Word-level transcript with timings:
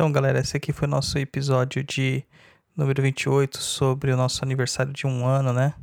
Então, 0.00 0.10
galera, 0.10 0.40
esse 0.40 0.56
aqui 0.56 0.72
foi 0.72 0.88
o 0.88 0.90
nosso 0.90 1.18
episódio 1.18 1.84
de 1.84 2.24
número 2.74 3.02
28 3.02 3.58
sobre 3.58 4.10
o 4.10 4.16
nosso 4.16 4.42
aniversário 4.42 4.94
de 4.94 5.06
um 5.06 5.26
ano, 5.26 5.52
né? 5.52 5.74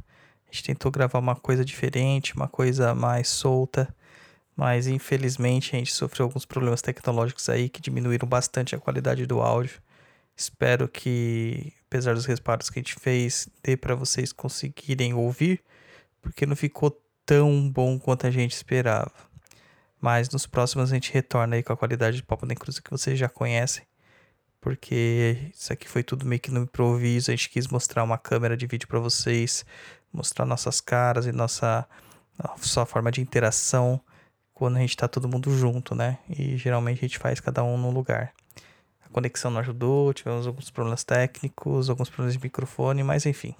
A 0.50 0.52
gente 0.52 0.64
tentou 0.64 0.92
gravar 0.92 1.20
uma 1.20 1.36
coisa 1.36 1.64
diferente, 1.64 2.36
uma 2.36 2.48
coisa 2.48 2.96
mais 2.96 3.28
solta, 3.28 3.88
mas 4.56 4.88
infelizmente 4.88 5.76
a 5.76 5.78
gente 5.78 5.94
sofreu 5.94 6.26
alguns 6.26 6.46
problemas 6.46 6.82
tecnológicos 6.82 7.48
aí 7.48 7.70
que 7.70 7.80
diminuíram 7.80 8.28
bastante 8.28 8.74
a 8.74 8.80
qualidade 8.80 9.28
do 9.28 9.40
áudio. 9.40 9.80
Espero 10.36 10.88
que, 10.88 11.72
apesar 11.86 12.16
dos 12.16 12.26
reparos 12.26 12.72
que 12.72 12.80
a 12.80 12.82
gente 12.82 12.96
fez, 12.96 13.48
dê 13.64 13.78
para 13.78 13.94
vocês 13.94 14.34
conseguirem 14.34 15.14
ouvir, 15.14 15.62
porque 16.24 16.48
não 16.48 16.56
ficou 16.56 16.90
tão 17.24 17.70
bom 17.70 18.00
quanto 18.00 18.26
a 18.26 18.32
gente 18.32 18.54
esperava. 18.54 19.14
Mas 20.02 20.28
nos 20.28 20.48
próximos 20.48 20.92
a 20.92 20.96
gente 20.96 21.14
retorna 21.14 21.56
aí 21.56 21.62
com 21.62 21.72
a 21.72 21.78
qualidade 21.78 22.18
de 22.18 22.24
Papo 22.24 22.48
da 22.48 22.56
Cruz 22.56 22.80
que 22.80 22.90
vocês 22.90 23.20
já 23.20 23.30
conhecem. 23.30 23.86
Porque 24.60 25.52
isso 25.54 25.72
aqui 25.72 25.88
foi 25.88 26.04
tudo 26.04 26.26
meio 26.26 26.42
que 26.42 26.52
no 26.52 26.62
improviso. 26.62 27.32
A 27.32 27.36
gente 27.36 27.50
quis 27.50 27.68
mostrar 27.68 28.04
uma 28.04 28.18
câmera 28.18 28.58
de 28.58 28.68
vídeo 28.68 28.88
para 28.88 29.00
vocês, 29.00 29.66
mostrar 30.12 30.46
nossas 30.46 30.82
caras 30.82 31.26
e 31.26 31.32
nossa, 31.32 31.88
nossa 32.44 32.86
forma 32.86 33.12
de 33.12 33.22
interação 33.22 34.02
quando 34.54 34.78
a 34.78 34.80
gente 34.80 34.98
tá 34.98 35.08
todo 35.08 35.30
mundo 35.30 35.56
junto, 35.56 35.94
né? 35.94 36.18
E 36.28 36.58
geralmente 36.58 37.00
a 37.00 37.08
gente 37.08 37.20
faz 37.20 37.40
cada 37.40 37.64
um 37.64 37.78
num 37.78 37.92
lugar 37.92 38.34
a 39.08 39.14
conexão 39.14 39.50
não 39.50 39.62
ajudou, 39.62 40.14
tivemos 40.14 40.46
alguns 40.46 40.70
problemas 40.70 41.04
técnicos, 41.04 41.90
alguns 41.90 42.10
problemas 42.10 42.34
de 42.34 42.44
microfone, 42.44 43.04
mas 43.04 43.26
enfim. 43.26 43.56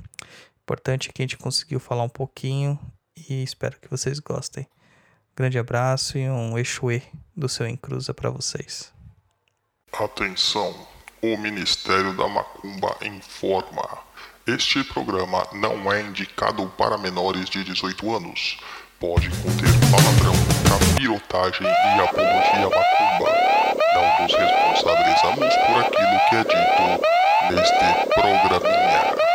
Importante 0.62 1.10
é 1.10 1.14
que 1.14 1.22
a 1.22 1.24
gente 1.24 1.38
conseguiu 1.38 1.80
falar 1.80 2.04
um 2.04 2.10
pouquinho 2.10 2.78
e 3.16 3.42
espero 3.44 3.80
que 3.80 3.90
vocês 3.90 4.20
gostem. 4.20 4.68
Grande 5.36 5.58
abraço 5.58 6.18
e 6.18 6.30
um 6.30 6.58
Exuê 6.58 7.02
do 7.36 7.48
seu 7.48 7.68
Encruza 7.68 8.14
para 8.14 8.30
vocês. 8.30 8.94
Atenção, 9.94 10.76
o 11.22 11.38
Ministério 11.38 12.14
da 12.14 12.28
Macumba 12.28 12.96
informa. 13.02 13.88
Este 14.46 14.84
programa 14.84 15.46
não 15.54 15.92
é 15.92 16.02
indicado 16.02 16.66
para 16.78 16.98
menores 16.98 17.50
de 17.50 17.64
18 17.64 18.16
anos. 18.16 18.58
Pode 19.00 19.30
conter 19.30 19.70
palavrão, 19.92 20.34
capirotagem 20.68 21.68
e 21.68 22.02
apologia 22.02 22.70
macumba 22.70 23.48
não 23.98 24.22
nos 24.22 24.34
responsabilizamos 24.34 25.56
por 25.56 25.80
aquilo 25.82 26.20
que 26.30 26.36
é 26.36 26.44
dito 26.44 27.54
neste 27.54 28.10
programinha. 28.14 29.27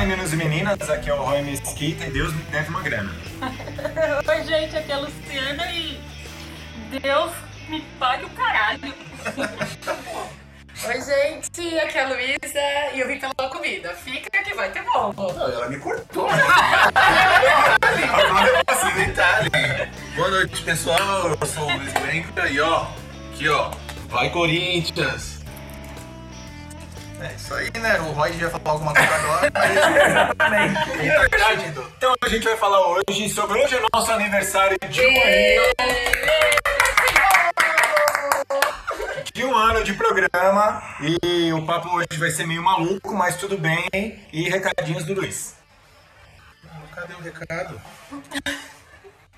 Meninos 0.00 0.32
e 0.32 0.36
meninas, 0.36 0.88
aqui 0.88 1.10
é 1.10 1.14
o 1.14 1.22
Roy 1.22 1.42
Mesquita 1.42 2.06
e 2.06 2.10
Deus 2.10 2.32
me 2.32 2.42
deve 2.44 2.70
uma 2.70 2.80
grana. 2.80 3.12
Oi, 4.26 4.44
gente, 4.44 4.74
aqui 4.74 4.90
é 4.90 4.94
a 4.94 4.98
Luciana 4.98 5.70
e 5.72 6.00
Deus 7.02 7.32
me 7.68 7.82
pague 7.98 8.24
o 8.24 8.30
caralho. 8.30 8.80
Oi, 10.86 11.00
gente, 11.02 11.78
aqui 11.78 11.98
é 11.98 12.02
a 12.02 12.08
Luísa 12.08 12.58
e 12.94 13.00
eu 13.00 13.08
vim 13.08 13.18
pela 13.18 13.34
comida. 13.50 13.94
Fica 13.96 14.42
que 14.42 14.54
vai 14.54 14.70
ter 14.70 14.82
bom. 14.84 15.12
Não, 15.14 15.52
ela 15.52 15.68
me 15.68 15.78
cortou. 15.78 16.26
Agora 16.32 18.48
eu 18.48 18.64
posso 18.64 18.90
detalhe. 18.94 19.50
Boa 20.16 20.30
noite, 20.30 20.62
pessoal. 20.62 21.36
Eu 21.38 21.46
sou 21.46 21.64
o 21.64 21.76
Luiz 21.76 21.92
Branco 21.92 22.40
e 22.50 22.58
ó, 22.58 22.86
aqui 23.34 23.50
ó, 23.50 23.70
vai 24.08 24.30
Corinthians. 24.30 25.39
É 27.20 27.34
isso 27.34 27.54
aí, 27.54 27.70
né? 27.78 28.00
O 28.00 28.12
Roy 28.12 28.32
já 28.38 28.48
falar 28.50 28.70
alguma 28.70 28.94
coisa 28.94 29.14
agora, 29.14 29.50
mas... 29.52 29.76
É 31.00 31.28
verdade. 31.28 31.66
Então 31.96 32.14
a 32.22 32.28
gente 32.28 32.44
vai 32.44 32.56
falar 32.56 32.80
hoje 32.86 33.28
sobre 33.28 33.58
hoje 33.62 33.76
é 33.76 33.80
nosso 33.92 34.10
aniversário 34.10 34.78
de 34.88 35.00
um 35.00 35.22
aninho. 35.22 35.62
De 39.32 39.44
um 39.44 39.54
ano 39.54 39.84
de 39.84 39.94
programa 39.94 40.82
e 41.00 41.52
o 41.52 41.64
papo 41.66 41.88
hoje 41.94 42.18
vai 42.18 42.30
ser 42.30 42.46
meio 42.46 42.62
maluco, 42.62 43.14
mas 43.14 43.36
tudo 43.36 43.58
bem. 43.58 43.88
E 44.32 44.48
recadinhos 44.48 45.04
do 45.04 45.14
Luiz. 45.14 45.54
Cadê 46.94 47.14
o 47.14 47.20
recado? 47.20 47.80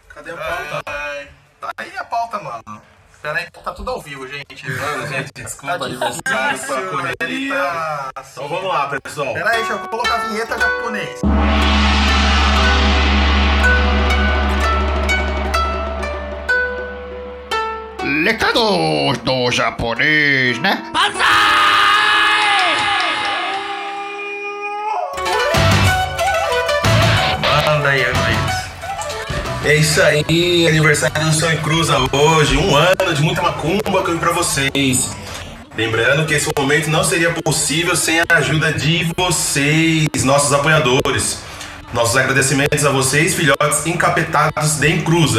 Cadê 0.09 0.31
a 0.31 0.37
pauta? 0.37 0.83
Ai, 0.87 1.29
Tá 1.63 1.71
aí 1.77 1.97
a 1.97 2.05
pauta, 2.05 2.41
mano. 2.41 2.83
Pera 3.23 3.39
aí, 3.39 3.47
tá 3.51 3.73
tudo 3.73 3.89
ao 3.93 4.01
vivo, 4.01 4.27
gente. 4.27 4.69
Mano, 4.69 5.07
gente, 5.07 5.33
desculpa, 5.33 5.79
Tá 5.79 5.85
aniversário 5.85 6.23
com 6.25 6.35
a 6.35 6.53
difícil, 6.53 6.77
ele 6.79 6.91
correria. 6.91 7.55
tá 7.55 8.11
assim. 8.17 8.31
Então 8.33 8.49
vamos 8.49 8.69
lá, 8.69 9.01
pessoal. 9.01 9.33
Pera 9.35 9.51
aí, 9.51 9.57
deixa 9.59 9.73
eu 9.75 9.79
colocar 9.89 10.15
a 10.15 10.19
vinheta 10.29 10.59
japonês. 10.59 11.21
Recados 18.25 19.19
do 19.19 19.51
japonês, 19.51 20.59
né? 20.59 20.83
Manda 27.41 27.89
aí, 27.91 28.05
Luiz. 28.05 28.22
É 29.65 29.77
isso 29.77 30.03
aí, 30.03 30.67
aniversário 30.67 31.25
do 31.25 31.33
Sonho 31.33 31.57
Cruza 31.63 31.97
hoje, 32.13 32.57
um 32.57 32.75
ano 32.75 33.15
de 33.15 33.23
muita 33.23 33.43
macumba 33.43 34.03
que 34.03 34.11
eu 34.11 34.19
pra 34.19 34.33
vocês. 34.33 35.11
Lembrando 35.77 36.27
que 36.27 36.35
esse 36.35 36.51
momento 36.59 36.91
não 36.91 37.05
seria 37.05 37.31
possível 37.31 37.95
sem 37.95 38.19
a 38.19 38.25
ajuda 38.31 38.73
de 38.73 39.07
vocês, 39.17 40.25
nossos 40.25 40.53
apoiadores. 40.53 41.43
Nossos 41.95 42.17
agradecimentos 42.17 42.85
a 42.85 42.91
vocês, 42.91 43.37
filhotes 43.37 43.87
encapetados 43.87 44.81
de 44.81 44.89
Encruza. 44.91 45.39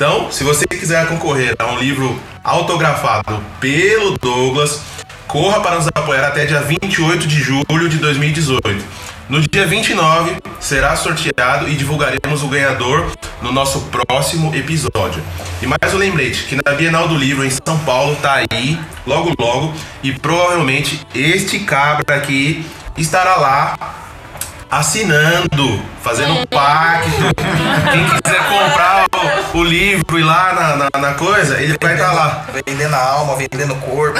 Então, 0.00 0.32
se 0.32 0.42
você 0.42 0.64
quiser 0.66 1.06
concorrer 1.08 1.54
a 1.58 1.72
um 1.72 1.78
livro 1.78 2.18
autografado 2.42 3.38
pelo 3.60 4.16
Douglas, 4.16 4.80
corra 5.28 5.60
para 5.60 5.76
nos 5.76 5.88
apoiar 5.88 6.26
até 6.26 6.46
dia 6.46 6.62
28 6.62 7.26
de 7.26 7.38
julho 7.38 7.86
de 7.86 7.98
2018. 7.98 8.82
No 9.28 9.42
dia 9.42 9.66
29 9.66 10.38
será 10.58 10.96
sorteado 10.96 11.68
e 11.68 11.76
divulgaremos 11.76 12.42
o 12.42 12.48
ganhador 12.48 13.12
no 13.42 13.52
nosso 13.52 13.90
próximo 13.90 14.54
episódio. 14.54 15.22
E 15.60 15.66
mais 15.66 15.92
um 15.92 15.98
lembrete 15.98 16.44
que 16.44 16.56
na 16.56 16.72
Bienal 16.74 17.06
do 17.06 17.14
Livro 17.14 17.44
em 17.44 17.50
São 17.50 17.78
Paulo 17.80 18.16
tá 18.22 18.42
aí 18.50 18.80
logo 19.06 19.34
logo 19.38 19.74
e 20.02 20.14
provavelmente 20.14 21.06
este 21.14 21.58
cabra 21.58 22.16
aqui 22.16 22.64
estará 22.96 23.36
lá 23.36 23.76
assinando, 24.70 25.82
fazendo 26.00 26.32
um 26.32 26.46
pacto. 26.46 27.10
Quem 27.90 28.04
quiser 28.04 28.48
comprar 28.48 29.06
o, 29.54 29.58
o 29.58 29.64
livro 29.64 30.18
e 30.18 30.22
lá 30.22 30.52
na, 30.54 30.76
na, 30.76 31.08
na 31.08 31.14
coisa, 31.14 31.60
ele 31.60 31.76
vai 31.80 31.94
estar 31.94 32.12
lá. 32.12 32.46
Vendendo 32.66 32.94
a 32.94 33.02
alma, 33.02 33.36
vendendo 33.36 33.72
o 33.74 33.76
corpo. 33.76 34.18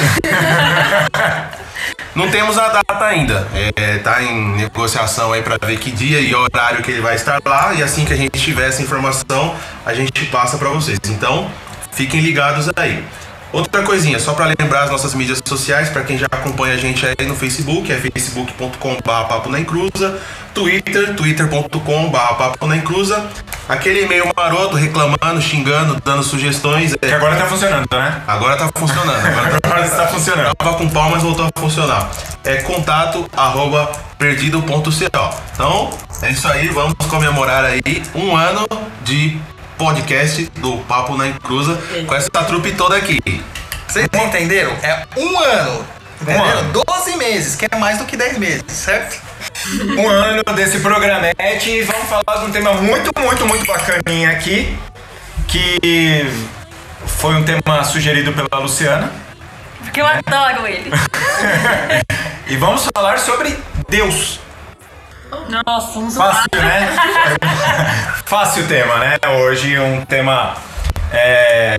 Não 2.14 2.28
temos 2.28 2.58
a 2.58 2.68
data 2.68 3.04
ainda. 3.04 3.46
É, 3.54 3.98
tá 3.98 4.22
em 4.22 4.56
negociação 4.56 5.32
aí 5.32 5.42
para 5.42 5.56
ver 5.64 5.78
que 5.78 5.90
dia 5.90 6.20
e 6.20 6.34
horário 6.34 6.82
que 6.82 6.90
ele 6.90 7.00
vai 7.00 7.14
estar 7.14 7.40
lá. 7.44 7.72
E 7.74 7.82
assim 7.82 8.04
que 8.04 8.12
a 8.12 8.16
gente 8.16 8.38
tiver 8.38 8.68
essa 8.68 8.82
informação, 8.82 9.54
a 9.86 9.94
gente 9.94 10.26
passa 10.26 10.58
para 10.58 10.68
vocês. 10.70 10.98
Então, 11.08 11.48
fiquem 11.92 12.20
ligados 12.20 12.68
aí. 12.76 13.04
Outra 13.52 13.82
coisinha, 13.82 14.20
só 14.20 14.32
para 14.32 14.46
lembrar 14.46 14.84
as 14.84 14.90
nossas 14.90 15.12
mídias 15.12 15.42
sociais, 15.44 15.88
para 15.88 16.04
quem 16.04 16.16
já 16.16 16.26
acompanha 16.26 16.74
a 16.74 16.76
gente 16.76 17.04
aí 17.04 17.26
no 17.26 17.34
Facebook, 17.34 17.90
é 17.90 17.96
facebook.com.br 17.96 19.02
papo 19.02 19.48
na 19.48 19.58
encruza, 19.58 20.20
Twitter, 20.54 21.14
twitter.com.br 21.14 22.16
papo 22.36 22.66
na 22.66 22.76
encruza, 22.76 23.24
aquele 23.68 24.04
e-mail 24.04 24.30
maroto 24.36 24.76
reclamando, 24.76 25.40
xingando, 25.40 26.00
dando 26.04 26.22
sugestões. 26.22 26.94
Que 26.94 27.06
É, 27.06 27.14
agora 27.14 27.36
tá 27.36 27.46
funcionando, 27.46 27.86
né? 27.92 28.22
agora 28.26 28.56
tá 28.56 28.70
funcionando. 28.74 29.26
Agora 29.26 29.60
tá 29.60 29.68
Agora 29.70 29.86
está 29.86 30.06
funcionando. 30.08 30.54
Tava 30.56 30.76
com 30.76 30.88
pau, 30.88 31.10
mas 31.10 31.22
voltou 31.22 31.46
a 31.46 31.60
funcionar. 31.60 32.10
É 32.44 32.56
contato 32.56 33.28
arroba 33.36 33.90
perdido.co. 34.18 34.90
Então, 35.54 35.90
é 36.22 36.30
isso 36.30 36.48
aí, 36.48 36.68
vamos 36.68 36.94
comemorar 37.08 37.64
aí 37.64 38.02
um 38.14 38.36
ano 38.36 38.66
de 39.02 39.38
podcast 39.78 40.44
do 40.58 40.76
Papo 40.78 41.16
na 41.16 41.28
Encruza 41.28 41.78
com 42.06 42.14
essa 42.14 42.30
trupe 42.46 42.72
toda 42.72 42.96
aqui. 42.96 43.18
Vocês 43.86 44.06
entenderam? 44.12 44.72
É 44.82 45.04
um 45.16 45.38
ano. 45.40 45.84
Entenderam? 46.20 46.58
ano. 46.58 46.84
12 46.86 47.16
meses, 47.16 47.56
que 47.56 47.66
é 47.70 47.76
mais 47.76 47.98
do 47.98 48.04
que 48.04 48.16
10 48.16 48.38
meses, 48.38 48.62
certo? 48.68 49.20
Um 49.98 50.08
ano 50.08 50.42
desse 50.54 50.80
programete 50.80 51.70
e 51.70 51.82
vamos 51.82 52.08
falar 52.08 52.40
de 52.40 52.46
um 52.46 52.50
tema 52.50 52.74
muito, 52.74 53.10
muito, 53.18 53.46
muito 53.46 53.66
bacaninha 53.66 54.30
aqui, 54.30 54.76
que 55.48 56.26
foi 57.06 57.34
um 57.34 57.44
tema 57.44 57.84
sugerido 57.84 58.32
pela 58.32 58.62
Luciana. 58.62 59.12
Porque 59.82 60.00
eu 60.00 60.06
adoro 60.06 60.66
ele. 60.66 60.90
E 62.50 62.56
vamos 62.56 62.84
falar 62.92 63.16
sobre 63.20 63.56
Deus. 63.88 64.40
Nossa, 65.64 65.98
um 66.00 66.10
Fácil, 66.10 66.48
né? 66.52 66.96
Fácil 68.26 68.66
tema, 68.66 68.96
né? 68.96 69.16
Hoje 69.38 69.78
um 69.78 70.04
tema. 70.04 70.56
é, 71.12 71.78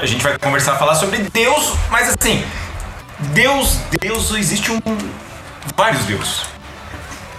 a 0.00 0.04
gente 0.06 0.20
vai 0.20 0.36
conversar, 0.36 0.74
falar 0.74 0.96
sobre 0.96 1.18
Deus, 1.32 1.72
mas 1.88 2.08
assim, 2.08 2.44
Deus, 3.18 3.78
Deus, 4.00 4.30
existe 4.32 4.70
um. 4.72 4.80
vários 5.76 6.02
deuses. 6.04 6.42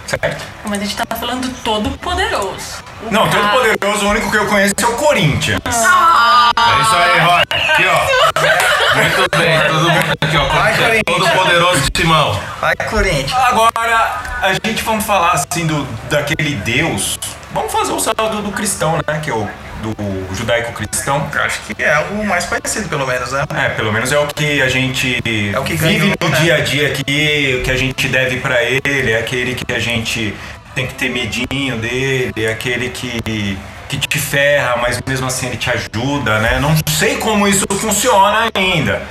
Certo? 0.06 0.44
Mas 0.64 0.82
a 0.82 0.84
gente 0.84 0.96
tá 0.96 1.16
falando 1.16 1.46
do 1.48 1.54
Todo-Poderoso. 1.62 2.82
O 3.06 3.10
Não, 3.12 3.28
todo 3.28 3.40
cara- 3.40 3.52
poderoso, 3.56 4.04
o 4.06 4.08
único 4.10 4.28
que 4.30 4.36
eu 4.36 4.46
conheço 4.46 4.74
é 4.82 4.86
o 4.86 4.92
Corinthians. 4.96 5.60
É 5.64 5.70
isso 5.70 6.96
aí, 6.96 7.20
Roy. 7.20 7.42
Aqui, 7.48 7.84
ó. 7.86 8.94
Muito 8.96 9.38
bem, 9.38 9.60
todo 9.68 9.88
mundo 9.88 10.16
aqui, 10.20 10.36
ó. 10.36 10.44
Vai, 10.48 10.76
Corinthians. 10.76 11.02
Todo 11.06 11.30
poderoso 11.30 11.90
Timão. 11.92 12.40
Vai, 12.60 12.74
Corinthians. 12.76 13.32
Agora, 13.32 14.20
a 14.42 14.52
gente 14.52 14.82
vamos 14.82 15.04
falar 15.06 15.32
assim 15.32 15.66
do 15.66 15.84
daquele 16.10 16.56
Deus. 16.56 17.18
Vamos 17.52 17.72
fazer 17.72 17.92
o 17.92 18.00
saldo 18.00 18.42
do 18.42 18.52
cristão, 18.52 18.96
né? 19.06 19.20
Que 19.22 19.30
é 19.30 19.34
o 19.34 19.48
do 19.82 20.34
judaico-cristão. 20.34 21.26
Acho 21.42 21.60
que 21.62 21.82
é 21.82 21.92
algo 21.94 22.24
mais 22.24 22.44
conhecido, 22.44 22.88
pelo 22.88 23.06
menos, 23.06 23.32
né? 23.32 23.44
É, 23.56 23.70
pelo 23.70 23.92
menos 23.92 24.12
é 24.12 24.18
o 24.18 24.26
que 24.26 24.60
a 24.60 24.68
gente 24.68 25.18
É 25.52 25.58
o 25.58 25.64
que 25.64 25.74
vive 25.74 25.98
ganhou, 25.98 26.16
no 26.20 26.28
né? 26.28 26.40
dia 26.40 26.54
a 26.56 26.60
dia 26.60 26.88
aqui, 26.88 27.58
o 27.60 27.64
que 27.64 27.70
a 27.70 27.76
gente 27.76 28.08
deve 28.08 28.36
pra 28.40 28.62
ele, 28.62 29.10
é 29.12 29.18
aquele 29.18 29.54
que 29.54 29.72
a 29.72 29.78
gente 29.78 30.34
tem 30.74 30.86
que 30.86 30.94
ter 30.94 31.08
medinho 31.08 31.78
dele, 31.78 32.32
é 32.36 32.52
aquele 32.52 32.90
que, 32.90 33.58
que 33.88 33.98
te 33.98 34.18
ferra, 34.18 34.76
mas 34.76 35.00
mesmo 35.06 35.26
assim 35.26 35.46
ele 35.46 35.56
te 35.56 35.70
ajuda, 35.70 36.38
né? 36.38 36.60
Não 36.60 36.74
sei 36.88 37.16
como 37.16 37.48
isso 37.48 37.66
funciona 37.70 38.50
ainda. 38.54 39.02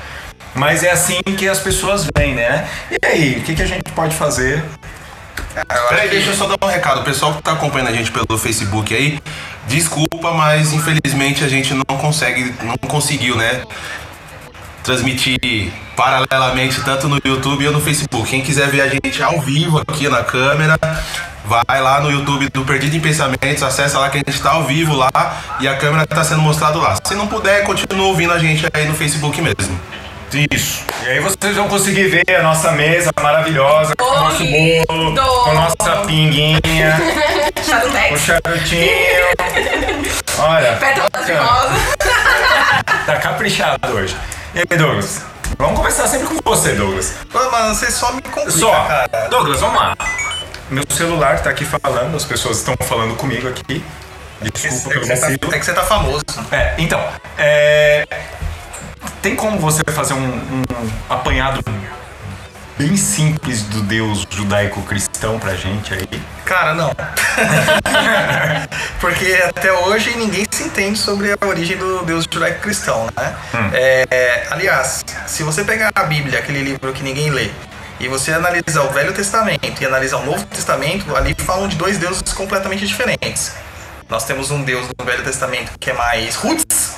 Mas 0.56 0.84
é 0.84 0.92
assim 0.92 1.20
que 1.38 1.48
as 1.48 1.60
pessoas 1.60 2.08
veem, 2.16 2.36
né? 2.36 2.68
E 2.92 3.06
aí, 3.06 3.38
o 3.40 3.44
que, 3.44 3.56
que 3.56 3.62
a 3.62 3.68
gente 3.68 3.92
pode 3.92 4.16
fazer? 4.16 4.64
Peraí, 5.90 6.10
deixa 6.10 6.30
eu 6.30 6.36
só 6.36 6.48
dar 6.48 6.66
um 6.66 6.70
recado. 6.70 7.02
O 7.02 7.04
pessoal 7.04 7.34
que 7.34 7.42
tá 7.42 7.54
acompanhando 7.54 7.90
a 7.90 7.94
gente 7.94 8.12
pelo 8.12 8.38
Facebook 8.38 8.94
aí, 8.94 9.20
desculpa, 9.68 10.32
mas 10.32 10.74
infelizmente 10.74 11.44
a 11.44 11.48
gente 11.48 11.74
não 11.74 11.98
consegue, 11.98 12.54
não 12.64 12.78
conseguiu, 12.78 13.36
né? 13.36 13.62
Transmitir 14.84 15.72
paralelamente 15.96 16.82
tanto 16.84 17.08
no 17.08 17.20
YouTube 17.24 17.68
ou 17.68 17.74
no 17.74 17.82
Facebook. 17.82 18.30
Quem 18.30 18.42
quiser 18.42 18.70
ver 18.70 18.82
a 18.82 18.88
gente 18.88 19.22
ao 19.22 19.40
vivo 19.42 19.80
aqui 19.80 20.08
na 20.08 20.24
câmera, 20.24 20.80
vai 21.46 21.82
lá 21.82 22.00
no 22.00 22.10
YouTube 22.10 22.50
do 22.50 22.64
Perdido 22.64 22.96
em 22.96 23.00
Pensamentos, 23.00 23.62
acessa 23.64 24.00
lá 24.00 24.10
que 24.10 24.18
a 24.18 24.24
gente 24.26 24.42
tá 24.42 24.52
ao 24.52 24.64
vivo 24.66 24.96
lá 24.96 25.12
e 25.60 25.68
a 25.68 25.76
câmera 25.76 26.06
tá 26.08 26.24
sendo 26.24 26.42
mostrado 26.42 26.80
lá. 26.80 26.96
Se 27.04 27.16
não 27.16 27.28
puder, 27.28 27.64
continua 27.64 28.08
ouvindo 28.08 28.32
a 28.32 28.40
gente 28.40 28.66
aí 28.74 28.88
no 28.88 28.94
Facebook 28.94 29.42
mesmo. 29.42 29.80
Isso. 30.52 30.84
E 31.04 31.10
aí 31.10 31.20
vocês 31.20 31.56
vão 31.56 31.68
conseguir 31.68 32.08
ver 32.08 32.36
a 32.36 32.44
nossa 32.44 32.72
mesa 32.72 33.10
maravilhosa, 33.20 33.96
com 33.98 34.06
o 34.06 34.14
nosso 34.20 34.44
bolo, 34.46 35.16
com 35.44 35.50
a 35.50 35.54
nossa 35.54 35.96
pinguinha, 36.06 36.62
o 37.60 37.64
Charutex. 37.64 38.22
charutinho. 38.22 38.90
Olha, 40.38 40.74
Pétalas 40.74 41.26
de 41.26 41.34
rosa. 41.34 41.76
tá 43.06 43.18
caprichado 43.18 43.88
hoje. 43.94 44.16
E 44.54 44.60
aí, 44.60 44.78
Douglas? 44.78 45.22
Vamos 45.58 45.78
começar 45.78 46.08
sempre 46.08 46.28
com 46.28 46.40
você, 46.44 46.74
Douglas. 46.74 47.16
Mano, 47.34 47.74
você 47.74 47.92
só 47.92 48.14
me 48.14 48.22
complica, 48.22 48.52
Só, 48.52 48.72
cara. 48.72 49.28
Douglas, 49.30 49.60
vamos 49.60 49.80
lá. 49.82 49.98
Meu 50.70 50.84
celular 50.90 51.42
tá 51.42 51.50
aqui 51.50 51.66
falando, 51.66 52.16
as 52.16 52.24
pessoas 52.26 52.58
estão 52.58 52.76
falando 52.82 53.16
comigo 53.16 53.48
aqui. 53.48 53.84
Desculpa 54.42 54.90
É 54.90 54.94
pelo 54.94 55.02
que, 55.02 55.08
você 55.16 55.38
tá, 55.38 55.56
é 55.56 55.60
que 55.60 55.66
você 55.66 55.74
tá 55.74 55.84
famoso. 55.84 56.24
É, 56.52 56.76
então, 56.78 57.04
é, 57.38 58.06
tem 59.22 59.36
como 59.36 59.60
você 59.60 59.82
fazer 59.92 60.14
um, 60.14 60.28
um 60.28 60.64
apanhado 61.10 61.60
bem 62.78 62.96
simples 62.96 63.64
do 63.64 63.82
Deus 63.82 64.26
judaico-cristão 64.30 65.38
pra 65.38 65.54
gente 65.54 65.94
aí? 65.94 66.08
Cara, 66.46 66.74
não. 66.74 66.92
Porque 69.02 69.34
até 69.46 69.72
hoje 69.72 70.16
ninguém 70.18 70.46
se 70.50 70.64
entende 70.64 70.98
sobre 70.98 71.34
a 71.34 71.46
origem 71.46 71.76
do 71.78 72.04
Deus 72.06 72.26
judaico-cristão, 72.32 73.08
né? 73.18 73.36
É, 73.74 74.48
aliás, 74.50 75.04
se 75.28 75.44
você 75.44 75.64
pegar 75.66 75.92
a 75.94 76.04
Bíblia, 76.04 76.40
aquele 76.40 76.64
livro 76.64 76.94
que 76.94 77.04
ninguém 77.04 77.30
lê, 77.30 77.52
e 78.00 78.08
você 78.08 78.32
analisar 78.32 78.84
o 78.84 78.90
Velho 78.92 79.14
Testamento 79.14 79.82
e 79.82 79.86
analisar 79.86 80.18
o 80.18 80.26
Novo 80.26 80.46
Testamento, 80.46 81.14
ali 81.18 81.36
falam 81.38 81.68
de 81.68 81.76
dois 81.76 81.98
deuses 81.98 82.34
completamente 82.34 82.88
diferentes. 82.88 83.52
Nós 84.08 84.24
temos 84.24 84.52
um 84.52 84.64
Deus 84.64 84.88
no 84.98 85.06
Velho 85.06 85.24
Testamento 85.24 85.74
que 85.78 85.90
é 85.90 85.94
mais 85.94 86.36
roots, 86.36 86.96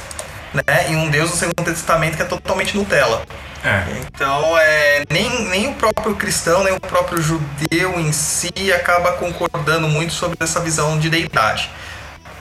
né? 0.53 0.63
E 0.89 0.95
um 0.95 1.09
Deus 1.09 1.31
no 1.31 1.35
Segundo 1.37 1.63
Testamento 1.63 2.15
que 2.17 2.21
é 2.21 2.25
totalmente 2.25 2.75
Nutella. 2.75 3.23
É. 3.63 3.83
Então, 3.99 4.57
é, 4.57 5.03
nem, 5.09 5.47
nem 5.49 5.67
o 5.69 5.73
próprio 5.75 6.15
cristão, 6.15 6.63
nem 6.63 6.73
o 6.73 6.79
próprio 6.79 7.21
judeu 7.21 7.99
em 7.99 8.11
si 8.11 8.51
acaba 8.73 9.13
concordando 9.13 9.87
muito 9.87 10.13
sobre 10.13 10.37
essa 10.41 10.59
visão 10.59 10.97
de 10.97 11.09
deidade. 11.09 11.69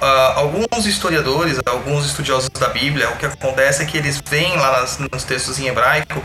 Ah, 0.01 0.33
alguns 0.37 0.87
historiadores, 0.87 1.59
alguns 1.67 2.07
estudiosos 2.07 2.49
da 2.49 2.69
Bíblia, 2.69 3.11
o 3.11 3.17
que 3.17 3.27
acontece 3.27 3.83
é 3.83 3.85
que 3.85 3.99
eles 3.99 4.19
veem 4.31 4.57
lá 4.57 4.81
nas- 4.81 4.99
nos 4.99 5.25
textos 5.25 5.59
em 5.59 5.67
hebraico 5.67 6.23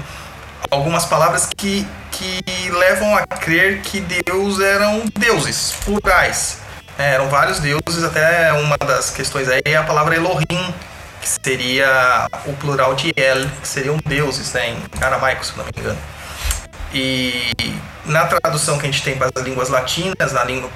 algumas 0.72 1.06
palavras 1.06 1.48
que, 1.56 1.86
que 2.12 2.42
levam 2.72 3.16
a 3.18 3.28
crer 3.28 3.82
que 3.82 4.00
Deus 4.00 4.62
eram 4.62 5.04
deuses 5.20 5.74
plurais. 5.84 6.60
É, 6.98 7.16
eram 7.16 7.28
vários 7.28 7.60
deuses, 7.60 8.04
até 8.04 8.54
uma 8.54 8.78
das 8.78 9.10
questões 9.12 9.50
aí 9.50 9.62
é 9.66 9.76
a 9.76 9.84
palavra 9.84 10.16
Elohim, 10.16 10.74
que 11.26 11.50
seria 11.50 12.28
o 12.46 12.54
plural 12.54 12.94
de 12.94 13.12
El, 13.16 13.50
que 13.60 13.68
seriam 13.68 13.98
deuses, 14.06 14.54
né, 14.54 14.70
em 14.70 15.04
aramaico, 15.04 15.44
se 15.44 15.58
não 15.58 15.66
me 15.66 15.72
engano. 15.76 15.98
E 16.94 17.52
na 18.06 18.28
tradução 18.28 18.78
que 18.78 18.88
a 18.88 18.92
gente 18.92 19.04
tem 19.04 19.18
para 19.18 19.32
as 19.36 19.44
línguas 19.44 19.70
latinas, 19.70 20.32
na 20.32 20.44
língua 20.44 20.70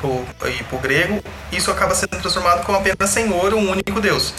e 0.45 0.63
para 0.63 0.75
o 0.75 0.81
grego, 0.81 1.23
isso 1.51 1.69
acaba 1.69 1.93
sendo 1.93 2.17
transformado 2.19 2.65
como 2.65 2.79
apenas 2.79 3.11
Senhor, 3.11 3.53
um 3.53 3.69
único 3.69 4.01
Deus. 4.01 4.33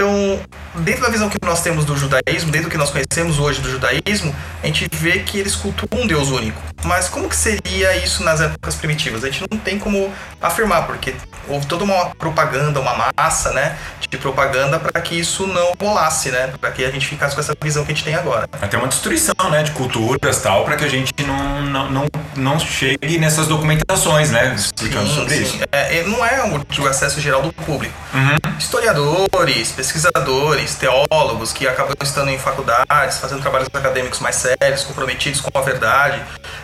Então, 0.00 0.40
dentro 0.76 1.02
da 1.02 1.10
visão 1.10 1.28
que 1.28 1.36
nós 1.44 1.60
temos 1.60 1.84
do 1.84 1.94
judaísmo, 1.94 2.50
dentro 2.50 2.68
do 2.68 2.70
que 2.70 2.78
nós 2.78 2.88
conhecemos 2.88 3.38
hoje 3.38 3.60
do 3.60 3.70
judaísmo, 3.70 4.34
a 4.62 4.66
gente 4.66 4.88
vê 4.90 5.18
que 5.18 5.38
eles 5.38 5.54
cultuam 5.54 6.02
um 6.02 6.06
Deus 6.06 6.30
único. 6.30 6.58
Mas 6.84 7.06
como 7.06 7.28
que 7.28 7.36
seria 7.36 7.94
isso 7.98 8.24
nas 8.24 8.40
épocas 8.40 8.76
primitivas? 8.76 9.22
A 9.22 9.26
gente 9.30 9.44
não 9.50 9.58
tem 9.58 9.78
como 9.78 10.10
afirmar, 10.40 10.86
porque 10.86 11.14
houve 11.46 11.66
toda 11.66 11.84
uma 11.84 12.14
propaganda, 12.14 12.80
uma 12.80 13.12
massa, 13.14 13.52
né, 13.52 13.76
de 14.00 14.16
propaganda 14.16 14.80
para 14.80 15.00
que 15.02 15.14
isso 15.14 15.46
não 15.46 15.72
rolasse, 15.78 16.30
né, 16.30 16.50
para 16.58 16.70
que 16.70 16.84
a 16.84 16.90
gente 16.90 17.06
ficasse 17.06 17.34
com 17.34 17.40
essa 17.40 17.52
visão 17.62 17.84
que 17.84 17.92
a 17.92 17.94
gente 17.94 18.04
tem 18.04 18.14
agora. 18.14 18.48
Até 18.60 18.78
uma 18.78 18.88
destruição, 18.88 19.34
né, 19.50 19.62
de 19.62 19.72
culturas 19.72 20.40
tal, 20.40 20.64
pra 20.64 20.76
que 20.76 20.84
a 20.84 20.88
gente 20.88 21.12
não, 21.26 21.62
não, 21.62 21.90
não, 21.90 22.06
não 22.36 22.58
chegue 22.58 23.18
nessas 23.18 23.46
documentações, 23.46 24.30
né, 24.30 24.54
explicando 24.54 25.08
Sim, 25.08 25.14
sobre 25.14 25.34
sim. 25.34 25.42
isso. 25.42 25.58
É, 25.70 25.98
é, 25.98 26.04
não 26.04 26.24
é 26.24 26.42
o 26.42 26.86
acesso 26.86 27.20
geral 27.20 27.42
do 27.42 27.52
público. 27.52 27.94
Historiadores, 28.58 29.72
pesquisadores, 29.72 29.89
teólogos 30.78 31.52
que 31.52 31.66
acabam 31.66 31.94
estando 32.02 32.30
em 32.30 32.38
faculdades, 32.38 33.18
fazendo 33.18 33.40
trabalhos 33.40 33.68
acadêmicos 33.72 34.20
mais 34.20 34.36
sérios, 34.36 34.84
comprometidos 34.84 35.40
com 35.40 35.56
a 35.56 35.62
verdade, 35.62 36.22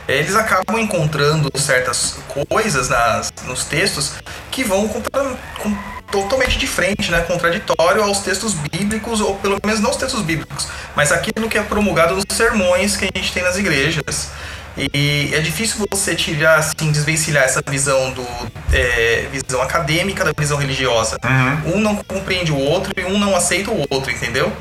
eles 0.08 0.34
acabam 0.34 0.78
encontrando 0.78 1.50
certas 1.58 2.16
coisas 2.48 2.88
nas, 2.88 3.32
nos 3.44 3.64
textos 3.64 4.14
que 4.50 4.64
vão 4.64 4.88
contra, 4.88 5.36
com- 5.58 5.76
totalmente 6.10 6.56
de 6.56 6.66
frente, 6.66 7.10
né, 7.10 7.20
contraditório 7.22 8.02
aos 8.02 8.20
textos 8.20 8.54
bíblicos, 8.54 9.20
ou 9.20 9.34
pelo 9.36 9.58
menos 9.64 9.80
não 9.80 9.90
os 9.90 9.96
textos 9.96 10.22
bíblicos, 10.22 10.68
mas 10.94 11.10
aquilo 11.12 11.48
que 11.48 11.58
é 11.58 11.62
promulgado 11.62 12.14
nos 12.14 12.24
sermões 12.30 12.96
que 12.96 13.04
a 13.04 13.18
gente 13.18 13.32
tem 13.32 13.42
nas 13.42 13.56
igrejas. 13.56 14.30
E 14.76 15.30
é 15.32 15.40
difícil 15.40 15.86
você 15.90 16.14
tirar, 16.14 16.58
assim, 16.58 16.92
desvencilhar 16.92 17.44
essa 17.44 17.62
visão 17.66 18.12
do 18.12 18.26
é, 18.72 19.26
visão 19.32 19.62
acadêmica 19.62 20.22
da 20.24 20.32
visão 20.36 20.58
religiosa. 20.58 21.16
Um 21.64 21.80
não 21.80 21.96
compreende 21.96 22.52
o 22.52 22.58
outro 22.58 22.92
e 22.96 23.04
um 23.04 23.18
não 23.18 23.34
aceita 23.34 23.70
o 23.70 23.86
outro, 23.88 24.10
entendeu? 24.10 24.52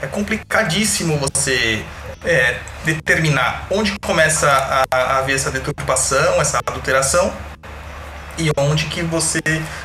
É 0.00 0.06
complicadíssimo 0.06 1.18
você 1.18 1.84
é, 2.24 2.56
determinar 2.84 3.66
onde 3.70 3.98
começa 3.98 4.50
a, 4.50 4.84
a 4.90 5.18
haver 5.18 5.36
essa 5.36 5.50
deturpação, 5.50 6.40
essa 6.40 6.58
adulteração, 6.58 7.30
e 8.38 8.50
onde 8.56 8.86
que 8.86 9.02
você 9.02 9.40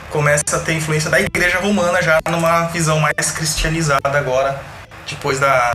começa 0.10 0.55
a 0.55 0.60
ter 0.60 0.74
influência 0.74 1.10
da 1.10 1.20
igreja 1.20 1.60
romana 1.60 2.01
já 2.01 2.20
numa 2.29 2.67
visão 2.67 3.00
mais 3.00 3.32
cristianizada 3.32 4.17
agora, 4.17 4.62
depois 5.08 5.39
da 5.39 5.74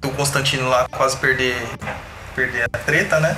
do 0.00 0.10
Constantino 0.10 0.68
lá 0.68 0.86
quase 0.90 1.16
perder 1.16 1.56
perder 2.34 2.64
a 2.64 2.78
treta, 2.78 3.20
né? 3.20 3.36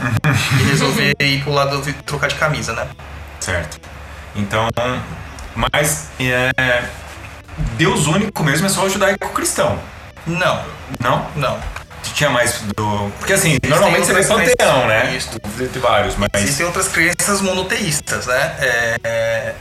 e 0.60 0.62
resolver 0.64 1.14
ir 1.20 1.42
pro 1.42 1.52
lado 1.52 1.80
de 1.82 1.92
trocar 1.92 2.28
de 2.28 2.34
camisa, 2.36 2.72
né? 2.72 2.86
Certo. 3.40 3.80
Então, 4.34 4.68
mas 5.54 6.08
é, 6.18 6.84
Deus 7.76 8.06
único 8.06 8.42
mesmo 8.42 8.66
é 8.66 8.68
só 8.68 8.84
o 8.84 8.90
judaico-cristão. 8.90 9.78
Não, 10.26 10.64
Não? 11.00 11.26
não. 11.36 11.74
Tinha 12.14 12.30
mais 12.30 12.60
do. 12.76 13.10
Porque 13.18 13.32
assim, 13.32 13.58
normalmente 13.66 14.06
você 14.06 14.12
vê 14.12 14.24
panteão, 14.24 14.86
né? 14.86 15.16
isso. 15.16 15.30
De 15.72 15.78
vários, 15.78 16.14
mas. 16.16 16.28
Existem 16.34 16.66
outras 16.66 16.86
crenças 16.86 17.40
monoteístas, 17.40 18.26
né? 18.26 18.54
É, 19.02 19.54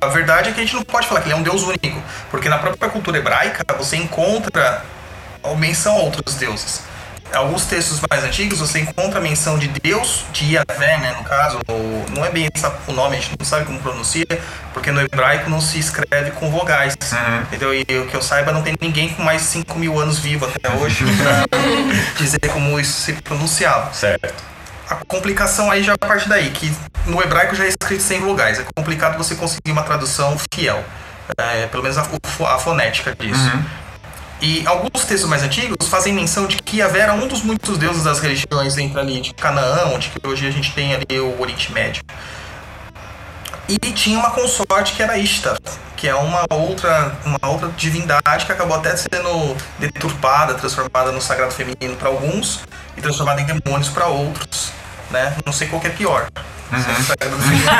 A 0.00 0.06
verdade 0.06 0.48
é 0.48 0.52
que 0.52 0.60
a 0.60 0.62
gente 0.62 0.74
não 0.74 0.82
pode 0.82 1.06
falar 1.06 1.20
que 1.20 1.26
ele 1.26 1.34
é 1.34 1.36
um 1.36 1.42
deus 1.42 1.62
único, 1.62 2.02
porque 2.30 2.48
na 2.48 2.58
própria 2.58 2.88
cultura 2.88 3.18
hebraica 3.18 3.64
você 3.76 3.96
encontra 3.96 4.82
menção 5.58 5.96
a 5.96 6.00
outros 6.00 6.36
deuses. 6.36 6.82
Alguns 7.32 7.66
textos 7.66 8.00
mais 8.08 8.24
antigos 8.24 8.60
você 8.60 8.80
encontra 8.80 9.18
a 9.18 9.22
menção 9.22 9.58
de 9.58 9.68
Deus, 9.68 10.24
de 10.32 10.54
Yahvé, 10.54 10.96
né, 10.98 11.14
no 11.18 11.24
caso, 11.24 11.58
ou- 11.68 12.06
não 12.10 12.24
é 12.24 12.30
bem 12.30 12.48
essa- 12.54 12.74
o 12.86 12.92
nome, 12.92 13.16
a 13.16 13.20
gente 13.20 13.34
não 13.38 13.44
sabe 13.44 13.64
como 13.66 13.78
pronuncia, 13.80 14.24
porque 14.72 14.90
no 14.90 15.00
hebraico 15.02 15.50
não 15.50 15.60
se 15.60 15.78
escreve 15.78 16.30
com 16.30 16.50
vogais, 16.50 16.96
entendeu? 17.42 17.74
E 17.74 17.82
o 17.98 18.06
que 18.06 18.14
eu 18.14 18.22
saiba, 18.22 18.52
não 18.52 18.62
tem 18.62 18.74
ninguém 18.80 19.08
com 19.10 19.22
mais 19.22 19.42
de 19.42 19.48
5 19.48 19.78
mil 19.78 19.98
anos 20.00 20.18
vivo 20.18 20.46
até 20.46 20.70
hoje 20.76 21.04
pra 21.04 21.44
dizer 22.16 22.40
como 22.52 22.78
isso 22.80 23.00
se 23.02 23.12
pronunciava. 23.14 23.92
Certo. 23.92 24.32
A 24.88 24.94
complicação 25.06 25.70
aí 25.70 25.82
já 25.82 25.98
parte 25.98 26.28
daí, 26.28 26.50
que 26.50 26.72
no 27.06 27.20
hebraico 27.20 27.54
já 27.56 27.64
é 27.64 27.68
escrito 27.68 28.02
sem 28.02 28.20
vogais. 28.20 28.60
É 28.60 28.64
complicado 28.74 29.18
você 29.18 29.34
conseguir 29.34 29.72
uma 29.72 29.82
tradução 29.82 30.38
fiel. 30.54 30.82
É, 31.36 31.66
pelo 31.66 31.82
menos 31.82 31.98
a, 31.98 32.02
a 32.02 32.58
fonética 32.58 33.12
disso. 33.18 33.50
E 34.40 34.66
alguns 34.66 35.04
textos 35.04 35.28
mais 35.28 35.42
antigos 35.42 35.88
fazem 35.88 36.12
menção 36.12 36.46
de 36.46 36.56
que 36.56 36.78
Yahvé 36.78 37.00
era 37.00 37.14
um 37.14 37.26
dos 37.26 37.42
muitos 37.42 37.78
deuses 37.78 38.04
das 38.04 38.20
religiões 38.20 38.74
dentro 38.74 39.00
ali 39.00 39.20
de 39.20 39.32
Canaã, 39.32 39.86
onde 39.94 40.12
hoje 40.22 40.46
a 40.46 40.50
gente 40.50 40.72
tem 40.74 40.94
ali 40.94 41.18
o 41.18 41.40
Oriente 41.40 41.72
Médio. 41.72 42.02
E 43.68 43.78
tinha 43.78 44.18
uma 44.18 44.30
consorte 44.30 44.92
que 44.92 45.02
era 45.02 45.18
Ishtar, 45.18 45.58
que 45.96 46.06
é 46.06 46.14
uma 46.14 46.44
outra, 46.50 47.16
uma 47.24 47.50
outra 47.50 47.68
divindade 47.76 48.44
que 48.44 48.52
acabou 48.52 48.76
até 48.76 48.94
sendo 48.96 49.56
deturpada, 49.78 50.54
transformada 50.54 51.10
no 51.10 51.20
sagrado 51.20 51.52
feminino 51.52 51.96
para 51.96 52.08
alguns 52.08 52.60
e 52.96 53.00
transformada 53.00 53.40
em 53.40 53.44
demônios 53.44 53.88
para 53.88 54.06
outros, 54.06 54.70
né? 55.10 55.34
Não 55.44 55.52
sei 55.52 55.68
qual 55.68 55.80
que 55.80 55.86
é 55.88 55.90
pior. 55.90 56.28
É 56.72 56.76
feminino. 56.80 57.70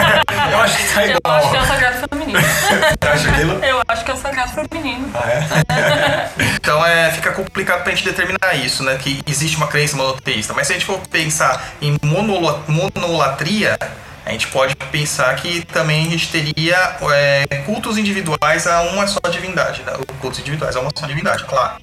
Eu 0.52 0.58
acho 0.60 0.76
que 0.76 0.94
tá 0.94 1.04
Eu 1.06 1.16
igual. 1.16 1.36
acho 1.36 1.50
que 1.50 1.56
é 1.56 1.60
o 1.60 1.66
sagrado 1.66 2.08
feminino. 2.08 2.40
Você 2.40 3.08
acha 3.08 3.28
aquilo? 3.30 3.64
Eu 3.64 3.82
acho 3.88 4.04
que 4.04 4.10
é 4.10 4.14
o 4.14 4.16
sagrado 4.16 4.52
feminino. 4.52 5.10
Então 6.56 6.84
é, 6.84 7.10
fica 7.12 7.32
complicado 7.32 7.82
pra 7.84 7.92
gente 7.94 8.04
determinar 8.04 8.54
isso, 8.54 8.82
né? 8.82 8.96
Que 8.96 9.20
existe 9.26 9.56
uma 9.56 9.66
crença 9.68 9.96
monoteísta. 9.96 10.52
Mas 10.52 10.66
se 10.66 10.72
a 10.72 10.76
gente 10.76 10.86
for 10.86 10.98
pensar 11.08 11.62
em 11.80 11.96
monolo- 12.02 12.62
monolatria, 12.66 13.78
a 14.24 14.30
gente 14.32 14.48
pode 14.48 14.74
pensar 14.74 15.34
que 15.36 15.64
também 15.66 16.06
a 16.06 16.10
gente 16.10 16.28
teria 16.28 16.96
é, 17.12 17.46
cultos 17.64 17.96
individuais 17.98 18.66
a 18.66 18.82
uma 18.82 19.06
só 19.06 19.20
divindade, 19.30 19.82
né? 19.82 19.92
Cultos 20.20 20.40
individuais 20.40 20.74
a 20.76 20.80
uma 20.80 20.90
só 20.96 21.06
divindade, 21.06 21.44
claro. 21.44 21.74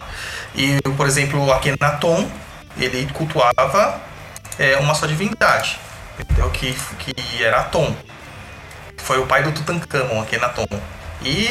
E, 0.55 0.81
por 0.97 1.07
exemplo, 1.07 1.51
Akhenaton, 1.53 2.29
ele 2.77 3.07
cultuava 3.13 3.99
é, 4.59 4.77
uma 4.77 4.93
só 4.93 5.05
divindade, 5.05 5.79
entendeu? 6.19 6.49
Que, 6.51 6.73
que 6.99 7.43
era 7.43 7.61
Atom. 7.61 7.95
Foi 8.97 9.19
o 9.19 9.25
pai 9.25 9.43
do 9.43 9.51
Tutankhamon, 9.51 10.21
Akhenaton. 10.21 10.65
E 11.23 11.49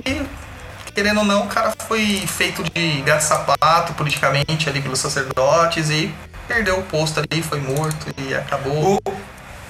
querendo 0.95 1.19
ou 1.21 1.25
não, 1.25 1.45
o 1.45 1.49
cara 1.49 1.73
foi 1.89 2.23
feito 2.27 2.63
de 2.63 3.01
gato-sapato 3.03 3.95
politicamente 3.95 4.69
ali 4.69 4.81
pelos 4.83 4.99
sacerdotes 4.99 5.89
e 5.91 6.15
perdeu 6.47 6.79
o 6.79 6.83
posto 6.83 7.21
ali, 7.21 7.43
foi 7.43 7.61
morto 7.61 8.07
e 8.19 8.35
acabou. 8.35 9.01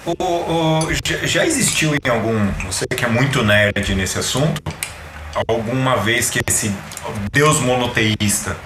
O, 0.04 0.10
o, 0.10 0.84
o- 0.84 0.88
já 1.26 1.46
existiu 1.46 1.94
em 1.94 2.08
algum. 2.10 2.50
Você 2.66 2.84
que 2.86 3.04
é 3.04 3.08
muito 3.08 3.42
nerd 3.44 3.94
nesse 3.94 4.18
assunto, 4.18 4.60
alguma 5.48 5.96
vez 5.96 6.28
que 6.28 6.40
esse 6.46 6.74
Deus 7.32 7.60
monoteísta 7.60 8.56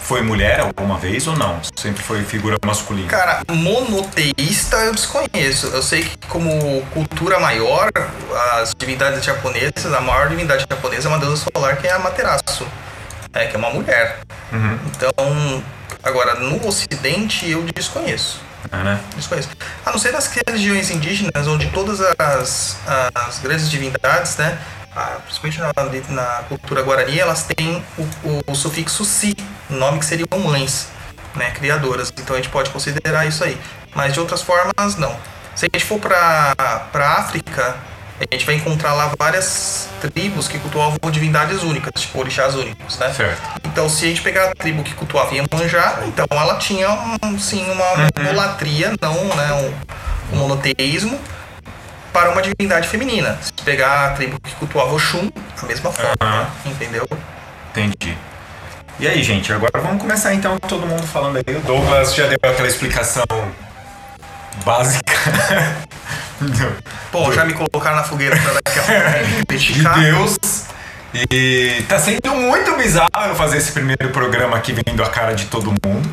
foi 0.00 0.22
mulher 0.22 0.60
alguma 0.60 0.98
vez 0.98 1.26
ou 1.26 1.36
não? 1.36 1.60
Sempre 1.76 2.02
foi 2.02 2.22
figura 2.24 2.56
masculina? 2.64 3.08
Cara, 3.08 3.42
monoteísta 3.48 4.76
eu 4.78 4.94
desconheço. 4.94 5.66
Eu 5.68 5.82
sei 5.82 6.02
que 6.04 6.16
como 6.28 6.82
cultura 6.92 7.38
maior, 7.38 7.90
as 8.60 8.74
divindades 8.76 9.24
japonesas, 9.24 9.92
a 9.92 10.00
maior 10.00 10.28
divindade 10.28 10.64
japonesa 10.68 11.08
é 11.08 11.10
uma 11.10 11.18
deusa 11.18 11.44
solar 11.52 11.76
que 11.76 11.86
é 11.86 11.92
a 11.92 11.96
Amaterasu, 11.96 12.66
é, 13.32 13.46
que 13.46 13.56
é 13.56 13.58
uma 13.58 13.70
mulher. 13.70 14.20
Então, 14.86 15.62
agora, 16.02 16.34
no 16.34 16.66
ocidente 16.66 17.50
eu 17.50 17.62
desconheço. 17.74 18.40
É, 18.72 18.76
né? 18.76 19.00
Desconheço. 19.16 19.48
A 19.84 19.92
não 19.92 19.98
ser 19.98 20.12
nas 20.12 20.30
regiões 20.46 20.90
indígenas, 20.90 21.46
onde 21.46 21.70
todas 21.70 22.00
as, 22.18 22.76
as 23.14 23.38
grandes 23.38 23.70
divindades, 23.70 24.36
né, 24.36 24.58
ah, 24.98 25.18
principalmente 25.24 25.60
na, 25.60 26.14
na 26.22 26.42
cultura 26.48 26.82
guarani, 26.82 27.18
elas 27.18 27.44
têm 27.44 27.84
o, 27.96 28.02
o- 28.28 28.42
o 28.48 28.54
sufixo 28.54 29.04
si, 29.04 29.36
nome 29.70 29.98
que 30.00 30.04
seriam 30.06 30.26
mães, 30.38 30.88
né, 31.34 31.50
criadoras. 31.52 32.12
Então 32.18 32.34
a 32.34 32.38
gente 32.38 32.48
pode 32.50 32.70
considerar 32.70 33.26
isso 33.26 33.44
aí. 33.44 33.56
Mas 33.94 34.12
de 34.12 34.20
outras 34.20 34.42
formas, 34.42 34.96
não. 34.96 35.14
Se 35.54 35.66
a 35.66 35.68
gente 35.72 35.84
for 35.84 35.98
para 35.98 36.54
para 36.92 37.08
África, 37.14 37.76
a 38.20 38.34
gente 38.34 38.44
vai 38.44 38.56
encontrar 38.56 38.92
lá 38.94 39.12
várias 39.18 39.88
tribos 40.00 40.48
que 40.48 40.58
cultuavam 40.58 40.98
divindades 41.10 41.62
únicas, 41.62 41.90
tipo 42.02 42.18
orixás 42.18 42.54
únicos, 42.54 42.98
né? 42.98 43.12
Certo. 43.12 43.40
Então, 43.64 43.88
se 43.88 44.04
a 44.04 44.08
gente 44.08 44.22
pegar 44.22 44.50
a 44.50 44.54
tribo 44.54 44.82
que 44.82 44.92
cultuava 44.94 45.32
Iemanjá, 45.34 46.00
então 46.06 46.26
ela 46.30 46.56
tinha, 46.56 46.88
um, 47.22 47.38
sim, 47.38 47.64
uma 47.70 47.84
monolatria, 48.16 48.92
não 49.00 49.14
né, 49.36 49.52
um, 50.32 50.34
um 50.36 50.38
monoteísmo, 50.40 51.18
para 52.12 52.30
uma 52.30 52.42
divindade 52.42 52.88
feminina. 52.88 53.38
Se 53.40 53.52
pegar 53.64 54.06
a 54.06 54.10
tribo 54.10 54.38
que 54.40 54.54
cultuava 54.56 54.92
Oxum, 54.94 55.30
a 55.62 55.66
mesma 55.66 55.92
forma, 55.92 56.14
Aham. 56.20 56.46
entendeu? 56.66 57.06
Entendi. 57.70 58.16
E 59.00 59.06
aí, 59.06 59.22
gente, 59.22 59.52
agora 59.52 59.80
vamos 59.80 60.00
começar 60.00 60.34
então 60.34 60.58
todo 60.58 60.84
mundo 60.86 61.06
falando 61.06 61.36
aí. 61.36 61.56
O 61.56 61.60
Douglas 61.60 62.14
já 62.14 62.26
deu 62.26 62.38
aquela 62.42 62.66
explicação 62.68 63.24
básica 64.64 65.14
Pô, 67.12 67.32
já 67.32 67.44
me 67.44 67.52
colocaram 67.54 67.96
na 67.96 68.04
fogueira 68.04 68.36
pra 68.36 68.52
daqui 68.54 68.78
a 68.78 68.82
pouco 68.82 69.54
de. 69.56 70.00
Deus. 70.00 70.36
E 71.14 71.82
tá 71.88 71.98
sendo 71.98 72.34
muito 72.34 72.76
bizarro 72.76 73.08
eu 73.28 73.34
fazer 73.34 73.58
esse 73.58 73.72
primeiro 73.72 74.10
programa 74.10 74.56
aqui 74.56 74.72
vendo 74.72 75.02
a 75.02 75.08
cara 75.08 75.32
de 75.34 75.46
todo 75.46 75.72
mundo. 75.84 76.08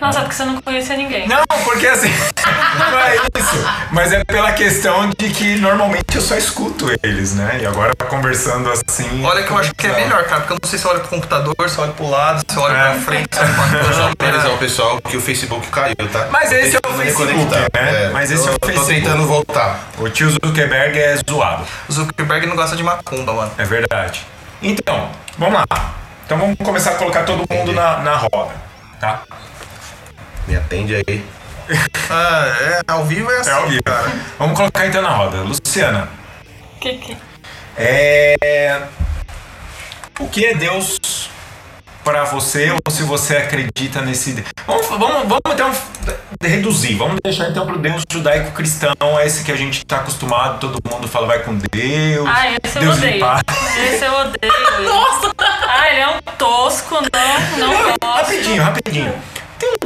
Nossa, 0.00 0.20
porque 0.20 0.34
você 0.34 0.44
não 0.44 0.60
conhecia 0.60 0.96
ninguém. 0.96 1.26
Não, 1.28 1.42
porque 1.64 1.86
assim, 1.86 2.10
não 2.78 2.98
é 2.98 3.16
isso. 3.16 3.64
Mas 3.90 4.12
é 4.12 4.22
pela 4.24 4.52
questão 4.52 5.08
de 5.16 5.30
que 5.30 5.56
normalmente 5.56 6.16
eu 6.16 6.20
só 6.20 6.36
escuto 6.36 6.86
eles, 7.02 7.34
né? 7.34 7.60
E 7.62 7.66
agora 7.66 7.92
conversando 8.08 8.70
assim. 8.70 9.24
Olha 9.24 9.42
que 9.44 9.50
eu 9.50 9.56
acho 9.58 9.74
que 9.74 9.86
é 9.86 9.94
melhor. 9.94 10.24
cara, 10.24 10.40
porque 10.42 10.52
eu 10.52 10.58
não 10.62 10.68
sei 10.68 10.78
se 10.78 10.86
olha 10.86 10.98
pro 11.00 11.08
computador, 11.08 11.54
se 11.70 11.80
olha 11.80 11.92
pro 11.92 12.10
lado, 12.10 12.42
se 12.46 12.58
olha 12.58 12.72
É. 12.76 12.90
pra 12.90 13.00
frente, 13.00 13.34
se 13.34 13.40
olha 13.40 14.16
pra 14.16 14.28
avisar 14.28 14.50
o 14.52 14.58
pessoal 14.58 15.00
que 15.00 15.16
o 15.16 15.20
Facebook 15.20 15.66
caiu, 15.68 15.96
tá? 16.12 16.28
Mas 16.30 16.52
esse 16.52 16.76
é 16.76 16.80
o 16.86 16.92
Facebook, 16.92 17.54
né? 17.72 18.10
Mas 18.12 18.30
esse 18.30 18.46
é 18.48 18.50
o 18.50 18.56
Facebook. 18.64 18.74
Tô 18.74 18.86
tentando 18.86 19.26
voltar. 19.26 19.78
O 19.98 20.08
tio 20.10 20.28
Zuckerberg 20.30 20.98
é 20.98 21.16
zoado. 21.28 21.64
O 21.88 21.92
Zuckerberg 21.92 22.46
não 22.46 22.56
gosta 22.56 22.76
de 22.76 22.82
macumba, 22.82 23.32
mano. 23.32 23.52
É 23.56 23.64
verdade. 23.64 24.26
Então, 24.60 25.08
vamos 25.38 25.54
lá. 25.54 25.94
Então 26.26 26.36
vamos 26.38 26.56
começar 26.58 26.90
a 26.90 26.94
colocar 26.94 27.22
todo 27.24 27.44
mundo 27.50 27.72
na, 27.72 27.98
na 27.98 28.16
roda, 28.16 28.54
tá? 29.00 29.22
Me 30.46 30.56
atende 30.56 30.94
aí. 30.96 31.24
Ah, 32.10 32.44
é, 32.60 32.80
ao 32.86 33.04
vivo 33.06 33.30
é 33.30 33.38
assim, 33.40 33.48
É 33.50 33.52
ao 33.54 33.66
vivo. 33.66 33.82
cara. 33.82 34.12
Vamos 34.38 34.56
colocar 34.58 34.86
então 34.86 35.00
na 35.00 35.08
roda. 35.08 35.38
Luciana, 35.38 36.06
Que, 36.78 36.98
que... 36.98 37.16
é... 37.78 38.82
o 40.20 40.28
que 40.28 40.44
é 40.44 40.54
Deus 40.54 41.30
para 42.04 42.24
você 42.24 42.70
ou 42.70 42.92
se 42.92 43.02
você 43.04 43.38
acredita 43.38 44.02
nesse 44.02 44.44
vamos, 44.66 44.86
vamos, 44.88 45.26
vamos 45.26 45.40
então 45.54 45.72
reduzir 46.42 46.96
vamos 46.96 47.16
deixar 47.24 47.48
então 47.48 47.64
pro 47.66 47.78
Deus 47.78 48.02
judaico-cristão 48.12 48.92
esse 49.24 49.42
que 49.42 49.50
a 49.50 49.56
gente 49.56 49.82
tá 49.86 49.96
acostumado 49.96 50.60
todo 50.60 50.78
mundo 50.92 51.08
fala 51.08 51.26
vai 51.26 51.38
com 51.38 51.54
Deus 51.56 52.28
Ah, 52.28 52.50
esse 52.62 52.76
eu 52.76 52.82
Deus 52.82 52.96
odeio. 52.98 53.12
limpar 53.14 53.40
Esse 53.90 54.04
eu 54.04 54.12
odeio. 54.12 54.52
Nossa! 54.86 55.32
Ah, 55.66 55.88
ele 55.88 56.00
é 56.00 56.08
um 56.08 56.20
tosco, 56.36 56.96
não, 57.58 57.68
não 57.72 57.94
gosto. 58.02 58.16
rapidinho 58.26 58.62
rapidinho 58.62 59.14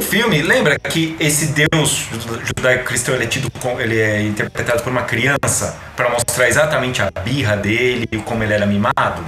filme 0.09 0.41
lembra 0.41 0.79
que 0.79 1.15
esse 1.19 1.47
Deus 1.47 2.07
judaico-cristão 2.45 3.15
ele 3.15 3.25
é 3.25 3.27
tido 3.27 3.51
com, 3.51 3.79
ele 3.79 3.99
é 3.99 4.23
interpretado 4.23 4.81
por 4.81 4.91
uma 4.91 5.03
criança 5.03 5.77
para 5.95 6.09
mostrar 6.09 6.47
exatamente 6.47 7.01
a 7.01 7.11
birra 7.23 7.55
dele 7.55 8.07
e 8.11 8.17
como 8.17 8.43
ele 8.43 8.53
era 8.53 8.65
mimado 8.65 9.23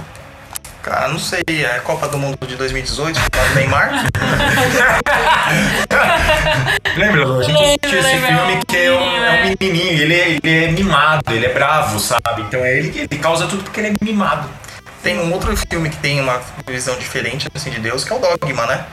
Cara, 0.82 1.06
não 1.06 1.18
sei, 1.18 1.44
é 1.48 1.80
Copa 1.84 2.08
do 2.08 2.18
Mundo 2.18 2.36
de 2.44 2.56
2018, 2.56 3.16
lá 3.16 3.44
do 3.44 3.54
Neymar? 3.54 4.02
Lembra? 6.98 7.38
A 7.38 7.42
gente 7.44 7.62
assistiu 7.62 8.00
esse 8.00 8.08
lembro, 8.08 8.26
filme 8.26 8.60
que 8.66 8.76
é 8.76 8.90
um, 8.90 8.94
é 8.94 8.98
um 8.98 9.24
é. 9.24 9.54
menininho, 9.60 10.02
ele 10.02 10.14
é, 10.14 10.30
ele 10.30 10.64
é 10.64 10.72
mimado, 10.72 11.32
ele 11.32 11.46
é 11.46 11.54
bravo, 11.54 12.00
sabe? 12.00 12.42
Então 12.42 12.64
é 12.64 12.78
ele, 12.78 12.98
ele 12.98 13.18
causa 13.20 13.46
tudo 13.46 13.62
porque 13.62 13.78
ele 13.78 13.90
é 13.90 13.94
mimado. 14.04 14.48
Tem 15.04 15.20
um 15.20 15.32
outro 15.32 15.56
filme 15.56 15.88
que 15.88 15.98
tem 15.98 16.20
uma 16.20 16.42
visão 16.66 16.98
diferente 16.98 17.46
assim, 17.54 17.70
de 17.70 17.78
Deus, 17.78 18.02
que 18.02 18.12
é 18.12 18.16
o 18.16 18.18
Dogma, 18.18 18.66
né? 18.66 18.84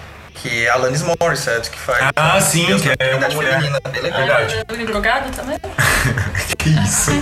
Que 0.41 0.65
é 0.65 0.69
a 0.69 0.73
Alanis 0.75 1.01
Morissette, 1.01 1.69
que 1.69 1.77
faz. 1.77 1.99
Ah, 2.15 2.39
sim, 2.39 2.65
que 2.79 2.89
é 2.97 3.15
uma 3.15 3.27
mulher. 3.29 3.51
feminina, 3.55 3.79
bem 3.91 4.01
legal. 4.01 4.19
Verdade. 4.25 4.55
Ah, 4.69 4.85
drogado 4.85 5.29
também? 5.35 5.57
Que 6.57 6.69
isso? 6.69 7.11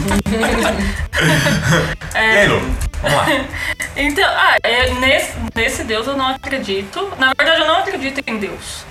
E 2.13 2.17
aí, 2.17 2.47
Lu? 2.47 2.59
Vamos 3.01 3.17
lá. 3.17 3.25
Então, 3.95 4.23
ah, 4.29 4.57
é, 4.61 4.91
nesse, 4.93 5.31
nesse 5.55 5.83
Deus 5.83 6.05
eu 6.05 6.15
não 6.15 6.27
acredito. 6.27 7.11
Na 7.17 7.33
verdade, 7.35 7.61
eu 7.61 7.67
não 7.67 7.77
acredito 7.79 8.21
em 8.27 8.37
Deus. 8.37 8.85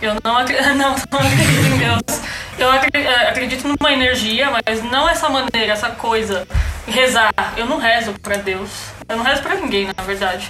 Eu 0.00 0.16
não, 0.22 0.36
acri- 0.38 0.60
não, 0.60 0.94
não 1.10 1.18
acredito 1.18 1.66
em 1.66 1.78
Deus. 1.78 2.20
Eu 2.56 2.70
acri- 2.70 3.04
eh, 3.04 3.28
acredito 3.28 3.66
numa 3.66 3.92
energia, 3.92 4.48
mas 4.50 4.80
não 4.84 5.08
essa 5.08 5.28
maneira, 5.28 5.72
essa 5.72 5.90
coisa. 5.90 6.46
Rezar. 6.86 7.32
Eu 7.56 7.66
não 7.66 7.78
rezo 7.78 8.12
pra 8.22 8.36
Deus. 8.36 8.70
Eu 9.08 9.16
não 9.16 9.24
rezo 9.24 9.42
pra 9.42 9.56
ninguém, 9.56 9.86
na 9.96 10.04
verdade. 10.04 10.48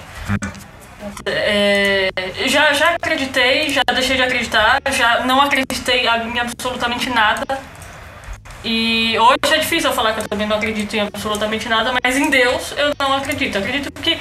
É, 1.26 2.10
já, 2.46 2.72
já 2.72 2.90
acreditei, 2.90 3.70
já 3.70 3.82
deixei 3.94 4.16
de 4.16 4.22
acreditar, 4.22 4.80
já 4.90 5.20
não 5.24 5.40
acreditei 5.40 6.06
em 6.06 6.38
absolutamente 6.38 7.10
nada. 7.10 7.58
E 8.64 9.18
hoje 9.18 9.54
é 9.54 9.58
difícil 9.58 9.90
eu 9.90 9.96
falar 9.96 10.12
que 10.12 10.20
eu 10.20 10.28
também 10.28 10.46
não 10.46 10.56
acredito 10.56 10.94
em 10.94 11.00
absolutamente 11.00 11.68
nada, 11.68 11.92
mas 12.02 12.16
em 12.16 12.30
Deus 12.30 12.72
eu 12.76 12.92
não 12.98 13.14
acredito. 13.14 13.56
Eu 13.56 13.62
acredito 13.62 13.90
que 14.00 14.18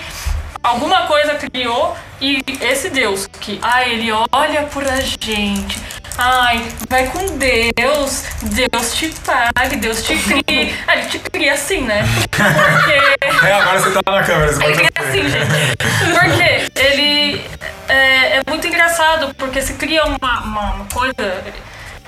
alguma 0.63 1.05
coisa 1.07 1.35
criou 1.35 1.95
e 2.19 2.43
esse 2.61 2.89
Deus 2.89 3.27
que, 3.27 3.59
ai, 3.61 3.93
ele 3.93 4.11
olha 4.31 4.63
por 4.63 4.83
a 4.87 4.99
gente. 4.99 5.79
Ai, 6.17 6.71
vai 6.89 7.07
com 7.07 7.37
Deus, 7.37 8.23
Deus 8.43 8.93
te 8.93 9.13
pague, 9.25 9.75
Deus 9.77 10.03
te 10.03 10.15
crie. 10.17 10.75
Ah, 10.87 10.97
ele 10.97 11.07
te 11.07 11.19
cria 11.19 11.53
assim, 11.53 11.81
né? 11.81 12.03
Porque. 12.29 13.45
É, 13.45 13.53
agora 13.53 13.79
você 13.79 13.91
tá 13.91 14.11
na 14.11 14.23
câmera. 14.23 14.51
Você 14.51 14.63
Ele 14.63 14.73
cria 14.73 14.89
assim, 14.95 15.29
gente. 15.29 15.77
Porque 15.77 16.79
ele 16.79 17.45
é, 17.87 18.37
é 18.37 18.41
muito 18.47 18.67
engraçado, 18.67 19.33
porque 19.35 19.61
se 19.61 19.73
cria 19.73 20.03
uma, 20.05 20.39
uma, 20.41 20.73
uma 20.73 20.85
coisa. 20.85 21.43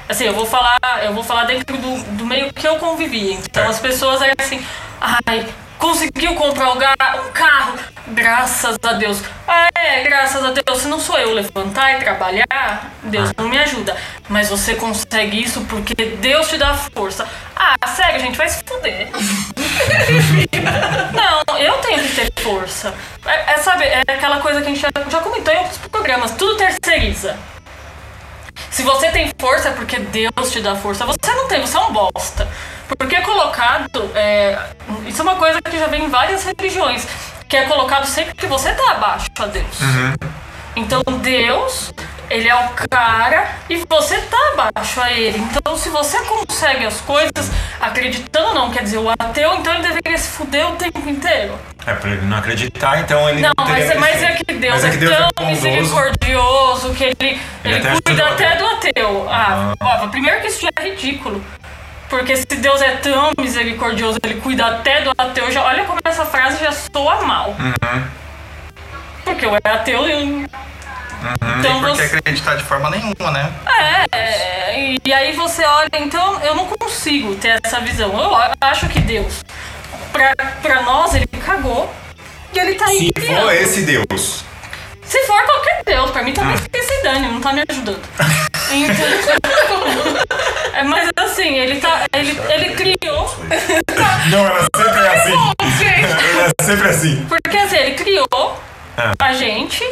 Assim, 0.07 0.25
eu 0.25 0.33
vou 0.33 0.45
falar, 0.45 0.79
eu 1.03 1.13
vou 1.13 1.23
falar 1.23 1.45
dentro 1.45 1.77
do, 1.77 2.03
do 2.17 2.25
meio 2.25 2.51
que 2.53 2.67
eu 2.67 2.75
convivi. 2.75 3.33
Então 3.33 3.67
as 3.69 3.79
pessoas 3.79 4.21
eram 4.21 4.35
assim, 4.39 4.63
ai, 4.99 5.47
conseguiu 5.77 6.35
comprar 6.35 6.71
um 6.71 6.79
carro, 7.31 7.77
graças 8.07 8.77
a 8.83 8.93
Deus. 8.93 9.21
Ah, 9.47 9.69
é, 9.75 10.03
graças 10.03 10.43
a 10.43 10.51
Deus. 10.51 10.81
Se 10.81 10.87
não 10.87 10.99
sou 10.99 11.17
eu 11.17 11.33
levantar 11.33 11.93
e 11.93 11.99
trabalhar, 12.03 12.91
Deus 13.03 13.31
não 13.37 13.47
me 13.49 13.57
ajuda. 13.57 13.95
Mas 14.29 14.49
você 14.49 14.75
consegue 14.75 15.41
isso 15.41 15.61
porque 15.65 15.93
Deus 15.93 16.47
te 16.49 16.57
dá 16.57 16.73
força. 16.73 17.27
Ah, 17.55 17.87
sério, 17.87 18.19
gente, 18.19 18.37
vai 18.37 18.49
se 18.49 18.63
fuder. 18.65 19.09
Não, 21.13 21.57
eu 21.57 21.73
tenho 21.79 22.01
que 22.03 22.15
ter 22.15 22.41
força. 22.41 22.93
É, 23.25 23.53
é, 23.53 23.57
sabe, 23.57 23.85
é 23.85 24.01
aquela 24.01 24.39
coisa 24.39 24.61
que 24.61 24.67
a 24.67 24.69
gente 24.69 24.81
já, 24.81 24.89
já 25.09 25.19
comentou 25.19 25.53
em 25.53 25.57
outros 25.57 25.77
programas. 25.77 26.31
Tudo 26.31 26.57
terceiriza. 26.57 27.37
Se 28.69 28.83
você 28.83 29.09
tem 29.11 29.31
força 29.39 29.69
é 29.69 29.71
porque 29.71 29.99
Deus 29.99 30.51
te 30.51 30.61
dá 30.61 30.75
força. 30.75 31.05
Você 31.05 31.31
não 31.33 31.47
tem, 31.47 31.61
você 31.61 31.77
é 31.77 31.79
um 31.79 31.93
bosta. 31.93 32.47
Porque 32.97 33.15
é 33.15 33.21
colocado. 33.21 34.11
é, 34.15 34.57
isso 35.05 35.21
é 35.21 35.23
uma 35.23 35.35
coisa 35.35 35.61
que 35.61 35.77
já 35.77 35.87
vem 35.87 36.05
em 36.05 36.09
várias 36.09 36.43
religiões. 36.43 37.07
Que 37.47 37.57
é 37.57 37.65
colocado 37.65 38.05
sempre 38.05 38.33
que 38.35 38.47
você 38.47 38.71
tá 38.73 38.91
abaixo 38.91 39.27
a 39.39 39.45
Deus. 39.45 39.77
Então 40.75 41.03
Deus, 41.21 41.93
ele 42.29 42.49
é 42.49 42.55
o 42.55 42.69
cara 42.89 43.47
e 43.69 43.83
você 43.87 44.17
tá 44.21 44.37
abaixo 44.53 44.99
a 44.99 45.11
ele. 45.11 45.37
Então 45.37 45.77
se 45.77 45.89
você 45.89 46.17
consegue 46.23 46.85
as 46.85 46.99
coisas 47.01 47.51
acreditando 47.79 48.47
ou 48.49 48.53
não, 48.55 48.71
quer 48.71 48.81
dizer, 48.83 48.97
o 48.97 49.07
ateu, 49.09 49.53
então 49.55 49.71
ele 49.73 49.83
deveria 49.83 50.17
se 50.17 50.29
fuder 50.29 50.67
o 50.67 50.75
tempo 50.75 51.07
inteiro. 51.07 51.57
É 51.85 51.93
pra 51.93 52.09
ele 52.09 52.21
não 52.25 52.37
acreditar, 52.37 52.99
então 53.01 53.29
ele 53.29 53.41
Não, 53.41 53.51
não, 53.57 53.67
mas, 53.67 53.89
é- 53.89 53.95
mas 53.95 54.23
é 54.23 54.31
que 54.31 54.53
Deus 54.53 54.73
Mas 54.73 54.83
é, 54.85 54.87
é 54.87 54.91
que 54.91 54.97
Deus 54.97 55.11
é 55.11 55.17
tão 55.17 55.29
bondoso. 55.45 55.67
misericordioso 55.67 56.93
que 56.95 57.03
ele, 57.03 57.41
ele, 57.63 57.75
até 57.75 58.01
cuida 58.01 58.25
até 58.29 58.55
do 58.55 58.65
ateu. 58.65 59.27
Ah, 59.29 59.73
ó, 59.79 60.07
primeiro 60.07 60.41
que 60.41 60.47
isso 60.47 60.61
já 60.61 60.69
é 60.79 60.89
ridículo. 60.89 61.43
Porque 62.13 62.37
se 62.37 62.45
Deus 62.45 62.79
é 62.79 62.91
tão 62.97 63.31
misericordioso, 63.39 64.19
ele 64.21 64.39
cuida 64.39 64.67
até 64.67 65.01
do 65.01 65.11
ateu, 65.17 65.49
já, 65.51 65.63
olha 65.63 65.83
como 65.85 65.99
essa 66.05 66.23
frase 66.23 66.63
já 66.63 66.71
soa 66.71 67.23
mal. 67.23 67.55
Uhum. 67.59 68.03
Porque 69.25 69.47
o 69.47 69.55
ateu. 69.55 70.07
ele- 70.07 70.45
Então 71.59 71.79
Porque 71.81 71.95
você. 72.07 72.15
acreditar 72.17 72.55
de 72.55 72.63
forma 72.65 72.91
nenhuma, 72.91 73.31
né? 73.31 73.51
É, 74.11 74.79
e, 74.79 74.99
e 75.03 75.11
aí 75.11 75.31
você 75.33 75.65
olha, 75.65 75.89
então 75.93 76.39
eu 76.43 76.53
não 76.53 76.67
consigo 76.67 77.33
ter 77.33 77.59
essa 77.63 77.79
visão. 77.79 78.11
Eu 78.21 78.31
acho 78.61 78.87
que 78.89 78.99
Deus, 78.99 79.43
pra, 80.11 80.35
pra 80.61 80.83
nós, 80.83 81.15
ele 81.15 81.25
cagou. 81.43 81.91
E 82.53 82.59
ele 82.59 82.75
tá 82.75 82.85
aí 82.85 83.07
Se 83.07 83.11
criando. 83.13 83.41
for 83.41 83.53
esse 83.55 83.81
Deus, 83.81 84.45
Se 85.13 85.19
for 85.27 85.43
qualquer 85.45 85.83
Deus, 85.85 86.09
pra 86.09 86.23
mim 86.23 86.33
também 86.33 86.57
que 86.57 86.81
se 86.81 87.03
dane, 87.03 87.27
não 87.27 87.39
tá 87.39 87.53
me 87.53 87.63
ajudando. 87.69 88.01
Então, 88.71 89.05
mas 90.89 91.07
assim, 91.17 91.55
ele 91.55 91.79
tá. 91.79 92.05
Ele, 92.11 92.35
ele 92.49 92.73
criou. 92.73 93.35
Não, 94.31 94.39
ela 94.47 94.65
sempre 94.75 94.99
é 95.03 95.07
assim. 95.15 95.33
Ela 96.33 96.47
é 96.47 96.63
sempre 96.65 96.89
assim. 96.89 97.25
Porque 97.29 97.55
assim, 97.55 97.75
ele 97.77 97.91
criou 97.93 98.59
Ah. 98.97 99.13
a 99.19 99.33
gente. 99.33 99.83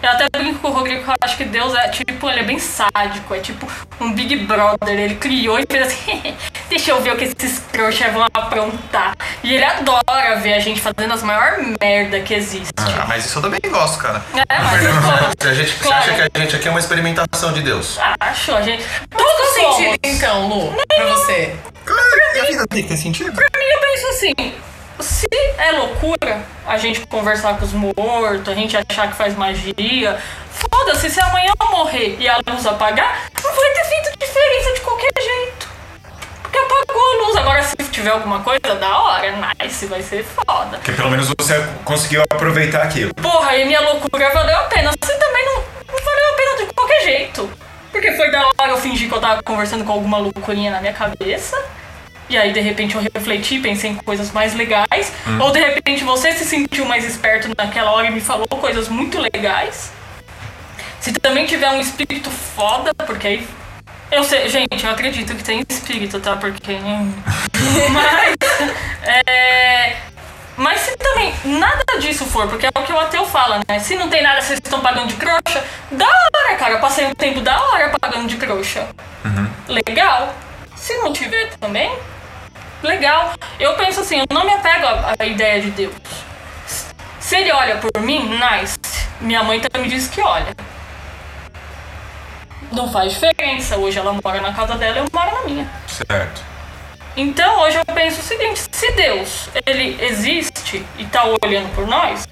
Eu 0.00 0.10
até 0.10 0.26
brinco 0.38 0.60
com 0.60 0.68
o 0.68 0.72
Rodrigo 0.72 1.02
que 1.02 1.10
eu 1.10 1.14
acho 1.22 1.36
que 1.38 1.44
Deus 1.44 1.74
é 1.74 1.88
tipo, 1.88 2.30
ele 2.30 2.40
é 2.40 2.44
bem 2.44 2.58
sádico, 2.60 3.34
é 3.34 3.40
tipo 3.40 3.66
um 4.00 4.12
Big 4.12 4.36
Brother. 4.36 4.96
Ele 4.96 5.16
criou 5.16 5.58
e 5.58 5.64
fez 5.68 5.88
assim, 5.88 6.36
deixa 6.68 6.90
eu 6.90 7.00
ver 7.00 7.12
o 7.12 7.16
que 7.16 7.24
esses 7.24 7.60
trouxas 7.72 8.12
vão 8.12 8.26
aprontar. 8.34 9.14
E 9.42 9.54
ele 9.54 9.64
adora 9.64 10.36
ver 10.36 10.54
a 10.54 10.58
gente 10.60 10.80
fazendo 10.80 11.12
as 11.12 11.22
maiores 11.22 11.66
merda 11.80 12.20
que 12.20 12.34
existe. 12.34 12.72
Ah, 12.76 13.04
mas 13.06 13.24
isso 13.26 13.38
eu 13.38 13.42
também 13.42 13.60
gosto, 13.70 13.98
cara. 13.98 14.22
É, 14.48 14.58
mas 14.58 14.86
A 15.46 15.54
gente, 15.54 15.70
Você 15.72 15.84
Claro. 15.84 16.02
acha 16.02 16.14
que 16.30 16.38
a 16.38 16.40
gente 16.40 16.56
aqui 16.56 16.68
é 16.68 16.70
uma 16.70 16.80
experimentação 16.80 17.52
de 17.52 17.62
Deus? 17.62 17.98
acho, 18.20 18.54
a 18.54 18.62
gente. 18.62 18.84
Qual 19.14 19.26
o 19.26 19.30
Todos 19.36 19.54
somos. 19.54 19.76
sentido, 19.76 19.98
então, 20.02 20.48
Lu, 20.48 20.72
pra 20.72 21.04
você? 21.06 21.54
E 22.34 22.40
a 22.40 22.44
vida 22.44 22.66
tem 22.68 22.82
que 22.86 22.96
sentido? 22.96 23.32
Pra 23.32 23.46
mim, 23.58 23.64
eu 23.64 23.80
penso 23.80 24.06
assim: 24.08 24.54
se 25.00 25.26
é 25.58 25.72
loucura 25.72 26.42
a 26.66 26.76
gente 26.76 27.00
conversar 27.06 27.58
com 27.58 27.64
os 27.64 27.72
mortos, 27.72 28.48
a 28.48 28.54
gente 28.54 28.76
achar 28.76 29.08
que 29.08 29.14
faz 29.16 29.36
magia, 29.36 30.18
foda-se, 30.50 31.10
se 31.10 31.20
amanhã 31.20 31.52
eu 31.60 31.70
morrer 31.70 32.16
e 32.18 32.28
a 32.28 32.38
luz 32.46 32.66
apagar, 32.66 33.26
não 33.42 33.54
vai 33.54 33.70
ter 33.74 33.84
feito 33.84 34.18
diferença 34.18 34.74
de 34.74 34.80
qualquer 34.80 35.12
jeito. 35.22 35.55
Porque 36.56 36.74
apagou 36.74 37.02
a 37.02 37.26
luz. 37.26 37.36
Agora, 37.36 37.62
se 37.62 37.76
tiver 37.90 38.10
alguma 38.10 38.40
coisa, 38.40 38.74
da 38.76 38.98
hora, 38.98 39.34
nice, 39.60 39.86
vai 39.86 40.02
ser 40.02 40.24
foda. 40.24 40.78
Porque 40.78 40.92
pelo 40.92 41.10
menos 41.10 41.28
você 41.38 41.62
conseguiu 41.84 42.22
aproveitar 42.30 42.82
aquilo. 42.82 43.12
Porra, 43.14 43.50
aí 43.50 43.64
minha 43.66 43.80
loucura 43.80 44.32
valeu 44.32 44.56
a 44.56 44.62
pena. 44.64 44.90
Se 44.92 45.18
também 45.18 45.44
não, 45.44 45.54
não 45.56 46.04
valeu 46.04 46.30
a 46.30 46.36
pena 46.36 46.56
de 46.56 46.74
qualquer 46.74 47.02
jeito. 47.02 47.50
Porque 47.92 48.12
foi 48.12 48.30
da 48.30 48.46
hora 48.58 48.70
eu 48.70 48.76
fingir 48.78 49.08
que 49.08 49.14
eu 49.14 49.20
tava 49.20 49.42
conversando 49.42 49.84
com 49.84 49.92
alguma 49.92 50.18
loucurinha 50.18 50.70
na 50.70 50.80
minha 50.80 50.92
cabeça. 50.92 51.62
E 52.28 52.36
aí, 52.36 52.52
de 52.52 52.60
repente, 52.60 52.96
eu 52.96 53.02
refleti, 53.14 53.58
pensei 53.60 53.90
em 53.90 53.94
coisas 53.96 54.32
mais 54.32 54.54
legais. 54.54 55.12
Ou, 55.40 55.52
de 55.52 55.60
repente, 55.60 56.02
você 56.04 56.32
se 56.32 56.44
sentiu 56.44 56.84
mais 56.86 57.04
esperto 57.04 57.48
naquela 57.56 57.92
hora 57.92 58.06
e 58.06 58.10
me 58.10 58.20
falou 58.20 58.48
coisas 58.48 58.88
muito 58.88 59.18
legais. 59.20 59.92
Se 61.00 61.12
também 61.12 61.46
tiver 61.46 61.70
um 61.70 61.80
espírito 61.80 62.30
foda, 62.30 62.92
porque 62.94 63.26
aí... 63.28 63.48
Eu 64.10 64.22
sei, 64.22 64.48
gente, 64.48 64.84
eu 64.84 64.90
acredito 64.90 65.34
que 65.34 65.42
tem 65.42 65.64
espírito, 65.68 66.20
tá? 66.20 66.36
Porque... 66.36 66.72
hum. 66.72 67.12
Mas... 67.92 68.36
É... 69.02 69.96
Mas 70.56 70.80
se 70.80 70.96
também 70.96 71.34
nada 71.44 71.84
disso 72.00 72.24
for, 72.24 72.48
porque 72.48 72.66
é 72.66 72.70
o 72.74 72.82
que 72.82 72.92
o 72.92 72.98
ateu 72.98 73.26
fala, 73.26 73.60
né? 73.68 73.78
Se 73.78 73.94
não 73.94 74.08
tem 74.08 74.22
nada, 74.22 74.40
vocês 74.40 74.58
estão 74.62 74.80
pagando 74.80 75.08
de 75.08 75.14
trouxa, 75.16 75.62
da 75.90 76.06
hora, 76.06 76.56
cara. 76.56 76.74
Eu 76.74 76.80
passei 76.80 77.04
um 77.04 77.14
tempo 77.14 77.40
da 77.42 77.60
hora 77.62 77.92
pagando 78.00 78.26
de 78.26 78.36
trouxa. 78.36 78.88
Legal. 79.68 80.34
Se 80.74 80.96
não 80.98 81.12
tiver 81.12 81.50
também, 81.60 81.94
legal. 82.82 83.34
Eu 83.60 83.74
penso 83.74 84.00
assim, 84.00 84.20
eu 84.20 84.26
não 84.30 84.44
me 84.44 84.52
apego 84.52 84.86
à, 84.86 85.14
à 85.18 85.26
ideia 85.26 85.60
de 85.60 85.70
Deus. 85.72 85.94
Se 87.20 87.36
ele 87.36 87.52
olha 87.52 87.76
por 87.76 88.00
mim, 88.00 88.30
nice. 88.38 88.78
Minha 89.20 89.42
mãe 89.42 89.60
também 89.60 89.88
me 89.88 89.94
disse 89.94 90.08
que 90.08 90.22
olha. 90.22 90.54
Não 92.76 92.92
faz 92.92 93.14
diferença. 93.14 93.78
Hoje 93.78 93.98
ela 93.98 94.12
mora 94.22 94.38
na 94.42 94.52
casa 94.52 94.74
dela, 94.74 94.98
eu 94.98 95.06
moro 95.10 95.34
na 95.34 95.42
minha. 95.44 95.66
Certo. 95.86 96.42
Então 97.16 97.60
hoje 97.62 97.78
eu 97.78 97.84
penso 97.86 98.20
o 98.20 98.22
seguinte, 98.22 98.60
se 98.70 98.92
Deus 98.92 99.48
ele 99.64 99.96
existe 100.04 100.84
e 100.98 101.06
tá 101.06 101.24
olhando 101.42 101.74
por 101.74 101.86
nós, 101.86 102.28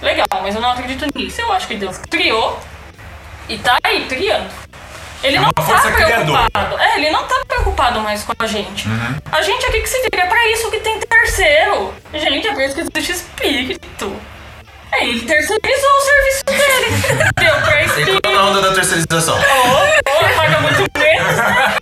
legal, 0.00 0.26
mas 0.40 0.54
eu 0.54 0.62
não 0.62 0.70
acredito 0.70 1.04
nisso. 1.14 1.42
Eu 1.42 1.52
acho 1.52 1.68
que 1.68 1.74
Deus 1.74 1.98
criou 2.10 2.58
e 3.50 3.58
tá 3.58 3.76
aí 3.84 4.06
criando. 4.06 4.48
Ele 5.22 5.36
É 5.36 5.40
não 5.40 5.52
tá 5.52 5.62
força 5.62 5.90
preocupado. 5.92 6.78
É, 6.78 6.96
ele 6.96 7.10
não 7.10 7.24
tá 7.28 7.42
preocupado 7.46 8.00
mais 8.00 8.24
com 8.24 8.32
a 8.38 8.46
gente. 8.46 8.88
Uhum. 8.88 9.16
A 9.30 9.42
gente 9.42 9.66
aqui 9.66 9.82
que 9.82 9.88
se 9.88 10.00
vira, 10.10 10.22
é 10.22 10.26
pra 10.26 10.48
isso 10.48 10.70
que 10.70 10.80
tem 10.80 10.98
terceiro. 10.98 11.94
Gente, 12.14 12.48
é 12.48 12.54
por 12.54 12.62
isso 12.62 12.74
que 12.74 12.80
existe 12.80 13.12
espírito. 13.12 14.16
É, 14.94 15.04
ele 15.08 15.20
terceirizou 15.26 15.90
o 15.90 16.00
serviço 16.02 16.44
dele. 16.46 16.86
Deu 17.40 17.54
pra 17.62 17.82
Entrou 17.82 17.98
espírito. 17.98 18.30
na 18.30 18.44
onda 18.44 18.60
da 18.62 18.74
terceirização. 18.74 19.36
Ô, 19.36 19.40
ô, 19.40 20.36
paga 20.36 20.60
muito 20.60 20.86
menos, 20.98 21.36
né? 21.36 21.76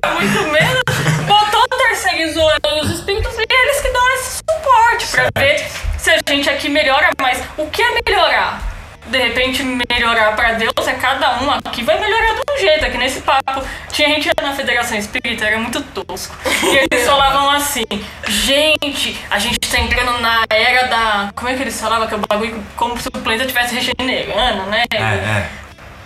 paga 0.00 0.14
muito 0.14 0.42
menos. 0.52 0.82
Botou, 1.26 1.66
terceirizou 1.68 2.50
os 2.82 2.90
espíritos 2.90 3.34
e 3.38 3.44
eles 3.48 3.80
que 3.80 3.90
dão 3.90 4.14
esse 4.14 4.36
suporte 4.38 5.06
pra 5.08 5.28
ver 5.40 5.66
se 5.98 6.10
a 6.10 6.18
gente 6.28 6.48
aqui 6.48 6.68
melhora 6.68 7.10
mais. 7.20 7.42
O 7.56 7.68
que 7.70 7.82
é 7.82 7.88
melhorar? 8.06 8.75
De 9.06 9.18
repente 9.18 9.62
melhorar 9.62 10.34
pra 10.34 10.52
Deus 10.52 10.72
é 10.86 10.94
cada 10.94 11.40
um 11.42 11.50
aqui 11.50 11.82
vai 11.82 11.98
melhorar 11.98 12.34
de 12.34 12.40
um 12.52 12.58
jeito. 12.58 12.84
Aqui 12.84 12.98
nesse 12.98 13.20
papo 13.20 13.62
tinha 13.90 14.08
gente 14.08 14.30
na 14.42 14.52
Federação 14.52 14.98
Espírita, 14.98 15.44
era 15.44 15.58
muito 15.58 15.80
tosco. 15.82 16.36
E 16.62 16.76
eles 16.76 17.06
falavam 17.06 17.50
assim: 17.50 17.84
gente, 18.26 19.16
a 19.30 19.38
gente 19.38 19.58
tá 19.58 19.78
entrando 19.78 20.20
na 20.20 20.44
era 20.50 20.86
da. 20.88 21.30
Como 21.34 21.48
é 21.48 21.54
que 21.54 21.62
eles 21.62 21.80
falavam? 21.80 22.06
Que 22.08 22.14
o 22.14 22.18
bagulho 22.18 22.62
como 22.76 23.00
se 23.00 23.08
o 23.08 23.12
planeta 23.12 23.44
estivesse 23.44 23.74
regenerando, 23.74 24.64
né? 24.64 24.84
É, 24.92 24.96
é. 24.98 25.48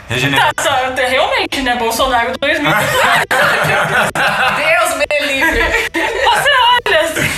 Regenera. 0.08 0.52
Tá, 0.54 0.62
só- 0.62 0.94
realmente, 1.08 1.60
né? 1.62 1.76
Bolsonaro 1.76 2.32
2000. 2.38 2.70
Deus 4.56 4.96
me 4.96 5.26
livre. 5.26 5.62
Você 5.92 6.50
olha 6.88 7.00
assim. 7.00 7.30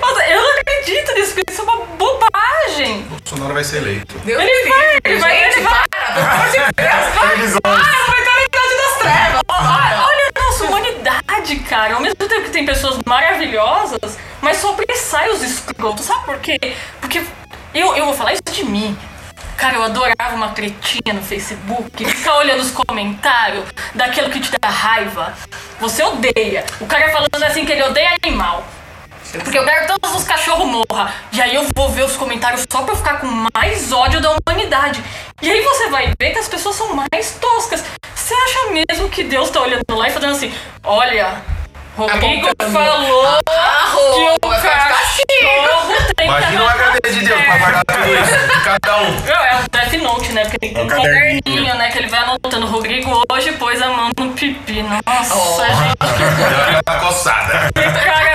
Nossa, 0.00 0.24
eu 0.26 0.40
não 0.40 0.54
acredito 0.84 1.14
nisso, 1.14 1.34
porque 1.34 1.52
isso 1.52 1.62
é 1.62 1.64
uma 1.64 1.86
bobagem. 1.86 3.02
Bolsonaro 3.02 3.54
vai 3.54 3.64
ser 3.64 3.78
eleito. 3.78 4.18
Deus 4.18 4.42
Ele 4.42 4.68
vai, 4.68 4.98
ele 5.04 5.18
vai, 5.18 5.44
ele 5.44 5.60
vai. 5.62 5.84
para, 5.88 6.12
pelo 6.12 6.28
amor 6.28 6.46
de 6.48 6.58
Deus. 6.58 7.60
Vai. 7.62 7.72
Ah, 7.72 8.06
vai 8.06 8.20
estar 8.20 8.34
na 8.34 8.44
idade 8.44 8.76
das 8.76 8.98
trevas. 8.98 9.40
Olha, 9.48 10.04
olha 10.04 10.30
a 10.34 10.40
nossa 10.42 10.64
humanidade, 10.64 11.56
cara. 11.68 11.94
Ao 11.94 12.00
mesmo 12.00 12.16
tempo 12.16 12.42
que 12.42 12.50
tem 12.50 12.66
pessoas 12.66 12.98
maravilhosas, 13.06 14.18
mas 14.42 14.58
sobressai 14.58 15.30
os 15.30 15.42
escrotos. 15.42 16.04
Sabe 16.04 16.24
por 16.26 16.38
quê? 16.38 16.58
Porque 17.00 17.24
eu, 17.74 17.96
eu 17.96 18.04
vou 18.04 18.14
falar 18.14 18.34
isso 18.34 18.42
de 18.52 18.64
mim. 18.64 18.96
Cara, 19.56 19.76
eu 19.76 19.82
adorava 19.84 20.34
uma 20.34 20.48
tretinha 20.48 21.14
no 21.14 21.22
Facebook, 21.22 22.04
ficar 22.04 22.38
olhando 22.38 22.60
os 22.60 22.72
comentários 22.72 23.64
daquilo 23.94 24.28
que 24.28 24.40
te 24.40 24.50
dá 24.60 24.68
raiva. 24.68 25.32
Você 25.80 26.02
odeia. 26.02 26.64
O 26.80 26.86
cara 26.86 27.10
falando 27.10 27.42
assim 27.44 27.64
que 27.64 27.72
ele 27.72 27.82
odeia 27.84 28.16
animal. 28.22 28.64
Porque 29.42 29.58
eu 29.58 29.64
quero 29.64 29.86
que 29.86 29.98
todos 29.98 30.16
os 30.16 30.24
cachorros 30.24 30.66
morram. 30.66 31.08
E 31.32 31.40
aí 31.40 31.54
eu 31.54 31.66
vou 31.74 31.88
ver 31.90 32.04
os 32.04 32.16
comentários 32.16 32.64
só 32.70 32.82
pra 32.82 32.92
eu 32.92 32.96
ficar 32.96 33.20
com 33.20 33.26
mais 33.54 33.92
ódio 33.92 34.20
da 34.20 34.30
humanidade. 34.32 35.02
E 35.42 35.50
aí 35.50 35.60
você 35.62 35.88
vai 35.88 36.12
ver 36.18 36.30
que 36.32 36.38
as 36.38 36.48
pessoas 36.48 36.76
são 36.76 36.94
mais 36.94 37.32
toscas. 37.40 37.84
Você 38.14 38.34
acha 38.34 38.70
mesmo 38.70 39.08
que 39.08 39.24
Deus 39.24 39.50
tá 39.50 39.60
olhando 39.60 39.82
lá 39.90 40.08
e 40.08 40.10
fazendo 40.12 40.32
assim: 40.32 40.52
olha, 40.82 41.42
Rodrigo 41.96 42.46
Apontando. 42.48 42.72
falou 42.72 43.26
Arro, 43.46 44.38
que 44.40 44.46
o 44.46 44.50
de 44.54 44.62
cachorro 44.62 45.94
tem 46.16 46.16
que 46.16 46.24
Imagina 46.24 46.62
o 46.64 46.66
tá 46.66 46.72
HD 46.72 47.10
de 47.12 47.20
Deus 47.24 47.42
pra 47.42 47.58
guardar 47.58 47.84
tudo 47.84 48.14
isso 48.14 48.48
de 48.58 48.64
cada 48.64 48.96
um. 48.98 49.10
não, 49.20 49.44
é 49.44 49.60
o 49.62 49.68
Death 49.70 49.92
Note, 50.02 50.32
né? 50.32 50.42
Porque 50.44 50.58
tem 50.58 50.76
um 50.82 50.86
caderninho. 50.88 51.74
né? 51.76 51.90
Que 51.90 51.98
ele 51.98 52.08
vai 52.08 52.20
anotando. 52.20 52.66
O 52.66 52.68
Rodrigo 52.70 53.22
hoje 53.30 53.52
pôs 53.52 53.80
a 53.82 53.88
mão 53.88 54.10
no 54.18 54.30
pipi. 54.32 54.82
Nossa, 54.82 55.34
Oh. 55.36 55.64
gente. 55.64 56.36
Deu 56.36 56.78
aquela 56.78 57.00
coçada. 57.00 57.68
Que 57.74 57.82
cara 58.04 58.33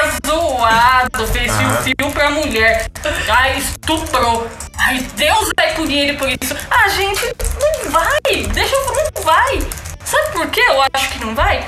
zoado, 0.60 1.28
fez 1.28 1.52
fio-fio 1.56 2.12
pra 2.12 2.30
mulher. 2.32 2.88
Ai, 3.30 3.58
estuprou. 3.58 4.50
Ai, 4.78 5.00
Deus 5.16 5.50
vai 5.58 5.74
punir 5.74 6.00
ele 6.00 6.18
por 6.18 6.28
isso. 6.30 6.56
Ah, 6.70 6.90
gente, 6.90 7.34
não 7.62 7.92
vai. 7.92 8.48
Deixa 8.54 8.76
eu 8.76 8.86
não 8.86 9.24
vai. 9.24 9.60
Sabe 10.04 10.32
por 10.34 10.48
que 10.48 10.60
eu 10.60 10.82
acho 10.94 11.10
que 11.10 11.20
não 11.24 11.34
vai? 11.34 11.66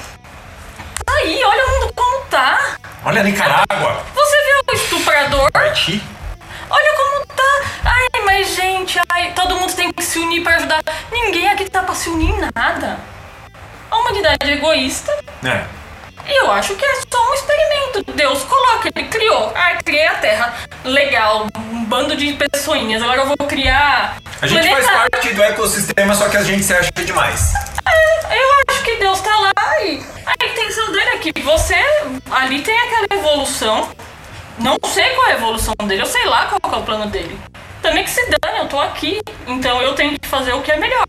Aí, 1.08 1.42
olha 1.44 1.66
o 1.66 1.70
mundo 1.72 1.94
como 1.94 2.26
tá. 2.26 2.76
Olha 3.06 3.22
a 3.22 3.24
Nicarágua. 3.24 4.04
Você 4.14 4.38
vê 4.38 4.72
o 4.72 4.76
estuprador? 4.76 5.50
Olha 6.70 6.94
como 6.96 7.26
tá. 7.28 7.62
Ai, 7.86 8.22
mas 8.26 8.56
gente, 8.56 9.00
ai, 9.10 9.32
todo 9.34 9.56
mundo 9.56 9.74
tem 9.74 9.92
que 9.92 10.04
se 10.04 10.20
unir 10.20 10.44
pra 10.44 10.56
ajudar. 10.56 10.82
Ninguém 11.12 11.50
aqui 11.50 11.70
tá 11.70 11.82
pra 11.82 11.96
se 11.96 12.10
unir 12.10 12.30
em 12.30 12.50
nada. 12.54 13.00
A 13.90 13.98
humanidade 13.98 14.52
é 14.52 14.54
egoísta. 14.54 15.12
É. 15.44 15.81
E 16.28 16.44
eu 16.44 16.52
acho 16.52 16.76
que 16.76 16.86
é 16.86 16.96
só 17.12 17.30
um 17.30 17.34
experimento. 17.34 18.12
Deus 18.14 18.44
coloca, 18.44 18.90
ele 18.96 19.08
criou. 19.08 19.52
Ah, 19.56 19.76
criei 19.84 20.08
a 20.08 20.16
Terra. 20.16 20.54
Legal, 20.84 21.48
um 21.72 21.86
bando 21.86 22.16
de 22.16 22.34
pessoinhas. 22.34 23.02
Agora 23.02 23.22
eu 23.22 23.28
vou 23.28 23.48
criar. 23.48 24.18
A 24.42 24.48
gente 24.48 24.70
faz 24.70 24.86
planeta. 24.86 25.10
parte 25.12 25.34
do 25.34 25.44
ecossistema, 25.44 26.16
só 26.16 26.30
que 26.30 26.38
a 26.38 26.44
gente 26.44 26.64
se 26.64 26.74
acha 26.74 26.92
demais. 26.96 27.54
Eu 28.32 28.74
acho 28.74 28.84
que 28.84 28.96
Deus 28.98 29.20
tá 29.20 29.36
lá 29.38 29.82
e 29.84 30.02
a 30.26 30.46
intenção 30.46 30.92
dele 30.92 31.10
é 31.10 31.18
que 31.18 31.42
você 31.42 31.76
ali 32.32 32.62
tem 32.62 32.78
aquela 32.80 33.08
evolução. 33.20 33.90
Não 34.58 34.78
sei 34.86 35.10
qual 35.12 35.28
é 35.28 35.32
a 35.32 35.36
evolução 35.36 35.74
dele, 35.86 36.02
eu 36.02 36.06
sei 36.06 36.26
lá 36.26 36.46
qual 36.46 36.74
é 36.74 36.78
o 36.78 36.84
plano 36.84 37.08
dele. 37.08 37.38
Também 37.82 38.04
que 38.04 38.10
se 38.10 38.22
dane, 38.28 38.60
eu 38.60 38.68
tô 38.68 38.80
aqui, 38.80 39.20
então 39.48 39.82
eu 39.82 39.96
tenho 39.96 40.18
que 40.18 40.28
fazer 40.28 40.54
o 40.54 40.62
que 40.62 40.72
é 40.72 40.78
melhor. 40.78 41.06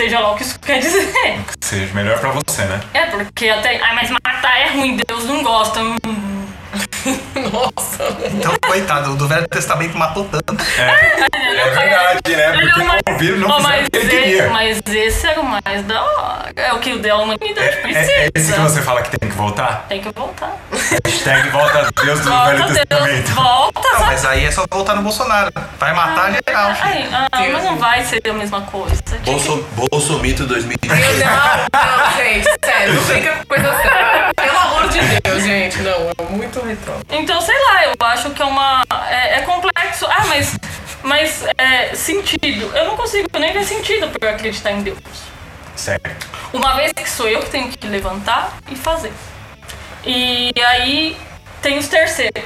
Seja 0.00 0.18
lá 0.18 0.32
o 0.32 0.34
que 0.34 0.44
isso 0.44 0.58
quer 0.60 0.78
dizer. 0.78 1.12
Seja 1.60 1.92
melhor 1.92 2.18
pra 2.18 2.30
você, 2.30 2.64
né? 2.64 2.80
É, 2.94 3.04
porque 3.04 3.50
até. 3.50 3.78
Ai, 3.82 3.94
mas 3.94 4.08
matar 4.08 4.58
é 4.58 4.70
ruim, 4.70 4.96
Deus 5.06 5.26
não 5.26 5.42
gosta. 5.42 5.78
Hum. 5.82 6.46
Nossa. 7.52 8.04
Então, 8.32 8.54
coitado, 8.66 9.12
o 9.12 9.16
do 9.16 9.26
Velho 9.26 9.48
Testamento 9.48 9.96
matou 9.96 10.24
tanto. 10.24 10.54
É 10.78 11.70
verdade, 11.70 12.36
né? 12.36 12.42
É 12.42 12.52
Porque 12.52 12.82
não 12.82 12.98
ouviram, 13.08 13.38
não 13.38 13.56
fizeram 13.56 13.62
mas, 13.62 13.86
o 13.86 13.90
que 13.90 13.96
ele 13.96 14.06
esse, 14.06 14.20
queria. 14.22 14.50
mas 14.50 14.80
esse 14.86 15.26
era 15.26 15.40
o 15.40 15.44
mais 15.44 15.84
da 15.84 16.02
hora. 16.02 16.52
É 16.56 16.72
o 16.72 16.78
que 16.78 16.92
o 16.92 16.98
da 16.98 17.16
humanidade 17.16 17.76
precisa. 17.78 18.10
É, 18.10 18.26
é 18.26 18.30
esse 18.34 18.52
que 18.52 18.60
você 18.60 18.82
fala 18.82 19.02
que 19.02 19.16
tem 19.18 19.28
que 19.28 19.36
voltar? 19.36 19.86
Tem 19.88 20.00
que 20.00 20.10
voltar. 20.12 20.56
Hashtag 21.04 21.48
volta 21.50 21.78
a 21.78 22.02
Deus 22.04 22.20
do 22.20 22.30
Volta, 22.30 22.50
Velho 22.50 22.64
Deus. 22.66 22.78
Testamento. 22.88 23.30
Volta, 23.32 23.80
Não, 23.92 24.06
mas 24.06 24.24
aí 24.24 24.44
é 24.44 24.50
só 24.50 24.64
voltar 24.70 24.94
no 24.96 25.02
Bolsonaro. 25.02 25.52
Vai 25.78 25.92
matar 25.94 26.32
geral. 26.46 26.74
filho. 26.74 27.08
Ai, 27.12 27.28
ah, 27.32 27.48
mas 27.52 27.64
não 27.64 27.76
vai 27.78 28.04
ser 28.04 28.20
a 28.28 28.32
mesma 28.32 28.60
coisa. 28.62 28.96
Tinha 29.02 29.20
que- 29.20 29.30
Bolso, 29.30 29.64
Bolsomito 29.90 30.46
2020. 30.46 30.88
Meu 30.90 30.98
Deus, 30.98 31.18
não, 31.20 32.16
gente, 32.24 32.48
sério, 32.64 32.94
não 32.94 33.02
fica 33.02 33.32
com 33.36 33.46
coisa 33.46 33.72
séria. 33.82 34.30
Pelo 34.36 34.58
amor 34.58 34.88
de 34.88 34.98
Deus, 35.20 35.42
gente, 35.44 35.78
não, 35.82 35.92
é 35.92 36.22
muito 36.30 36.64
retrô. 36.70 36.94
Então, 37.10 37.40
sei 37.40 37.58
lá, 37.58 37.84
eu 37.86 37.94
acho 38.00 38.30
que 38.30 38.42
é 38.42 38.44
uma. 38.44 38.82
É, 39.08 39.38
é 39.38 39.42
complexo. 39.42 40.06
Ah, 40.06 40.24
mas. 40.26 40.56
Mas 41.02 41.44
é, 41.56 41.94
sentido. 41.94 42.70
Eu 42.76 42.84
não 42.86 42.96
consigo 42.96 43.28
nem 43.38 43.52
ver 43.52 43.64
sentido 43.64 44.08
pra 44.08 44.28
eu 44.28 44.34
acreditar 44.34 44.72
em 44.72 44.82
Deus. 44.82 44.98
Certo. 45.74 46.28
Uma 46.52 46.74
vez 46.74 46.92
que 46.92 47.08
sou 47.08 47.28
eu 47.28 47.40
que 47.40 47.50
tenho 47.50 47.70
que 47.70 47.86
levantar 47.86 48.58
e 48.70 48.76
fazer. 48.76 49.12
E 50.04 50.52
aí 50.66 51.16
tem 51.62 51.78
os 51.78 51.88
terceiros. 51.88 52.44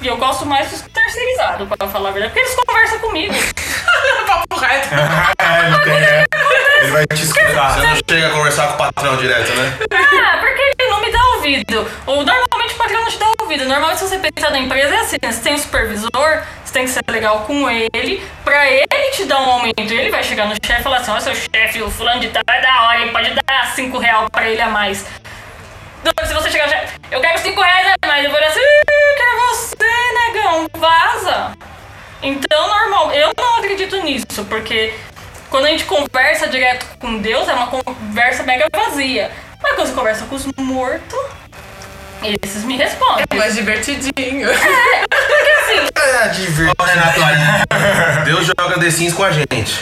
E 0.00 0.06
eu 0.06 0.16
gosto 0.16 0.46
mais 0.46 0.70
dos 0.70 0.82
terceirizados, 0.82 1.68
pra 1.68 1.88
falar 1.88 2.10
a 2.10 2.12
verdade, 2.12 2.32
porque 2.32 2.46
eles 2.46 2.64
conversam 2.64 2.98
comigo. 3.00 3.34
Papo 4.26 4.56
reto. 4.60 4.88
É, 5.40 5.66
ele, 5.66 5.78
tem, 5.78 6.82
ele 6.82 6.90
vai 6.90 7.06
te 7.06 7.22
escutar. 7.22 7.74
Você 7.74 7.86
não 7.86 7.96
chega 8.08 8.26
a 8.26 8.30
conversar 8.30 8.68
com 8.68 8.74
o 8.74 8.76
patrão 8.76 9.16
direto, 9.16 9.50
né? 9.54 9.78
Ah, 9.92 10.38
porque 10.38 10.74
ele 10.78 10.90
não 10.90 11.00
me 11.00 11.10
dá 11.10 11.18
ouvido. 11.36 11.90
Ou 12.06 12.16
normalmente 12.16 12.47
patrão 12.78 13.00
não 13.02 13.08
te 13.08 13.18
dá 13.18 13.26
ouvido. 13.40 13.64
Normalmente 13.66 13.98
se 13.98 14.08
você 14.08 14.18
pensar 14.18 14.50
na 14.50 14.58
empresa 14.58 14.94
é 14.94 15.00
assim, 15.00 15.16
né? 15.22 15.32
Você 15.32 15.42
tem 15.42 15.54
um 15.54 15.58
supervisor, 15.58 16.42
você 16.64 16.72
tem 16.72 16.84
que 16.84 16.90
ser 16.90 17.02
legal 17.08 17.40
com 17.40 17.68
ele, 17.68 18.22
pra 18.44 18.70
ele 18.70 19.10
te 19.12 19.24
dar 19.24 19.40
um 19.40 19.50
aumento. 19.50 19.78
Ele 19.78 20.10
vai 20.10 20.22
chegar 20.22 20.46
no 20.46 20.54
chefe 20.54 20.80
e 20.80 20.82
falar 20.82 20.98
assim, 20.98 21.10
ó, 21.10 21.20
seu 21.20 21.34
chefe, 21.34 21.82
o 21.82 21.90
fulano 21.90 22.20
de 22.20 22.28
tal 22.28 22.42
é 22.48 22.60
da 22.60 22.82
hora, 22.84 23.00
ele 23.02 23.10
pode 23.10 23.30
dar 23.30 23.66
5 23.74 23.98
reais 23.98 24.28
pra 24.30 24.48
ele 24.48 24.62
a 24.62 24.68
mais. 24.68 25.04
Então, 26.00 26.26
Se 26.26 26.32
você 26.32 26.50
chegar 26.50 26.66
no 26.66 26.72
chefe, 26.72 26.92
eu 27.10 27.20
quero 27.20 27.38
5 27.38 27.60
reais 27.60 27.86
a 28.00 28.06
mais, 28.06 28.24
eu 28.24 28.30
vou 28.30 28.40
assim, 28.40 28.60
"Ih, 28.60 29.16
quero 29.16 29.38
você, 29.48 30.12
negão, 30.14 30.66
vaza. 30.76 31.52
Então, 32.22 32.68
normal, 32.68 33.12
eu 33.12 33.32
não 33.36 33.56
acredito 33.56 33.96
nisso, 34.02 34.44
porque 34.48 34.94
quando 35.50 35.66
a 35.66 35.68
gente 35.68 35.84
conversa 35.84 36.46
direto 36.48 36.86
com 36.98 37.18
Deus, 37.18 37.48
é 37.48 37.52
uma 37.54 37.66
conversa 37.68 38.42
mega 38.42 38.66
vazia. 38.74 39.30
Mas 39.62 39.74
quando 39.74 39.88
você 39.88 39.94
conversa 39.94 40.24
com 40.26 40.34
os 40.36 40.46
mortos, 40.56 41.18
esses 42.42 42.64
me 42.64 42.76
respondem. 42.76 43.24
É 43.30 43.34
mais 43.34 43.54
divertidinho. 43.54 44.48
É, 44.50 46.28
diver- 46.34 46.72
Ô, 46.78 46.82
Renato, 46.82 47.20
aí, 47.22 48.24
Deus 48.24 48.46
joga 48.46 48.78
The 48.80 48.90
Sims 48.90 49.14
com 49.14 49.24
a 49.24 49.30
gente. 49.30 49.80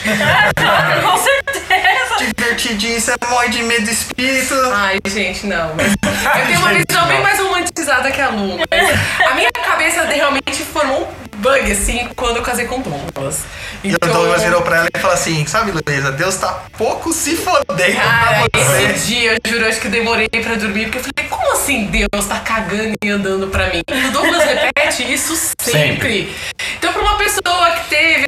com 1.03 1.17
certeza. 1.17 2.17
divertidinho, 2.35 2.99
você 2.99 3.13
morre 3.29 3.49
de 3.49 3.63
medo 3.63 3.85
do 3.85 3.91
espírito. 3.91 4.53
Ai, 4.73 4.97
gente, 5.07 5.45
não. 5.47 5.69
Eu 5.71 6.45
tenho 6.47 6.59
uma 6.59 6.73
visão 6.73 7.07
bem 7.07 7.21
mais 7.21 7.39
romantizada 7.39 8.11
que 8.11 8.21
a 8.21 8.29
Lu. 8.29 8.57
mas 8.69 8.89
A 9.31 9.33
minha 9.35 9.51
cabeça 9.51 10.03
realmente 10.05 10.63
formou 10.63 11.01
um 11.03 11.26
bug, 11.47 11.71
assim, 11.71 12.09
quando 12.15 12.37
eu 12.37 12.41
casei 12.43 12.65
com 12.65 12.79
o 12.79 12.83
Douglas. 12.83 13.43
E 13.83 13.93
o 13.93 13.97
Douglas 13.99 14.43
virou 14.43 14.61
pra 14.61 14.77
ela 14.77 14.87
e 14.93 14.99
falou 14.99 15.13
assim: 15.13 15.45
Sabe, 15.45 15.71
Luísa, 15.71 16.11
Deus 16.11 16.35
tá 16.35 16.63
pouco 16.77 17.13
se 17.13 17.35
fodendo 17.37 17.95
Cara, 17.95 18.49
pra 18.49 18.63
você. 18.63 18.83
esse 18.83 19.07
dia, 19.07 19.33
eu 19.33 19.51
juro, 19.51 19.67
acho 19.67 19.79
que 19.79 19.87
eu 19.87 19.91
demorei 19.91 20.27
pra 20.27 20.55
dormir, 20.55 20.85
porque 20.85 20.97
eu 20.97 21.03
falei, 21.03 21.29
como 21.29 21.53
assim 21.53 21.85
Deus 21.85 22.25
tá 22.27 22.39
cagando 22.39 22.93
e 23.03 23.09
andando 23.09 23.47
pra 23.47 23.67
mim? 23.69 23.81
E 23.87 24.05
o 24.07 24.11
Douglas 24.11 24.43
repete 24.43 25.11
isso 25.11 25.35
sempre. 25.61 26.35
Então, 26.77 26.91
pra 26.91 27.01
uma 27.01 27.17
pessoa 27.17 27.71
que 27.71 27.89
teve 27.89 28.26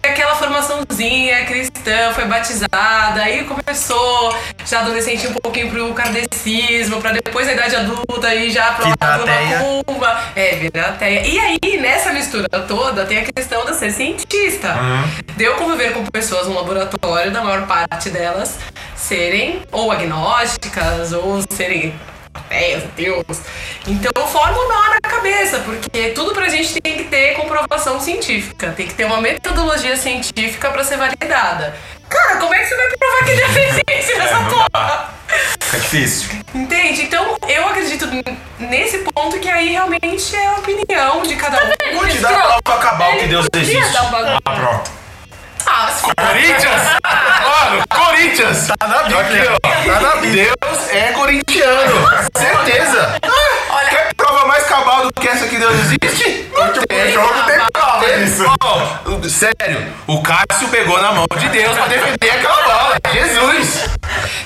formaçãozinha 0.80 1.46
cristã, 1.46 2.14
foi 2.14 2.26
batizada, 2.26 3.22
aí 3.22 3.44
começou 3.44 4.36
já 4.66 4.82
adolescente 4.82 5.28
um 5.28 5.34
pouquinho 5.34 5.70
pro 5.70 5.94
kardecismo, 5.94 7.02
pra 7.02 7.12
depois 7.12 7.48
a 7.48 7.54
idade 7.54 7.76
adulta 7.76 8.34
e 8.34 8.50
já 8.50 8.70
da 8.72 9.16
ateia. 9.16 9.60
macumba. 9.60 10.22
É, 10.36 10.56
virar 10.56 10.90
ateia. 10.90 11.28
E 11.28 11.40
aí, 11.40 11.78
nessa 11.80 12.12
mistura 12.12 12.48
toda, 12.68 13.06
tem 13.06 13.20
a 13.20 13.26
questão 13.26 13.66
de 13.66 13.76
ser 13.76 13.92
cientista. 13.92 14.76
De 15.36 15.44
eu 15.44 15.56
conviver 15.56 15.94
com 15.94 16.06
pessoas 16.06 16.48
no 16.48 16.56
laboratório, 16.56 17.32
da 17.32 17.44
maior 17.44 17.66
parte 17.68 18.10
delas 18.10 18.58
serem 18.96 19.62
ou 19.72 19.92
agnósticas 19.92 21.14
ou 21.14 21.42
serem 21.50 21.94
ideias, 22.46 22.84
Deus. 22.96 23.24
Então 23.88 24.28
forma 24.28 24.58
um 24.58 24.68
nó 24.68 24.90
na 24.90 25.00
cabeça, 25.02 25.60
porque 25.60 26.10
tudo 26.10 26.34
pra 26.34 26.50
gente 26.50 26.80
tem 26.82 26.98
que 26.98 27.04
ter 27.06 27.36
comprovação 27.36 28.00
científica, 28.00 28.74
tem 28.76 28.88
que 28.88 28.94
ter 28.94 29.06
uma 29.06 29.22
metodologia 29.22 29.96
científica 29.98 30.70
pra 30.70 30.84
ser 30.84 30.98
validada. 30.98 31.76
Cara, 32.10 32.38
como 32.38 32.54
é 32.56 32.60
que 32.60 32.66
você 32.66 32.76
vai 32.76 32.88
provar 32.88 33.24
que 33.26 33.32
ele 33.32 33.48
fez 33.54 33.76
isso 34.06 34.18
nessa 34.18 34.34
É, 34.36 34.40
não 34.40 34.50
porra? 34.50 34.68
dá. 34.74 35.10
Fica 35.60 35.80
difícil. 35.80 36.30
Entende? 36.56 37.04
Então 37.04 37.38
eu 37.48 37.68
acredito 37.68 38.08
nesse 38.58 38.98
ponto 39.00 39.40
que 39.40 39.48
aí 39.48 39.70
realmente 39.70 40.36
é 40.36 40.48
a 40.48 40.54
opinião 40.56 41.22
de 41.22 41.36
cada 41.36 41.64
um. 41.64 41.96
Vou 41.98 42.08
te 42.08 42.18
dar 42.18 42.32
a 42.34 42.62
prova 42.62 42.80
cabal 42.82 43.12
que 43.18 43.28
Deus 43.28 43.46
existe. 43.56 43.94
dar 43.94 44.04
bagulho. 44.10 44.40
Ah, 44.44 44.56
pronto. 44.56 44.92
For- 45.88 46.14
Corinthians! 46.16 46.82
Mano, 47.04 47.84
Corinthians! 47.90 48.68
Tá 48.78 48.88
na 48.88 49.04
Bíblia. 49.04 49.20
Aqui, 49.22 49.50
ó. 49.50 49.94
Tá 49.94 50.00
na 50.02 50.16
Bíblia. 50.22 50.54
Deus 50.62 50.90
é 50.92 51.12
corintiano. 51.14 52.10
Certeza. 52.38 53.16
Olha- 53.70 53.90
Quer 53.90 54.14
prova 54.16 54.46
mais 54.46 54.64
cabal 54.66 55.04
do 55.08 55.14
que 55.14 55.28
essa 55.28 55.48
que 55.48 55.58
Deus 55.58 55.74
existe? 55.76 56.50
Não 56.54 56.68
tem. 56.88 57.12
jogo 57.14 57.34
tem 57.46 57.60
prova 57.72 58.06
disso. 58.18 58.44
sério, 59.30 59.94
o 60.08 60.22
Cássio 60.22 60.68
pegou 60.70 61.00
na 61.02 61.12
mão 61.14 61.26
de 61.38 61.48
Deus 61.50 61.78
pra 61.78 61.88
defender 61.88 62.30
aquela 62.32 62.64
bola. 62.64 62.98
Jesus! 63.14 63.90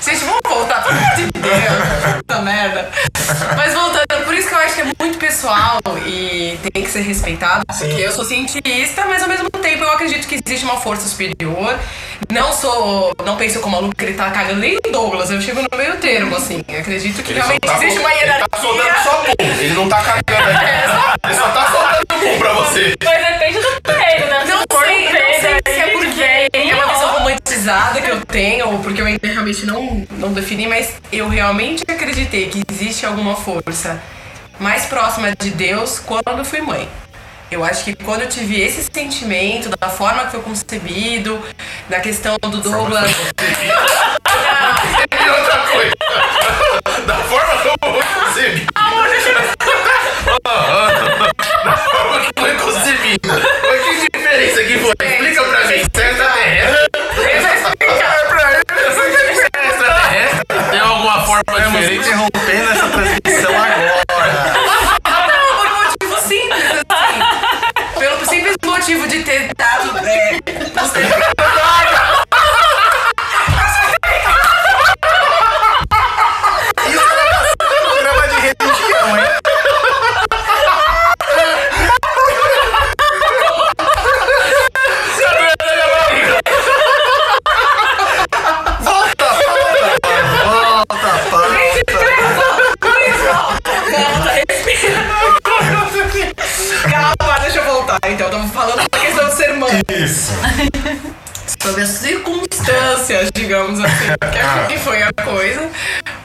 Gente, 0.04 0.24
vamos 0.24 0.40
voltar, 0.46 0.82
pelo 0.84 0.98
amor 0.98 1.14
de 1.16 1.26
Deus. 1.32 2.16
Puta 2.16 2.38
merda. 2.42 2.90
Mas 3.56 3.72
voltando, 3.74 4.24
por 4.24 4.34
isso 4.34 4.48
que 4.48 4.54
eu 4.54 4.58
acho 4.58 4.74
que 4.74 4.80
é 4.82 4.84
muito 4.98 5.18
pessoal 5.18 5.78
e 6.06 6.58
tem 6.72 6.82
que 6.82 6.90
ser 6.90 7.00
respeitado. 7.02 7.64
Porque 7.66 8.02
eu 8.02 8.12
sou 8.12 8.24
cientista, 8.24 9.04
mas 9.06 9.22
ao 9.22 9.28
mesmo 9.28 9.48
tempo 9.50 9.82
eu 9.84 9.90
acredito 9.92 10.26
que 10.26 10.34
existe 10.44 10.64
uma 10.64 10.76
força 10.80 11.08
superior. 11.08 11.78
Não 12.32 12.52
sou. 12.52 13.12
Não 13.24 13.36
penso 13.36 13.60
como 13.60 13.76
maluco 13.76 13.94
que 13.96 14.04
ele 14.04 14.14
tá 14.14 14.30
cagando 14.30 14.60
nem 14.60 14.78
em 14.84 14.90
Douglas. 14.92 15.30
Eu 15.30 15.40
chego 15.40 15.60
no 15.62 15.76
meio 15.76 15.96
termo, 15.98 16.36
assim. 16.36 16.62
Eu 16.68 16.80
acredito 16.80 17.22
que 17.22 17.32
Ele 17.32 17.38
realmente 17.40 17.60
tá 17.60 17.74
existe 17.76 17.94
sol- 17.94 18.00
uma 18.00 18.14
Ele 18.14 18.32
tá 18.32 18.58
soltando 18.60 18.82
hierarquia. 18.84 19.02
só 19.10 19.16
pum. 19.24 19.34
Ele 19.60 19.74
não 19.74 19.88
tá 19.88 20.02
cagando 20.02 20.50
aqui. 20.50 20.64
Ele 21.24 21.34
só 21.34 21.48
tá 21.48 21.70
soltando 21.70 22.06
pum 22.06 22.38
pra 22.38 22.52
você. 22.54 22.94
Mas 23.04 23.26
depende 23.32 23.58
do 23.60 23.80
treino, 23.82 24.26
né? 24.26 24.44
Não 24.46 24.63
é 26.52 26.74
uma 26.74 26.92
visão 26.92 27.12
romantizada 27.14 28.00
que 28.00 28.10
eu 28.10 28.24
tenho, 28.26 28.68
ou 28.68 28.78
porque 28.80 29.00
eu 29.00 29.06
ainda 29.06 29.26
realmente 29.26 29.64
não, 29.66 30.06
não 30.12 30.32
defini, 30.32 30.66
mas 30.66 30.94
eu 31.12 31.28
realmente 31.28 31.84
acreditei 31.88 32.48
que 32.48 32.62
existe 32.70 33.06
alguma 33.06 33.36
força 33.36 34.00
mais 34.58 34.86
próxima 34.86 35.34
de 35.36 35.50
Deus 35.50 35.98
quando 35.98 36.38
eu 36.38 36.44
fui 36.44 36.60
mãe. 36.60 36.88
Eu 37.50 37.64
acho 37.64 37.84
que 37.84 37.94
quando 37.94 38.22
eu 38.22 38.28
tive 38.28 38.60
esse 38.60 38.82
sentimento, 38.92 39.70
da 39.78 39.88
forma 39.88 40.24
que 40.24 40.32
foi 40.32 40.40
concebido, 40.40 41.40
da 41.88 42.00
questão 42.00 42.36
do 42.40 42.60
Douglas. 42.60 43.10
E 45.24 45.30
outra 45.30 45.58
coisa. 45.58 45.92
Da 47.06 47.14
forma 47.14 47.54
como 47.62 48.02
foi 48.02 48.24
concebido. 48.24 48.72
Da 51.64 51.76
forma 51.76 52.20
que 52.20 52.40
foi 52.40 52.54
concebido. 52.54 53.28
Que 54.04 54.18
diferença 54.18 54.62
que 54.64 54.78
foi? 54.78 54.92
Explica 55.02 55.44
pra 55.44 55.60
mim. 55.60 55.66
Você 55.66 55.72
é 55.72 55.80
extraterrestre? 55.80 56.88
É 56.94 58.24
pra 58.28 58.52
ele. 58.52 58.62
Você 58.84 59.00
é 59.00 59.70
extraterrestre? 59.70 60.44
Tem 60.70 60.80
alguma 60.80 61.24
forma 61.24 61.42
Estamos 61.48 61.80
diferente? 61.80 62.06
interrompendo 62.06 62.70
essa 62.70 62.88
transmissão 62.88 63.54
agora. 63.56 64.54
Não, 65.04 65.56
por 65.56 65.66
um 65.66 65.74
motivo 65.84 66.16
simples, 66.28 66.64
assim. 66.90 67.98
Pelo 67.98 68.24
simples 68.26 68.56
motivo 68.64 69.08
de 69.08 69.22
ter 69.22 69.48
dado. 69.56 69.98
É, 70.06 70.34
Isso 70.34 70.92
Volta, 93.96 94.30
respira. 94.48 95.04
Calma, 96.90 97.38
deixa 97.40 97.58
eu 97.58 97.64
voltar. 97.64 97.98
Então, 98.06 98.26
eu 98.26 98.30
tava 98.30 98.48
falando 98.48 98.88
da 98.90 98.98
questão 98.98 99.28
de 99.28 99.34
ser 99.34 99.54
mãe. 99.54 99.80
Isso. 99.88 100.32
Sobre 101.62 101.82
as 101.82 101.90
circunstâncias, 101.90 103.30
digamos 103.32 103.80
assim, 103.80 104.08
que 104.68 104.78
foi 104.78 105.02
a 105.02 105.12
coisa. 105.12 105.70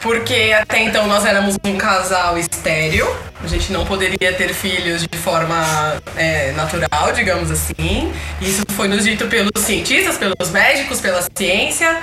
Porque 0.02 0.56
até 0.60 0.82
então 0.82 1.08
nós 1.08 1.26
éramos 1.26 1.56
um 1.66 1.78
casal 1.78 2.38
estéreo. 2.38 3.08
A 3.42 3.48
gente 3.48 3.72
não 3.72 3.86
poderia 3.86 4.34
ter 4.34 4.54
filhos 4.54 5.06
de 5.08 5.18
forma 5.18 5.96
é, 6.18 6.52
natural, 6.52 7.14
digamos 7.14 7.50
assim. 7.50 8.12
Isso 8.42 8.64
foi 8.72 8.88
nos 8.90 9.06
dito 9.06 9.28
pelos 9.28 9.52
cientistas, 9.58 10.18
pelos 10.18 10.52
médicos, 10.52 11.00
pela 11.00 11.24
ciência. 11.38 12.02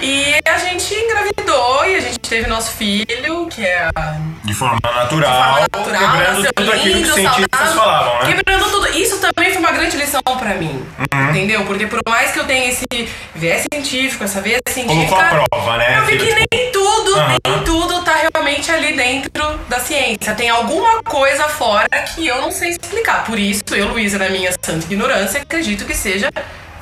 E 0.00 0.34
a 0.46 0.58
gente 0.58 0.94
engravidou 0.94 1.84
e 1.86 1.96
a 1.96 2.00
gente 2.00 2.20
teve 2.20 2.46
nosso 2.46 2.72
filho, 2.72 3.46
que 3.48 3.66
é 3.66 3.90
a 3.94 4.16
De 4.44 4.54
forma 4.54 4.78
natural, 4.82 5.60
natural, 5.60 6.00
quebrando 6.00 6.52
tudo 6.54 6.72
aquilo 6.72 6.82
que 6.82 6.88
lindo, 6.88 7.08
os 7.08 7.14
cientistas 7.14 7.48
saudável. 7.50 7.74
falavam, 7.74 8.22
né? 8.22 8.34
Quebrando 8.34 8.70
tudo. 8.70 8.88
Isso 8.96 9.18
também 9.18 9.52
foi 9.52 9.58
uma 9.58 9.72
grande 9.72 9.96
lição 9.96 10.22
pra 10.22 10.54
mim. 10.54 10.82
Uhum. 11.12 11.30
Entendeu? 11.30 11.64
Porque 11.64 11.86
por 11.86 12.00
mais 12.08 12.30
que 12.30 12.38
eu 12.38 12.44
tenha 12.44 12.70
esse 12.70 12.86
viés 13.34 13.66
científico, 13.72 14.24
essa 14.24 14.40
veia 14.40 14.58
científica. 14.68 15.06
Colocou 15.06 15.40
a 15.40 15.46
prova, 15.46 15.76
né? 15.76 15.98
Eu 15.98 16.06
vi 16.06 16.16
que 16.16 16.32
nem 16.32 16.72
tudo, 16.72 17.16
Aham. 17.16 17.19
Nem 17.28 17.64
tudo 17.64 18.02
tá 18.02 18.14
realmente 18.32 18.70
ali 18.70 18.94
dentro 18.96 19.58
da 19.68 19.78
ciência. 19.80 20.34
Tem 20.34 20.48
alguma 20.48 21.02
coisa 21.02 21.44
fora 21.48 21.88
que 22.14 22.26
eu 22.26 22.40
não 22.40 22.50
sei 22.50 22.70
explicar. 22.70 23.24
Por 23.24 23.38
isso, 23.38 23.62
eu, 23.72 23.88
Luísa, 23.88 24.18
na 24.18 24.28
minha 24.30 24.52
santa 24.52 24.84
ignorância, 24.86 25.42
acredito 25.42 25.84
que 25.84 25.94
seja 25.94 26.30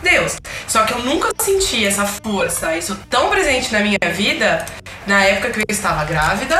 Deus. 0.02 0.36
Só 0.66 0.84
que 0.84 0.92
eu 0.92 0.98
nunca 1.00 1.28
senti 1.40 1.84
essa 1.86 2.06
força, 2.06 2.76
isso 2.76 2.96
tão 3.10 3.30
presente 3.30 3.72
na 3.72 3.80
minha 3.80 3.98
vida, 4.12 4.64
na 5.06 5.24
época 5.24 5.50
que 5.50 5.58
eu 5.60 5.64
estava 5.68 6.04
grávida, 6.04 6.58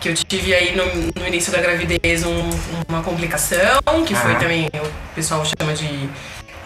que 0.00 0.08
eu 0.08 0.14
tive 0.14 0.54
aí 0.54 0.74
no, 0.76 0.84
no 1.20 1.26
início 1.26 1.52
da 1.52 1.58
gravidez 1.60 2.24
um- 2.24 2.50
uma 2.88 3.02
complicação, 3.02 4.04
que 4.06 4.14
foi 4.14 4.34
também, 4.36 4.66
o 4.74 5.14
pessoal 5.14 5.42
chama 5.44 5.72
de 5.72 6.08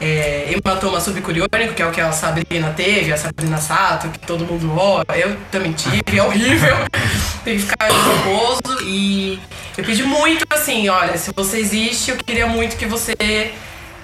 é, 0.01 0.53
hematoma 0.53 1.01
subcuriônico, 1.01 1.75
que 1.75 1.83
é 1.83 1.87
o 1.87 1.91
que 1.91 2.01
a 2.01 2.13
Sabrina 2.13 2.73
teve, 2.77 3.13
a 3.13 3.17
Sabrina 3.17 3.59
Sato, 3.59 4.09
que 4.09 4.19
todo 4.21 4.45
mundo 4.45 4.73
ó, 4.77 5.03
eu 5.15 5.37
também 5.51 5.73
tive, 5.73 6.19
é 6.19 6.23
horrível. 6.23 6.77
Tem 7.45 7.57
que 7.57 7.63
ficar 7.63 7.87
repouso 7.87 8.83
e 8.85 9.41
eu 9.77 9.85
pedi 9.85 10.03
muito 10.03 10.45
assim, 10.51 10.89
olha, 10.89 11.17
se 11.17 11.33
você 11.35 11.59
existe, 11.59 12.11
eu 12.11 12.17
queria 12.17 12.47
muito 12.47 12.77
que 12.77 12.85
você 12.85 13.15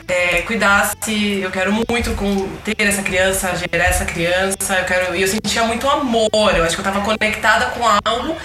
é, 0.08 0.42
cuidasse, 0.42 1.40
eu 1.42 1.50
quero 1.50 1.72
muito 1.72 2.12
com, 2.14 2.48
ter 2.64 2.76
essa 2.78 3.02
criança, 3.02 3.54
gerar 3.56 3.84
essa 3.84 4.04
criança, 4.04 4.74
eu 4.78 4.84
quero. 4.84 5.16
E 5.16 5.22
eu 5.22 5.28
sentia 5.28 5.64
muito 5.64 5.88
amor, 5.88 6.56
eu 6.56 6.64
acho 6.64 6.74
que 6.74 6.80
eu 6.80 6.84
tava 6.84 7.00
conectada 7.00 7.66
com 7.66 7.82
algo. 8.04 8.36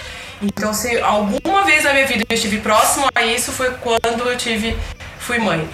Então 0.41 0.73
se 0.73 0.99
alguma 1.01 1.65
vez 1.65 1.83
na 1.83 1.93
minha 1.93 2.07
vida 2.07 2.23
eu 2.29 2.35
estive 2.35 2.59
próximo 2.59 3.07
a 3.13 3.25
isso 3.25 3.51
foi 3.51 3.71
quando 3.71 4.27
eu 4.27 4.37
tive. 4.37 4.75
fui 5.19 5.37
mãe. 5.37 5.67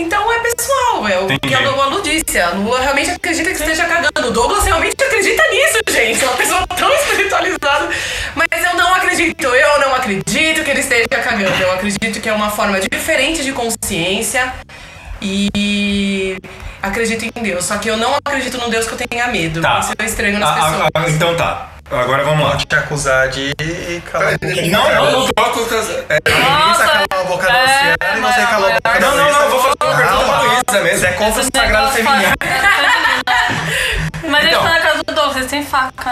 Então 0.00 0.32
é 0.32 0.38
pessoal, 0.40 1.08
é 1.08 1.18
o 1.18 1.26
que 1.26 1.34
Entendi. 1.34 1.54
a 1.54 1.60
Lu- 1.60 1.82
a 1.82 1.86
Lu 1.86 2.00
disse. 2.02 2.38
A 2.40 2.50
realmente 2.80 3.10
acredita 3.10 3.50
que 3.50 3.56
esteja 3.56 3.84
cagando. 3.84 4.28
O 4.28 4.30
Douglas 4.32 4.64
realmente 4.64 4.94
acredita 5.02 5.42
nisso, 5.50 5.78
gente. 5.90 6.24
É 6.24 6.26
uma 6.28 6.36
pessoa 6.36 6.66
tão 6.66 6.92
espiritualizada. 6.94 7.88
Mas 8.34 8.64
eu 8.64 8.74
não 8.76 8.94
acredito, 8.94 9.46
eu 9.46 9.78
não 9.80 9.94
acredito 9.94 10.64
que 10.64 10.70
ele 10.70 10.80
esteja 10.80 11.06
cagando. 11.22 11.62
Eu 11.62 11.72
acredito 11.72 12.20
que 12.20 12.28
é 12.28 12.32
uma 12.32 12.50
forma 12.50 12.80
diferente 12.80 13.42
de 13.44 13.52
consciência. 13.52 14.52
E 15.22 16.38
acredito 16.82 17.24
em 17.24 17.42
Deus. 17.42 17.64
Só 17.66 17.76
que 17.76 17.88
eu 17.90 17.96
não 17.96 18.14
acredito 18.14 18.56
num 18.58 18.70
Deus 18.70 18.86
que 18.86 18.92
eu 18.94 18.98
tenha 19.08 19.26
medo. 19.28 19.60
Tá. 19.60 19.80
Isso 19.80 19.92
eu 19.98 20.06
estranho 20.06 20.38
nas 20.38 20.48
Ah, 20.48 20.54
pessoas. 20.54 20.80
ah, 20.82 20.88
ah, 20.94 21.10
então 21.10 21.36
tá. 21.36 21.66
Agora 21.90 22.22
vamos 22.22 22.44
lá. 22.44 22.50
Pode 22.52 22.66
te 22.66 22.74
acusar 22.76 23.28
de 23.28 23.52
calar 24.10 24.28
a 24.34 24.38
boca. 24.38 24.46
Não, 24.70 24.94
não, 24.94 25.12
não 25.12 25.26
troco. 25.26 25.60
É, 26.08 26.18
Luísa 26.30 26.86
calou 26.86 27.06
a 27.10 27.24
boca 27.24 27.46
da 27.48 27.52
é, 27.58 27.62
Luciana 27.62 27.96
e 28.00 28.20
você 28.20 28.40
mas- 28.40 28.50
calou 28.50 28.68
a 28.68 28.72
boca 28.74 28.80
da 28.90 29.00
Não, 29.00 29.16
não, 29.16 29.32
não, 29.32 29.42
eu 29.42 29.50
vou 29.50 29.60
fazer 29.60 29.74
uma. 30.70 30.80
Luísa 30.80 30.80
mesmo. 30.82 30.98
Você 31.00 31.06
é 31.06 31.12
contra 31.12 31.38
o 31.38 31.40
Esse 31.40 31.50
sagrado 31.54 31.92
feminino. 31.92 32.34
Mas 34.28 34.40
ele 34.44 34.50
Então. 34.50 34.62
tá 34.62 34.68
na 34.70 34.80
casa 34.80 35.02
do 35.02 35.14
Douglas, 35.14 35.34
vocês 35.34 35.46
têm 35.50 35.64
faca. 35.64 36.10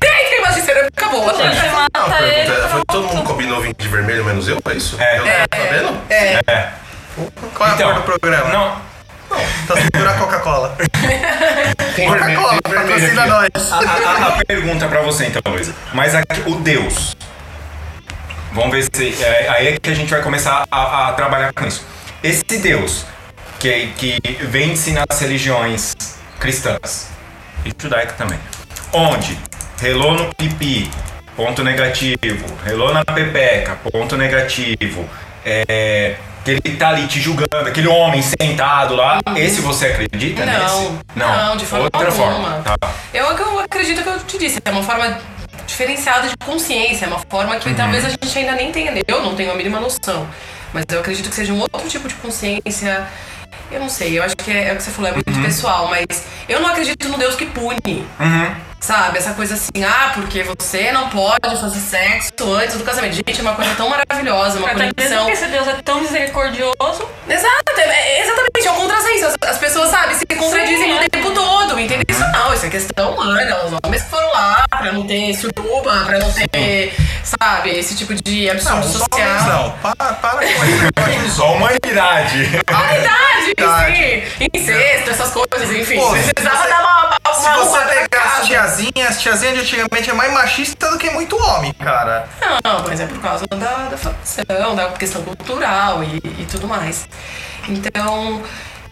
Tem, 0.00 0.30
tem 0.30 0.40
mais 0.42 0.54
de 0.54 0.62
ser, 0.62 0.76
acabou. 0.96 1.28
A 1.28 1.32
gente 1.34 1.66
Não, 1.66 1.72
mata 1.72 2.22
ele. 2.22 2.50
foi 2.68 2.82
todo 2.86 3.06
mundo 3.08 3.22
combinou 3.24 3.60
vir 3.60 3.74
de 3.76 3.88
vermelho, 3.88 4.24
menos 4.24 4.48
eu? 4.48 4.58
É 4.68 4.72
isso? 4.74 4.96
É. 5.00 5.18
Eu 5.18 5.24
não 5.24 5.32
tô 5.48 5.56
sabendo? 5.56 6.00
É. 6.10 6.40
É. 6.46 6.68
Qual 7.54 7.68
é 7.68 7.72
a 7.72 7.74
Então, 7.74 7.92
cor 7.92 7.94
do 8.02 8.02
programa? 8.20 8.48
Não, 8.50 8.94
Tá 9.66 9.74
segura 9.76 10.10
a 10.10 10.14
Coca-Cola. 10.14 10.76
Tem 11.96 12.08
Coca-Cola, 12.08 12.58
tem 12.62 12.72
patrocina 12.74 13.26
nós. 13.26 13.72
a, 13.72 13.76
a- 13.78 14.28
a 14.38 14.44
pergunta 14.46 14.86
pra 14.86 15.00
você 15.00 15.26
então, 15.26 15.42
Luísa. 15.52 15.74
Mas 15.92 16.14
aqui, 16.14 16.40
o 16.46 16.54
Deus. 16.56 17.16
Vamos 18.52 18.70
ver 18.70 18.84
se. 18.94 19.22
É, 19.24 19.48
aí 19.48 19.68
é 19.68 19.78
que 19.80 19.90
a 19.90 19.94
gente 19.94 20.08
vai 20.10 20.22
começar 20.22 20.64
a, 20.70 21.08
a 21.08 21.12
trabalhar 21.14 21.52
com 21.52 21.66
isso. 21.66 21.84
Esse 22.22 22.44
Deus 22.44 23.04
que, 23.68 24.20
que 24.20 24.44
vence 24.44 24.90
nas 24.92 25.18
religiões 25.20 25.94
cristãs 26.38 27.08
e 27.64 27.72
judaica 27.80 28.12
também. 28.12 28.38
Onde 28.92 29.38
relou 29.80 30.12
no 30.12 30.34
pipi 30.34 30.90
ponto 31.34 31.64
negativo. 31.64 32.44
Relou 32.64 32.92
na 32.92 33.04
pepeca, 33.04 33.76
ponto 33.90 34.16
negativo. 34.16 35.08
É, 35.44 36.16
que 36.44 36.50
ele 36.50 36.76
tá 36.76 36.90
ali 36.90 37.06
te 37.06 37.20
julgando, 37.20 37.66
aquele 37.66 37.88
homem 37.88 38.22
sentado 38.22 38.94
lá. 38.94 39.18
Esse 39.36 39.60
você 39.62 39.86
acredita 39.86 40.44
Não, 40.44 40.52
nesse? 40.62 40.98
não, 41.16 41.56
de 41.56 41.64
forma 41.66 41.84
Outra 41.86 42.06
alguma. 42.08 42.32
forma. 42.32 42.62
Tá. 42.62 42.90
Eu, 43.12 43.24
eu 43.24 43.58
acredito 43.60 44.02
que 44.02 44.08
eu 44.08 44.18
te 44.20 44.38
disse, 44.38 44.60
é 44.64 44.70
uma 44.70 44.82
forma 44.82 45.18
diferenciada 45.66 46.28
de 46.28 46.36
consciência, 46.36 47.06
é 47.06 47.08
uma 47.08 47.20
forma 47.30 47.54
Uhum. 47.54 47.60
que 47.60 47.74
talvez 47.74 48.04
a 48.04 48.10
gente 48.10 48.38
ainda 48.38 48.52
nem 48.52 48.70
tenha. 48.70 48.92
Eu 49.08 49.22
não 49.22 49.34
tenho 49.34 49.50
a 49.52 49.54
mínima 49.54 49.80
noção. 49.80 50.28
Mas 50.72 50.84
eu 50.90 51.00
acredito 51.00 51.28
que 51.30 51.34
seja 51.34 51.52
um 51.52 51.60
outro 51.60 51.88
tipo 51.88 52.06
de 52.08 52.14
consciência. 52.16 53.06
Eu 53.70 53.80
não 53.80 53.88
sei, 53.88 54.18
eu 54.18 54.22
acho 54.22 54.36
que 54.36 54.50
é, 54.50 54.68
é 54.68 54.72
o 54.72 54.76
que 54.76 54.82
você 54.82 54.90
falou, 54.90 55.10
é 55.10 55.14
muito 55.14 55.42
pessoal, 55.42 55.88
mas 55.88 56.04
eu 56.48 56.60
não 56.60 56.68
acredito 56.68 57.08
no 57.08 57.18
Deus 57.18 57.34
que 57.34 57.46
pune. 57.46 58.06
Sabe? 58.80 59.16
Essa 59.16 59.32
coisa 59.32 59.54
assim, 59.54 59.82
ah, 59.82 60.12
porque 60.14 60.42
você 60.42 60.92
não 60.92 61.08
pode 61.08 61.40
fazer 61.58 61.80
sexo 61.80 62.30
antes 62.54 62.76
do 62.76 62.84
casamento. 62.84 63.14
Gente, 63.14 63.38
é 63.38 63.42
uma 63.42 63.54
coisa 63.54 63.74
tão 63.76 63.88
maravilhosa, 63.88 64.58
uma 64.58 64.68
Até 64.68 64.74
mesmo 64.80 64.94
conexão. 64.94 65.18
porque 65.24 65.32
esse 65.32 65.46
Deus 65.46 65.68
é 65.68 65.72
tão 65.82 66.02
misericordioso. 66.02 67.08
Exato, 67.26 67.72
é, 67.78 67.82
é 67.82 68.22
exatamente, 68.22 68.66
é 68.66 68.72
um 68.72 68.76
contrassenso. 68.76 69.34
As, 69.54 69.58
as 69.58 69.58
pessoas, 69.58 69.90
sabe, 69.90 70.14
se 70.14 70.26
contradizem 70.26 70.84
Sim, 70.84 70.98
o 70.98 71.02
é. 71.02 71.08
tempo 71.08 71.30
todo, 71.30 71.78
entendeu? 71.78 72.04
Isso 72.08 72.20
não, 72.32 72.52
isso 72.52 72.66
é 72.66 72.70
questão 72.70 73.14
humana. 73.14 73.64
Os 73.64 73.72
homens 73.84 74.02
que 74.02 74.10
foram 74.10 74.32
lá 74.32 74.64
pra 74.68 74.92
não 74.92 75.06
ter 75.06 75.34
suruba, 75.34 76.04
pra 76.04 76.18
não 76.18 76.32
ter, 76.32 76.94
sabe, 77.22 77.70
esse 77.70 77.96
tipo 77.96 78.14
de 78.14 78.46
Não, 78.46 78.52
absurdo 78.52 78.80
os 78.86 78.92
social. 78.92 79.28
homens 79.28 79.46
não. 79.46 79.70
Para, 79.78 80.12
para 80.14 80.38
com 80.38 80.44
isso. 80.44 81.36
Só 81.36 81.46
a 81.46 81.52
humanidade. 81.52 82.44
Verdade. 82.44 83.54
sim. 84.36 84.48
Incesto, 84.52 85.10
essas 85.10 85.30
coisas, 85.30 85.70
enfim. 85.70 85.96
Pô, 85.98 86.16
se 86.16 86.34
precisava 86.34 86.62
você- 86.62 86.68
dar 86.68 86.80
uma, 86.80 87.06
uma 87.06 87.34
Se 87.34 87.50
você 87.68 87.84
pegar 87.94 88.38
as 88.40 88.46
tiazinhas, 88.46 89.08
as 89.10 89.20
tiazinhas 89.22 89.54
de 89.54 89.60
antigamente 89.60 90.10
é 90.10 90.12
mais 90.14 90.32
machista 90.32 90.90
do 90.90 90.98
que 90.98 91.10
muito 91.10 91.36
homem, 91.36 91.72
cara. 91.74 92.28
Não, 92.64 92.84
mas 92.86 93.00
é 93.00 93.06
por 93.06 93.20
causa 93.20 93.46
da, 93.48 93.88
da 93.88 93.96
facção, 93.96 94.74
da 94.74 94.88
questão 94.90 95.22
cultural 95.22 96.02
e, 96.02 96.16
e 96.16 96.46
tudo 96.50 96.66
mais. 96.68 97.08
Então, 97.68 98.42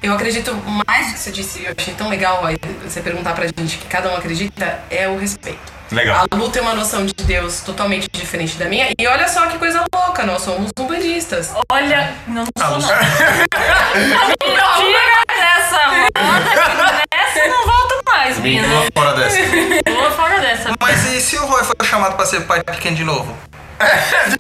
eu 0.03 0.13
acredito 0.15 0.55
mais 0.87 1.07
do 1.09 1.13
que 1.15 1.19
você 1.21 1.31
disse, 1.31 1.65
eu 1.65 1.75
achei 1.77 1.95
tão 1.95 2.09
legal 2.09 2.43
você 2.83 3.01
perguntar 3.01 3.33
pra 3.35 3.47
gente 3.47 3.79
que 3.79 3.87
cada 3.87 4.11
um 4.11 4.17
acredita, 4.17 4.81
é 4.91 5.09
o 5.09 5.17
respeito. 5.19 5.73
Legal. 5.93 6.25
A 6.31 6.37
Lu 6.37 6.49
tem 6.49 6.63
uma 6.63 6.73
noção 6.75 7.05
de 7.05 7.13
Deus 7.13 7.61
totalmente 7.61 8.09
diferente 8.11 8.57
da 8.57 8.65
minha. 8.65 8.89
E 8.99 9.07
olha 9.07 9.29
só 9.29 9.47
que 9.47 9.59
coisa 9.59 9.85
louca, 9.95 10.25
nós 10.25 10.41
somos 10.41 10.71
umbandistas. 10.79 11.51
Olha, 11.71 12.15
não 12.27 12.45
sou 12.57 12.77
os- 12.79 12.87
não. 12.89 12.99
Tira 14.81 15.23
dessa 15.29 15.87
roda 16.19 17.03
nessa 17.13 17.39
eu 17.39 17.49
não 17.51 17.67
volto 17.67 18.03
mais, 18.07 18.39
Me 18.39 18.43
menina. 18.61 18.69
pula 18.69 18.87
fora 18.95 19.15
dessa. 19.21 19.37
Vou 19.95 20.11
fora 20.13 20.41
dessa. 20.41 20.71
Mas 20.81 21.05
e 21.13 21.21
se 21.21 21.37
o 21.37 21.47
Roy 21.47 21.63
for 21.65 21.77
chamado 21.85 22.17
pra 22.17 22.25
ser 22.27 22.41
pai 22.47 22.63
pequeno 22.63 22.97
de 22.97 23.05
novo? 23.05 23.37
Casa 23.83 24.39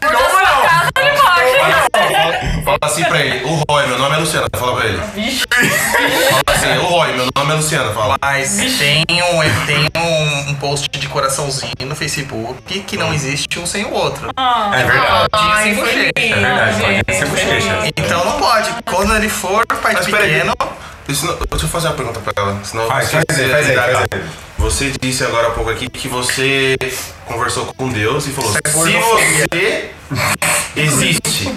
ele 0.97 1.21
pode. 1.21 2.65
Fala 2.65 2.79
assim 2.83 3.05
pra 3.05 3.21
ele, 3.21 3.45
o 3.45 3.63
Roy, 3.69 3.87
meu 3.87 3.99
nome 3.99 4.17
é 4.17 4.19
Luciana, 4.19 4.47
fala 4.55 4.77
pra 4.77 4.87
ele. 4.87 4.99
Fala 4.99 6.43
assim, 6.47 6.79
o 6.79 6.87
Roy, 6.87 7.13
meu 7.13 7.27
nome 7.37 7.53
é 7.53 7.55
Luciana, 7.55 7.93
fala. 7.93 8.17
Mas 8.21 8.57
tem, 8.79 9.05
um, 9.11 9.67
tem 9.67 9.89
um, 9.97 10.51
um 10.51 10.55
post 10.55 10.89
de 10.89 11.09
coraçãozinho 11.09 11.73
no 11.87 11.95
Facebook 11.95 12.81
que 12.81 12.97
não 12.97 13.13
existe 13.13 13.59
um 13.59 13.67
sem 13.67 13.85
o 13.85 13.93
outro. 13.93 14.31
É 14.73 14.85
verdade. 14.85 15.63
Sem 15.63 15.75
foi 15.75 15.85
bochecha, 15.85 16.13
É 16.17 16.35
verdade, 16.35 17.05
pode 17.05 17.19
ser 17.19 17.27
bochecha. 17.27 17.93
Então 17.97 18.25
não 18.25 18.39
pode. 18.39 18.71
Quando 18.85 19.15
ele 19.17 19.29
for 19.29 19.67
pai 19.67 19.95
Mas 19.95 20.07
pequeno, 20.07 20.53
não- 21.09 21.37
deixa 21.51 21.65
eu 21.65 21.69
fazer 21.69 21.89
uma 21.89 21.95
pergunta 21.95 22.21
pra 22.21 22.33
ela. 22.37 22.61
Senão 22.65 22.87
Faz, 22.87 23.09
você- 23.11 23.13
faz 23.27 23.39
aí, 23.41 23.51
faz 23.51 23.71
aí, 23.71 23.77
faz 23.77 23.97
aí. 23.97 24.23
Você 24.59 24.93
disse 25.01 25.25
agora 25.25 25.49
há 25.49 25.51
pouco 25.51 25.71
aqui 25.71 25.89
que 25.91 26.07
você 26.09 26.77
conversou 27.27 27.67
com 27.77 27.89
Deus 27.89 28.27
e 28.27 28.31
falou: 28.31 28.51
é 28.51 28.69
se 28.69 28.75
gordofobia." 28.77 29.47
você 29.51 29.91
existe, 30.77 31.49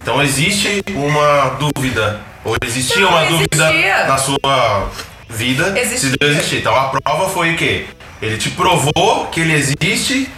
então 0.00 0.22
existe 0.22 0.82
uma 0.94 1.56
dúvida, 1.58 2.20
ou 2.44 2.56
existia 2.64 3.00
Não, 3.02 3.08
uma 3.10 3.24
existia. 3.24 3.66
dúvida 3.66 4.04
na 4.06 4.16
sua 4.18 4.88
vida 5.28 5.72
se 5.72 5.78
Existia. 5.80 6.16
Deus 6.18 6.36
existia. 6.36 6.58
Então 6.60 6.74
a 6.74 6.88
prova 6.88 7.28
foi 7.28 7.52
o 7.54 7.56
quê? 7.56 7.86
Ele 8.22 8.36
te 8.38 8.50
provou 8.50 9.26
que 9.26 9.40
ele 9.40 9.52
existe. 9.54 10.28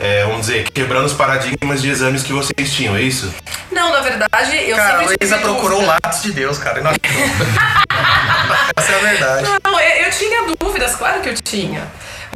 É, 0.00 0.24
vamos 0.24 0.42
dizer, 0.42 0.70
quebrando 0.70 1.06
os 1.06 1.12
paradigmas 1.12 1.82
de 1.82 1.90
exames 1.90 2.22
que 2.22 2.32
vocês 2.32 2.72
tinham, 2.72 2.96
é 2.96 3.02
isso? 3.02 3.32
Não, 3.70 3.92
na 3.92 4.00
verdade, 4.00 4.56
eu 4.68 4.76
cara, 4.76 4.96
a 4.96 4.98
sempre 4.98 5.18
tive 5.18 5.34
Luísa 5.34 5.38
procurou 5.38 5.82
o 5.82 5.86
lápis 5.86 6.22
de 6.22 6.32
Deus, 6.32 6.58
cara. 6.58 6.80
E 6.80 6.82
não. 6.82 6.90
Essa 8.76 8.92
é 8.92 8.94
a 8.94 8.98
verdade. 8.98 9.48
Não, 9.64 9.80
eu, 9.80 10.04
eu 10.04 10.10
tinha 10.10 10.44
dúvidas, 10.58 10.94
claro 10.94 11.20
que 11.20 11.28
eu 11.28 11.34
tinha. 11.34 11.86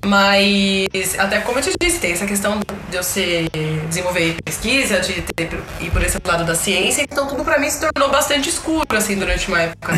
Mas, 0.04 1.16
até 1.16 1.40
como 1.40 1.60
eu 1.60 1.62
te 1.62 1.72
disse, 1.80 2.00
tem 2.00 2.12
essa 2.12 2.26
questão 2.26 2.60
de 2.90 2.96
eu 2.96 3.04
ser, 3.04 3.48
desenvolver 3.88 4.36
pesquisa, 4.44 4.98
de 4.98 5.22
ter, 5.22 5.48
ir 5.80 5.90
por 5.90 6.02
esse 6.02 6.18
lado 6.24 6.44
da 6.44 6.56
ciência, 6.56 7.02
então 7.02 7.28
tudo 7.28 7.44
pra 7.44 7.58
mim 7.58 7.70
se 7.70 7.78
tornou 7.78 8.10
bastante 8.10 8.48
escuro, 8.48 8.84
assim, 8.96 9.16
durante 9.16 9.46
uma 9.46 9.60
época 9.60 9.92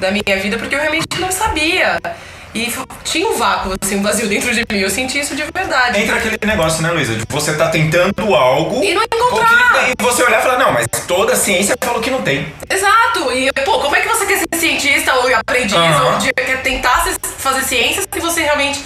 da 0.00 0.10
minha 0.10 0.40
vida, 0.40 0.56
porque 0.56 0.74
eu 0.74 0.80
realmente 0.80 1.20
não 1.20 1.30
sabia. 1.30 1.98
E 2.54 2.72
tinha 3.04 3.28
um 3.28 3.36
vácuo, 3.36 3.74
assim, 3.80 3.96
um 3.96 4.02
vazio 4.02 4.28
dentro 4.28 4.52
de 4.52 4.64
mim, 4.70 4.78
eu 4.80 4.90
senti 4.90 5.20
isso 5.20 5.36
de 5.36 5.44
verdade. 5.54 6.00
Entra 6.00 6.16
aquele 6.16 6.36
negócio, 6.44 6.82
né, 6.82 6.90
Luísa? 6.90 7.14
De 7.14 7.22
você 7.28 7.54
tá 7.54 7.68
tentando 7.68 8.34
algo. 8.34 8.82
E 8.82 8.92
não 8.92 9.02
encontrar. 9.04 9.84
que- 9.86 9.92
E 9.92 10.02
você 10.02 10.22
olhar 10.24 10.40
e 10.40 10.42
falar, 10.42 10.58
não, 10.58 10.72
mas 10.72 10.86
toda 11.06 11.32
a 11.34 11.36
ciência 11.36 11.76
falou 11.80 12.00
que 12.00 12.10
não 12.10 12.22
tem. 12.22 12.52
Exato! 12.68 13.30
E, 13.32 13.52
pô, 13.64 13.78
como 13.78 13.94
é 13.94 14.00
que 14.00 14.08
você 14.08 14.26
quer 14.26 14.38
ser 14.38 14.48
cientista 14.58 15.14
ou 15.14 15.32
aprendiz 15.34 15.76
Aham. 15.76 16.14
ou 16.14 16.18
de- 16.18 16.32
quer 16.32 16.60
tentar 16.62 17.06
fazer 17.38 17.62
ciências 17.62 18.06
se 18.12 18.20
você 18.20 18.42
realmente 18.42 18.80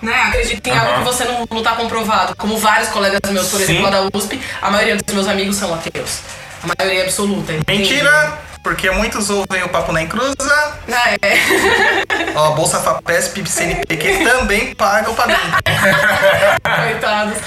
né, 0.00 0.14
acredita 0.28 0.70
em 0.70 0.72
algo 0.72 0.92
Aham. 0.92 0.98
que 1.00 1.04
você 1.04 1.24
não, 1.24 1.46
não 1.50 1.62
tá 1.62 1.72
comprovado? 1.76 2.34
Como 2.36 2.56
vários 2.56 2.88
colegas 2.88 3.20
meus, 3.30 3.48
por 3.50 3.60
exemplo, 3.60 3.84
Sim. 3.84 3.90
lá 3.90 4.00
da 4.00 4.16
USP, 4.16 4.40
a 4.62 4.70
maioria 4.70 4.96
dos 4.96 5.14
meus 5.14 5.28
amigos 5.28 5.56
são 5.56 5.74
ateus. 5.74 6.20
A 6.62 6.68
maioria 6.78 7.04
absoluta. 7.04 7.52
entende? 7.52 7.80
Mentira! 7.82 8.38
Porque 8.62 8.90
muitos 8.90 9.30
ouvem 9.30 9.62
o 9.62 9.68
Papo 9.68 9.92
na 9.92 10.02
Encruza. 10.02 10.78
Ah, 10.92 11.16
é. 11.22 12.34
Ó, 12.36 12.52
Bolsa 12.52 12.80
FAPESP 12.80 13.48
CNPq 13.48 14.24
também 14.24 14.74
paga 14.74 15.10
o 15.10 15.14
padrinho. 15.14 15.40
Coitados. 16.62 17.38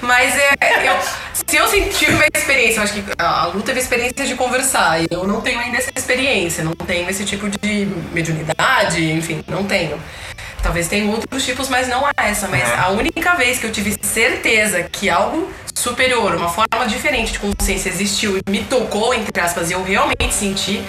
Mas 0.00 0.34
é, 0.36 0.88
eu, 0.88 0.96
se 1.34 1.56
eu 1.56 1.90
tive 1.90 2.14
uma 2.14 2.24
experiência, 2.34 2.78
eu 2.78 2.84
acho 2.84 2.94
que 2.94 3.04
a 3.18 3.46
Lu 3.46 3.62
teve 3.62 3.80
experiência 3.80 4.26
de 4.26 4.34
conversar. 4.34 5.02
E 5.02 5.06
eu 5.10 5.26
não 5.26 5.40
tenho 5.40 5.60
ainda 5.60 5.76
essa 5.76 5.90
experiência, 5.94 6.64
não 6.64 6.72
tenho 6.72 7.08
esse 7.08 7.24
tipo 7.24 7.48
de 7.48 7.86
mediunidade, 8.12 9.12
enfim, 9.12 9.44
não 9.46 9.64
tenho. 9.64 10.00
Talvez 10.62 10.86
tenha 10.88 11.10
outros 11.10 11.44
tipos, 11.44 11.68
mas 11.68 11.88
não 11.88 12.04
essa. 12.16 12.46
Mas 12.48 12.62
a 12.78 12.88
única 12.90 13.34
vez 13.34 13.58
que 13.58 13.66
eu 13.66 13.72
tive 13.72 13.96
certeza 14.02 14.82
que 14.84 15.10
algo 15.10 15.50
superior, 15.74 16.36
uma 16.36 16.48
forma 16.48 16.86
diferente 16.86 17.32
de 17.32 17.38
consciência 17.40 17.88
existiu 17.88 18.38
e 18.38 18.50
me 18.50 18.62
tocou, 18.64 19.12
entre 19.12 19.40
aspas, 19.40 19.70
e 19.70 19.72
eu 19.72 19.82
realmente 19.82 20.32
senti, 20.32 20.82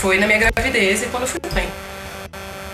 foi 0.00 0.18
na 0.18 0.26
minha 0.26 0.38
gravidez 0.38 1.02
e 1.02 1.06
quando 1.06 1.22
eu 1.22 1.28
fui 1.28 1.40
mãe. 1.54 1.66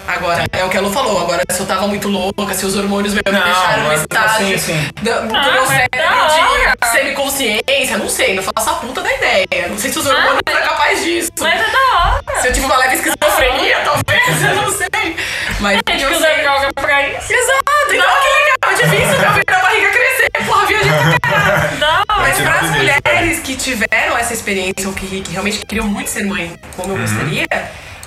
Agora, 0.04 0.44
é 0.52 0.64
o 0.64 0.68
que 0.68 0.76
a 0.76 0.80
Lu 0.80 0.90
falou, 0.92 1.20
agora 1.20 1.42
se 1.48 1.60
eu 1.60 1.64
tava 1.66 1.86
muito 1.86 2.08
louca, 2.08 2.52
se 2.54 2.66
os 2.66 2.76
hormônios 2.76 3.14
me 3.14 3.20
Não, 3.24 3.32
deixaram 3.40 3.82
no 3.84 3.88
mas- 3.88 4.00
estágio 4.00 4.58
sim, 4.58 4.72
sim. 4.72 4.88
do, 4.96 5.02
do 5.28 5.36
Ah, 5.36 5.52
meu 5.52 5.66
cérebro 5.66 6.00
hora. 6.02 6.74
de 6.82 6.88
semiconsciência, 6.90 7.96
não 7.98 8.08
sei, 8.08 8.34
não 8.34 8.42
faço 8.42 8.68
a 8.68 8.74
puta 8.74 9.00
da 9.00 9.12
ideia. 9.12 9.68
Não 9.68 9.78
sei 9.78 9.92
se 9.92 9.98
os 10.00 10.06
hormônios 10.06 10.40
mas- 10.44 10.54
são 10.56 10.64
capazes 10.66 11.04
disso. 11.04 11.30
Mas 11.38 11.54
é 11.54 11.70
da 11.70 11.78
hora. 12.00 12.40
Se 12.40 12.48
eu 12.48 12.52
tive 12.52 12.66
uma 12.66 12.76
leve 12.78 12.96
esquizofrenia, 12.96 13.78
talvez, 13.84 14.42
eu 14.42 14.54
não 14.56 14.72
sei. 14.76 15.16
Mas 15.62 15.80
Gente, 15.88 16.02
eu 16.02 16.08
que 16.10 16.16
sei. 16.18 16.32
usa 16.32 16.42
droga 16.42 16.72
pra 16.74 17.08
isso. 17.08 17.32
Exato, 17.32 17.62
então 17.92 18.08
que 18.20 18.28
legal, 18.28 18.72
é 18.72 18.74
difícil 18.74 19.16
pra 19.20 19.30
ver 19.30 19.44
a 19.46 19.58
barriga 19.60 19.90
crescer, 19.90 20.30
porra, 20.44 20.66
viajei 20.66 20.90
pra 21.20 21.30
caralho. 21.30 21.78
Hora. 22.08 22.18
Mas 22.18 22.40
para 22.40 22.60
as 22.60 22.70
mulheres 22.70 23.38
que 23.40 23.56
tiveram 23.56 24.18
essa 24.18 24.34
experiência 24.34 24.88
ou 24.88 24.94
que, 24.94 25.20
que 25.20 25.30
realmente 25.30 25.64
queriam 25.64 25.86
muito 25.86 26.10
ser 26.10 26.24
mãe, 26.24 26.52
como 26.76 26.92
eu 26.94 26.98
gostaria, 26.98 27.46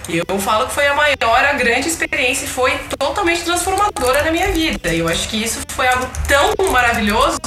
eu 0.09 0.37
falo 0.39 0.67
que 0.67 0.73
foi 0.73 0.85
a 0.85 0.93
maior, 0.93 1.45
a 1.45 1.53
grande 1.53 1.87
experiência 1.87 2.43
e 2.45 2.47
foi 2.49 2.77
totalmente 2.99 3.43
transformadora 3.43 4.21
na 4.23 4.31
minha 4.31 4.51
vida. 4.51 4.93
E 4.93 4.99
eu 4.99 5.07
acho 5.07 5.27
que 5.29 5.41
isso 5.41 5.61
foi 5.69 5.87
algo 5.87 6.07
tão 6.27 6.53
maravilhoso 6.71 7.39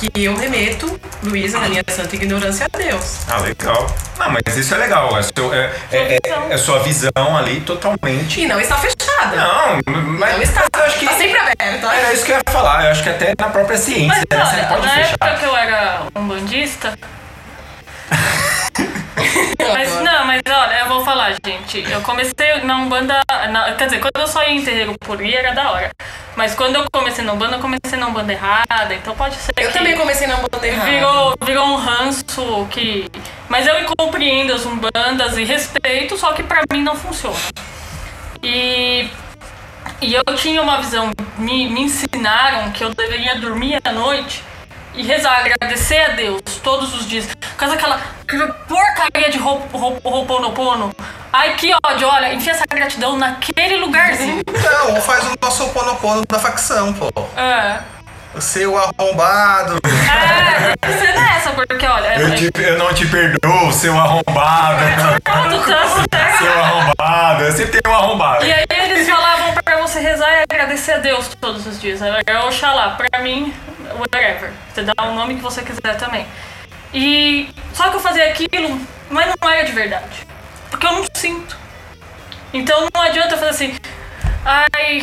que 0.00 0.24
eu 0.24 0.34
remeto, 0.36 0.98
Luísa, 1.22 1.58
na 1.60 1.68
minha 1.68 1.82
santa 1.88 2.16
ignorância, 2.16 2.66
a 2.72 2.78
Deus. 2.78 3.18
Ah, 3.28 3.38
legal. 3.38 3.86
Não, 4.18 4.30
mas 4.30 4.56
isso 4.56 4.74
é 4.74 4.78
legal. 4.78 5.16
É, 5.18 5.22
seu, 5.22 5.52
é, 5.52 5.70
é, 5.92 5.98
é, 6.14 6.18
é 6.54 6.56
sua 6.56 6.78
visão 6.80 7.36
ali 7.36 7.60
totalmente. 7.60 8.40
E 8.40 8.46
não 8.46 8.60
está 8.60 8.76
fechada. 8.76 9.36
Não, 9.36 9.80
mas 10.18 10.34
Não 10.36 10.42
está, 10.42 10.64
eu 10.74 10.84
acho 10.84 10.98
que. 10.98 11.04
está 11.04 11.16
sempre 11.16 11.38
aberta. 11.38 11.94
É 11.94 12.14
isso 12.14 12.24
que 12.24 12.32
eu 12.32 12.36
ia 12.36 12.42
falar. 12.52 12.84
Eu 12.84 12.90
acho 12.92 13.02
que 13.02 13.08
até 13.10 13.34
na 13.38 13.48
própria 13.50 13.76
ciência, 13.76 14.06
Mas 14.08 14.18
né, 14.18 14.44
você 14.44 14.56
olha, 14.56 14.66
pode 14.68 14.86
na 14.86 14.92
fechar. 14.94 15.10
época 15.12 15.34
que 15.38 15.44
eu 15.44 15.56
era 15.56 16.02
um 16.16 16.28
bandista. 16.28 16.98
Mas 19.72 20.00
não, 20.02 20.24
mas 20.24 20.40
olha, 20.46 20.78
eu 20.80 20.86
vou 20.88 21.04
falar, 21.04 21.34
gente. 21.44 21.84
Eu 21.90 22.00
comecei 22.02 22.54
na 22.64 22.76
Umbanda. 22.78 23.20
na- 23.50 23.72
quer 23.72 23.84
dizer, 23.86 24.00
quando 24.00 24.20
eu 24.20 24.26
só 24.26 24.42
ia 24.42 24.50
em 24.52 24.62
terreiro 24.64 24.94
por 24.98 25.20
ir 25.20 25.34
era 25.34 25.52
da 25.52 25.70
hora. 25.70 25.90
Mas 26.36 26.54
quando 26.54 26.76
eu 26.76 26.84
comecei 26.92 27.24
na 27.24 27.32
Umbanda, 27.32 27.56
eu 27.56 27.60
comecei 27.60 27.98
na 27.98 28.06
Umbanda 28.06 28.32
errada, 28.32 28.94
então 28.94 29.14
pode 29.14 29.34
ser. 29.36 29.52
Eu 29.56 29.72
também 29.72 29.96
comecei 29.96 30.26
na 30.26 30.36
banda 30.36 30.66
errada. 30.66 30.90
Virou, 30.90 31.34
virou 31.44 31.66
um 31.66 31.76
ranço 31.76 32.66
que. 32.70 33.10
Mas 33.48 33.66
eu 33.66 33.74
compreendo 33.98 34.52
as 34.54 34.64
umbandas 34.64 35.36
e 35.36 35.44
respeito, 35.44 36.16
só 36.16 36.32
que 36.32 36.42
pra 36.42 36.62
mim 36.72 36.82
não 36.82 36.94
funciona. 36.96 37.36
E 38.42 39.08
E 40.02 40.14
eu 40.14 40.22
tinha 40.36 40.62
uma 40.62 40.78
visão, 40.78 41.10
me, 41.36 41.68
me 41.68 41.82
ensinaram 41.82 42.70
que 42.70 42.82
eu 42.82 42.94
deveria 42.94 43.34
dormir 43.38 43.78
à 43.84 43.92
noite 43.92 44.42
e 44.94 45.02
rezar, 45.02 45.40
agradecer 45.40 45.98
a 46.00 46.08
Deus 46.10 46.40
todos 46.62 46.94
os 46.94 47.08
dias. 47.08 47.26
Por 47.26 47.56
causa 47.56 47.74
daquela 47.76 48.00
aquela 48.26 48.48
porcaria 48.48 49.30
de 49.30 49.38
Ho'oponopono. 49.38 50.92
Ai, 51.32 51.54
que 51.54 51.72
ódio, 51.84 52.08
olha, 52.08 52.32
enfia 52.34 52.52
essa 52.52 52.64
gratidão 52.68 53.16
naquele 53.16 53.76
lugarzinho. 53.76 54.42
Não, 54.46 55.00
faz 55.00 55.24
o 55.26 55.34
nosso 55.40 55.68
ponopono 55.68 56.22
da 56.28 56.38
facção, 56.38 56.92
pô. 56.92 57.08
É. 57.36 57.78
O 58.34 58.40
seu 58.40 58.76
arrombado. 58.78 59.80
É, 59.84 60.76
tem 60.80 60.92
que 60.92 60.98
ser 61.04 61.12
nessa, 61.18 61.50
porque 61.50 61.84
olha. 61.86 62.14
Eu, 62.20 62.34
te- 62.36 62.62
eu 62.62 62.78
não 62.78 62.92
te 62.94 63.06
perdoo, 63.06 63.72
seu 63.72 63.96
arrombado. 63.98 64.78
Certo. 64.78 66.38
seu 66.38 66.62
arrombado. 66.62 67.42
Eu 67.44 67.52
sempre 67.52 67.80
tenho 67.80 67.94
um 67.94 67.98
arrombado. 67.98 68.44
E 68.44 68.52
aí 68.52 68.64
eles 68.70 69.08
falavam 69.08 69.52
pra 69.64 69.78
você 69.78 69.98
rezar 70.00 70.30
e 70.30 70.42
agradecer 70.48 70.92
a 70.92 70.98
Deus 70.98 71.28
todos 71.40 71.66
os 71.66 71.80
dias. 71.80 72.00
É 72.02 72.38
Oxalá, 72.40 72.90
pra 72.90 73.20
mim, 73.20 73.52
whatever. 73.98 74.52
Você 74.72 74.82
dá 74.82 74.94
o 75.04 75.14
nome 75.14 75.36
que 75.36 75.42
você 75.42 75.62
quiser 75.62 75.96
também. 75.96 76.26
E 76.92 77.48
só 77.72 77.88
que 77.88 77.96
eu 77.96 78.00
fazia 78.00 78.24
aquilo, 78.30 78.80
mas 79.08 79.32
não 79.40 79.50
era 79.50 79.64
de 79.64 79.72
verdade. 79.72 80.26
Porque 80.70 80.86
eu 80.86 80.92
não 80.92 81.04
sinto. 81.14 81.56
Então 82.52 82.88
não 82.92 83.02
adianta 83.02 83.36
fazer 83.36 83.50
assim. 83.50 83.76
Ai, 84.44 85.02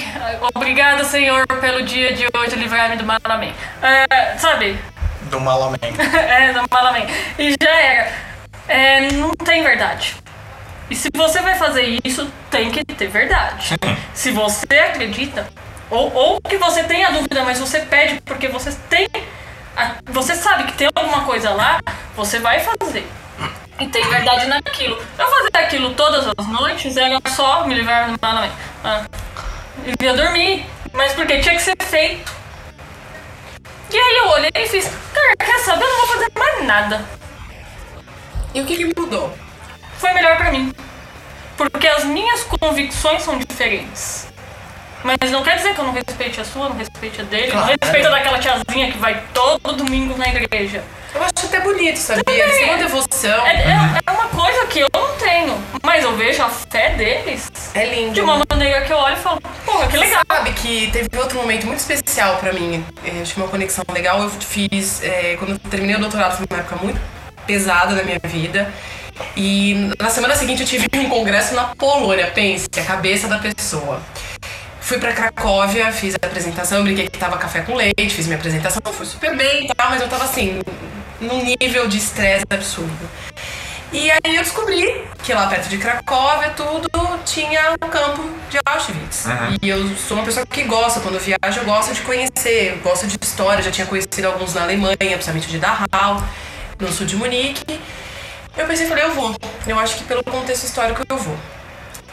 obrigada, 0.55 1.03
Senhor, 1.03 1.45
pelo 1.47 1.83
dia 1.83 2.13
de 2.13 2.25
hoje 2.35 2.55
livrar-me 2.55 2.97
do 2.97 3.05
mal. 3.05 3.19
Amém. 3.23 3.53
É, 3.81 4.37
sabe? 4.37 4.77
Do 5.23 5.39
Malamém. 5.39 5.79
é, 6.27 6.53
do 6.53 6.63
mal. 6.69 6.87
Amém. 6.87 7.05
E 7.37 7.55
já 7.61 7.69
era. 7.69 8.11
É, 8.67 9.11
não 9.11 9.31
tem 9.31 9.63
verdade. 9.63 10.15
E 10.89 10.95
se 10.95 11.09
você 11.13 11.41
vai 11.41 11.55
fazer 11.55 11.99
isso, 12.03 12.31
tem 12.49 12.71
que 12.71 12.83
ter 12.83 13.07
verdade. 13.07 13.75
Se 14.13 14.31
você 14.31 14.79
acredita, 14.79 15.47
ou, 15.89 16.13
ou 16.13 16.41
que 16.41 16.57
você 16.57 16.83
tenha 16.83 17.09
dúvida, 17.11 17.43
mas 17.43 17.59
você 17.59 17.79
pede 17.81 18.21
porque 18.21 18.47
você 18.47 18.71
tem. 18.89 19.07
a- 19.75 19.95
Você 20.07 20.35
sabe 20.35 20.63
que 20.65 20.73
tem 20.73 20.89
alguma 20.95 21.23
coisa 21.25 21.51
lá, 21.51 21.79
você 22.15 22.39
vai 22.39 22.59
fazer. 22.59 23.07
E 23.79 23.87
tem 23.87 24.03
verdade 24.09 24.47
naquilo. 24.47 24.97
Eu 25.19 25.27
fazer 25.29 25.49
aquilo 25.53 25.93
todas 25.93 26.25
as 26.35 26.47
noites 26.47 26.97
era 26.97 27.19
só 27.29 27.65
me 27.67 27.75
livrar 27.75 28.09
do 28.09 28.17
mal. 28.19 28.43
Ah, 28.83 29.05
eu 29.85 29.93
ia 30.05 30.13
dormir. 30.13 30.65
Mas 30.93 31.13
porque 31.13 31.39
tinha 31.39 31.53
que 31.55 31.61
ser 31.61 31.75
feito. 31.83 32.31
E 33.91 33.95
aí 33.97 34.17
eu 34.17 34.29
olhei 34.29 34.49
e 34.55 34.67
fiz, 34.67 34.89
cara, 35.13 35.35
quer 35.37 35.59
saber? 35.59 35.83
Eu 35.83 35.89
não 35.89 35.97
vou 35.99 36.07
fazer 36.07 36.31
mais 36.37 36.63
nada. 36.65 37.05
E 38.53 38.61
o 38.61 38.65
que, 38.65 38.75
que 38.77 38.99
mudou? 38.99 39.31
foi 39.99 40.11
melhor 40.13 40.37
pra 40.37 40.51
mim. 40.51 40.73
Porque 41.55 41.87
as 41.87 42.03
minhas 42.03 42.43
convicções 42.43 43.21
são 43.23 43.37
diferentes. 43.37 44.26
Mas 45.03 45.31
não 45.31 45.43
quer 45.43 45.55
dizer 45.57 45.73
que 45.73 45.79
eu 45.79 45.85
não 45.85 45.93
respeite 45.93 46.41
a 46.41 46.45
sua, 46.45 46.69
não 46.69 46.75
respeite 46.75 47.21
a 47.21 47.23
dele, 47.23 47.47
não 47.47 47.61
Claro. 47.63 47.77
respeito 47.81 48.07
a 48.07 48.09
daquela 48.09 48.39
tiazinha 48.39 48.91
que 48.91 48.97
vai 48.97 49.21
todo 49.33 49.73
domingo 49.77 50.17
na 50.17 50.27
igreja. 50.27 50.83
Eu 51.15 51.21
acho 51.23 51.45
até 51.45 51.59
bonito, 51.61 51.97
sabia? 51.97 52.23
Eles 52.27 52.55
têm 52.57 52.65
uma 52.65 52.77
devoção. 52.77 53.47
É, 53.47 53.55
é- 53.55 53.99
é 54.05 54.11
uma 54.11 54.27
coisa 54.27 54.65
que 54.67 54.79
eu 54.79 54.87
não 54.93 55.15
tenho, 55.17 55.57
mas 55.83 56.03
eu 56.03 56.15
vejo 56.15 56.43
a 56.43 56.49
fé 56.49 56.89
deles 56.95 57.49
É 57.73 57.85
lindo. 57.85 58.13
de 58.13 58.21
uma 58.21 58.41
maneira 58.49 58.81
que 58.81 58.91
eu 58.91 58.97
olho 58.97 59.13
e 59.15 59.19
falo, 59.19 59.39
porra, 59.65 59.87
que 59.87 59.97
legal. 59.97 60.21
Sabe 60.29 60.51
que 60.53 60.89
teve 60.91 61.07
outro 61.17 61.37
momento 61.37 61.65
muito 61.65 61.79
especial 61.79 62.37
pra 62.37 62.51
mim, 62.51 62.85
é, 63.05 63.21
acho 63.21 63.33
que 63.33 63.39
uma 63.39 63.49
conexão 63.49 63.83
legal 63.93 64.21
eu 64.21 64.29
fiz 64.29 65.01
é, 65.01 65.35
quando 65.39 65.51
eu 65.51 65.59
terminei 65.69 65.95
o 65.95 65.99
doutorado, 65.99 66.37
foi 66.37 66.45
uma 66.51 66.59
época 66.59 66.75
muito 66.83 66.99
pesada 67.45 67.95
da 67.95 68.03
minha 68.03 68.19
vida. 68.23 68.71
E 69.35 69.91
na 69.99 70.09
semana 70.11 70.35
seguinte 70.35 70.61
eu 70.61 70.67
tive 70.67 70.87
um 70.99 71.09
congresso 71.09 71.55
na 71.55 71.63
Polônia, 71.75 72.27
pense, 72.31 72.67
a 72.77 72.83
cabeça 72.83 73.27
da 73.27 73.39
pessoa. 73.39 74.01
Fui 74.87 74.97
pra 74.99 75.11
Cracóvia, 75.11 75.91
fiz 75.91 76.15
a 76.15 76.25
apresentação, 76.25 76.81
brinquei 76.81 77.09
que 77.09 77.19
tava 77.19 77.37
café 77.37 77.59
com 77.59 77.75
leite, 77.75 78.09
fiz 78.09 78.25
minha 78.25 78.37
apresentação, 78.37 78.79
fui 78.93 79.05
super 79.05 79.35
bem 79.35 79.65
e 79.65 79.75
tal, 79.75 79.89
mas 79.89 79.99
eu 80.01 80.07
tava 80.07 80.23
assim, 80.23 80.61
num 81.19 81.43
nível 81.43 81.89
de 81.89 81.97
estresse 81.97 82.45
absurdo. 82.49 83.09
E 83.91 84.09
aí 84.09 84.37
eu 84.37 84.41
descobri 84.41 85.03
que 85.21 85.33
lá 85.33 85.47
perto 85.47 85.67
de 85.67 85.77
Cracóvia, 85.77 86.51
tudo, 86.51 86.89
tinha 87.25 87.73
um 87.73 87.89
campo 87.89 88.29
de 88.49 88.59
Auschwitz. 88.65 89.25
E 89.61 89.67
eu 89.67 89.93
sou 89.97 90.15
uma 90.15 90.25
pessoa 90.25 90.45
que 90.45 90.63
gosta, 90.63 91.01
quando 91.01 91.15
eu 91.15 91.21
viajo, 91.21 91.59
eu 91.59 91.65
gosto 91.65 91.93
de 91.93 91.99
conhecer, 92.03 92.71
eu 92.71 92.77
gosto 92.77 93.07
de 93.07 93.17
história, 93.21 93.61
já 93.61 93.71
tinha 93.71 93.87
conhecido 93.87 94.27
alguns 94.27 94.53
na 94.53 94.61
Alemanha, 94.61 94.95
principalmente 94.97 95.49
de 95.49 95.59
Dachau, 95.59 96.23
no 96.79 96.89
sul 96.93 97.05
de 97.05 97.17
Munique. 97.17 97.77
Eu 98.55 98.65
pensei, 98.65 98.87
falei, 98.87 99.03
eu 99.03 99.13
vou. 99.13 99.35
Eu 99.67 99.77
acho 99.77 99.97
que 99.97 100.05
pelo 100.05 100.23
contexto 100.23 100.63
histórico 100.63 101.03
eu 101.09 101.17
vou. 101.17 101.37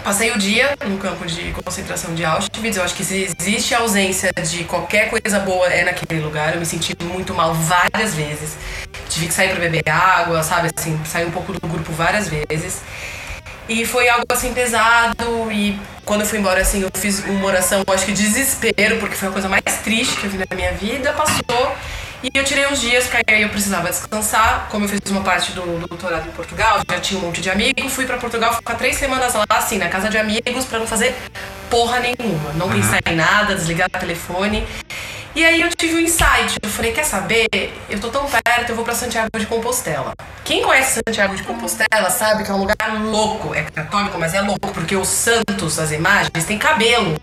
Passei 0.02 0.30
o 0.32 0.38
dia 0.38 0.76
no 0.86 0.98
campo 0.98 1.24
de 1.24 1.52
concentração 1.52 2.14
de 2.14 2.24
Auschwitz. 2.24 2.76
Eu 2.76 2.82
acho 2.82 2.94
que 2.94 3.04
se 3.04 3.34
existe 3.38 3.74
ausência 3.74 4.32
de 4.32 4.64
qualquer 4.64 5.08
coisa 5.08 5.38
boa 5.38 5.66
é 5.68 5.84
naquele 5.84 6.20
lugar. 6.20 6.54
Eu 6.54 6.60
me 6.60 6.66
senti 6.66 6.94
muito 7.04 7.32
mal 7.32 7.54
várias 7.54 8.14
vezes. 8.14 8.56
Tive 9.08 9.28
que 9.28 9.34
sair 9.34 9.50
pra 9.50 9.60
beber 9.60 9.88
água, 9.88 10.42
sabe? 10.42 10.70
Assim, 10.76 11.00
sair 11.04 11.26
um 11.26 11.30
pouco 11.30 11.52
do 11.52 11.66
grupo 11.66 11.92
várias 11.92 12.28
vezes. 12.28 12.82
E 13.66 13.86
foi 13.86 14.08
algo 14.08 14.26
assim 14.28 14.52
pesado. 14.52 15.50
E 15.50 15.78
quando 16.04 16.20
eu 16.20 16.26
fui 16.26 16.38
embora, 16.38 16.60
assim, 16.60 16.82
eu 16.82 16.90
fiz 16.92 17.24
uma 17.24 17.46
oração, 17.46 17.82
eu 17.86 17.94
acho 17.94 18.04
que 18.04 18.12
de 18.12 18.22
desespero, 18.22 18.98
porque 18.98 19.14
foi 19.14 19.28
a 19.28 19.32
coisa 19.32 19.48
mais 19.48 19.62
triste 19.82 20.16
que 20.16 20.26
eu 20.26 20.30
vi 20.30 20.38
na 20.38 20.46
minha 20.54 20.72
vida. 20.72 21.12
Passou. 21.12 21.74
E 22.24 22.30
eu 22.32 22.42
tirei 22.42 22.66
uns 22.66 22.80
dias, 22.80 23.06
porque 23.06 23.34
aí 23.34 23.42
eu 23.42 23.50
precisava 23.50 23.90
descansar. 23.90 24.68
Como 24.70 24.86
eu 24.86 24.88
fiz 24.88 24.98
uma 25.10 25.20
parte 25.20 25.52
do, 25.52 25.60
do 25.60 25.86
doutorado 25.86 26.26
em 26.26 26.32
Portugal, 26.32 26.80
já 26.90 26.98
tinha 26.98 27.20
um 27.20 27.24
monte 27.24 27.42
de 27.42 27.50
amigos. 27.50 27.92
Fui 27.92 28.06
pra 28.06 28.16
Portugal 28.16 28.54
ficar 28.54 28.76
três 28.76 28.96
semanas 28.96 29.34
lá, 29.34 29.44
assim, 29.50 29.76
na 29.76 29.90
casa 29.90 30.08
de 30.08 30.16
amigos, 30.16 30.64
pra 30.64 30.78
não 30.78 30.86
fazer 30.86 31.14
porra 31.68 32.00
nenhuma. 32.00 32.54
Não 32.54 32.70
pensar 32.70 32.98
em 33.04 33.14
nada, 33.14 33.54
desligar 33.54 33.88
o 33.94 33.98
telefone. 34.00 34.66
E 35.34 35.44
aí 35.44 35.60
eu 35.62 35.68
tive 35.70 35.96
um 35.96 35.98
insight. 35.98 36.54
Eu 36.62 36.68
falei, 36.70 36.92
quer 36.92 37.04
saber? 37.04 37.46
Eu 37.90 37.98
tô 37.98 38.08
tão 38.08 38.24
perto, 38.24 38.70
eu 38.70 38.76
vou 38.76 38.84
pra 38.84 38.94
Santiago 38.94 39.30
de 39.36 39.46
Compostela. 39.46 40.12
Quem 40.44 40.62
conhece 40.62 41.00
Santiago 41.06 41.34
de 41.34 41.42
Compostela 41.42 42.08
sabe 42.08 42.44
que 42.44 42.50
é 42.50 42.54
um 42.54 42.58
lugar 42.58 42.76
louco. 43.02 43.52
É 43.52 43.62
católico, 43.62 44.16
mas 44.18 44.32
é 44.32 44.40
louco, 44.40 44.68
porque 44.72 44.94
os 44.94 45.08
santos, 45.08 45.78
as 45.80 45.90
imagens, 45.90 46.44
têm 46.46 46.56
cabelo. 46.56 47.16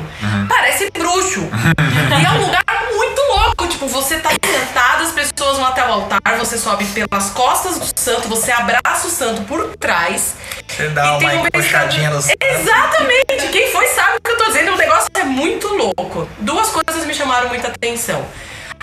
Parece 0.50 0.90
bruxo. 0.92 1.40
e 2.22 2.26
é 2.26 2.30
um 2.32 2.46
lugar 2.46 2.66
muito 2.94 3.22
louco. 3.22 3.68
Tipo, 3.68 3.88
você 3.88 4.20
tá 4.20 4.30
sentado, 4.44 5.04
as 5.04 5.12
pessoas 5.12 5.58
vão 5.58 5.66
até 5.68 5.82
o 5.88 5.92
altar, 5.94 6.20
você 6.38 6.58
sobe 6.58 6.84
pelas 6.86 7.30
costas 7.30 7.80
do 7.80 7.86
santo, 7.98 8.28
você 8.28 8.52
abraça 8.52 9.08
o 9.08 9.10
santo 9.10 9.42
por 9.44 9.76
trás. 9.78 10.36
Você 10.68 10.90
dá 10.90 11.16
E 11.16 11.20
tem 11.20 11.28
uma 11.30 11.42
um 11.44 11.48
encoxadinha 11.48 12.10
no 12.10 12.22
pescador- 12.22 12.60
Exatamente! 12.60 13.48
Quem 13.52 13.72
foi 13.72 13.88
sabe 13.88 14.18
o 14.18 14.22
que 14.22 14.32
eu 14.32 14.38
tô 14.38 14.46
dizendo. 14.46 14.74
O 14.74 14.78
negócio 14.78 15.08
é 15.16 15.24
muito 15.24 15.68
louco. 15.70 16.28
Duas 16.40 16.70
coisas 16.70 17.06
me 17.06 17.14
chamaram 17.14 17.48
muita 17.50 17.70
atenção. 17.70 18.01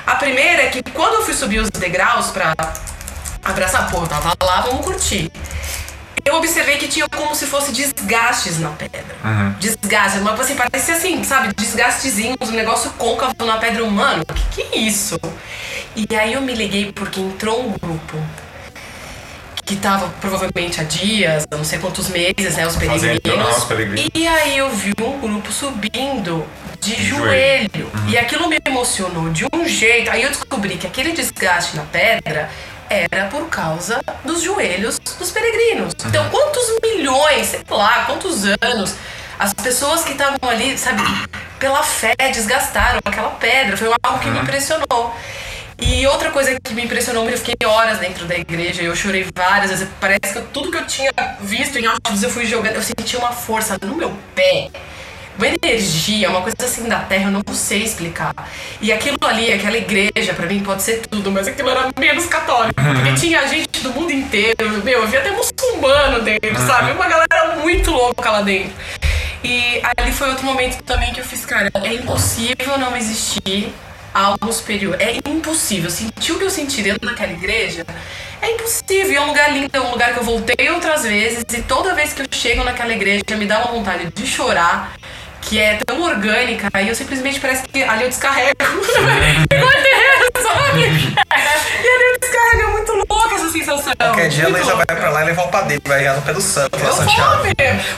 A 0.07 0.15
primeira 0.15 0.63
é 0.63 0.69
que 0.69 0.83
quando 0.91 1.15
eu 1.15 1.23
fui 1.23 1.35
subir 1.35 1.59
os 1.59 1.71
degraus 1.71 2.31
pra 2.31 2.55
abraçar, 3.45 3.91
pô, 3.91 4.03
eu 4.03 4.07
tava 4.07 4.33
lá, 4.43 4.61
vamos 4.63 4.85
curtir. 4.85 5.31
Eu 6.25 6.37
observei 6.37 6.77
que 6.77 6.89
tinha 6.89 7.09
como 7.09 7.35
se 7.35 7.47
fosse 7.47 7.73
desgastes 7.73 8.59
na 8.59 8.71
pedra. 8.71 9.17
Desgastes, 9.59 10.21
mas 10.23 10.39
assim, 10.39 10.55
parecia 10.55 10.95
assim, 10.95 11.25
sabe? 11.25 11.55
Desgastezinhos, 11.55 12.37
um 12.43 12.53
negócio 12.53 12.91
côncavo 12.99 13.47
na 13.47 13.57
pedra 13.57 13.83
humana. 13.85 14.23
Que 14.53 14.63
que 14.63 14.77
é 14.77 14.79
isso? 14.79 15.19
E 15.97 16.07
aí 16.15 16.35
eu 16.35 16.43
me 16.43 16.55
liguei 16.55 16.93
porque 16.93 17.21
entrou 17.21 17.67
um 17.67 17.73
grupo 17.73 18.19
que 19.69 19.77
tava 19.77 20.09
provavelmente 20.19 20.81
há 20.81 20.85
dias, 20.85 21.47
não 21.51 21.63
sei 21.63 21.79
quantos 21.79 22.09
meses, 22.09 22.57
né? 22.57 22.67
Os 22.67 22.75
peregrinos. 22.77 23.59
os 23.59 23.65
peregrinos. 23.65 24.11
E 24.15 24.27
aí 24.27 24.57
eu 24.57 24.71
vi 24.71 24.95
um 24.99 25.21
grupo 25.21 25.53
subindo 25.53 26.47
de 26.81 26.97
De 26.97 27.05
joelho. 27.05 27.69
joelho. 27.75 27.93
E 28.09 28.17
aquilo 28.17 28.49
me 28.49 28.59
emocionou 28.67 29.29
de 29.29 29.45
um 29.53 29.69
jeito. 29.69 30.11
Aí 30.11 30.23
eu 30.23 30.31
descobri 30.31 30.79
que 30.79 30.87
aquele 30.87 31.13
desgaste 31.13 31.77
na 31.77 31.83
pedra 31.83 32.49
era 32.89 33.27
por 33.27 33.47
causa 33.51 34.01
dos 34.25 34.41
joelhos 34.41 34.99
dos 34.99 35.31
peregrinos. 35.31 35.93
Então, 36.07 36.27
quantos 36.31 36.65
milhões, 36.83 37.49
sei 37.49 37.61
lá, 37.69 38.05
quantos 38.07 38.45
anos 38.63 38.95
as 39.39 39.53
pessoas 39.53 40.03
que 40.03 40.13
estavam 40.13 40.49
ali, 40.49 40.79
sabe, 40.79 41.03
pela 41.59 41.83
fé 41.83 42.15
desgastaram 42.33 43.01
aquela 43.05 43.31
pedra. 43.33 43.77
Foi 43.77 43.89
algo 44.03 44.19
que 44.19 44.31
me 44.31 44.39
impressionou. 44.41 45.15
E 45.81 46.07
outra 46.09 46.31
coisa 46.31 46.59
que 46.61 46.75
me 46.75 46.83
impressionou 46.83 47.23
muito, 47.23 47.37
eu 47.37 47.45
fiquei 47.45 47.69
horas 47.69 47.99
dentro 47.99 48.27
da 48.27 48.35
igreja, 48.35 48.83
eu 48.83 48.97
chorei 48.97 49.27
várias 49.35 49.71
vezes. 49.71 49.89
Parece 50.01 50.35
que 50.35 50.41
tudo 50.53 50.71
que 50.73 50.77
eu 50.77 50.87
tinha 50.87 51.13
visto 51.41 51.79
em 51.79 51.87
Auschwitz 51.87 52.23
eu 52.23 52.31
fui 52.31 52.47
jogando, 52.47 52.75
eu 52.75 52.83
senti 52.83 53.17
uma 53.17 53.31
força 53.31 53.79
no 53.81 53.95
meu 53.95 54.13
pé. 54.35 54.71
Uma 55.39 55.47
energia, 55.47 56.29
uma 56.31 56.43
coisa 56.43 56.57
assim 56.63 56.89
da 56.89 56.99
terra, 56.99 57.27
eu 57.27 57.31
não 57.31 57.55
sei 57.55 57.85
explicar. 57.85 58.35
E 58.81 58.93
aquilo 58.93 59.17
ali, 59.23 59.53
aquela 59.53 59.77
igreja, 59.77 60.35
pra 60.35 60.47
mim 60.47 60.61
pode 60.65 60.83
ser 60.83 61.07
tudo, 61.07 61.31
mas 61.31 61.47
aquilo 61.47 61.71
era 61.71 61.91
menos 61.97 62.27
católico. 62.27 62.75
Porque 62.75 63.15
tinha 63.21 63.47
gente 63.47 63.81
do 63.81 63.93
mundo 63.93 64.11
inteiro, 64.11 64.83
meu, 64.83 65.03
eu 65.03 65.07
vi 65.07 65.17
até 65.17 65.31
muçulmano 65.31 66.23
dentro, 66.23 66.59
sabe? 66.67 66.91
Uma 66.91 67.07
galera 67.07 67.57
muito 67.63 67.93
louca 67.93 68.29
lá 68.33 68.43
dentro. 68.43 68.73
E 69.45 69.81
ali 69.97 70.11
foi 70.11 70.29
outro 70.29 70.45
momento 70.45 70.83
também 70.83 71.13
que 71.13 71.21
eu 71.21 71.25
fiz, 71.25 71.47
cara, 71.47 71.71
é 71.73 71.95
impossível 71.95 72.77
não 72.77 72.97
existir 72.97 73.73
algo 74.19 74.53
superior. 74.53 74.97
É 75.01 75.17
impossível. 75.29 75.91
Sentir 75.91 76.33
o 76.33 76.39
que 76.39 76.45
eu 76.45 76.51
senti 76.51 76.83
dentro 76.83 77.09
daquela 77.09 77.33
igreja 77.33 77.87
é 78.43 78.51
impossível. 78.51 79.15
É 79.17 79.21
um 79.21 79.29
lugar 79.29 79.53
lindo, 79.53 79.71
é 79.73 79.81
um 79.81 79.91
lugar 79.91 80.13
que 80.13 80.19
eu 80.19 80.25
voltei 80.25 80.71
outras 80.71 81.05
vezes. 81.05 81.45
E 81.53 81.63
toda 81.63 81.95
vez 81.95 82.13
que 82.13 82.23
eu 82.23 82.27
chego 82.31 82.65
naquela 82.65 82.93
igreja 82.93 83.23
me 83.37 83.47
dá 83.47 83.61
uma 83.61 83.73
vontade 83.73 84.11
de 84.13 84.27
chorar. 84.27 84.95
Que 85.49 85.59
é 85.59 85.79
tão 85.87 86.03
orgânica 86.03 86.69
e 86.81 86.89
eu 86.89 86.95
simplesmente 86.95 87.41
parece 87.41 87.63
que 87.63 87.83
ali 87.83 88.03
eu 88.05 88.09
descarrego. 88.09 88.53
Igual 89.51 89.71
terreiro, 89.71 90.29
sabe? 90.43 90.81
e 90.83 91.89
ali 91.89 92.05
eu 92.13 92.19
descarrego, 92.21 92.63
é 92.63 92.73
muito 92.73 92.93
louca 92.93 93.35
essa 93.37 93.51
sensação. 93.51 93.93
Qualquer 93.99 94.29
dia 94.29 94.47
a 94.47 94.51
muito 94.51 94.63
Luísa 94.65 94.77
vai 94.77 94.85
pra 94.87 95.11
lá 95.11 95.23
e 95.23 95.27
levar 95.27 95.45
o 95.45 95.49
padeiro, 95.49 95.83
vai 95.87 96.01
rezar 96.01 96.17
no 96.17 96.23
pé 96.23 96.33
do 96.35 96.41
santo, 96.41 96.79
lá 96.79 96.89
Eu 96.89 96.93
Santiago. 96.95 97.43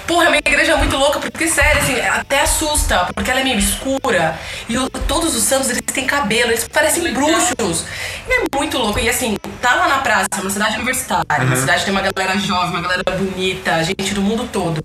Porra, 0.07 0.24
minha 0.26 0.38
igreja 0.44 0.72
é 0.72 0.76
muito 0.76 0.96
louca, 0.96 1.18
porque 1.18 1.48
sério, 1.48 1.82
assim, 1.82 2.01
até 2.01 2.40
assusta, 2.42 3.09
porque 3.14 3.30
ela 3.30 3.40
é 3.40 3.44
meio 3.44 3.59
escura. 3.59 4.38
E 4.68 4.78
o- 4.78 4.88
todos 4.88 5.34
os 5.34 5.42
santos, 5.42 5.70
eles 5.70 5.82
têm 5.92 6.07
cabelo, 6.07 6.51
eles 6.51 6.66
parecem 6.68 7.12
bruxos. 7.12 7.84
E 8.28 8.32
é 8.32 8.42
muito 8.57 8.78
louco. 8.78 8.98
E 8.98 9.09
assim, 9.09 9.36
tá 9.61 9.74
lá 9.74 9.88
na 9.88 9.98
praça, 9.98 10.28
uma 10.40 10.51
cidade 10.51 10.76
universitária, 10.76 11.44
uma 11.44 11.57
cidade 11.57 11.80
que 11.80 11.84
tem 11.86 11.94
uma 11.94 12.03
galera 12.03 12.38
jovem, 12.38 12.70
uma 12.70 12.80
galera 12.80 13.03
bonita, 13.18 13.82
gente 13.82 14.14
do 14.14 14.20
mundo 14.22 14.48
todo. 14.53 14.80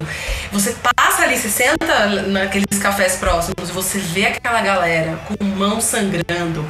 Você 0.51 0.75
passa 0.95 1.23
ali, 1.23 1.37
você 1.37 1.49
senta 1.49 2.07
naqueles 2.55 2.79
cafés 2.79 3.15
próximos 3.15 3.69
você 3.69 3.99
vê 3.99 4.27
aquela 4.27 4.61
galera 4.61 5.19
com 5.27 5.43
mão 5.43 5.81
sangrando, 5.81 6.65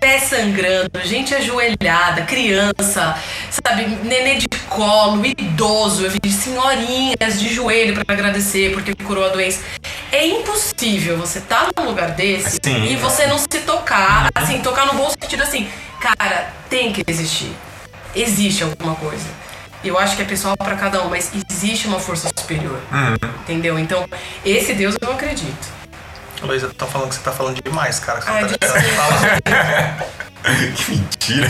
pé 0.00 0.18
sangrando, 0.18 0.90
gente 1.04 1.34
ajoelhada, 1.34 2.22
criança, 2.22 3.16
sabe, 3.50 3.86
nenê 4.02 4.36
de 4.36 4.48
colo, 4.68 5.24
idoso, 5.26 6.04
eu 6.04 6.10
vi 6.10 6.32
senhorinhas 6.32 7.38
de 7.38 7.52
joelho 7.52 7.94
pra 7.94 8.14
agradecer 8.14 8.72
porque 8.72 8.94
curou 8.94 9.26
a 9.26 9.28
doença. 9.28 9.60
É 10.10 10.26
impossível 10.26 11.18
você 11.18 11.38
estar 11.38 11.68
num 11.76 11.84
lugar 11.84 12.12
desse 12.12 12.58
Sim. 12.62 12.86
e 12.86 12.96
você 12.96 13.26
não 13.26 13.38
se 13.38 13.60
tocar, 13.66 14.30
assim, 14.34 14.60
tocar 14.60 14.86
no 14.86 14.94
bom 14.94 15.10
sentido 15.10 15.42
assim, 15.42 15.68
cara, 16.00 16.52
tem 16.70 16.92
que 16.92 17.04
existir. 17.06 17.52
Existe 18.14 18.62
alguma 18.62 18.94
coisa. 18.94 19.45
Eu 19.86 19.96
acho 19.98 20.16
que 20.16 20.22
é 20.22 20.24
pessoal 20.24 20.56
pra 20.56 20.74
cada 20.74 21.02
um, 21.04 21.08
mas 21.08 21.30
existe 21.48 21.86
uma 21.86 22.00
força 22.00 22.28
superior. 22.36 22.80
Entendeu? 23.42 23.78
Então, 23.78 24.04
esse 24.44 24.74
Deus 24.74 24.96
eu 25.00 25.12
acredito. 25.12 25.76
Luísa, 26.42 26.66
estão 26.66 26.88
falando 26.88 27.08
que 27.10 27.14
você 27.14 27.20
tá 27.22 27.32
falando 27.32 27.62
demais, 27.62 27.98
cara. 28.00 28.20
Ai, 28.26 28.46
tá. 28.48 28.66
Fala 28.68 30.06
Que 30.76 30.90
mentira. 30.92 31.46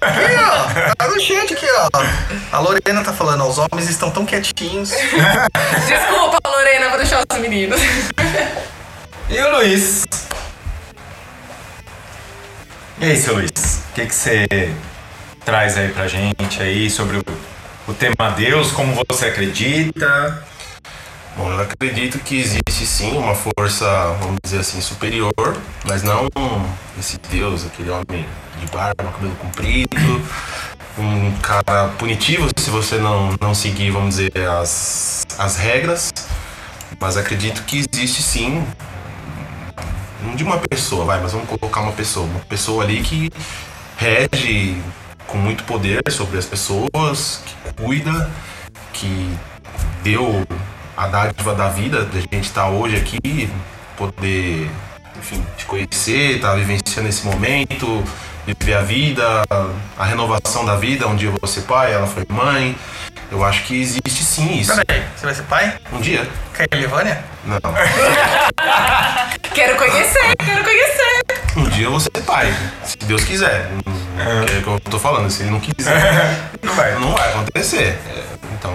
aqui, 0.00 0.34
ó. 0.38 0.94
Tá 0.94 1.08
no 1.08 1.20
chat 1.20 1.52
aqui, 1.52 1.66
ó. 1.66 1.88
A 2.56 2.58
Lorena 2.60 3.02
tá 3.02 3.12
falando, 3.12 3.44
ó, 3.44 3.48
os 3.48 3.58
homens 3.58 3.88
estão 3.88 4.10
tão 4.10 4.24
quietinhos. 4.24 4.90
Desculpa, 5.86 6.38
Lorena, 6.46 6.88
vou 6.88 6.98
deixar 6.98 7.22
os 7.30 7.38
meninos. 7.38 7.80
E 9.28 9.38
o 9.38 9.50
Luiz? 9.56 10.04
E 12.98 13.04
aí, 13.04 13.16
seu 13.16 13.34
Luiz? 13.34 13.50
O 13.90 13.94
que 13.94 14.06
que 14.06 14.14
você 14.14 14.46
traz 15.44 15.76
aí 15.76 15.88
pra 15.88 16.06
gente 16.08 16.62
aí 16.62 16.88
sobre 16.88 17.18
o, 17.18 17.22
o 17.90 17.94
tema 17.94 18.30
Deus, 18.36 18.70
como 18.70 18.94
você 19.08 19.26
acredita? 19.26 20.44
Bom, 21.36 21.50
eu 21.50 21.60
acredito 21.60 22.20
que 22.20 22.38
existe 22.38 22.86
sim 22.86 23.16
uma 23.16 23.34
força, 23.34 23.84
vamos 24.20 24.38
dizer 24.44 24.60
assim, 24.60 24.80
superior, 24.80 25.32
mas 25.84 26.02
não 26.04 26.28
esse 26.98 27.18
Deus, 27.30 27.66
aquele 27.66 27.90
homem 27.90 28.26
de 28.60 28.66
barba, 28.72 29.10
cabelo 29.12 29.34
comprido, 29.36 30.22
um 30.98 31.32
cara 31.42 31.88
punitivo 31.98 32.48
se 32.56 32.70
você 32.70 32.96
não, 32.96 33.34
não 33.40 33.54
seguir, 33.54 33.90
vamos 33.90 34.16
dizer, 34.16 34.32
as, 34.48 35.26
as 35.36 35.56
regras. 35.56 36.12
Mas 37.00 37.16
acredito 37.16 37.64
que 37.64 37.78
existe 37.78 38.22
sim, 38.22 38.64
não 40.22 40.36
de 40.36 40.44
uma 40.44 40.58
pessoa, 40.58 41.04
vai, 41.04 41.20
mas 41.20 41.32
vamos 41.32 41.48
colocar 41.48 41.80
uma 41.80 41.92
pessoa, 41.92 42.26
uma 42.26 42.40
pessoa 42.40 42.84
ali 42.84 43.00
que 43.02 43.30
rege 43.96 44.80
com 45.30 45.38
muito 45.38 45.64
poder 45.64 46.02
sobre 46.10 46.38
as 46.38 46.44
pessoas, 46.44 47.42
que 47.46 47.82
cuida, 47.82 48.28
que 48.92 49.32
deu 50.02 50.44
a 50.96 51.06
dádiva 51.06 51.54
da 51.54 51.68
vida, 51.68 52.04
da 52.04 52.20
gente 52.20 52.40
estar 52.40 52.68
hoje 52.68 52.96
aqui, 52.96 53.48
poder, 53.96 54.68
enfim, 55.16 55.44
te 55.56 55.64
conhecer, 55.64 56.36
estar 56.36 56.54
vivenciando 56.56 57.08
esse 57.08 57.24
momento, 57.24 58.04
viver 58.44 58.74
a 58.74 58.82
vida, 58.82 59.42
a 59.96 60.04
renovação 60.04 60.64
da 60.64 60.76
vida. 60.76 61.06
Um 61.06 61.14
dia 61.14 61.28
eu 61.28 61.36
vou 61.40 61.48
ser 61.48 61.62
pai, 61.62 61.92
ela 61.92 62.06
foi 62.06 62.24
mãe. 62.28 62.76
Eu 63.30 63.44
acho 63.44 63.62
que 63.62 63.80
existe 63.80 64.24
sim 64.24 64.58
isso. 64.58 64.74
Peraí, 64.74 65.04
você 65.16 65.24
vai 65.24 65.34
ser 65.34 65.42
pai? 65.44 65.78
Um 65.92 66.00
dia? 66.00 66.28
Quer 66.52 66.66
ir, 66.72 66.80
Livânia? 66.80 67.24
Não. 67.44 67.60
Quero 69.54 69.76
conhecer, 69.76 70.36
quero 70.44 70.62
conhecer. 70.62 71.22
Um 71.56 71.64
dia 71.70 71.86
eu 71.86 71.90
vou 71.90 72.00
ser 72.00 72.10
pai, 72.24 72.54
se 72.84 72.96
Deus 72.98 73.24
quiser. 73.24 73.68
Que 74.46 74.54
é 74.54 74.58
o 74.58 74.62
que 74.62 74.68
eu 74.68 74.80
tô 74.80 74.98
falando, 74.98 75.30
se 75.30 75.42
ele 75.42 75.50
não 75.50 75.60
quiser, 75.60 76.50
Não 76.62 76.74
vai. 76.74 76.94
não 76.98 77.12
vai 77.12 77.28
acontecer. 77.30 77.98
É, 78.06 78.24
então, 78.58 78.72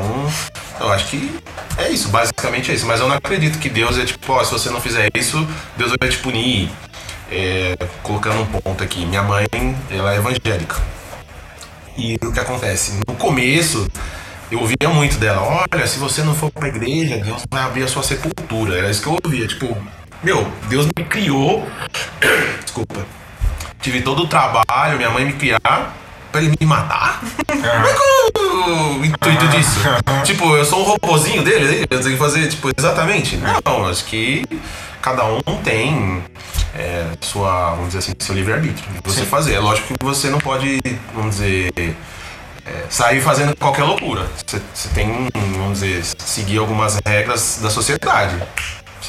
eu 0.79 0.91
acho 0.91 1.07
que 1.07 1.39
é 1.77 1.89
isso, 1.89 2.09
basicamente 2.09 2.71
é 2.71 2.73
isso. 2.75 2.85
Mas 2.85 2.99
eu 2.99 3.07
não 3.07 3.15
acredito 3.15 3.59
que 3.59 3.69
Deus 3.69 3.97
é 3.97 4.05
tipo, 4.05 4.31
ó, 4.33 4.43
se 4.43 4.51
você 4.51 4.69
não 4.69 4.81
fizer 4.81 5.09
isso, 5.15 5.47
Deus 5.77 5.91
vai 5.99 6.09
te 6.09 6.17
punir. 6.17 6.69
É, 7.31 7.75
colocando 8.03 8.41
um 8.41 8.45
ponto 8.45 8.83
aqui, 8.83 9.05
minha 9.05 9.23
mãe, 9.23 9.45
ela 9.89 10.13
é 10.13 10.17
evangélica. 10.17 10.75
E 11.97 12.15
o 12.23 12.31
que 12.31 12.39
acontece? 12.39 12.99
No 13.07 13.15
começo, 13.15 13.87
eu 14.51 14.59
ouvia 14.59 14.89
muito 14.93 15.17
dela, 15.17 15.41
olha, 15.71 15.87
se 15.87 15.97
você 15.97 16.21
não 16.21 16.35
for 16.35 16.51
pra 16.51 16.67
igreja, 16.67 17.17
Deus 17.17 17.43
vai 17.49 17.63
abrir 17.63 17.83
a 17.83 17.87
sua 17.87 18.03
sepultura. 18.03 18.77
Era 18.77 18.91
isso 18.91 19.01
que 19.01 19.07
eu 19.07 19.17
ouvia, 19.23 19.47
tipo, 19.47 19.75
meu, 20.21 20.47
Deus 20.69 20.85
me 20.85 21.03
criou. 21.05 21.67
Desculpa. 22.63 23.05
Tive 23.85 24.01
todo 24.01 24.23
o 24.23 24.27
trabalho, 24.27 24.97
minha 24.97 25.11
mãe 25.11 25.23
me 25.23 25.33
criar 25.33 25.95
pra 26.31 26.41
ele 26.41 26.55
me 26.59 26.65
matar? 26.65 27.21
Qual 27.45 27.55
é 27.55 27.93
que 27.93 28.01
é 28.01 28.73
o 28.73 29.05
intuito 29.05 29.47
disso? 29.49 29.79
tipo, 30.25 30.55
eu 30.55 30.65
sou 30.65 30.79
um 30.79 30.83
robozinho 30.85 31.43
dele, 31.43 31.85
eu 31.87 31.99
tenho 31.99 32.13
que 32.13 32.17
fazer, 32.17 32.47
tipo, 32.47 32.71
exatamente? 32.75 33.37
Não, 33.37 33.87
acho 33.87 34.05
que 34.05 34.43
cada 35.03 35.25
um 35.25 35.61
tem 35.63 36.23
é, 36.73 37.11
sua, 37.21 37.75
vamos 37.75 37.93
dizer 37.93 37.99
assim, 37.99 38.13
seu 38.17 38.33
livre-arbítrio. 38.33 38.89
Você 39.03 39.23
fazer. 39.23 39.53
É 39.53 39.59
lógico 39.59 39.93
que 39.93 40.03
você 40.03 40.31
não 40.31 40.39
pode, 40.39 40.79
vamos 41.13 41.35
dizer, 41.35 41.71
é, 41.77 42.85
sair 42.89 43.21
fazendo 43.21 43.55
qualquer 43.55 43.83
loucura. 43.83 44.25
Você 44.73 44.89
tem, 44.95 45.27
vamos 45.59 45.81
dizer, 45.81 46.03
seguir 46.03 46.57
algumas 46.57 46.99
regras 47.05 47.59
da 47.61 47.69
sociedade. 47.69 48.35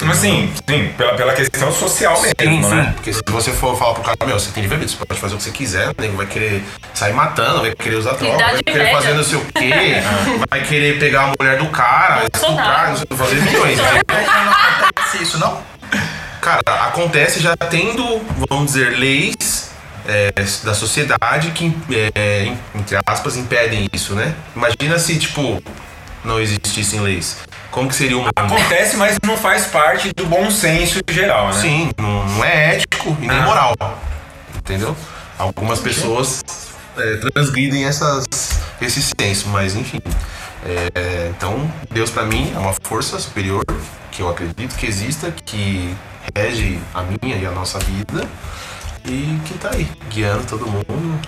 Mas 0.00 0.18
assim, 0.18 0.52
sim, 0.68 0.92
pela, 0.96 1.14
pela 1.14 1.32
questão 1.32 1.72
social 1.72 2.20
mesmo, 2.20 2.34
Sim, 2.38 2.62
sim. 2.62 2.74
né? 2.74 2.92
Porque 2.96 3.12
se 3.12 3.22
você 3.28 3.50
for 3.52 3.76
falar 3.78 3.94
pro 3.94 4.02
cara, 4.02 4.16
meu, 4.26 4.38
você 4.38 4.50
tem 4.50 4.62
livre-arbítrio, 4.62 4.98
você 4.98 5.04
pode 5.06 5.20
fazer 5.20 5.34
o 5.34 5.38
que 5.38 5.44
você 5.44 5.50
quiser, 5.50 5.88
o 5.88 5.94
nego 5.98 6.16
vai 6.16 6.26
querer 6.26 6.62
sair 6.94 7.12
matando, 7.14 7.62
vai 7.62 7.74
querer 7.74 7.96
usar 7.96 8.12
droga, 8.12 8.44
vai 8.44 8.62
querer 8.62 8.78
média. 8.84 8.96
fazer 8.96 9.14
não 9.14 9.24
sei 9.24 9.38
o 9.38 9.44
quê, 9.46 9.72
vai 10.50 10.62
querer 10.62 10.98
pegar 10.98 11.22
a 11.24 11.32
mulher 11.38 11.58
do 11.58 11.66
cara, 11.68 12.24
estuprar, 12.32 12.90
não 12.90 12.96
sei, 12.96 13.06
fazer 13.16 13.42
milhões. 13.42 13.78
né? 13.78 14.00
Não 14.08 14.52
acontece 14.52 15.22
isso, 15.22 15.38
não? 15.38 15.60
Cara, 16.40 16.60
acontece 16.86 17.40
já 17.40 17.56
tendo, 17.56 18.20
vamos 18.48 18.66
dizer, 18.72 18.98
leis 18.98 19.70
é, 20.06 20.30
da 20.62 20.74
sociedade 20.74 21.50
que, 21.52 21.76
é, 22.14 22.52
entre 22.74 22.98
aspas, 23.06 23.36
impedem 23.36 23.88
isso, 23.92 24.14
né? 24.14 24.34
Imagina 24.54 24.98
se, 24.98 25.18
tipo, 25.18 25.60
não 26.24 26.38
existissem 26.38 27.00
leis. 27.00 27.38
Como 27.76 27.90
que 27.90 27.94
seria 27.94 28.16
o 28.16 28.20
mundo? 28.22 28.30
Acontece, 28.34 28.96
mas 28.96 29.18
não 29.22 29.36
faz 29.36 29.66
parte 29.66 30.10
do 30.16 30.24
bom 30.24 30.50
senso 30.50 30.98
geral, 31.10 31.48
né? 31.48 31.60
Sim, 31.60 31.90
não, 31.98 32.42
é 32.42 32.76
ético 32.76 33.14
e 33.20 33.26
nem 33.26 33.38
Ah. 33.38 33.42
moral. 33.42 33.74
Entendeu? 34.56 34.96
Algumas 35.38 35.78
pessoas 35.80 36.42
é, 36.96 37.16
transgridem 37.34 37.84
essas, 37.84 38.24
esse 38.80 39.02
senso, 39.02 39.50
mas 39.50 39.76
enfim. 39.76 40.00
É, 40.64 41.30
então, 41.36 41.70
Deus 41.90 42.08
pra 42.08 42.22
mim 42.22 42.50
é 42.56 42.58
uma 42.58 42.72
força 42.82 43.18
superior 43.20 43.62
que 44.10 44.22
eu 44.22 44.30
acredito 44.30 44.74
que 44.74 44.86
exista, 44.86 45.30
que 45.30 45.94
rege 46.34 46.80
a 46.94 47.02
minha 47.02 47.36
e 47.36 47.44
a 47.44 47.50
nossa 47.50 47.78
vida 47.78 48.26
e 49.04 49.38
que 49.44 49.52
tá 49.58 49.68
aí, 49.74 49.86
guiando 50.08 50.44
todo 50.46 50.66
mundo. 50.66 51.20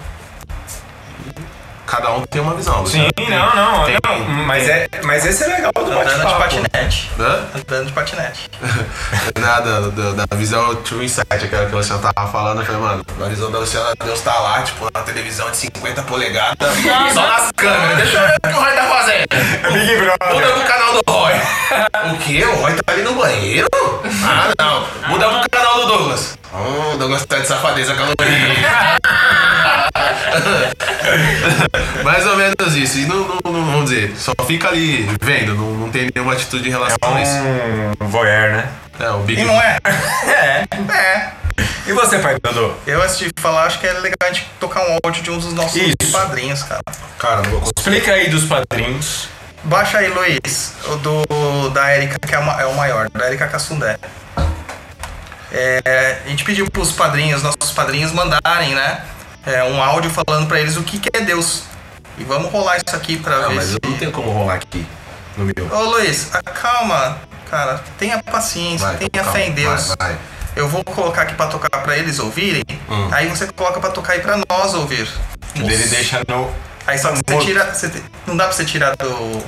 Cada 1.89 2.13
um 2.13 2.23
tem 2.27 2.43
uma 2.43 2.55
visão. 2.55 2.85
Sim, 2.85 3.09
Luciano. 3.19 3.55
não, 3.57 3.79
não, 3.79 3.85
Tem- 3.87 3.97
não. 4.05 4.19
Mas, 4.45 4.69
é, 4.69 4.87
mas 5.05 5.25
esse 5.25 5.43
é 5.45 5.47
legal 5.47 5.73
do 5.75 5.91
Andando 5.91 6.27
de 6.27 6.35
patinete. 6.35 7.11
Hã? 7.19 7.47
Andando 7.55 7.87
de 7.87 7.93
patinete. 7.93 8.51
Nada, 9.41 9.91
da, 9.91 10.27
da 10.27 10.37
visão 10.37 10.75
True 10.77 11.07
Insight, 11.07 11.27
aquela 11.33 11.65
que 11.65 11.75
o 11.75 11.79
Luciano 11.79 12.03
tava 12.03 12.31
falando, 12.31 12.61
eu 12.61 12.67
falei, 12.67 12.81
mano, 12.83 13.03
a 13.25 13.29
visão 13.29 13.51
da 13.51 13.61
Luciana, 13.61 13.95
Deus 14.05 14.21
tá 14.21 14.39
lá, 14.39 14.61
tipo, 14.63 14.87
na 14.93 15.01
televisão 15.01 15.51
de 15.51 15.57
50 15.57 16.03
polegadas, 16.03 16.69
só 17.15 17.27
nas 17.27 17.51
câmeras, 17.53 17.97
deixa 17.97 18.19
eu 18.19 18.29
ver 18.29 18.35
o 18.37 18.49
que 18.49 18.55
o 18.55 18.61
Roy 18.63 18.73
tá 18.75 18.85
fazendo. 18.85 19.29
Big 19.73 19.97
Brother. 19.97 20.35
Muda 20.35 20.53
pro 20.53 20.65
canal 20.65 20.93
do 20.93 21.03
Roy. 21.11 21.33
O 22.13 22.19
quê? 22.19 22.45
O 22.45 22.55
Roy 22.57 22.73
tá 22.75 22.93
ali 22.93 23.03
no 23.03 23.15
banheiro? 23.15 23.69
Ah, 24.25 24.53
não. 24.59 25.09
Muda 25.09 25.27
pro 25.29 25.51
canal 25.51 25.81
do 25.81 25.87
Douglas. 25.87 26.39
Hum, 26.53 26.95
o 26.95 26.97
Douglas 26.99 27.25
tá 27.27 27.39
de 27.39 27.47
safadeza 27.47 27.95
caloria. 27.95 28.17
Mais 32.05 32.27
ou 32.27 32.37
menos 32.37 32.75
isso. 32.77 32.99
E 32.99 33.07
não, 33.07 33.17
não, 33.45 33.53
não- 33.53 33.65
vamos 33.67 33.91
dizer, 33.91 34.15
só 34.17 34.33
fica 34.47 34.69
ali 34.69 35.09
vendo, 35.21 35.55
não, 35.55 35.73
não 35.75 35.91
tem 35.91 36.11
nenhuma 36.15 36.33
atitude 36.35 36.69
em 36.69 36.73
relação 36.73 36.99
a 37.15 37.23
isso. 37.23 37.33
Um 38.01 38.07
voyeur, 38.09 38.53
né? 38.53 38.69
É, 39.01 39.11
o 39.11 39.19
Big 39.21 39.41
E 39.41 39.45
não 39.45 39.61
é? 39.61 39.79
É. 40.27 40.65
É. 40.93 41.31
E 41.87 41.93
você, 41.93 42.19
pai 42.19 42.37
Dodô? 42.43 42.73
Eu, 42.87 43.03
antes 43.03 43.19
de 43.19 43.31
falar, 43.41 43.65
acho 43.65 43.79
que 43.81 43.87
é 43.87 43.93
legal 43.95 44.17
a 44.23 44.33
gente 44.33 44.47
tocar 44.61 44.83
um 44.89 44.99
áudio 45.05 45.23
de 45.23 45.31
um 45.31 45.39
dos 45.39 45.53
nossos 45.55 45.75
Isso. 45.77 46.13
padrinhos, 46.13 46.63
cara. 46.63 46.83
Cara, 47.19 47.37
não 47.43 47.51
vou 47.51 47.61
conseguir. 47.61 47.79
Explica 47.81 48.13
aí 48.13 48.29
dos 48.29 48.45
padrinhos. 48.45 49.29
Baixa 49.65 49.99
aí, 49.99 50.09
Luiz, 50.09 50.75
o 50.87 50.97
do 50.97 51.71
da 51.71 51.97
Erika, 51.97 52.17
que 52.25 52.33
é, 52.35 52.39
uma- 52.39 52.61
é 52.61 52.67
o 52.67 52.75
maior, 52.75 53.09
da 53.11 53.27
Erika 53.27 53.49
Cassundé. 53.49 53.99
É, 55.51 56.19
a 56.25 56.29
gente 56.29 56.45
pediu 56.45 56.71
pros 56.71 56.93
padrinhos, 56.93 57.43
nossos 57.43 57.73
padrinhos, 57.75 58.13
mandarem, 58.13 58.75
né? 58.75 59.01
É, 59.49 59.65
um 59.65 59.83
áudio 59.83 60.11
falando 60.11 60.47
pra 60.47 60.61
eles 60.61 60.77
o 60.77 60.83
que, 60.83 60.99
que 60.99 61.09
é 61.13 61.21
Deus. 61.21 61.63
E 62.19 62.25
vamos 62.25 62.51
rolar 62.53 62.77
isso 62.77 62.95
aqui 62.97 63.17
pra 63.17 63.39
Não, 63.43 63.49
ver 63.51 63.55
mas 63.57 63.65
se. 63.67 63.75
eu 63.83 63.91
não 63.91 63.97
tenho 63.99 64.11
como 64.13 64.31
rolar 64.31 64.55
aqui 64.55 64.87
no 65.37 65.45
meu. 65.45 65.73
Ô 65.73 65.83
Luiz, 65.91 66.31
calma, 66.61 67.19
cara, 67.51 67.81
tenha 67.99 68.21
paciência, 68.23 68.87
Vai, 68.87 68.97
tenha 68.97 69.11
calma, 69.25 69.33
fé 69.33 69.47
em 69.47 69.53
Deus. 69.53 69.95
vai, 69.99 70.09
vai. 70.11 70.19
Eu 70.57 70.69
vou 70.69 70.83
colocar 70.83 71.23
aqui 71.23 71.35
pra 71.35 71.47
tocar 71.47 71.71
pra 71.83 71.97
eles 71.97 72.19
ouvirem, 72.19 72.65
Hum. 72.91 73.09
aí 73.13 73.29
você 73.29 73.47
coloca 73.53 73.79
pra 73.79 73.91
tocar 73.91 74.15
aí 74.15 74.21
pra 74.21 74.37
nós 74.49 74.75
ouvir. 74.75 75.09
Ele 75.55 75.77
deixa 75.87 76.23
no. 76.29 76.51
Aí 76.87 76.99
só 76.99 77.13
que 77.13 77.19
você 77.27 77.39
tira. 77.47 77.73
você 77.73 77.89
te- 77.89 78.03
não 78.27 78.37
dá 78.37 78.45
pra 78.45 78.53
você 78.53 78.65
tirar 78.65 78.97
do. 78.97 79.43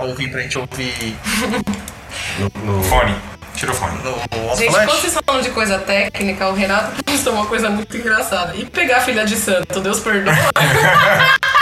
ouvir 0.00 0.30
pra 0.30 0.40
gente 0.40 0.58
ouvir 0.58 1.16
No, 2.38 2.72
no- 2.76 2.82
Fone. 2.84 3.14
Tira 3.58 3.72
o 3.72 3.74
fone. 3.74 3.98
no 4.02 4.56
Gente, 4.56 4.72
quando 4.72 4.90
vocês 5.00 5.18
falam 5.26 5.42
de 5.42 5.50
coisa 5.50 5.78
técnica, 5.80 6.46
o 6.48 6.54
Renato 6.54 7.02
postou 7.04 7.32
uma 7.32 7.46
coisa 7.46 7.68
muito 7.68 7.96
engraçada. 7.96 8.54
E 8.54 8.64
pegar 8.64 8.98
a 8.98 9.00
filha 9.00 9.24
de 9.26 9.34
santo, 9.36 9.80
Deus 9.80 9.98
perdoa. 10.00 10.32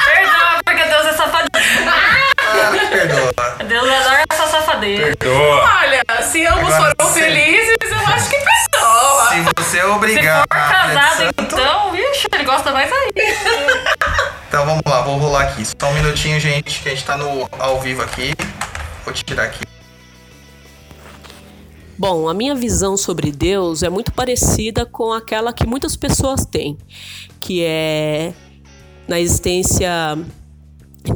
Perdoa, 0.06 0.60
porque 0.64 0.84
Deus 0.84 1.06
é 1.06 1.12
safadinho. 1.14 1.48
Perdoa. 2.90 3.56
Deus 3.66 3.88
adora 3.90 4.24
essa 4.30 4.46
safadeza. 4.46 5.02
Perdoa. 5.16 5.64
Olha, 5.82 6.02
se 6.22 6.46
ambos 6.46 6.72
Agora, 6.72 6.94
foram 6.98 7.12
se- 7.14 7.20
felizes, 7.20 7.76
eu 7.90 8.14
acho 8.14 8.28
que 8.30 8.36
perdoa. 8.36 9.28
Se 9.30 9.40
você 9.56 9.80
Se 9.80 9.84
obrigar. 9.86 10.44
for 10.48 10.56
a 10.56 10.60
casado, 10.72 11.16
santo- 11.16 11.42
então, 11.42 11.92
vixe, 11.92 12.26
ele 12.32 12.44
gosta 12.44 12.72
mais 12.72 12.90
aí. 12.92 13.10
Então 14.48 14.64
vamos 14.66 14.82
lá, 14.86 15.00
vou 15.02 15.16
rolar 15.16 15.42
aqui. 15.42 15.64
Só 15.64 15.88
um 15.88 15.92
minutinho, 15.94 16.38
gente, 16.40 16.80
que 16.80 16.88
a 16.88 16.92
gente 16.92 17.04
tá 17.04 17.16
no 17.16 17.48
ao 17.58 17.80
vivo 17.80 18.02
aqui. 18.02 18.34
Vou 19.04 19.12
tirar 19.14 19.44
aqui. 19.44 19.64
Bom, 21.98 22.28
a 22.28 22.34
minha 22.34 22.54
visão 22.54 22.94
sobre 22.94 23.32
Deus 23.32 23.82
é 23.82 23.88
muito 23.88 24.12
parecida 24.12 24.84
com 24.84 25.12
aquela 25.12 25.50
que 25.50 25.66
muitas 25.66 25.96
pessoas 25.96 26.44
têm, 26.44 26.76
que 27.40 27.62
é 27.62 28.34
na 29.08 29.18
existência 29.18 29.90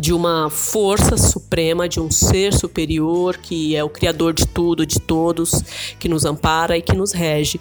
de 0.01 0.14
uma 0.14 0.49
força 0.49 1.18
suprema, 1.18 1.87
de 1.87 2.01
um 2.01 2.11
ser 2.11 2.55
superior 2.55 3.37
que 3.37 3.76
é 3.76 3.85
o 3.85 3.91
criador 3.91 4.33
de 4.33 4.47
tudo, 4.47 4.87
de 4.87 4.99
todos, 4.99 5.62
que 5.99 6.09
nos 6.09 6.24
ampara 6.24 6.78
e 6.78 6.83
que 6.83 6.97
nos 6.97 7.12
rege. 7.12 7.61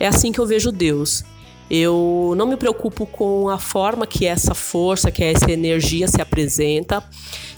É 0.00 0.08
assim 0.08 0.32
que 0.32 0.40
eu 0.40 0.46
vejo 0.46 0.72
Deus. 0.72 1.22
Eu 1.70 2.34
não 2.36 2.46
me 2.46 2.56
preocupo 2.56 3.04
com 3.04 3.48
a 3.48 3.58
forma 3.58 4.06
que 4.06 4.24
essa 4.24 4.54
força, 4.54 5.10
que 5.10 5.22
essa 5.22 5.50
energia 5.50 6.08
se 6.08 6.20
apresenta, 6.20 7.04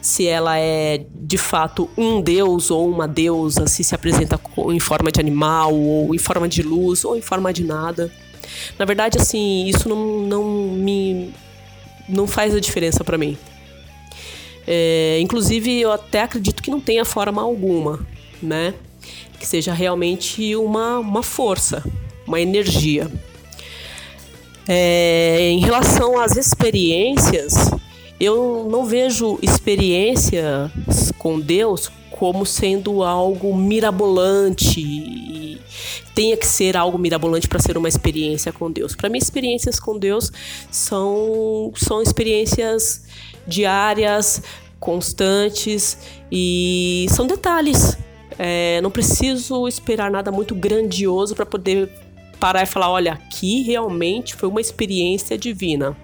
se 0.02 0.26
ela 0.26 0.58
é 0.58 1.04
de 1.14 1.38
fato 1.38 1.88
um 1.96 2.20
deus 2.20 2.70
ou 2.70 2.88
uma 2.88 3.06
deusa, 3.06 3.68
se 3.68 3.84
se 3.84 3.94
apresenta 3.94 4.40
em 4.72 4.80
forma 4.80 5.12
de 5.12 5.20
animal, 5.20 5.72
ou 5.74 6.12
em 6.14 6.18
forma 6.18 6.48
de 6.48 6.62
luz, 6.62 7.04
ou 7.04 7.16
em 7.16 7.22
forma 7.22 7.52
de 7.52 7.62
nada. 7.62 8.10
Na 8.78 8.84
verdade, 8.84 9.18
assim, 9.18 9.66
isso 9.66 9.88
não, 9.88 10.20
não 10.20 10.44
me 10.44 11.32
não 12.08 12.26
faz 12.26 12.54
a 12.54 12.60
diferença 12.60 13.04
para 13.04 13.16
mim. 13.16 13.38
É, 14.66 15.18
inclusive, 15.20 15.80
eu 15.80 15.92
até 15.92 16.22
acredito 16.22 16.62
que 16.62 16.70
não 16.70 16.80
tenha 16.80 17.04
forma 17.04 17.40
alguma, 17.40 18.06
né? 18.42 18.74
Que 19.38 19.46
seja 19.46 19.72
realmente 19.72 20.54
uma, 20.56 20.98
uma 20.98 21.22
força, 21.22 21.84
uma 22.26 22.40
energia. 22.40 23.10
É, 24.68 25.50
em 25.50 25.58
relação 25.60 26.18
às 26.18 26.36
experiências, 26.36 27.70
eu 28.20 28.68
não 28.70 28.84
vejo 28.84 29.38
experiências 29.42 30.70
com 31.18 31.40
Deus 31.40 31.90
como 32.10 32.44
sendo 32.44 33.02
algo 33.02 33.56
mirabolante. 33.56 34.78
e 34.80 35.58
Tenha 36.14 36.36
que 36.36 36.46
ser 36.46 36.76
algo 36.76 36.98
mirabolante 36.98 37.48
para 37.48 37.58
ser 37.58 37.78
uma 37.78 37.88
experiência 37.88 38.52
com 38.52 38.70
Deus. 38.70 38.94
Para 38.94 39.08
mim, 39.08 39.16
experiências 39.16 39.80
com 39.80 39.98
Deus 39.98 40.30
são, 40.70 41.72
são 41.74 42.02
experiências 42.02 43.04
diárias, 43.46 44.42
constantes 44.78 45.96
e 46.30 47.06
são 47.10 47.26
detalhes. 47.26 47.96
É, 48.38 48.80
não 48.82 48.90
preciso 48.90 49.66
esperar 49.66 50.10
nada 50.10 50.30
muito 50.30 50.54
grandioso 50.54 51.34
para 51.34 51.46
poder 51.46 51.90
parar 52.40 52.62
e 52.62 52.66
falar: 52.66 52.90
olha, 52.90 53.12
aqui 53.12 53.62
realmente 53.62 54.34
foi 54.34 54.48
uma 54.48 54.60
experiência 54.60 55.38
divina. 55.38 55.96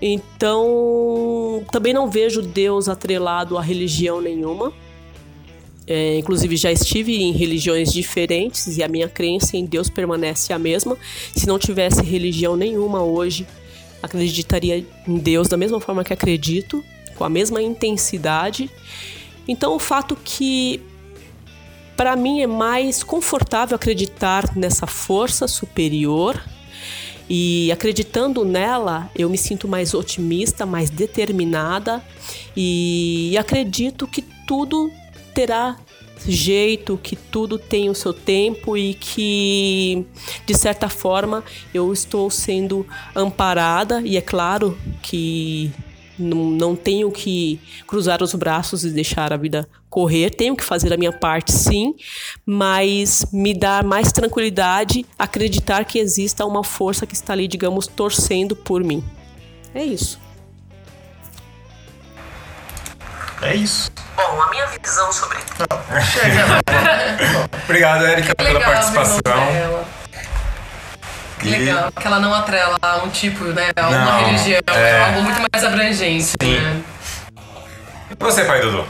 Então, 0.00 1.64
também 1.70 1.92
não 1.92 2.10
vejo 2.10 2.42
Deus 2.42 2.88
atrelado 2.88 3.56
a 3.56 3.62
religião 3.62 4.20
nenhuma. 4.20 4.72
É, 5.86 6.18
inclusive, 6.18 6.56
já 6.56 6.72
estive 6.72 7.22
em 7.22 7.32
religiões 7.32 7.92
diferentes 7.92 8.76
e 8.76 8.82
a 8.82 8.88
minha 8.88 9.08
crença 9.08 9.56
em 9.56 9.64
Deus 9.64 9.88
permanece 9.88 10.52
a 10.52 10.58
mesma. 10.58 10.96
Se 11.34 11.46
não 11.46 11.58
tivesse 11.58 12.02
religião 12.02 12.56
nenhuma 12.56 13.02
hoje, 13.02 13.46
acreditaria 14.02 14.84
em 15.06 15.16
Deus 15.18 15.46
da 15.46 15.56
mesma 15.56 15.80
forma 15.80 16.02
que 16.02 16.12
acredito, 16.12 16.84
com 17.14 17.24
a 17.24 17.28
mesma 17.28 17.62
intensidade. 17.62 18.68
Então, 19.46 19.74
o 19.74 19.78
fato 19.78 20.16
que 20.24 20.80
para 21.96 22.16
mim 22.16 22.42
é 22.42 22.46
mais 22.46 23.02
confortável 23.02 23.76
acreditar 23.76 24.56
nessa 24.56 24.86
força 24.86 25.46
superior 25.46 26.42
e 27.28 27.70
acreditando 27.72 28.44
nela, 28.44 29.10
eu 29.16 29.30
me 29.30 29.38
sinto 29.38 29.68
mais 29.68 29.94
otimista, 29.94 30.66
mais 30.66 30.90
determinada 30.90 32.02
e 32.56 33.34
acredito 33.38 34.06
que 34.06 34.22
tudo 34.46 34.90
terá 35.32 35.76
jeito, 36.26 36.98
que 37.02 37.16
tudo 37.16 37.58
tem 37.58 37.88
o 37.88 37.94
seu 37.94 38.12
tempo 38.12 38.76
e 38.76 38.94
que 38.94 40.04
de 40.46 40.54
certa 40.54 40.88
forma 40.88 41.42
eu 41.72 41.92
estou 41.92 42.30
sendo 42.30 42.86
amparada 43.14 44.00
e 44.02 44.16
é 44.16 44.20
claro 44.20 44.76
que 45.02 45.72
não, 46.18 46.50
não 46.50 46.76
tenho 46.76 47.10
que 47.10 47.58
cruzar 47.86 48.22
os 48.22 48.34
braços 48.34 48.84
e 48.84 48.90
deixar 48.90 49.32
a 49.32 49.36
vida 49.36 49.68
correr, 49.92 50.30
tenho 50.30 50.56
que 50.56 50.64
fazer 50.64 50.90
a 50.90 50.96
minha 50.96 51.12
parte 51.12 51.52
sim, 51.52 51.94
mas 52.46 53.26
me 53.30 53.52
dá 53.52 53.82
mais 53.82 54.10
tranquilidade 54.10 55.04
acreditar 55.18 55.84
que 55.84 55.98
exista 55.98 56.46
uma 56.46 56.64
força 56.64 57.06
que 57.06 57.12
está 57.12 57.34
ali, 57.34 57.46
digamos, 57.46 57.86
torcendo 57.86 58.56
por 58.56 58.82
mim. 58.82 59.04
É 59.74 59.84
isso. 59.84 60.18
É 63.42 63.54
isso. 63.54 63.92
Bom, 64.16 64.40
a 64.40 64.48
minha 64.48 64.66
visão 64.66 65.12
sobre 65.12 65.36
Obrigado, 67.64 68.06
Erika, 68.06 68.34
pela 68.34 68.60
participação. 68.60 69.20
Que 71.38 71.48
legal. 71.50 71.92
Que 71.92 72.06
ela 72.06 72.18
não 72.18 72.32
atrela 72.32 72.78
a 72.80 72.96
um 72.98 73.10
tipo, 73.10 73.44
né? 73.44 73.70
A 73.76 73.88
uma 73.88 73.98
Não, 73.98 74.24
religião. 74.24 74.60
é. 74.68 74.90
É 74.90 75.04
algo 75.04 75.22
muito 75.22 75.46
mais 75.52 75.64
abrangente. 75.64 76.24
Sim. 76.40 76.60
Né? 76.60 76.82
E 78.10 78.24
você, 78.24 78.44
pai 78.44 78.62
Dudu? 78.62 78.86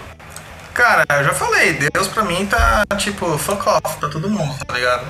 Cara, 0.75 1.05
eu 1.19 1.25
já 1.25 1.35
falei, 1.35 1.75
Deus 1.93 2.09
pra 2.09 2.25
mim 2.25 2.47
tá 2.47 2.85
tipo 2.97 3.37
fuck 3.37 3.69
off 3.69 3.97
pra 3.99 4.09
todo 4.09 4.29
mundo, 4.31 4.55
tá 4.65 4.75
ligado? 4.75 5.07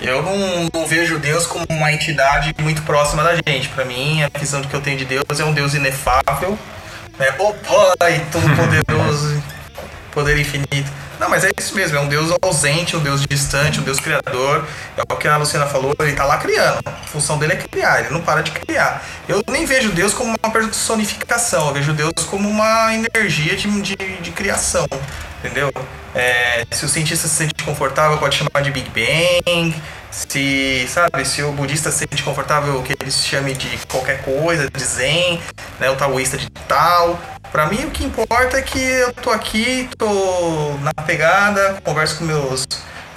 Eu 0.00 0.22
não, 0.22 0.68
não 0.72 0.86
vejo 0.86 1.18
Deus 1.18 1.46
como 1.46 1.64
uma 1.70 1.92
entidade 1.92 2.54
muito 2.60 2.82
próxima 2.82 3.22
da 3.22 3.34
gente. 3.34 3.68
Pra 3.68 3.84
mim, 3.84 4.22
a 4.22 4.38
visão 4.38 4.62
que 4.62 4.74
eu 4.74 4.80
tenho 4.80 4.98
de 4.98 5.04
Deus 5.04 5.24
é 5.38 5.44
um 5.44 5.52
Deus 5.52 5.74
inefável, 5.74 6.58
né? 7.18 7.34
O 7.38 7.52
Pai 7.96 8.24
Todo-Poderoso, 8.30 9.42
poder 10.12 10.38
infinito. 10.38 10.90
Não, 11.18 11.28
mas 11.28 11.44
é 11.44 11.50
isso 11.58 11.74
mesmo, 11.74 11.96
é 11.96 12.00
um 12.00 12.08
Deus 12.08 12.30
ausente, 12.40 12.96
um 12.96 13.00
Deus 13.00 13.24
distante, 13.26 13.80
um 13.80 13.82
Deus 13.82 13.98
criador. 13.98 14.64
É 14.96 15.02
o 15.02 15.16
que 15.16 15.26
a 15.26 15.36
Luciana 15.36 15.66
falou, 15.66 15.94
ele 15.98 16.12
tá 16.12 16.24
lá 16.24 16.38
criando. 16.38 16.80
A 16.86 16.92
função 17.06 17.38
dele 17.38 17.54
é 17.54 17.56
criar, 17.56 18.00
ele 18.00 18.10
não 18.10 18.20
para 18.20 18.42
de 18.42 18.52
criar. 18.52 19.04
Eu 19.28 19.42
nem 19.48 19.66
vejo 19.66 19.90
Deus 19.90 20.14
como 20.14 20.34
uma 20.42 20.52
personificação, 20.52 21.68
eu 21.68 21.74
vejo 21.74 21.92
Deus 21.92 22.12
como 22.28 22.48
uma 22.48 22.94
energia 22.94 23.56
de, 23.56 23.68
de, 23.82 23.96
de 23.96 24.30
criação, 24.30 24.86
entendeu? 25.42 25.72
É, 26.14 26.64
se 26.70 26.84
o 26.84 26.88
cientista 26.88 27.28
se 27.28 27.34
sente 27.34 27.62
confortável, 27.64 28.18
pode 28.18 28.36
chamar 28.36 28.62
de 28.62 28.70
Big 28.70 28.88
Bang. 28.90 29.74
Se, 30.10 30.88
sabe, 30.88 31.24
se 31.24 31.42
o 31.42 31.52
budista 31.52 31.90
se 31.90 31.98
sente 31.98 32.22
confortável, 32.22 32.82
que 32.82 32.94
ele 32.98 33.10
se 33.10 33.26
chame 33.26 33.54
de 33.54 33.78
qualquer 33.86 34.22
coisa, 34.22 34.68
de 34.70 34.82
Zen, 34.82 35.40
né, 35.78 35.90
o 35.90 35.96
taoísta 35.96 36.38
de 36.38 36.48
tal. 36.66 37.18
Pra 37.52 37.66
mim, 37.66 37.84
o 37.84 37.90
que 37.90 38.04
importa 38.04 38.58
é 38.58 38.62
que 38.62 38.78
eu 38.78 39.12
tô 39.12 39.30
aqui, 39.30 39.88
tô 39.96 40.74
na 40.80 40.92
pegada, 41.04 41.80
converso 41.84 42.18
com 42.18 42.24
meus, 42.24 42.66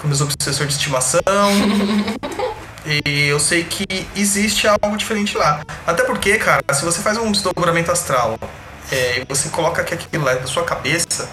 com 0.02 0.08
meus 0.08 0.22
obsessores 0.22 0.74
de 0.74 0.80
estimação. 0.80 1.22
e 2.86 3.28
eu 3.28 3.40
sei 3.40 3.64
que 3.64 4.08
existe 4.16 4.68
algo 4.68 4.98
diferente 4.98 5.38
lá. 5.38 5.62
Até 5.86 6.04
porque, 6.04 6.38
cara, 6.38 6.62
se 6.74 6.84
você 6.84 7.02
faz 7.02 7.18
um 7.18 7.32
desdobramento 7.32 7.92
astral 7.92 8.38
é, 8.92 9.20
e 9.20 9.26
você 9.28 9.50
coloca 9.50 9.84
que 9.84 9.94
aquilo 9.94 10.26
lá 10.26 10.34
é 10.34 10.36
da 10.36 10.48
sua 10.48 10.64
cabeça, 10.64 11.30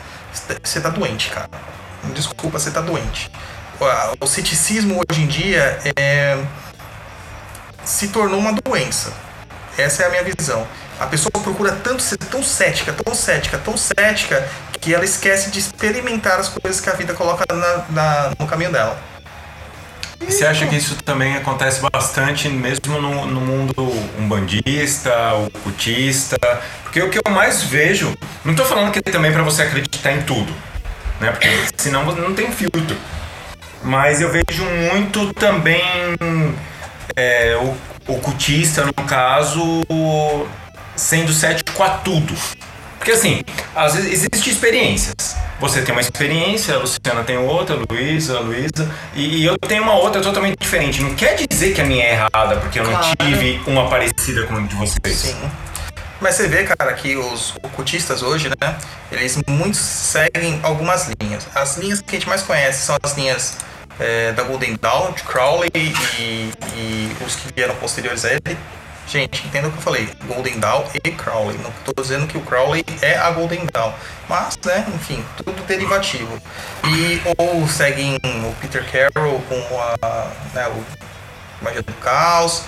você 0.63 0.81
tá 0.81 0.89
doente, 0.89 1.31
cara. 1.31 1.51
Desculpa, 2.15 2.59
você 2.59 2.71
tá 2.71 2.81
doente. 2.81 3.31
O 4.21 4.27
ceticismo 4.27 5.01
hoje 5.09 5.23
em 5.23 5.27
dia 5.27 5.79
é, 5.97 6.37
se 7.85 8.09
tornou 8.09 8.39
uma 8.41 8.53
doença. 8.53 9.13
Essa 9.77 10.03
é 10.03 10.07
a 10.07 10.11
minha 10.11 10.25
visão. 10.25 10.67
A 10.99 11.07
pessoa 11.07 11.31
procura 11.31 11.71
tanto 11.73 12.03
ser 12.03 12.17
tão 12.17 12.43
cética, 12.43 12.93
tão 12.93 13.15
cética, 13.15 13.57
tão 13.59 13.77
cética, 13.77 14.49
que 14.81 14.93
ela 14.93 15.05
esquece 15.05 15.51
de 15.51 15.61
experimentar 15.61 16.41
as 16.41 16.49
coisas 16.49 16.81
que 16.81 16.91
a 16.91 16.95
vida 16.95 17.15
coloca 17.15 17.45
na- 17.55 17.85
na- 17.91 18.33
no 18.39 18.47
caminho 18.49 18.73
dela. 18.73 18.99
E 20.21 20.33
Você 20.33 20.45
acha 20.45 20.67
que 20.67 20.75
isso 20.75 20.97
também 21.05 21.37
acontece 21.37 21.81
bastante 21.93 22.49
mesmo 22.49 23.01
no, 23.01 23.27
no 23.27 23.41
mundo 23.41 23.73
umbandista, 24.19 25.13
ocultista? 25.35 26.37
Porque 26.83 27.01
o 27.01 27.09
que 27.09 27.19
eu 27.25 27.33
mais 27.33 27.63
vejo, 27.63 28.13
não 28.45 28.57
tô 28.57 28.65
falando 28.65 28.91
que 28.91 29.01
também 29.01 29.33
para 29.33 29.45
você 29.45 29.63
acreditar 29.63 30.11
em 30.11 30.23
tudo, 30.23 30.53
né? 31.21 31.31
Porque 31.31 31.49
senão 31.77 32.05
não 32.17 32.35
tem 32.35 32.51
filtro. 32.51 32.97
Mas 33.83 34.21
eu 34.21 34.31
vejo 34.31 34.65
muito 34.65 35.33
também 35.35 35.83
é, 37.17 37.57
o 37.57 38.13
ocultista, 38.13 38.85
no 38.85 38.93
caso, 38.93 39.83
sendo 40.97 41.33
cético 41.33 41.83
a 41.83 41.91
tudo. 41.91 42.35
Porque 42.99 43.13
assim, 43.13 43.43
às 43.75 43.95
vezes 43.95 44.13
existem 44.13 44.53
experiências. 44.53 45.37
Você 45.61 45.83
tem 45.83 45.93
uma 45.93 46.01
experiência, 46.01 46.75
a 46.75 46.79
Luciana 46.79 47.25
tem 47.25 47.37
outra, 47.39 47.77
a 47.77 47.79
Luísa, 47.93 48.37
a 48.37 48.41
Luísa, 48.41 48.91
e, 49.15 49.39
e 49.39 49.45
eu 49.45 49.57
tenho 49.59 49.83
uma 49.83 49.95
outra 49.95 50.21
totalmente 50.21 50.57
diferente. 50.59 51.01
Não 51.03 51.15
quer 51.15 51.37
dizer 51.49 51.75
que 51.75 51.81
a 51.81 51.85
minha 51.85 52.05
é 52.05 52.13
errada, 52.13 52.57
porque 52.57 52.79
eu 52.79 52.85
não 52.85 52.91
Claro. 52.93 53.17
tive 53.19 53.61
uma 53.67 53.89
parecida 53.89 54.45
com 54.47 54.57
a 54.57 54.61
de 54.61 54.75
vocês. 54.75 55.17
Sim. 55.17 55.37
Mas 56.21 56.35
você 56.35 56.49
vê, 56.49 56.65
cara, 56.65 56.93
que 56.95 57.17
os 57.17 57.55
ocultistas 57.63 58.23
hoje, 58.23 58.49
né? 58.49 58.79
Eles 59.11 59.39
muitos 59.47 59.79
seguem 59.79 60.59
algumas 60.63 61.09
linhas. 61.21 61.47
As 61.55 61.77
linhas 61.77 62.01
que 62.01 62.17
a 62.17 62.19
gente 62.19 62.29
mais 62.29 62.43
conhece 62.43 62.85
são 62.85 62.97
as 63.03 63.17
linhas 63.17 63.57
é, 64.01 64.33
da 64.33 64.43
Golden 64.43 64.77
Dawn, 64.81 65.13
de 65.13 65.23
Crowley 65.23 65.71
e, 65.75 66.53
e 66.75 67.17
os 67.25 67.37
que 67.37 67.53
vieram 67.55 67.75
posteriores 67.77 68.25
a 68.25 68.33
ele. 68.33 68.59
Gente, 69.07 69.47
entenda 69.47 69.69
o 69.69 69.73
que 69.73 69.79
eu 69.79 69.83
falei. 69.83 70.09
Golden 70.27 70.59
Dawn 70.59 70.85
e 71.03 71.11
Crowley. 71.13 71.57
Não 71.59 71.73
tô 71.85 72.03
dizendo 72.03 72.27
que 72.27 72.37
o 72.37 72.43
Crowley 72.43 72.85
é 73.01 73.17
a 73.17 73.31
Golden 73.31 73.65
Dawn. 73.73 73.93
Mas, 74.29 74.59
né, 74.67 74.85
enfim, 74.95 75.25
tudo 75.37 75.63
derivativo. 75.67 76.39
E 76.85 77.21
ou 77.39 77.67
seguem 77.67 78.17
o 78.17 78.55
Peter 78.61 78.85
Carroll 78.85 79.41
com 79.49 79.81
a, 79.81 80.31
né, 80.53 80.69
o 80.69 80.85
Magia 81.65 81.83
do 81.83 81.93
Caos. 81.95 82.65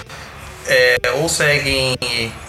É, 0.71 0.97
ou 1.17 1.29
seguem 1.29 1.99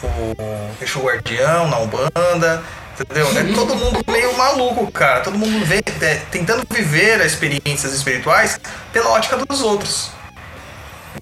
o 0.03 0.83
Exu 0.83 0.99
Guardião 0.99 1.67
na 1.67 1.79
Umbanda, 1.79 2.63
entendeu? 2.93 3.27
É 3.35 3.53
todo 3.55 3.75
mundo 3.75 3.99
meio 4.07 4.37
maluco, 4.37 4.91
cara. 4.91 5.21
Todo 5.21 5.39
mundo 5.39 5.65
vê, 5.65 5.81
é, 6.01 6.15
tentando 6.29 6.63
viver 6.69 7.19
as 7.19 7.31
experiências 7.31 7.91
espirituais 7.93 8.59
pela 8.93 9.09
ótica 9.09 9.37
dos 9.37 9.61
outros. 9.61 10.11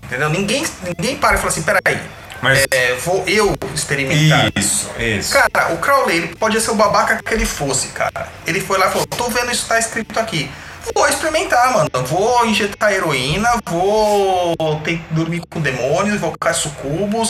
Entendeu? 0.04 0.30
Ninguém, 0.30 0.66
ninguém 0.84 1.16
para 1.16 1.36
e 1.36 1.38
fala 1.38 1.50
assim, 1.50 1.62
peraí, 1.62 2.02
Mas 2.41 2.66
é, 2.70 2.95
vou 2.95 3.24
eu 3.28 3.56
experimentar. 3.74 4.52
isso, 4.58 4.89
isso. 5.00 5.34
Cara, 5.34 5.74
o 5.74 5.78
Crowley 5.78 6.18
ele 6.18 6.36
podia 6.36 6.60
ser 6.60 6.72
o 6.72 6.76
babaca 6.76 7.22
que 7.24 7.34
ele 7.34 7.45
fosse, 7.45 7.88
cara. 7.89 8.28
Ele 8.45 8.60
foi 8.60 8.78
lá 8.78 8.88
e 8.88 8.91
falou: 8.91 9.08
tô 9.08 9.30
vendo 9.30 9.52
isso 9.52 9.68
tá 9.68 9.80
escrito 9.80 10.20
aqui. 10.20 10.52
Vou 10.94 11.08
experimentar, 11.08 11.74
mano. 11.74 11.90
Vou 12.06 12.46
injetar 12.46 12.92
heroína, 12.92 13.50
vou 13.66 14.56
ter, 14.84 15.02
dormir 15.12 15.42
com 15.50 15.62
demônios, 15.62 16.16
invocar 16.16 16.54
sucubos, 16.54 17.30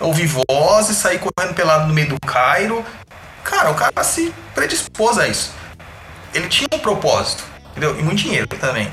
ouvir 0.00 0.28
vozes, 0.48 0.96
sair 0.96 1.18
correndo 1.18 1.54
pelado 1.54 1.86
no 1.86 1.94
meio 1.94 2.08
do 2.08 2.20
Cairo. 2.20 2.84
Cara, 3.44 3.70
o 3.70 3.74
cara 3.74 4.02
se 4.02 4.32
predispôs 4.54 5.18
a 5.18 5.28
isso. 5.28 5.52
Ele 6.34 6.48
tinha 6.48 6.68
um 6.72 6.78
propósito, 6.78 7.44
entendeu? 7.76 7.98
E 7.98 8.02
muito 8.02 8.22
dinheiro 8.22 8.46
também. 8.46 8.90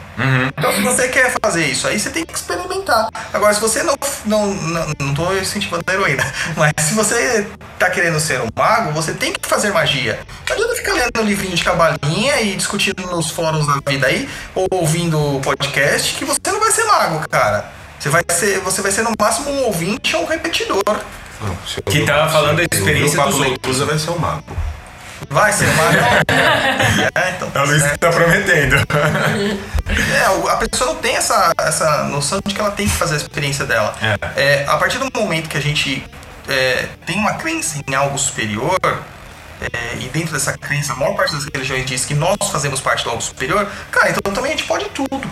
Então, 0.58 0.74
se 0.74 0.82
você 0.82 1.08
quer 1.08 1.34
fazer 1.42 1.66
isso 1.66 1.88
aí, 1.88 1.98
você 1.98 2.10
tem 2.10 2.26
que 2.26 2.34
experimentar. 2.34 3.08
Agora, 3.32 3.54
se 3.54 3.62
você 3.62 3.82
não. 3.82 3.96
Não, 4.26 4.54
não, 4.54 4.88
não 5.00 5.14
tô 5.14 5.34
incentivando 5.34 5.84
a 5.88 5.94
heroína, 5.94 6.24
mas 6.56 6.74
se 6.80 6.94
você 6.94 7.48
tá 7.80 7.90
querendo 7.90 8.20
ser 8.20 8.42
um 8.42 8.48
mago, 8.56 8.92
você 8.92 9.14
tem 9.14 9.34
que 9.34 9.48
fazer 9.48 9.72
magia. 9.72 10.20
Não 10.48 10.56
adianta 10.56 10.76
ficar 10.76 10.94
lendo 10.94 11.22
um 11.22 11.24
livrinho 11.24 11.56
de 11.56 11.64
cabalinha 11.64 12.42
e 12.42 12.56
discutindo 12.56 13.06
nos 13.08 13.32
fóruns 13.32 13.66
da 13.68 13.80
vida 13.90 14.08
aí, 14.08 14.30
ou 14.54 14.68
ouvindo 14.72 15.40
podcast, 15.42 16.16
que 16.16 16.26
você 16.26 16.40
não 16.48 16.60
vai 16.60 16.72
ser 16.72 16.84
mago, 16.86 17.28
cara. 17.30 17.66
Você 18.00 18.10
vai 18.10 18.24
ser, 18.30 18.60
você 18.60 18.82
vai 18.82 18.92
ser 18.92 19.04
no 19.04 19.14
máximo 19.18 19.50
um 19.50 19.64
ouvinte 19.64 20.16
ou 20.16 20.24
um 20.24 20.26
repetidor. 20.26 20.84
Não, 21.42 21.58
Que 21.86 22.06
tava 22.06 22.30
falando 22.32 22.58
da 22.58 22.64
experiência 22.64 23.22
dos 23.24 23.40
outros. 23.40 23.80
Vai 23.80 23.98
ser 23.98 24.12
o 24.12 24.20
mago. 24.20 24.56
Vai 25.34 25.52
ser 25.52 25.66
mago. 25.76 25.98
é, 27.16 27.30
então. 27.32 27.52
A 27.56 27.66
Luísa 27.66 27.98
tá 27.98 28.10
prometendo. 28.10 28.76
É, 30.16 30.30
o- 30.30 30.48
a 30.48 30.56
pessoa 30.56 30.94
não 30.94 31.02
tem 31.02 31.16
essa, 31.18 31.52
essa 31.60 32.04
noção 32.06 32.40
de 32.46 32.54
que 32.56 32.60
ela 32.62 32.72
tem 32.72 32.88
que 32.88 32.96
fazer 32.96 33.16
a 33.16 33.18
experiência 33.18 33.66
dela. 33.66 33.94
É, 34.36 34.64
a 34.66 34.78
partir 34.78 34.98
do 34.98 35.08
momento 35.14 35.50
que 35.50 35.58
a 35.58 35.62
gente 35.62 36.04
é, 36.48 36.88
tem 37.06 37.18
uma 37.18 37.34
crença 37.34 37.80
em 37.86 37.94
algo 37.94 38.18
superior, 38.18 38.80
é, 39.62 39.96
e 40.00 40.08
dentro 40.10 40.32
dessa 40.34 40.58
crença, 40.58 40.94
a 40.94 40.96
maior 40.96 41.16
parte 41.16 41.34
das 41.36 41.46
religiões 41.54 41.86
diz 41.86 42.06
que 42.06 42.14
nós 42.14 42.38
fazemos 42.50 42.80
parte 42.80 43.04
do 43.04 43.10
algo 43.10 43.22
superior, 43.22 43.68
cara, 43.92 44.10
então 44.12 44.32
também 44.34 44.54
a 44.54 44.56
gente 44.56 44.66
pode 44.68 44.86
tudo. 44.86 45.30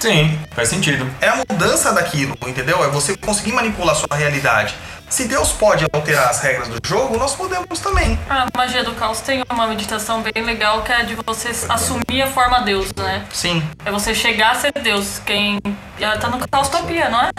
Sim, 0.00 0.38
faz 0.52 0.68
sentido. 0.68 1.06
É 1.20 1.28
a 1.28 1.36
mudança 1.36 1.92
daquilo, 1.92 2.34
entendeu? 2.46 2.82
É 2.82 2.88
você 2.88 3.14
conseguir 3.18 3.52
manipular 3.52 3.94
a 3.94 3.98
sua 3.98 4.16
realidade. 4.16 4.74
Se 5.10 5.26
Deus 5.26 5.52
pode 5.52 5.84
alterar 5.92 6.30
as 6.30 6.40
regras 6.40 6.68
do 6.68 6.78
jogo, 6.86 7.18
nós 7.18 7.34
podemos 7.34 7.80
também. 7.80 8.18
A 8.30 8.46
magia 8.56 8.82
do 8.82 8.92
caos 8.94 9.20
tem 9.20 9.42
uma 9.50 9.66
meditação 9.66 10.22
bem 10.22 10.42
legal 10.42 10.82
que 10.82 10.92
é 10.92 11.02
de 11.02 11.16
você 11.16 11.50
assumir 11.68 12.22
a 12.22 12.28
forma 12.28 12.60
Deus, 12.60 12.94
né? 12.96 13.26
Sim. 13.30 13.62
É 13.84 13.90
você 13.90 14.14
chegar 14.14 14.52
a 14.52 14.54
ser 14.54 14.72
Deus. 14.72 15.20
Quem. 15.26 15.58
Ela 15.98 16.16
tá 16.16 16.28
no 16.28 16.38
Caostopia, 16.48 17.10
não 17.10 17.20
é? 17.20 17.30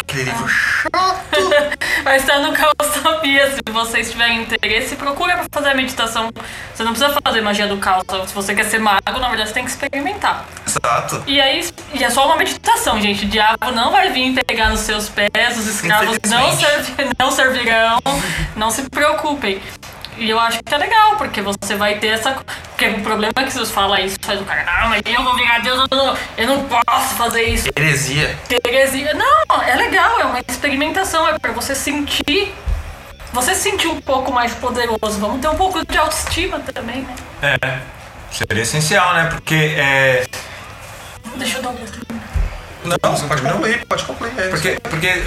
Aquele 0.00 0.24
livro 0.24 0.46
Mas 2.04 2.24
tá 2.24 2.38
no 2.40 2.52
Caostopia. 2.52 3.50
Se 3.54 3.60
vocês 3.70 4.10
tiverem 4.10 4.42
interesse, 4.42 4.96
procura 4.96 5.34
pra 5.36 5.46
fazer 5.52 5.70
a 5.70 5.74
meditação. 5.74 6.30
Você 6.74 6.82
não 6.82 6.92
precisa 6.92 7.16
fazer 7.22 7.40
magia 7.42 7.66
do 7.66 7.76
caos. 7.76 8.04
Se 8.26 8.34
você 8.34 8.54
quer 8.54 8.64
ser 8.64 8.78
mago, 8.78 9.00
na 9.18 9.28
verdade 9.28 9.48
você 9.48 9.54
tem 9.54 9.64
que 9.64 9.70
experimentar. 9.70 10.44
Exato. 10.66 11.22
E 11.26 11.40
aí, 11.40 11.68
e 11.92 12.02
é 12.02 12.10
só 12.10 12.26
uma 12.26 12.36
meditação, 12.36 13.00
gente. 13.00 13.24
O 13.24 13.28
diabo 13.28 13.70
não 13.72 13.90
vai 13.92 14.10
vir 14.10 14.34
pegar 14.46 14.70
nos 14.70 14.80
seus 14.80 15.08
pés, 15.08 15.58
os 15.58 15.66
escravos 15.66 16.18
não, 16.28 16.52
servi- 16.56 17.10
não 17.18 17.30
servirão. 17.30 17.98
Não 18.56 18.70
se 18.70 18.88
preocupem. 18.88 19.60
E 20.18 20.28
eu 20.28 20.38
acho 20.38 20.62
que 20.62 20.74
é 20.74 20.78
legal, 20.78 21.16
porque 21.16 21.40
você 21.40 21.74
vai 21.74 21.98
ter 21.98 22.08
essa. 22.08 22.32
Porque 22.32 22.86
o 22.86 23.00
problema 23.02 23.32
é 23.36 23.44
que 23.44 23.50
vocês 23.52 23.70
falam 23.70 23.98
isso, 23.98 24.16
faz 24.20 24.40
o 24.40 24.44
cara, 24.44 24.64
não, 24.64 24.90
mas 24.90 25.02
eu 25.06 25.22
vou 25.22 25.34
virar 25.34 25.58
Deus, 25.60 25.86
eu 25.90 25.96
não, 25.96 26.16
eu 26.36 26.46
não 26.46 26.64
posso 26.68 27.14
fazer 27.14 27.42
isso. 27.44 27.68
heresia. 27.76 28.36
Heresia. 28.66 29.14
Não, 29.14 29.62
é 29.62 29.74
legal, 29.76 30.20
é 30.20 30.24
uma 30.24 30.40
experimentação, 30.40 31.26
é 31.28 31.38
pra 31.38 31.52
você 31.52 31.74
sentir. 31.74 32.54
Você 33.32 33.54
se 33.54 33.62
sentir 33.62 33.88
um 33.88 34.00
pouco 34.00 34.30
mais 34.30 34.52
poderoso. 34.54 35.18
Vamos 35.18 35.40
ter 35.40 35.48
um 35.48 35.56
pouco 35.56 35.84
de 35.86 35.96
autoestima 35.96 36.60
também, 36.60 37.00
né? 37.00 37.14
É. 37.42 37.78
Seria 38.30 38.62
essencial, 38.62 39.14
né? 39.14 39.30
Porque 39.30 39.54
é. 39.54 40.26
Deixa 41.36 41.56
eu 41.56 41.62
dar 41.62 41.70
um 41.70 41.80
outro. 41.80 42.02
Não, 42.84 43.16
você 43.16 43.26
pode 43.26 43.42
concluir, 43.42 43.86
pode 43.86 44.04
concluir. 44.04 44.32
É. 44.36 44.48
Porque, 44.48 44.78
porque 44.82 45.24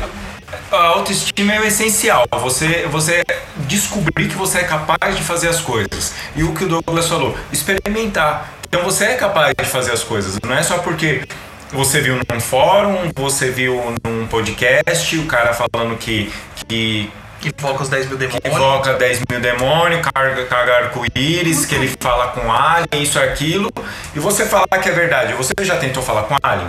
a 0.72 0.84
autoestima 0.88 1.54
é 1.54 1.60
o 1.60 1.64
essencial. 1.64 2.26
Você, 2.42 2.88
você 2.88 3.24
descobrir 3.58 4.28
que 4.28 4.36
você 4.36 4.60
é 4.60 4.64
capaz 4.64 5.16
de 5.16 5.24
fazer 5.24 5.50
as 5.50 5.62
coisas. 5.62 6.14
E 6.36 6.44
o 6.44 6.54
que 6.54 6.64
o 6.64 6.68
Douglas 6.68 7.08
falou, 7.08 7.38
experimentar. 7.52 8.54
Então 8.68 8.84
você 8.84 9.06
é 9.06 9.14
capaz 9.16 9.54
de 9.58 9.66
fazer 9.66 9.92
as 9.92 10.04
coisas. 10.04 10.38
Não 10.44 10.54
é 10.54 10.64
só 10.64 10.80
porque 10.80 11.24
você 11.72 12.02
viu 12.02 12.16
num 12.16 12.40
fórum, 12.40 13.12
você 13.16 13.50
viu 13.50 13.96
num 14.04 14.28
podcast, 14.28 15.18
o 15.18 15.26
cara 15.26 15.54
falando 15.54 15.98
que, 15.98 16.32
que 16.68 17.12
Invoca 17.46 17.84
os 17.84 17.90
10 17.90 18.08
mil 18.08 18.18
demônios. 18.18 18.46
invoca 18.46 18.94
10 18.94 19.22
mil 19.30 19.40
demônios, 19.40 20.02
carga, 20.02 20.46
carga 20.46 20.78
arco-íris, 20.78 21.66
que 21.66 21.76
ele 21.76 21.94
fala 22.00 22.30
com 22.30 22.52
alien, 22.52 23.04
isso, 23.04 23.20
aquilo, 23.20 23.72
e 24.16 24.20
você 24.20 24.46
falar 24.46 24.80
que 24.82 24.90
é 24.90 24.92
verdade. 24.92 25.34
Você 25.34 25.54
já 25.62 25.78
tentou 25.78 26.02
falar 26.02 26.24
com 26.24 26.36
alien? 26.42 26.68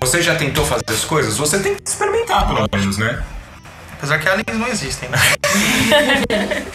Você 0.00 0.22
já 0.22 0.34
tentou 0.34 0.64
fazer 0.66 0.84
as 0.88 1.04
coisas? 1.04 1.36
Você 1.38 1.58
tem 1.58 1.74
que 1.74 1.88
experimentar, 1.88 2.46
pelo 2.46 2.66
menos, 2.72 2.98
né? 2.98 3.22
Apesar 3.92 4.18
que 4.18 4.28
aliens 4.28 4.58
não 4.58 4.68
existem, 4.68 5.08
né? 5.08 5.18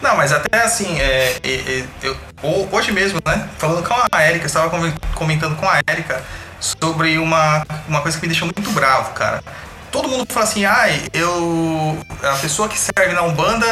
não, 0.00 0.16
mas 0.16 0.32
até 0.32 0.62
assim, 0.62 0.98
é, 0.98 1.36
é, 1.42 1.50
é, 1.50 1.84
eu- 2.02 2.16
ho- 2.42 2.68
hoje 2.72 2.90
mesmo, 2.92 3.20
né? 3.26 3.48
Falando 3.58 3.86
com 3.86 3.94
a 4.10 4.26
Erika, 4.26 4.44
eu 4.44 4.46
estava 4.46 4.70
comentando 5.14 5.56
com 5.56 5.68
a 5.68 5.80
Erika 5.90 6.22
sobre 6.58 7.18
uma, 7.18 7.64
uma 7.86 8.00
coisa 8.00 8.16
que 8.18 8.22
me 8.26 8.32
deixou 8.32 8.46
muito 8.54 8.70
bravo, 8.72 9.12
cara. 9.12 9.42
Todo 9.90 10.08
mundo 10.08 10.26
fala 10.32 10.44
assim, 10.44 10.64
ai, 10.64 11.06
eu. 11.12 11.98
A 12.22 12.36
pessoa 12.36 12.68
que 12.68 12.78
serve 12.78 13.14
na 13.14 13.22
Umbanda 13.22 13.66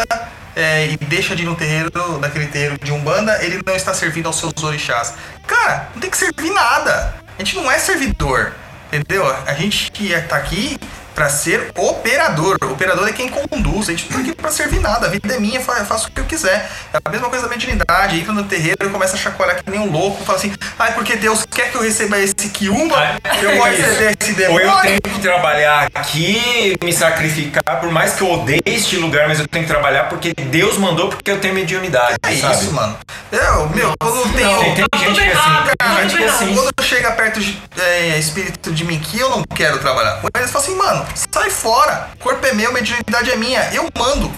é, 0.55 0.87
e 0.89 0.97
deixa 0.97 1.35
de 1.37 1.43
ir 1.43 1.47
no 1.47 1.55
terreiro, 1.55 1.91
daquele 2.21 2.47
terreiro 2.47 2.79
de 2.83 2.93
Umbanda, 2.93 3.43
ele 3.43 3.61
não 3.67 3.75
está 3.75 3.93
servindo 3.95 4.27
aos 4.27 4.37
seus 4.39 4.53
orixás. 4.63 5.15
Cara, 5.47 5.89
não 5.95 6.01
tem 6.01 6.11
que 6.11 6.17
servir 6.17 6.51
nada. 6.51 7.15
A 7.39 7.45
gente 7.45 7.57
não 7.57 7.71
é 7.71 7.79
servidor, 7.79 8.55
entendeu? 8.91 9.27
A 9.27 9.53
gente 9.55 9.93
que 9.93 10.19
tá 10.23 10.37
aqui 10.37 10.79
pra 11.17 11.31
ser 11.31 11.73
operador. 11.75 12.59
Operador 12.63 13.09
é 13.09 13.13
quem 13.13 13.29
conduz. 13.29 13.89
A 13.89 13.93
gente 13.93 14.05
não 14.11 14.19
tá 14.19 14.19
aqui 14.23 14.35
pra 14.35 14.51
servir 14.51 14.81
nada. 14.81 15.07
A 15.07 15.11
vida 15.11 15.35
é 15.35 15.41
minha, 15.41 15.59
eu 15.59 15.63
faço 15.87 16.09
o 16.09 16.11
que 16.13 16.21
eu 16.21 16.25
quiser. 16.25 16.71
É 16.93 16.99
a 17.03 17.11
mesma 17.11 17.29
coisa 17.31 17.45
da 17.49 17.51
mediunidade. 17.51 18.21
Entra 18.21 18.33
no 18.35 18.45
terreiro 18.45 18.87
e 18.87 18.91
começa 18.91 19.17
a 19.17 19.19
chacoalhar 19.19 19.63
que 19.65 19.71
nem 19.71 19.81
um 19.81 19.91
louco. 19.91 20.23
Fala 20.25 20.39
assim, 20.39 20.55
ai, 20.79 20.93
porque 20.93 21.17
Deus 21.17 21.45
quer 21.51 21.71
que 21.71 21.77
eu 21.77 21.83
receba 21.83 22.19
esse 22.19 22.35
quiumba, 22.51 22.97
eu 23.43 23.57
vou 23.57 23.65
receber 23.67 24.15
esse 24.21 24.33
Ou 24.33 24.61
eu 24.61 24.67
demônio. 24.67 24.83
tenho 24.83 25.01
que 25.17 25.21
trabalhar 25.23 25.89
aqui, 25.95 26.77
me 26.85 26.93
sacrificar, 26.93 27.81
por 27.81 27.91
mais 27.91 28.13
que 28.13 28.23
eu 28.23 28.31
odeie 28.31 28.61
este 28.67 28.97
lugar, 28.97 29.27
mas 29.27 29.41
eu 29.41 29.49
tenho 29.49 29.65
que 29.65 29.71
trabalhar 29.71 30.05
porque 30.11 30.35
Deus 30.35 30.77
mandou, 30.77 31.09
porque 31.09 31.31
eu 31.31 31.41
tenho 31.41 31.55
mediunidade, 31.55 32.17
É 32.23 32.37
sabe? 32.37 32.55
isso, 32.55 32.73
mano. 32.73 32.97
Eu, 33.33 33.69
meu, 33.71 33.95
quando 33.99 34.33
tem. 34.35 34.75
Tem, 34.75 34.87
tem 34.87 35.01
gente 35.01 35.21
que 35.21 35.29
é 35.29 35.33
assim, 35.33 35.77
Cara, 35.79 36.03
gente 36.03 36.17
que 36.17 36.23
é 36.25 36.29
assim. 36.29 36.55
quando 36.55 36.73
chega 36.83 37.11
perto 37.13 37.41
de 37.41 37.59
é, 37.79 38.19
espírito 38.19 38.71
de 38.71 38.85
mim 38.85 38.99
que 38.99 39.19
eu 39.19 39.31
não 39.31 39.43
quero 39.43 39.79
trabalhar 39.79 40.21
eles, 40.37 40.51
falam 40.51 40.67
assim, 40.67 40.77
mano, 40.77 41.06
sai 41.15 41.51
fora. 41.51 42.11
Corpo 42.19 42.45
é 42.47 42.53
meu, 42.53 42.73
mediunidade 42.73 43.31
é 43.31 43.37
minha. 43.37 43.63
Eu 43.73 43.89
mando. 43.97 44.33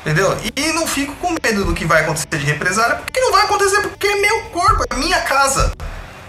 Entendeu? 0.00 0.38
E 0.54 0.72
não 0.72 0.86
fico 0.86 1.14
com 1.16 1.34
medo 1.42 1.64
do 1.64 1.74
que 1.74 1.84
vai 1.84 2.02
acontecer 2.02 2.38
de 2.38 2.46
represália, 2.46 2.96
porque 2.96 3.18
não 3.18 3.32
vai 3.32 3.42
acontecer, 3.42 3.80
porque 3.82 4.06
é 4.06 4.16
meu 4.16 4.44
corpo, 4.50 4.84
é 4.88 4.94
minha 4.94 5.20
casa. 5.22 5.72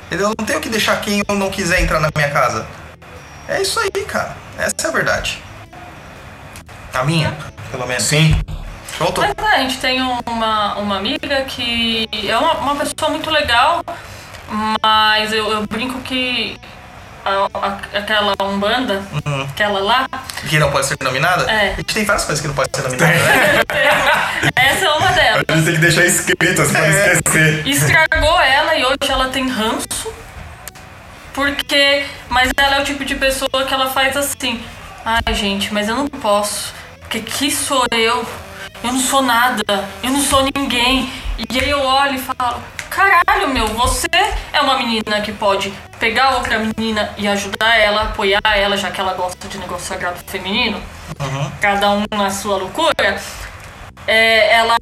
Entendeu? 0.08 0.30
Eu 0.30 0.36
não 0.38 0.46
tenho 0.46 0.60
que 0.60 0.70
deixar 0.70 1.00
quem 1.00 1.22
eu 1.28 1.36
não 1.36 1.52
quiser 1.52 1.82
entrar 1.82 2.00
na 2.00 2.10
minha 2.16 2.30
casa. 2.32 2.66
É 3.48 3.62
isso 3.62 3.80
aí, 3.80 4.04
cara. 4.06 4.36
Essa 4.58 4.88
é 4.88 4.88
a 4.88 4.92
verdade. 4.92 5.44
A 6.94 7.04
minha, 7.04 7.38
pelo 7.70 7.86
menos. 7.86 8.04
Sim. 8.04 8.40
Pronto. 8.98 9.22
Mas 9.22 9.36
é, 9.38 9.56
a 9.56 9.60
gente 9.60 9.78
tem 9.78 10.02
uma, 10.02 10.76
uma 10.76 10.98
amiga 10.98 11.44
que 11.44 12.10
é 12.28 12.36
uma, 12.36 12.54
uma 12.54 12.76
pessoa 12.76 13.12
muito 13.12 13.30
legal, 13.30 13.84
mas 14.82 15.32
eu, 15.32 15.52
eu 15.52 15.68
brinco 15.68 16.00
que 16.02 16.60
a- 17.28 17.50
a- 17.54 17.98
aquela 18.00 18.34
Umbanda, 18.42 19.02
aquela 19.50 19.80
lá, 19.80 20.08
Que 20.50 20.58
não 20.60 20.72
pode 20.72 20.86
ser 20.88 20.98
nominada? 21.02 21.50
É. 21.52 21.74
A 21.74 21.76
gente 21.78 21.94
tem 21.94 22.06
várias 22.06 22.26
coisas 22.26 22.42
que 22.42 22.48
não 22.48 22.56
pode 22.56 22.70
ser 22.76 22.82
nominada, 22.84 23.14
né? 23.14 23.62
essa 24.56 24.86
é 24.86 24.90
uma 24.90 25.12
delas. 25.12 25.44
A 25.48 25.54
gente 25.56 25.66
tem 25.66 25.74
que 25.76 25.82
deixar 25.82 26.06
escrito 26.06 26.62
assim 26.62 26.72
pra 26.74 26.82
não 26.82 26.90
esquecer. 27.14 27.68
Estragou 27.68 28.42
ela 28.42 28.76
e 28.76 28.86
hoje 28.86 28.98
ela 29.10 29.30
tem 29.30 29.50
ranço. 29.50 30.14
Porque. 31.34 32.06
Mas 32.30 32.52
ela 32.58 32.78
é 32.78 32.82
o 32.82 32.84
tipo 32.84 33.06
de 33.06 33.16
pessoa 33.16 33.64
que 33.68 33.74
ela 33.74 33.90
faz 33.92 34.16
assim. 34.18 34.64
Ai, 35.06 35.34
gente, 35.34 35.74
mas 35.74 35.88
eu 35.88 35.96
não 35.96 36.08
posso. 36.08 36.74
Porque 37.02 37.20
que 37.22 37.52
sou 37.52 37.86
eu? 37.92 38.28
Eu 38.84 38.94
não 38.94 39.00
sou 39.00 39.22
nada. 39.22 39.64
Eu 40.04 40.12
não 40.12 40.22
sou 40.22 40.44
ninguém. 40.56 41.12
E 41.38 41.60
aí 41.60 41.70
eu 41.70 41.82
olho 41.82 42.16
e 42.16 42.20
falo: 42.20 42.62
Caralho, 42.90 43.50
meu, 43.50 43.68
você 43.68 44.08
é 44.52 44.62
uma 44.62 44.78
menina 44.78 45.22
que 45.22 45.32
pode 45.32 45.72
pegar 46.00 46.36
outra 46.36 46.60
menina 46.60 47.14
e 47.18 47.28
ajudar 47.28 47.78
ela, 47.78 48.04
apoiar 48.04 48.42
ela, 48.56 48.78
já 48.78 48.90
que 48.90 49.00
ela 49.00 49.14
gosta 49.14 49.48
de 49.48 49.58
negócio 49.58 49.88
sagrado 49.88 50.20
feminino. 50.26 50.82
Cada 51.62 51.92
um 51.92 52.06
na 52.12 52.30
sua 52.30 52.58
loucura. 52.58 53.20
É, 54.08 54.54
ela. 54.54 54.78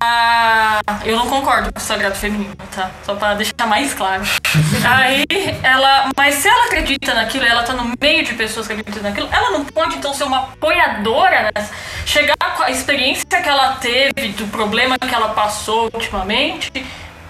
Eu 1.04 1.18
não 1.18 1.28
concordo 1.28 1.74
com 1.74 1.80
o 1.80 1.82
sagrado 1.82 2.16
feminino, 2.16 2.56
tá? 2.74 2.92
Só 3.04 3.16
pra 3.16 3.34
deixar 3.34 3.66
mais 3.68 3.94
claro. 3.94 4.24
Aí 4.88 5.26
ela. 5.64 6.12
Mas 6.16 6.36
se 6.36 6.48
ela 6.48 6.66
acredita 6.66 7.14
naquilo, 7.16 7.44
ela 7.44 7.64
tá 7.64 7.74
no 7.74 7.92
meio 8.00 8.24
de 8.24 8.36
pessoas 8.36 8.68
que 8.68 8.74
acreditam 8.74 9.02
naquilo, 9.02 9.28
ela 9.32 9.50
não 9.50 9.66
pode 9.66 9.96
então 9.96 10.14
ser 10.14 10.26
uma 10.26 10.44
apoiadora 10.44 11.52
nessa. 11.56 11.74
Chegar 12.06 12.36
com 12.56 12.64
a 12.64 12.70
experiência 12.70 13.26
que 13.42 13.50
ela 13.50 13.74
teve, 13.78 14.30
do 14.34 14.46
problema 14.48 14.98
que 15.00 15.14
ela 15.14 15.30
passou 15.30 15.90
ultimamente, 15.92 16.72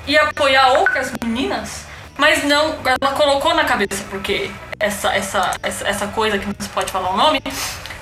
e 0.06 0.18
apoiar 0.18 0.74
outras 0.74 1.14
meninas. 1.24 1.86
Mas 2.18 2.44
não, 2.44 2.78
ela 2.86 3.14
colocou 3.14 3.54
na 3.54 3.64
cabeça, 3.64 4.04
porque 4.10 4.52
essa, 4.80 5.14
essa, 5.14 5.52
essa, 5.62 5.88
essa 5.88 6.08
coisa 6.08 6.38
que 6.38 6.46
não 6.46 6.56
se 6.60 6.70
pode 6.70 6.92
falar 6.92 7.12
o 7.12 7.18
nome, 7.18 7.42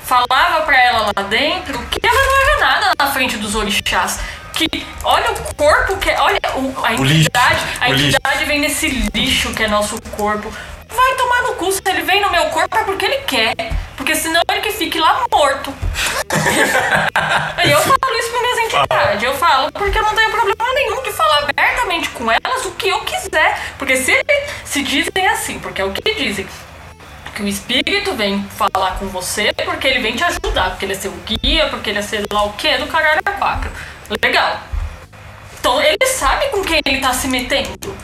falava 0.05 0.61
pra 0.65 0.77
ela 0.81 1.11
lá 1.15 1.23
dentro 1.23 1.79
que 1.87 1.99
ela 2.05 2.13
não 2.25 2.41
era 2.41 2.59
nada 2.59 2.93
na 2.99 3.11
frente 3.11 3.37
dos 3.37 3.55
orixás. 3.55 4.19
Que 4.53 4.67
olha 5.03 5.31
o 5.31 5.55
corpo 5.55 5.97
que. 5.97 6.11
Olha 6.11 6.39
o, 6.55 6.85
a 6.85 6.91
O 6.91 7.03
lixo, 7.03 7.21
entidade. 7.21 7.59
A 7.81 7.89
o 7.89 7.93
lixo. 7.93 8.07
entidade 8.17 8.45
vem 8.45 8.59
nesse 8.59 8.87
lixo 9.13 9.51
que 9.53 9.63
é 9.63 9.67
nosso 9.67 9.99
corpo. 10.11 10.53
Vai 10.95 11.15
tomar 11.15 11.41
no 11.41 11.55
cu, 11.55 11.71
se 11.71 11.81
ele 11.87 12.03
vem 12.03 12.21
no 12.21 12.29
meu 12.29 12.45
corpo 12.49 12.77
é 12.77 12.83
porque 12.83 13.03
ele 13.05 13.17
quer. 13.25 13.55
Porque 13.97 14.15
senão 14.15 14.41
ele 14.51 14.61
que 14.61 14.71
fique 14.71 14.99
lá 14.99 15.25
morto. 15.31 15.73
E 17.65 17.71
eu 17.71 17.79
falo 17.79 18.13
isso 18.19 18.29
pra 18.31 18.41
minhas 18.41 18.57
entidades. 18.59 19.23
Eu 19.23 19.33
falo 19.37 19.71
porque 19.71 19.97
eu 19.97 20.03
não 20.03 20.13
tenho 20.13 20.29
problema 20.29 20.73
nenhum 20.73 21.01
de 21.01 21.13
falar 21.13 21.43
abertamente 21.49 22.09
com 22.09 22.29
elas 22.29 22.65
o 22.65 22.71
que 22.71 22.89
eu 22.89 22.99
quiser. 23.01 23.57
Porque 23.77 23.95
se 23.95 24.13
se 24.65 24.83
dizem 24.83 25.27
assim, 25.27 25.59
porque 25.59 25.81
é 25.81 25.85
o 25.85 25.91
que 25.91 26.13
dizem. 26.13 26.45
Que 27.35 27.41
o 27.41 27.47
espírito 27.47 28.13
vem 28.13 28.43
falar 28.43 28.99
com 28.99 29.07
você 29.07 29.51
porque 29.65 29.87
ele 29.87 29.99
vem 29.99 30.15
te 30.15 30.23
ajudar, 30.23 30.71
porque 30.71 30.85
ele 30.85 30.93
é 30.93 30.95
seu 30.95 31.11
guia, 31.25 31.67
porque 31.67 31.89
ele 31.89 31.99
é 31.99 32.01
sei 32.01 32.23
lá 32.31 32.43
o 32.43 32.53
que 32.53 32.77
do 32.77 32.87
caralho 32.87 33.21
a 33.25 33.31
quatro. 33.31 33.71
Legal. 34.21 34.61
Então 35.59 35.81
ele 35.81 36.05
sabe 36.05 36.49
com 36.49 36.61
quem 36.63 36.79
ele 36.85 36.99
tá 36.99 37.13
se 37.13 37.27
metendo. 37.27 37.95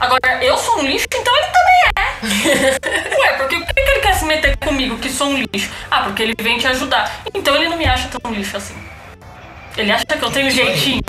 Agora, 0.00 0.42
eu 0.42 0.58
sou 0.58 0.80
um 0.80 0.82
lixo, 0.82 1.06
então 1.14 1.32
ele 1.36 1.46
também 1.46 1.82
é. 1.94 3.20
Ué, 3.20 3.32
porque 3.34 3.56
por 3.56 3.66
que 3.66 3.74
que 3.74 3.90
ele 3.90 4.00
quer 4.00 4.14
se 4.14 4.24
meter 4.24 4.56
comigo 4.56 4.98
que 4.98 5.08
sou 5.08 5.28
um 5.28 5.36
lixo? 5.36 5.70
Ah, 5.88 6.02
porque 6.02 6.24
ele 6.24 6.34
vem 6.40 6.58
te 6.58 6.66
ajudar. 6.66 7.22
Então 7.32 7.54
ele 7.54 7.68
não 7.68 7.76
me 7.76 7.86
acha 7.86 8.08
tão 8.08 8.32
lixo 8.32 8.56
assim. 8.56 8.74
Ele 9.76 9.92
acha 9.92 10.04
que 10.04 10.24
eu 10.24 10.30
tenho 10.30 10.48
um 10.48 10.50
jeitinho. 10.50 11.02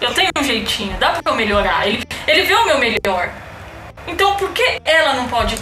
Eu 0.00 0.12
tenho 0.12 0.30
um 0.36 0.42
jeitinho, 0.42 0.96
dá 0.98 1.10
pra 1.10 1.32
eu 1.32 1.36
melhorar. 1.36 1.86
Ele, 1.86 2.02
ele 2.26 2.42
vê 2.42 2.54
o 2.54 2.66
meu 2.66 2.78
melhor. 2.78 3.30
Então 4.08 4.34
por 4.36 4.50
que 4.50 4.80
ela 4.84 5.14
não 5.14 5.28
pode 5.28 5.56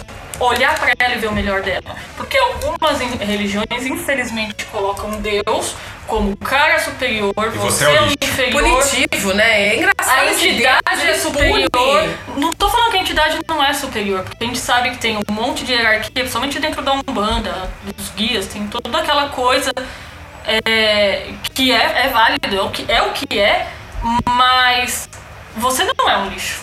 olhar 0.45 0.73
pra 0.75 0.91
ela 0.99 1.15
e 1.15 1.17
ver 1.17 1.27
o 1.27 1.31
melhor 1.33 1.61
dela? 1.61 1.95
Porque 2.17 2.37
algumas 2.37 2.99
in- 3.01 3.15
religiões, 3.17 3.85
infelizmente, 3.85 4.65
colocam 4.65 5.11
Deus 5.21 5.75
como 6.07 6.35
cara 6.37 6.77
superior, 6.79 7.33
você 7.35 7.57
você, 7.57 7.85
é 7.85 7.89
o 7.89 7.95
é 7.95 8.01
o 8.01 8.11
inferior. 8.11 8.61
Punitivo, 8.63 9.33
né? 9.33 9.61
É 9.69 9.75
engraçado. 9.77 10.19
A 10.19 10.31
entidade 10.33 11.07
é 11.09 11.13
superior. 11.13 11.69
pune. 11.69 12.15
Não 12.37 12.51
tô 12.53 12.69
falando 12.69 12.91
que 12.91 12.97
a 12.97 13.01
entidade 13.01 13.39
não 13.47 13.63
é 13.63 13.73
superior, 13.73 14.23
porque 14.23 14.43
a 14.43 14.47
gente 14.47 14.59
sabe 14.59 14.89
que 14.91 14.97
tem 14.97 15.17
um 15.17 15.21
monte 15.31 15.63
de 15.63 15.71
hierarquia, 15.73 16.11
principalmente 16.13 16.59
dentro 16.59 16.81
da 16.81 16.91
Umbanda, 16.93 17.69
dos 17.95 18.09
guias, 18.09 18.47
tem 18.47 18.67
toda 18.67 18.97
aquela 18.97 19.29
coisa 19.29 19.71
é, 20.45 21.27
que 21.53 21.71
é, 21.71 22.05
é 22.05 22.07
válido, 22.09 22.55
é 22.57 22.61
o 22.61 22.69
que 22.71 22.91
é, 22.91 23.01
o 23.03 23.11
que 23.11 23.39
é, 23.39 23.67
mas 24.27 25.07
você 25.55 25.83
não 25.97 26.09
é 26.09 26.17
um 26.17 26.29
lixo. 26.29 26.61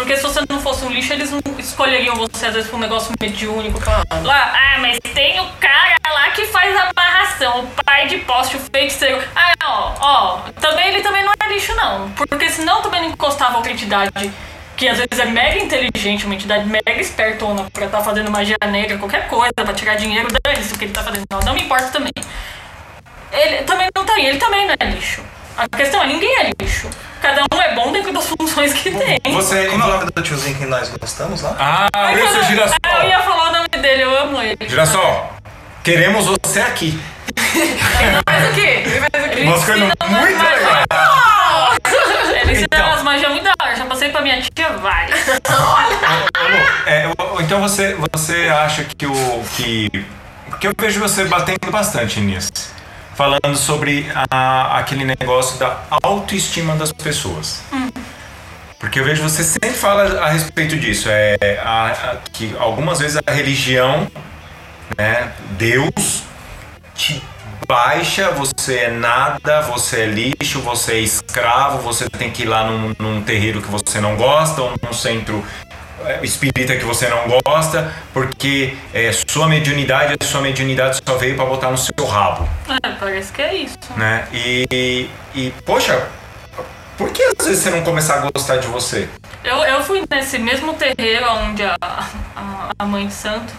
Porque 0.00 0.16
se 0.16 0.22
você 0.22 0.40
não 0.48 0.58
fosse 0.62 0.82
um 0.82 0.88
lixo, 0.88 1.12
eles 1.12 1.30
não 1.30 1.40
escolheriam 1.58 2.16
você 2.16 2.46
às 2.46 2.54
vezes 2.54 2.70
pra 2.70 2.78
um 2.78 2.80
negócio 2.80 3.12
mediúnico. 3.20 3.78
Lá, 4.22 4.54
ah, 4.54 4.78
mas 4.78 4.98
tem 5.12 5.38
o 5.38 5.46
cara 5.60 5.94
lá 6.10 6.30
que 6.30 6.46
faz 6.46 6.74
a 6.74 6.88
amarração, 6.88 7.64
o 7.64 7.84
pai 7.84 8.06
de 8.06 8.16
poste, 8.20 8.56
o 8.56 8.60
feiticeiro. 8.60 9.22
Ah, 9.36 9.52
ó, 9.62 9.94
ó, 10.00 10.38
também 10.58 10.88
ele 10.88 11.02
também 11.02 11.22
não 11.22 11.32
é 11.38 11.52
lixo, 11.52 11.74
não. 11.74 12.10
Porque 12.12 12.48
senão 12.48 12.80
também 12.80 13.02
não 13.02 13.10
encostava 13.10 13.58
outra 13.58 13.72
entidade 13.72 14.32
que 14.74 14.88
às 14.88 14.96
vezes 14.96 15.18
é 15.18 15.26
mega 15.26 15.58
inteligente, 15.58 16.24
uma 16.24 16.34
entidade 16.34 16.66
mega 16.66 16.98
espertona 16.98 17.66
pra 17.70 17.84
estar 17.84 18.00
fazendo 18.00 18.30
magia 18.30 18.56
negra, 18.70 18.96
qualquer 18.96 19.28
coisa, 19.28 19.52
pra 19.52 19.74
tirar 19.74 19.96
dinheiro, 19.96 20.28
dane-se 20.42 20.72
o 20.72 20.78
que 20.78 20.86
ele 20.86 20.94
tá 20.94 21.02
fazendo. 21.02 21.26
Não, 21.30 21.40
não 21.40 21.52
me 21.52 21.60
importa 21.60 21.88
também. 21.88 22.12
Ele 23.30 23.64
também 23.64 23.88
não 23.94 24.06
tem, 24.06 24.24
ele 24.24 24.38
também 24.38 24.66
não 24.66 24.74
é 24.80 24.84
lixo. 24.86 25.22
A 25.58 25.68
questão 25.68 26.02
é, 26.02 26.06
ninguém 26.06 26.34
é 26.38 26.50
lixo. 26.58 26.88
Cada 27.20 27.42
um 27.54 27.60
é 27.62 27.74
bom 27.74 27.92
dentro 27.92 28.12
das 28.12 28.26
funções 28.26 28.72
que 28.72 28.90
tem. 28.90 29.18
Você. 29.32 29.66
Como 29.66 29.82
é 29.82 29.86
o 29.86 29.90
nome 29.90 30.10
do 30.10 30.22
tiozinho 30.22 30.56
que 30.56 30.64
nós 30.66 30.88
gostamos 30.88 31.42
lá? 31.42 31.54
Ah, 31.58 32.12
esse 32.12 32.20
é 32.22 32.24
o 32.24 32.28
Ah, 32.28 32.36
eu 32.38 32.44
girassol. 32.44 33.04
ia 33.08 33.20
falar 33.20 33.48
o 33.50 33.52
nome 33.52 33.68
dele, 33.68 34.02
eu 34.04 34.18
amo 34.18 34.40
ele. 34.42 34.56
Girassol, 34.68 35.32
queremos 35.84 36.26
você 36.26 36.60
aqui. 36.60 36.98
Ele 37.36 38.20
faz 38.26 38.50
o 38.50 38.54
quê? 38.54 38.82
Ele 38.86 39.00
faz 39.12 39.24
o 39.24 39.28
quê? 39.30 39.40
Ensina 39.44 39.84
umas 40.00 40.10
muito 40.20 40.42
legais. 40.42 40.86
Ele 42.42 42.52
ensina 42.52 42.66
Então. 42.72 42.86
umas 42.88 43.02
magias 43.02 43.30
muito 43.30 43.44
da 43.44 43.52
hora. 43.62 43.76
Já 43.76 43.84
passei 43.84 44.08
pra 44.08 44.20
minha 44.22 44.40
tia, 44.40 44.70
vai. 44.78 45.06
É, 46.86 47.04
então 47.40 47.60
você, 47.60 47.96
você 48.12 48.48
acha 48.48 48.84
que 48.84 49.06
o. 49.06 49.44
Que, 49.56 49.88
que 50.60 50.66
eu 50.66 50.72
vejo 50.78 50.98
você 51.00 51.24
batendo 51.24 51.70
bastante 51.70 52.18
nisso. 52.20 52.50
Falando 53.20 53.54
sobre 53.54 54.10
a- 54.30 54.78
aquele 54.78 55.04
negócio 55.04 55.58
da 55.58 55.78
autoestima 55.90 56.74
das 56.74 56.90
pessoas. 56.90 57.60
Porque 58.78 58.98
eu 58.98 59.04
vejo 59.04 59.22
você 59.22 59.44
sempre 59.44 59.72
fala 59.74 60.22
a 60.22 60.30
respeito 60.30 60.74
disso. 60.78 61.06
É 61.10 61.36
a- 61.62 61.88
a- 61.88 62.16
que 62.32 62.56
algumas 62.58 62.98
vezes 62.98 63.20
a 63.26 63.30
religião, 63.30 64.10
né, 64.96 65.32
Deus, 65.58 66.22
te 66.94 67.22
baixa, 67.68 68.30
você 68.30 68.76
é 68.76 68.90
nada, 68.90 69.60
você 69.60 70.00
é 70.00 70.06
lixo, 70.06 70.62
você 70.62 70.92
é 70.94 71.00
escravo, 71.00 71.76
você 71.82 72.08
tem 72.08 72.30
que 72.30 72.44
ir 72.44 72.46
lá 72.46 72.64
num, 72.64 72.94
num 72.98 73.22
terreiro 73.22 73.60
que 73.60 73.68
você 73.68 74.00
não 74.00 74.16
gosta, 74.16 74.62
ou 74.62 74.72
num 74.82 74.94
centro 74.94 75.44
espírita 76.22 76.76
que 76.76 76.84
você 76.84 77.08
não 77.08 77.24
gosta, 77.44 77.92
porque 78.12 78.76
é, 78.92 79.10
sua 79.28 79.46
mediunidade, 79.48 80.16
sua 80.24 80.40
mediunidade 80.40 81.00
só 81.06 81.16
veio 81.16 81.36
para 81.36 81.44
botar 81.44 81.70
no 81.70 81.78
seu 81.78 82.04
rabo, 82.06 82.48
É, 82.82 82.90
parece 82.98 83.32
que 83.32 83.42
é 83.42 83.54
isso. 83.54 83.78
né? 83.96 84.26
E, 84.32 85.08
e, 85.34 85.52
poxa, 85.64 86.06
por 86.96 87.10
que 87.10 87.22
às 87.38 87.46
vezes 87.46 87.62
você 87.62 87.70
não 87.70 87.82
começar 87.82 88.14
a 88.16 88.30
gostar 88.30 88.56
de 88.58 88.66
você? 88.66 89.08
Eu, 89.42 89.56
eu 89.64 89.82
fui 89.82 90.02
nesse 90.10 90.38
mesmo 90.38 90.74
terreiro 90.74 91.26
onde 91.32 91.62
a, 91.62 91.76
a, 91.80 92.70
a 92.78 92.84
mãe 92.84 93.06
de 93.06 93.14
santo 93.14 93.52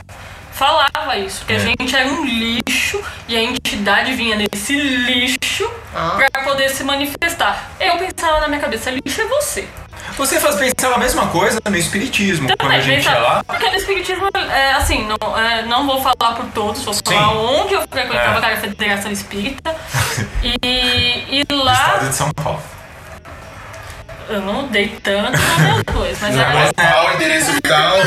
falava 0.61 1.17
isso, 1.17 1.43
que 1.43 1.53
a 1.53 1.57
gente 1.57 1.95
era 1.95 2.07
um 2.07 2.23
lixo 2.23 3.01
e 3.27 3.35
a 3.35 3.41
entidade 3.41 4.13
vinha 4.13 4.35
nesse 4.35 4.75
lixo 4.75 5.67
pra 5.91 6.43
poder 6.43 6.69
se 6.69 6.83
manifestar. 6.83 7.71
Eu 7.79 7.97
pensava 7.97 8.39
na 8.41 8.47
minha 8.47 8.61
cabeça, 8.61 8.91
lixo 8.91 9.21
é 9.21 9.25
você. 9.25 9.67
Você 10.17 10.39
faz 10.39 10.57
pensar 10.57 10.93
a 10.93 10.99
mesma 10.99 11.27
coisa 11.29 11.59
no 11.67 11.75
espiritismo, 11.77 12.47
quando 12.47 12.51
a 12.61 12.75
Também, 12.75 12.81
gente 12.81 13.05
ia 13.05 13.11
pensa- 13.11 13.19
lá. 13.19 13.43
Porque 13.43 13.69
no 13.69 13.75
Espiritismo, 13.75 14.29
é, 14.51 14.73
assim, 14.73 15.07
não, 15.07 15.37
é, 15.39 15.63
não 15.63 15.87
vou 15.87 15.99
falar 16.01 16.35
por 16.35 16.45
todos, 16.53 16.83
vou 16.83 16.93
falar 16.93 17.29
Sim. 17.29 17.35
onde 17.37 17.73
eu 17.73 17.81
frequentava, 17.87 18.45
É. 18.45 18.53
a 18.53 18.57
Federação 18.57 19.11
Espírita. 19.11 19.75
e, 20.43 21.41
e 21.41 21.53
lá, 21.53 21.73
Estado 21.73 22.09
de 22.09 22.15
São 22.15 22.31
Paulo. 22.31 22.61
Eu 24.29 24.41
não 24.41 24.67
dei 24.67 24.87
tanto 25.03 25.31
nas 25.31 25.83
duas, 25.83 26.19
mas 26.21 26.37
era, 26.37 26.73
Qual 26.73 27.07
o 27.07 27.13
endereço 27.13 27.61
tal? 27.61 27.97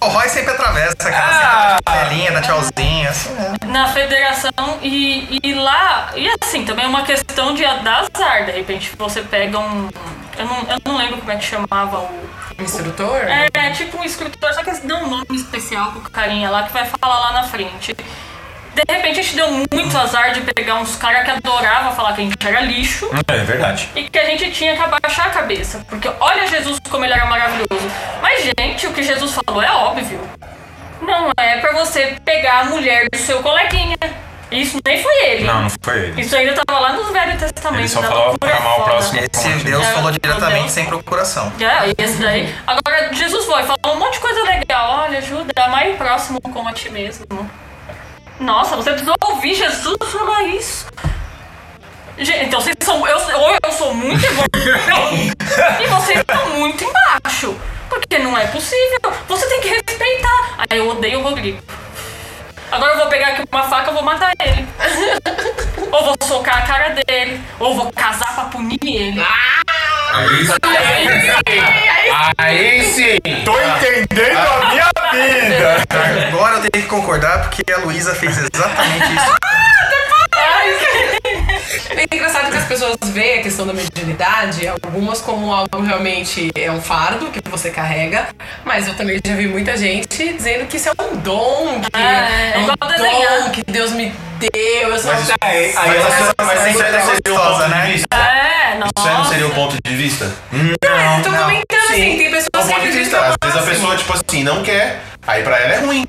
O 0.00 0.12
Roy 0.12 0.28
sempre 0.28 0.52
atravessa 0.52 0.96
aquela 0.98 1.76
ah. 1.76 1.96
janelinha, 1.96 2.32
dá 2.32 2.40
tchauzinho, 2.40 3.08
assim, 3.08 3.32
né? 3.34 3.54
na 3.66 3.88
federação 3.88 4.52
e, 4.82 5.40
e 5.42 5.54
lá, 5.54 6.10
e 6.14 6.28
assim, 6.40 6.64
também 6.64 6.84
é 6.84 6.88
uma 6.88 7.02
questão 7.02 7.54
de 7.54 7.62
dar 7.62 8.06
azar, 8.14 8.46
de 8.46 8.52
repente 8.52 8.92
você 8.96 9.22
pega 9.22 9.58
um. 9.58 9.88
Eu 10.38 10.46
não, 10.46 10.56
eu 10.62 10.78
não 10.86 10.96
lembro 10.96 11.18
como 11.18 11.30
é 11.30 11.36
que 11.36 11.44
chamava 11.44 11.98
o. 11.98 12.32
Instrutor? 12.58 13.16
É, 13.16 13.48
é 13.52 13.70
tipo 13.70 13.98
um 13.98 14.04
escritor, 14.04 14.52
só 14.54 14.62
que 14.62 14.70
dão 14.86 15.04
um 15.04 15.10
nome 15.10 15.26
especial 15.32 15.92
pro 15.92 16.02
carinha 16.02 16.50
lá 16.50 16.62
que 16.64 16.72
vai 16.72 16.86
falar 16.86 17.18
lá 17.18 17.32
na 17.32 17.42
frente. 17.44 17.96
De 18.74 18.82
repente 18.90 19.20
a 19.20 19.22
gente 19.22 19.36
deu 19.36 19.50
muito 19.50 19.98
azar 19.98 20.32
de 20.32 20.40
pegar 20.40 20.76
uns 20.76 20.96
caras 20.96 21.24
que 21.24 21.30
adoravam 21.30 21.92
falar 21.94 22.14
que 22.14 22.22
a 22.22 22.24
gente 22.24 22.36
era 22.46 22.60
lixo 22.60 23.10
É 23.28 23.38
verdade. 23.38 23.88
e 23.94 24.04
que 24.04 24.18
a 24.18 24.24
gente 24.24 24.50
tinha 24.50 24.74
que 24.74 24.82
abaixar 24.82 25.26
a 25.26 25.30
cabeça. 25.30 25.84
Porque 25.88 26.10
olha 26.20 26.46
Jesus 26.46 26.78
como 26.90 27.04
ele 27.04 27.12
era 27.12 27.26
maravilhoso. 27.26 27.86
Mas, 28.22 28.42
gente, 28.58 28.86
o 28.86 28.92
que 28.92 29.02
Jesus 29.02 29.32
falou 29.32 29.62
é 29.62 29.70
óbvio. 29.70 30.20
Não 31.02 31.30
é 31.36 31.58
pra 31.58 31.72
você 31.72 32.16
pegar 32.24 32.60
a 32.60 32.64
mulher 32.66 33.06
do 33.12 33.18
seu 33.18 33.42
coleguinha. 33.42 33.96
Isso 34.50 34.78
nem 34.86 35.02
foi 35.02 35.14
ele. 35.24 35.44
Não, 35.44 35.62
não 35.62 35.70
foi 35.82 35.98
ele. 35.98 36.20
Isso 36.20 36.36
ainda 36.36 36.52
tava 36.64 36.78
lá 36.78 36.92
no 36.92 37.04
Velho 37.12 37.38
Testamento. 37.38 37.80
Ele 37.80 37.88
só 37.88 38.02
falava 38.02 38.38
pra 38.38 38.56
amar 38.56 38.80
o 38.80 38.84
próximo. 38.84 39.18
Esse 39.20 39.48
Deus 39.64 39.82
É, 39.86 39.92
falou 39.92 40.10
diretamente 40.12 40.60
Deus. 40.60 40.72
sem 40.72 40.84
procuração. 40.84 41.50
É, 41.58 41.88
e 41.88 41.94
esse 42.04 42.18
daí. 42.20 42.54
Agora, 42.66 43.12
Jesus 43.14 43.46
foi, 43.46 43.62
falou 43.62 43.96
um 43.96 43.98
monte 43.98 44.14
de 44.14 44.20
coisa 44.20 44.42
legal. 44.44 45.04
Olha, 45.04 45.18
ajuda, 45.18 45.52
amar 45.56 45.86
o 45.88 45.94
próximo 45.96 46.40
como 46.40 46.68
a 46.68 46.72
ti 46.74 46.90
mesmo. 46.90 47.24
Nossa, 48.42 48.74
você 48.74 48.90
precisou 48.90 49.14
ouvir 49.24 49.54
Jesus 49.54 49.96
falar 50.10 50.42
isso. 50.42 50.86
Gente, 52.18 52.46
então 52.46 52.60
vocês 52.60 52.74
são. 52.82 53.06
Eu, 53.06 53.18
ou 53.38 53.58
eu 53.62 53.72
sou 53.72 53.94
muito 53.94 54.24
evoluído 54.24 55.36
e 55.80 55.86
vocês 55.86 56.18
estão 56.18 56.50
muito 56.50 56.84
embaixo. 56.84 57.56
Porque 57.88 58.18
não 58.18 58.36
é 58.36 58.46
possível. 58.48 59.12
Você 59.28 59.46
tem 59.48 59.60
que 59.60 59.68
respeitar. 59.68 60.54
Aí 60.58 60.78
eu 60.78 60.88
odeio 60.88 61.20
o 61.20 61.22
Rodrigo. 61.22 61.62
Agora 62.70 62.94
eu 62.94 62.98
vou 62.98 63.06
pegar 63.06 63.28
aqui 63.28 63.44
uma 63.50 63.62
faca 63.62 63.90
e 63.90 63.94
vou 63.94 64.02
matar 64.02 64.32
ele. 64.40 64.66
ou 65.92 66.04
vou 66.04 66.16
socar 66.26 66.58
a 66.58 66.62
cara 66.62 66.88
dele. 66.88 67.40
Ou 67.60 67.76
vou 67.76 67.92
casar 67.92 68.34
pra 68.34 68.44
punir 68.46 68.78
ele. 68.82 69.20
Aí 70.12 70.46
sim. 70.46 70.52
Aí 72.36 72.84
sim. 72.92 73.44
Tô 73.44 73.58
entendendo 73.58 74.36
a 74.38 74.68
minha 74.68 74.90
vida! 75.10 75.84
Agora 76.28 76.56
eu 76.56 76.60
tenho 76.70 76.84
que 76.84 76.90
concordar 76.90 77.40
porque 77.42 77.62
a 77.72 77.78
Luísa 77.78 78.14
fez 78.14 78.36
exatamente 78.36 79.06
isso. 79.14 79.36
É 81.90 82.14
engraçado 82.14 82.50
que 82.50 82.56
as 82.56 82.64
pessoas 82.66 82.96
veem 83.06 83.40
a 83.40 83.42
questão 83.42 83.66
da 83.66 83.72
mediunidade, 83.72 84.66
algumas 84.66 85.20
como 85.20 85.52
algo 85.52 85.80
realmente 85.80 86.50
é 86.54 86.70
um 86.70 86.80
fardo 86.80 87.26
que 87.26 87.40
você 87.48 87.70
carrega, 87.70 88.28
mas 88.64 88.88
eu 88.88 88.94
também 88.94 89.20
já 89.24 89.34
vi 89.34 89.46
muita 89.46 89.76
gente 89.76 90.32
dizendo 90.32 90.66
que 90.66 90.76
isso 90.76 90.88
é 90.88 91.02
um 91.02 91.16
dom, 91.16 91.80
que 91.80 91.96
É, 91.96 92.52
é 92.54 92.58
um 92.58 92.62
igual 92.62 92.76
desenhar. 92.90 93.42
dom 93.44 93.50
que 93.50 93.62
Deus 93.70 93.92
me 93.92 94.12
deu. 94.38 94.50
Eu 94.90 94.98
sou 94.98 95.12
Mas 95.12 95.28
uma 95.28 95.36
aí, 95.40 95.72
aí, 95.76 95.96
essa- 95.96 96.34
mas 96.38 96.66
isso 96.70 96.82
aí 96.82 96.92
não 96.92 96.98
é 96.98 97.02
seria 97.02 97.20
gostosa, 97.34 97.58
ponto 97.64 97.68
né? 97.70 97.86
de 97.86 97.92
vista? 97.92 98.16
É, 98.16 98.72
Isso 98.72 98.72
aí 98.72 98.78
não 99.12 99.18
nossa. 99.18 99.30
seria 99.30 99.46
um 99.46 99.50
ponto 99.50 99.76
de 99.84 99.96
vista? 99.96 100.32
Eu 100.52 101.22
tô 101.22 101.30
comentando 101.30 101.90
assim, 101.90 102.16
tem 102.18 102.30
pessoas 102.30 102.66
que 102.66 102.72
acreditam 102.72 103.20
Às 103.22 103.34
vezes 103.42 103.56
a 103.56 103.62
pessoa, 103.70 103.96
tipo 103.96 104.12
assim, 104.12 104.42
não 104.44 104.62
quer, 104.62 105.00
aí 105.26 105.42
pra 105.42 105.58
ela 105.58 105.74
é 105.74 105.78
ruim. 105.78 106.04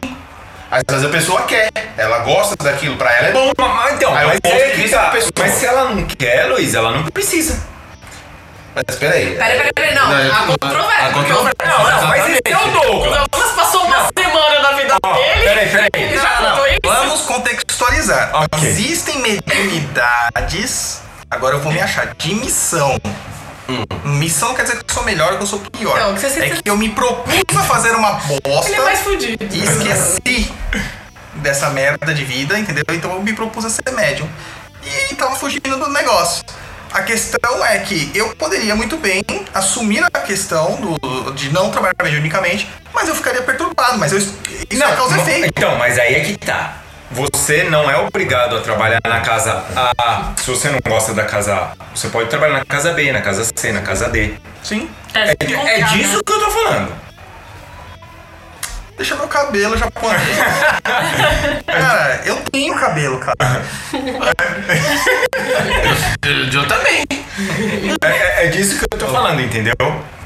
Às 0.74 0.82
vezes 0.90 1.06
a 1.06 1.10
pessoa 1.10 1.42
quer, 1.44 1.70
ela 1.96 2.18
gosta 2.20 2.56
daquilo, 2.64 2.98
pra 2.98 3.16
ela 3.16 3.28
é 3.28 3.32
bom. 3.32 3.52
Mas, 3.60 3.94
então, 3.94 4.16
Aí 4.16 4.26
mas, 4.26 4.40
é 4.44 4.70
que 4.72 4.90
tá. 4.90 5.14
mas 5.38 5.52
se 5.54 5.66
ela 5.68 5.86
não 5.92 6.04
quer, 6.06 6.46
Luiz, 6.48 6.74
ela 6.74 6.90
não 6.92 7.04
precisa. 7.06 7.62
Mas 8.74 8.96
peraí. 8.98 9.36
Peraí, 9.36 9.58
peraí, 9.58 9.72
peraí, 9.76 9.94
não. 9.94 10.08
Não, 10.08 10.20
eu- 10.20 10.34
Há 10.34 10.40
controvérsia. 10.48 11.54
Não, 11.64 11.92
não, 12.02 12.08
mas 12.08 12.28
esse 12.28 12.42
é 12.46 12.58
o 12.58 12.72
Douglas. 12.72 13.22
O 13.22 13.28
Douglas 13.30 13.52
passou 13.56 13.86
uma 13.86 14.10
semana 14.18 14.60
na 14.64 14.72
vida 14.72 14.96
dele. 15.00 15.44
peraí, 15.44 15.70
peraí. 15.70 15.90
Ele 15.94 16.18
já 16.18 16.42
Não, 16.42 16.50
contou 16.50 16.68
isso? 16.68 16.80
vamos 16.84 17.22
contextualizar. 17.22 18.32
Ok. 18.34 18.68
Existem 18.68 19.20
mediunidades, 19.22 21.02
agora 21.30 21.54
eu 21.56 21.60
vou 21.60 21.72
me 21.72 21.82
achar, 21.82 22.16
de 22.18 22.34
missão. 22.34 23.00
Missão 24.04 24.50
não 24.50 24.56
quer 24.56 24.64
dizer 24.64 24.84
que 24.84 24.90
eu 24.92 24.94
sou 24.94 25.04
melhor 25.04 25.32
ou 25.32 25.38
que 25.38 25.44
eu 25.44 25.48
sou 25.48 25.60
pior. 25.60 25.98
Não, 26.00 26.14
que 26.16 26.22
você- 26.22 26.40
é 26.40 26.50
que 26.50 26.70
eu 26.70 26.76
me 26.78 26.90
propus 26.90 27.58
a 27.58 27.64
fazer 27.64 27.92
uma 27.96 28.14
bosta 28.44 28.72
Ele 28.72 28.80
é 28.82 28.84
mais 28.84 29.00
fudido. 29.00 29.44
e 29.56 29.64
esqueci 29.64 30.52
dessa 31.36 31.70
merda 31.70 32.14
de 32.14 32.24
vida, 32.26 32.58
entendeu? 32.60 32.84
Então 32.92 33.12
eu 33.14 33.22
me 33.22 33.34
propus 33.34 33.66
a 33.66 33.70
ser 33.70 33.90
médium. 33.92 34.28
E 35.12 35.16
tava 35.16 35.36
fugindo 35.36 35.78
do 35.78 35.90
negócio. 35.90 36.44
A 36.92 37.02
questão 37.02 37.66
é 37.66 37.80
que 37.80 38.12
eu 38.14 38.36
poderia 38.36 38.76
muito 38.76 38.98
bem 38.98 39.24
assumir 39.54 40.04
a 40.14 40.20
questão 40.20 40.76
do, 40.76 41.32
de 41.32 41.52
não 41.52 41.72
trabalhar 41.72 41.96
mediunicamente, 42.04 42.70
mas 42.94 43.08
eu 43.08 43.16
ficaria 43.16 43.42
perturbado. 43.42 43.98
Mas 43.98 44.12
eu, 44.12 44.20
isso 44.20 44.38
é 44.72 44.96
causa 44.96 45.16
não, 45.16 45.24
efeito. 45.24 45.48
Então, 45.48 45.76
mas 45.78 45.98
aí 45.98 46.14
é 46.16 46.20
que 46.20 46.38
tá. 46.38 46.83
Você 47.14 47.64
não 47.66 47.90
é 47.92 47.98
obrigado 47.98 48.58
a 48.58 48.62
trabalhar 48.62 49.00
na 49.08 49.20
casa 49.22 49.64
A. 49.76 50.34
Se 50.36 50.50
você 50.50 50.70
não 50.70 50.80
gosta 50.88 51.14
da 51.14 51.24
casa 51.24 51.54
A, 51.54 51.74
você 51.94 52.08
pode 52.10 52.28
trabalhar 52.28 52.58
na 52.58 52.66
casa 52.66 52.92
B, 52.92 53.12
na 53.12 53.22
casa 53.22 53.48
C, 53.56 53.72
na 53.72 53.82
casa 53.82 54.10
D. 54.10 54.34
Sim. 54.64 54.90
É, 55.14 55.30
É, 55.30 55.80
é 55.80 55.84
disso 55.84 56.20
que 56.26 56.34
eu 56.34 56.40
tô 56.40 56.50
falando. 56.50 56.92
Deixa 59.04 59.18
meu 59.18 59.28
cabelo 59.28 59.78
japonês. 59.78 60.22
cara, 61.68 62.22
eu 62.24 62.38
tenho 62.50 62.74
cabelo, 62.74 63.20
cara. 63.20 63.62
Eu 66.54 66.66
também. 66.70 67.04
É, 68.02 68.08
é- 68.08 68.46
é 68.46 68.48
disso 68.48 68.80
que 68.80 68.86
eu 68.90 68.98
tô 68.98 69.08
falando, 69.08 69.42
entendeu? 69.42 69.74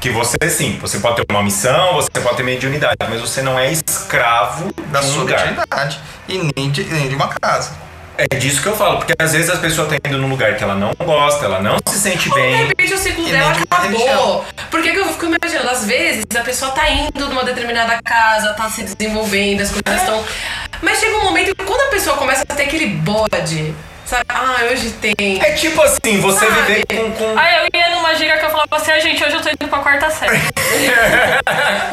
Que 0.00 0.10
você 0.10 0.36
sim, 0.48 0.78
você 0.80 1.00
pode 1.00 1.16
ter 1.16 1.24
uma 1.28 1.42
missão, 1.42 1.94
você 1.94 2.08
pode 2.22 2.36
ter 2.36 2.44
mediunidade, 2.44 2.94
mas 3.08 3.20
você 3.20 3.42
não 3.42 3.58
é 3.58 3.72
escravo 3.72 4.72
Da 4.92 5.02
sua 5.02 5.22
lugar. 5.22 5.40
mediunidade. 5.44 5.98
E 6.28 6.38
nem 6.56 6.70
de, 6.70 6.84
nem 6.84 7.08
de 7.08 7.16
uma 7.16 7.26
casa. 7.28 7.72
É 8.20 8.26
disso 8.36 8.60
que 8.60 8.66
eu 8.66 8.76
falo, 8.76 8.96
porque 8.98 9.14
às 9.16 9.30
vezes 9.32 9.48
as 9.48 9.60
pessoas 9.60 9.92
estão 9.92 10.10
indo 10.10 10.20
num 10.20 10.28
lugar 10.28 10.56
que 10.56 10.64
ela 10.64 10.74
não 10.74 10.90
gosta, 11.04 11.44
ela 11.44 11.60
não 11.62 11.76
se 11.86 11.98
sente 12.00 12.28
De 12.28 12.34
bem. 12.34 12.66
repente 12.66 12.92
o 12.92 12.98
ciclo 12.98 13.24
dela 13.28 13.52
de 13.52 13.62
acabou. 13.70 14.44
Por 14.68 14.82
que, 14.82 14.90
que 14.90 14.98
eu 14.98 15.06
fico 15.06 15.26
imaginando? 15.26 15.70
Às 15.70 15.84
vezes 15.86 16.24
a 16.36 16.40
pessoa 16.40 16.72
tá 16.72 16.90
indo 16.90 17.28
numa 17.28 17.44
determinada 17.44 18.00
casa, 18.04 18.54
tá 18.54 18.68
se 18.68 18.82
desenvolvendo, 18.82 19.60
as 19.60 19.70
coisas 19.70 20.02
estão. 20.02 20.24
Mas 20.82 20.98
chega 20.98 21.16
um 21.16 21.22
momento 21.24 21.54
que 21.54 21.64
quando 21.64 21.80
a 21.82 21.90
pessoa 21.90 22.16
começa 22.16 22.42
a 22.48 22.54
ter 22.56 22.64
aquele 22.64 22.86
bode, 22.88 23.72
sabe? 24.08 24.24
Ah, 24.28 24.56
hoje 24.70 24.90
tem. 24.92 25.14
É 25.42 25.52
tipo 25.52 25.80
assim, 25.82 26.20
você 26.20 26.46
Sabe? 26.46 26.62
viver 26.62 26.86
com. 26.86 27.12
com... 27.12 27.38
Aí 27.38 27.56
eu 27.56 27.80
ia 27.80 27.94
numa 27.94 28.14
gira 28.14 28.38
que 28.38 28.44
eu 28.46 28.50
falava 28.50 28.76
assim, 28.76 28.90
ah, 28.92 29.00
gente, 29.00 29.22
hoje 29.22 29.36
eu 29.36 29.42
tô 29.42 29.48
indo 29.50 29.68
pra 29.68 29.78
quarta 29.80 30.10
série. 30.10 30.38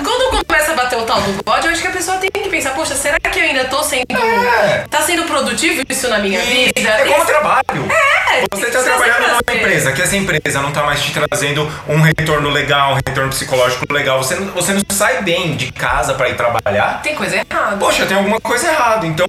Quando 0.03 0.45
começa 0.45 0.72
a 0.72 0.76
bater 0.76 0.97
o 0.97 1.03
tal 1.03 1.22
do 1.22 1.43
bode, 1.43 1.68
eu 1.68 1.74
acho 1.74 1.82
que 1.82 1.88
a 1.88 1.91
pessoa 1.91 2.18
tem 2.18 2.30
que 2.32 2.49
pensar, 2.49 2.72
poxa, 2.72 2.95
será 2.95 3.20
que 3.20 3.39
eu 3.39 3.43
ainda 3.43 3.66
tô 3.66 3.84
sendo. 3.84 4.05
É. 4.11 4.86
Tá 4.89 5.01
sendo 5.01 5.24
produtivo 5.24 5.84
isso 5.89 6.07
na 6.07 6.20
minha 6.20 6.39
vida? 6.41 6.80
É 6.89 7.05
como 7.05 7.26
trabalho. 7.26 7.63
É, 7.89 8.41
Você 8.51 8.68
está 8.68 8.80
precisa 8.80 8.84
trabalhando 8.84 9.28
numa 9.28 9.39
fazer. 9.45 9.59
empresa, 9.59 9.91
que 9.91 10.01
essa 10.01 10.16
empresa 10.18 10.61
não 10.61 10.70
está 10.70 10.84
mais 10.84 11.01
te 11.01 11.11
trazendo 11.11 11.70
um 11.88 11.99
retorno 12.01 12.49
legal, 12.49 12.91
um 12.91 12.95
retorno 12.95 13.30
psicológico 13.30 13.91
legal. 13.91 14.18
Você 14.24 14.36
não, 14.36 14.47
você 14.47 14.74
não 14.74 14.82
sai 14.89 15.22
bem 15.22 15.55
de 15.55 15.72
casa 15.72 16.13
para 16.13 16.30
ir 16.30 16.36
trabalhar. 16.36 17.01
Tem 17.01 17.16
coisa 17.16 17.36
errada. 17.36 17.78
Poxa, 17.78 18.05
tem 18.05 18.16
alguma 18.18 18.39
coisa 18.39 18.68
errada. 18.70 19.05
Então, 19.05 19.28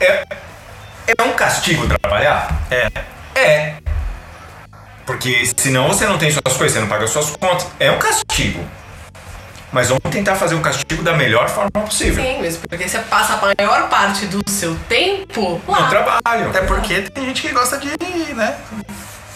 é, 0.00 0.22
é 1.06 1.22
um 1.22 1.32
castigo 1.32 1.86
trabalhar? 1.86 2.48
É. 2.70 2.90
É. 3.34 3.74
Porque 5.04 5.48
senão 5.56 5.88
você 5.88 6.06
não 6.06 6.18
tem 6.18 6.30
suas 6.30 6.56
coisas, 6.56 6.72
você 6.72 6.80
não 6.80 6.88
paga 6.88 7.06
suas 7.06 7.30
contas. 7.30 7.66
É 7.78 7.90
um 7.90 7.98
castigo. 7.98 8.64
Mas 9.72 9.88
vamos 9.88 10.02
tentar 10.10 10.36
fazer 10.36 10.54
um 10.54 10.62
castigo 10.62 11.02
da 11.02 11.12
melhor 11.12 11.48
forma 11.48 11.70
possível. 11.70 12.24
Sim, 12.24 12.40
mesmo, 12.40 12.62
porque 12.68 12.88
você 12.88 12.98
passa 13.00 13.34
a 13.34 13.54
maior 13.56 13.88
parte 13.88 14.26
do 14.26 14.40
seu 14.48 14.74
tempo 14.88 15.60
No 15.66 15.72
lá. 15.72 15.88
trabalho. 15.88 16.48
Até 16.48 16.62
porque 16.62 17.02
tem 17.02 17.26
gente 17.26 17.42
que 17.42 17.52
gosta 17.52 17.76
de, 17.78 17.88
né? 18.34 18.56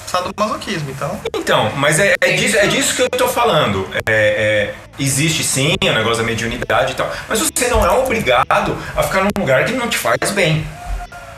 Sadomasoquismo, 0.06 0.90
então. 0.90 1.20
Então, 1.34 1.70
mas 1.76 2.00
é, 2.00 2.14
é, 2.20 2.32
disso, 2.32 2.56
é 2.56 2.66
disso 2.66 2.96
que 2.96 3.02
eu 3.02 3.10
tô 3.10 3.28
falando. 3.28 3.88
É, 4.06 4.72
é, 4.72 4.74
existe 4.98 5.44
sim 5.44 5.74
o 5.80 5.92
negócio 5.92 6.18
da 6.18 6.24
mediunidade 6.24 6.92
e 6.92 6.94
tal, 6.96 7.08
mas 7.28 7.38
você 7.38 7.68
não 7.68 7.84
é 7.84 7.90
obrigado 7.90 8.76
a 8.96 9.02
ficar 9.04 9.22
num 9.22 9.30
lugar 9.38 9.64
que 9.64 9.72
não 9.72 9.88
te 9.88 9.98
faz 9.98 10.30
bem. 10.32 10.66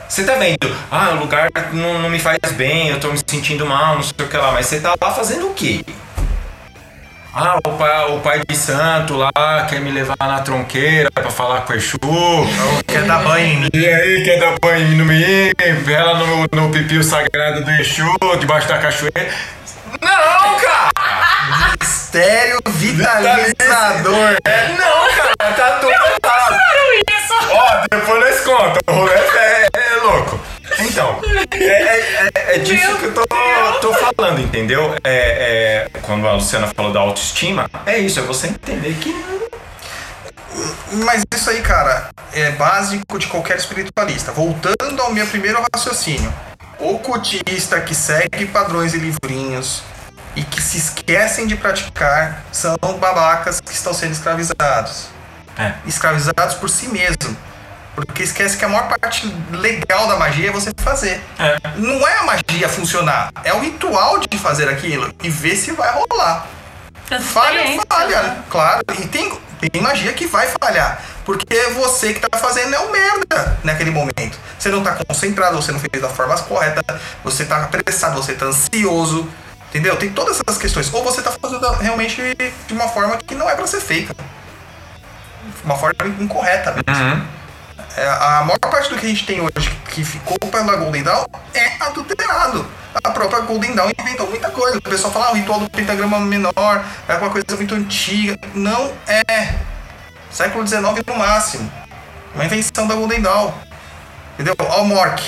Você 0.07 0.23
tá 0.23 0.35
vendo, 0.35 0.75
ah, 0.91 1.09
o 1.11 1.19
lugar 1.21 1.49
não, 1.71 1.99
não 1.99 2.09
me 2.09 2.19
faz 2.19 2.37
bem, 2.55 2.89
eu 2.89 2.99
tô 2.99 3.09
me 3.09 3.17
sentindo 3.17 3.65
mal, 3.65 3.95
não 3.95 4.03
sei 4.03 4.13
o 4.19 4.29
que 4.29 4.37
lá, 4.37 4.51
mas 4.51 4.67
você 4.67 4.79
tá 4.79 4.93
lá 5.01 5.11
fazendo 5.11 5.47
o 5.47 5.53
quê? 5.53 5.83
Ah, 7.35 7.57
o 7.65 7.71
pai, 7.71 8.11
o 8.11 8.19
pai 8.19 8.41
de 8.47 8.55
santo 8.55 9.15
lá 9.15 9.65
quer 9.67 9.79
me 9.79 9.89
levar 9.89 10.15
na 10.19 10.41
tronqueira 10.41 11.09
pra 11.11 11.31
falar 11.31 11.61
com 11.61 11.73
o 11.73 11.75
Exu. 11.75 11.97
Quer 12.85 13.05
dar 13.05 13.23
banho 13.23 13.45
em 13.47 13.59
mim. 13.61 13.69
E 13.73 13.87
aí, 13.87 14.23
quer 14.23 14.39
dar 14.39 14.53
banho 14.61 14.87
no 14.89 15.05
mim? 15.05 15.51
Vela 15.83 16.13
no, 16.13 16.47
no 16.51 16.71
pipio 16.71 17.03
sagrado 17.03 17.63
do 17.63 17.71
Exu, 17.71 18.05
debaixo 18.39 18.67
da 18.67 18.77
cachoeira. 18.77 19.31
Não, 19.99 20.59
cara! 20.59 20.91
Mistério 21.81 22.59
vitalizador. 22.67 24.37
É, 24.45 24.67
não, 24.77 25.15
cara, 25.15 25.53
tá 25.55 25.79
tudo 25.79 25.91
errado. 25.91 26.59
isso! 27.09 27.33
Ó, 27.51 27.85
depois 27.89 28.19
nós 28.19 28.39
conta. 28.41 28.79
O 28.87 28.93
rolê 28.93 29.11
é, 29.11 29.17
é 29.17 29.52
louco. 30.15 30.39
Então, 30.79 31.19
é, 31.51 31.65
é- 31.67 32.31
é- 32.33 32.55
é 32.55 32.57
disso 32.59 32.97
que 32.97 33.05
eu 33.05 33.13
tô, 33.13 33.23
tô 33.81 33.93
falando, 33.93 34.39
entendeu? 34.39 34.95
É, 35.03 35.87
é, 35.93 35.99
quando 36.01 36.27
a 36.27 36.33
Luciana 36.33 36.67
falou 36.75 36.91
da 36.91 36.99
autoestima, 36.99 37.69
é 37.85 37.97
isso, 37.97 38.19
é 38.19 38.23
você 38.23 38.47
entender 38.47 38.93
que. 38.95 39.13
Mas 40.91 41.23
isso 41.33 41.49
aí, 41.49 41.61
cara, 41.61 42.09
é 42.31 42.51
básico 42.51 43.17
de 43.17 43.27
qualquer 43.27 43.57
espiritualista. 43.57 44.31
Voltando 44.31 45.01
ao 45.01 45.11
meu 45.11 45.25
primeiro 45.27 45.63
raciocínio. 45.73 46.31
O 46.79 46.99
cultista 46.99 47.79
que 47.81 47.95
segue 47.95 48.45
padrões 48.47 48.93
e 48.93 48.97
livrinhos 48.97 49.83
e 50.35 50.43
que 50.43 50.61
se 50.61 50.77
esquecem 50.77 51.47
de 51.47 51.55
praticar 51.55 52.43
são 52.51 52.75
babacas 52.99 53.59
que 53.61 53.71
estão 53.71 53.93
sendo 53.93 54.11
escravizados. 54.11 55.07
É. 55.57 55.73
Escravizados 55.85 56.55
por 56.55 56.69
si 56.69 56.87
mesmo. 56.87 57.35
Porque 57.95 58.23
esquece 58.23 58.57
que 58.57 58.65
a 58.65 58.67
maior 58.67 58.87
parte 58.87 59.31
legal 59.51 60.07
da 60.07 60.17
magia 60.17 60.49
é 60.49 60.51
você 60.51 60.71
fazer. 60.77 61.21
É. 61.37 61.57
Não 61.77 62.07
é 62.07 62.17
a 62.19 62.23
magia 62.23 62.67
funcionar, 62.67 63.31
é 63.43 63.53
o 63.53 63.59
ritual 63.59 64.19
de 64.19 64.37
fazer 64.37 64.67
aquilo 64.67 65.13
e 65.21 65.29
ver 65.29 65.55
se 65.55 65.71
vai 65.71 65.91
rolar. 65.93 66.47
Falha, 67.21 67.79
falha, 67.89 68.23
né? 68.23 68.43
claro. 68.49 68.81
E 68.99 69.07
tem, 69.07 69.31
tem 69.59 69.81
magia 69.81 70.13
que 70.13 70.25
vai 70.25 70.47
falhar. 70.61 71.01
Porque 71.25 71.55
você 71.69 72.13
que 72.13 72.19
tá 72.19 72.37
fazendo 72.37 72.73
é 72.73 72.79
um 72.79 72.91
merda 72.91 73.57
naquele 73.63 73.91
momento. 73.91 74.37
Você 74.57 74.69
não 74.69 74.83
tá 74.83 74.97
concentrado, 75.07 75.55
você 75.55 75.71
não 75.71 75.79
fez 75.79 76.01
da 76.01 76.09
forma 76.09 76.37
correta, 76.39 76.81
você 77.23 77.45
tá 77.45 77.63
apressado, 77.63 78.21
você 78.21 78.33
tá 78.33 78.45
ansioso. 78.45 79.29
Entendeu? 79.69 79.95
Tem 79.95 80.11
todas 80.11 80.39
essas 80.39 80.59
questões. 80.59 80.93
Ou 80.93 81.03
você 81.03 81.21
tá 81.21 81.31
fazendo 81.31 81.67
realmente 81.73 82.21
de 82.67 82.73
uma 82.73 82.87
forma 82.87 83.17
que 83.17 83.33
não 83.33 83.49
é 83.49 83.55
pra 83.55 83.65
ser 83.65 83.81
feita. 83.81 84.15
Uma 85.63 85.75
forma 85.75 85.95
incorreta 86.19 86.73
mesmo. 86.73 87.03
É, 87.03 87.21
a 88.01 88.43
maior 88.43 88.59
parte 88.59 88.89
do 88.89 88.97
que 88.97 89.05
a 89.05 89.09
gente 89.09 89.25
tem 89.25 89.39
hoje 89.41 89.69
que 89.89 90.03
ficou 90.03 90.37
pela 90.49 90.75
Golden 90.75 91.03
Dawn 91.03 91.25
é 91.53 91.83
adulterado. 91.83 92.65
A 93.03 93.11
própria 93.11 93.39
Golden 93.41 93.75
Dawn 93.75 93.91
inventou 93.99 94.29
muita 94.29 94.49
coisa. 94.49 94.77
O 94.77 94.81
pessoal 94.81 95.11
fala, 95.11 95.27
ah, 95.27 95.31
o 95.31 95.35
ritual 95.35 95.59
do 95.59 95.69
pentagrama 95.69 96.19
menor 96.19 96.83
é 97.07 97.15
uma 97.15 97.29
coisa 97.29 97.45
muito 97.55 97.75
antiga. 97.75 98.37
Não 98.53 98.91
é. 99.07 99.55
Século 100.31 100.65
XIX 100.65 100.83
no 101.05 101.15
máximo. 101.17 101.71
Uma 102.33 102.45
invenção 102.45 102.87
da 102.87 102.95
Golden 102.95 103.21
Dawn. 103.21 103.51
Entendeu? 104.33 104.55
Mork. 104.85 105.23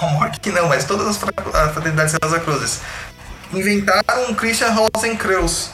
O 0.00 0.06
Mork 0.06 0.50
não, 0.50 0.68
mas 0.68 0.84
todas 0.84 1.06
as 1.06 1.16
fra- 1.16 1.32
as 1.54 1.72
fraternidades 1.72 2.16
Rosa 2.22 2.40
Cruzes 2.40 2.80
inventaram 3.52 4.30
um 4.30 4.34
Christian 4.34 4.70
Rosenkreuz 4.70 5.70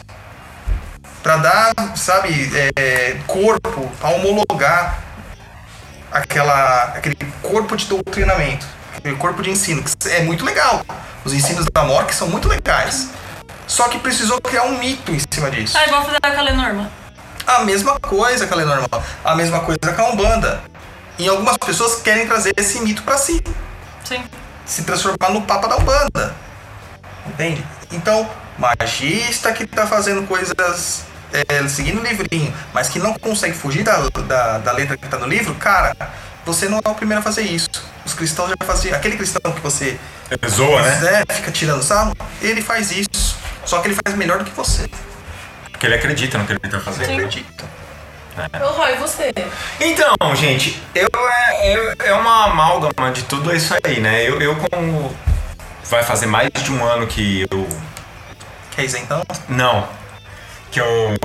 para 1.23 1.37
dar, 1.39 1.73
sabe, 1.97 2.51
é, 2.77 3.17
corpo, 3.27 3.91
homologar 4.03 4.99
aquela, 6.11 6.85
aquele 6.95 7.17
corpo 7.43 7.77
de 7.77 7.87
doutrinamento, 7.87 8.67
aquele 8.97 9.17
corpo 9.17 9.43
de 9.43 9.51
ensino, 9.51 9.83
que 9.83 10.09
é 10.09 10.23
muito 10.23 10.45
legal. 10.45 10.85
Os 11.25 11.33
ensinos 11.33 11.67
da 11.73 11.85
Mork 11.85 12.15
são 12.15 12.29
muito 12.29 12.49
legais. 12.49 13.11
Só 13.67 13.89
que 13.89 13.99
precisou 13.99 14.41
criar 14.41 14.65
um 14.65 14.79
mito 14.79 15.13
em 15.13 15.19
cima 15.31 15.51
disso. 15.51 15.77
Ah, 15.77 15.87
igual 15.87 16.05
fazer 16.05 16.19
aquela 16.23 16.53
norma. 16.53 16.91
A 17.47 17.65
mesma 17.65 17.99
coisa 18.01 18.47
que 18.47 18.53
a 18.53 18.57
lei 18.57 18.67
normal, 18.67 19.03
a 19.25 19.35
mesma 19.35 19.61
coisa 19.61 19.79
que 19.95 20.01
a 20.01 20.05
Umbanda. 20.05 20.63
E 21.19 21.29
algumas 21.29 21.57
pessoas 21.59 21.97
querem 21.97 22.27
trazer 22.27 22.53
esse 22.57 22.81
mito 22.81 23.03
para 23.03 23.19
si, 23.19 23.43
Sim. 24.05 24.23
se 24.65 24.85
transformar 24.85 25.31
no 25.31 25.43
papa 25.43 25.67
da 25.67 25.77
Umbanda. 25.77 26.35
Entende? 27.27 27.65
Então, 27.93 28.29
magista 28.59 29.53
que 29.53 29.67
tá 29.67 29.87
fazendo 29.87 30.27
coisas 30.27 31.05
é, 31.33 31.69
seguindo 31.69 32.01
o 32.01 32.03
livrinho, 32.03 32.53
mas 32.73 32.89
que 32.89 32.99
não 32.99 33.15
consegue 33.15 33.55
fugir 33.57 33.83
da, 33.83 34.09
da, 34.27 34.59
da 34.59 34.73
letra 34.73 34.97
que 34.97 35.07
tá 35.09 35.19
no 35.19 35.27
livro, 35.27 35.55
cara, 35.55 35.95
você 36.45 36.69
não 36.69 36.81
é 36.85 36.89
o 36.89 36.95
primeiro 36.95 37.21
a 37.21 37.23
fazer 37.23 37.43
isso. 37.43 37.69
Os 38.05 38.15
cristãos 38.15 38.49
já 38.49 38.57
faziam. 38.65 38.97
Aquele 38.97 39.17
cristão 39.17 39.53
que 39.53 39.61
você 39.61 39.99
Zoa, 40.49 40.83
né? 40.83 41.25
é, 41.29 41.35
fica 41.35 41.51
tirando 41.51 41.83
sarro, 41.83 42.15
ele 42.41 42.63
faz 42.63 42.91
isso. 42.91 43.37
Só 43.65 43.81
que 43.81 43.89
ele 43.89 43.99
faz 44.05 44.17
melhor 44.17 44.39
do 44.39 44.45
que 44.45 44.51
você. 44.57 44.89
Porque 45.71 45.87
ele 45.87 45.95
acredita 45.95 46.39
no 46.39 46.45
que 46.47 46.53
ele 46.53 46.61
tá 46.61 46.79
Você 46.79 46.81
fazendo. 46.85 47.13
acredita. 47.15 47.65
Ô, 48.63 48.71
Roy, 48.73 48.95
você? 48.97 49.33
Então, 49.81 50.15
gente, 50.37 50.81
eu 50.95 51.09
é, 51.29 51.73
é, 51.73 51.95
é 52.09 52.15
uma 52.15 52.45
amálgama 52.45 53.11
de 53.13 53.25
tudo 53.25 53.55
isso 53.55 53.75
aí, 53.85 54.01
né? 54.01 54.23
Eu, 54.29 54.41
eu 54.41 54.57
como 54.57 55.15
vai 55.91 56.03
fazer 56.03 56.27
mais 56.27 56.49
de 56.53 56.73
um 56.73 56.85
ano 56.85 57.07
que 57.07 57.47
eu 57.51 57.69
Quer 58.71 58.85
isentão? 58.85 59.23
não 59.49 59.89
que 60.71 60.81
eu 60.81 61.17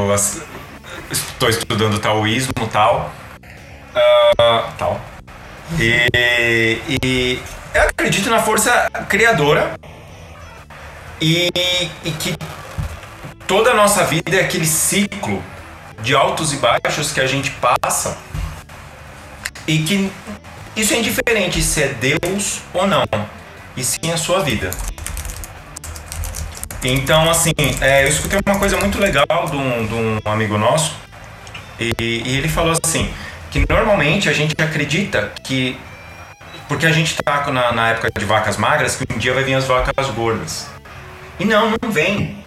estou 1.11 1.49
estudando 1.49 1.99
taoísmo 1.99 2.67
tal, 2.71 3.11
ah, 4.39 4.73
tal. 4.77 5.01
E, 5.79 6.07
e 7.03 7.39
eu 7.73 7.81
acredito 7.83 8.29
na 8.29 8.39
força 8.39 8.89
criadora 9.09 9.77
e, 11.19 11.49
e 12.03 12.11
que 12.11 12.35
toda 13.47 13.71
a 13.71 13.73
nossa 13.73 14.03
vida 14.03 14.35
é 14.35 14.41
aquele 14.41 14.65
ciclo 14.65 15.43
de 16.01 16.15
altos 16.15 16.53
e 16.53 16.57
baixos 16.57 17.11
que 17.11 17.21
a 17.21 17.27
gente 17.27 17.49
passa 17.51 18.17
e 19.67 19.79
que 19.79 20.11
isso 20.75 20.93
é 20.93 20.99
indiferente 20.99 21.61
se 21.61 21.83
é 21.83 21.87
Deus 21.87 22.61
ou 22.73 22.87
não, 22.87 23.05
e 23.77 23.83
sim 23.83 24.11
a 24.11 24.17
sua 24.17 24.39
vida. 24.41 24.71
Então, 26.83 27.29
assim, 27.29 27.53
é, 27.79 28.03
eu 28.03 28.09
escutei 28.09 28.39
uma 28.45 28.59
coisa 28.59 28.77
muito 28.77 28.99
legal 28.99 29.25
de 29.49 29.55
um, 29.55 29.87
de 29.87 29.93
um 29.93 30.19
amigo 30.25 30.57
nosso, 30.57 30.93
e, 31.79 31.93
e 31.99 32.37
ele 32.37 32.49
falou 32.49 32.73
assim, 32.83 33.09
que 33.49 33.65
normalmente 33.69 34.27
a 34.27 34.33
gente 34.33 34.53
acredita 34.61 35.31
que, 35.43 35.79
porque 36.67 36.85
a 36.85 36.91
gente 36.91 37.15
tá 37.23 37.49
na, 37.51 37.71
na 37.71 37.89
época 37.91 38.09
de 38.17 38.25
vacas 38.25 38.57
magras, 38.57 38.95
que 38.97 39.13
um 39.13 39.17
dia 39.17 39.33
vai 39.33 39.43
vir 39.43 39.53
as 39.53 39.65
vacas 39.65 40.07
gordas. 40.09 40.67
E 41.39 41.45
não, 41.45 41.73
não 41.81 41.91
vem. 41.91 42.43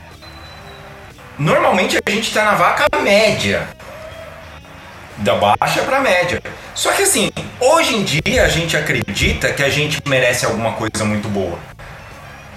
Normalmente 1.39 1.99
a 2.05 2.11
gente 2.11 2.33
tá 2.33 2.45
na 2.45 2.55
vaca 2.55 2.87
média. 3.03 3.69
Da 5.19 5.35
baixa 5.35 5.81
pra 5.83 6.01
média. 6.01 6.43
Só 6.75 6.93
que 6.93 7.03
assim, 7.03 7.31
hoje 7.59 7.97
em 7.97 8.05
dia 8.05 8.45
a 8.45 8.49
gente 8.49 8.77
acredita 8.77 9.51
que 9.53 9.63
a 9.63 9.71
gente 9.71 9.99
merece 10.07 10.45
alguma 10.45 10.73
coisa 10.73 11.05
muito 11.05 11.27
boa. 11.29 11.59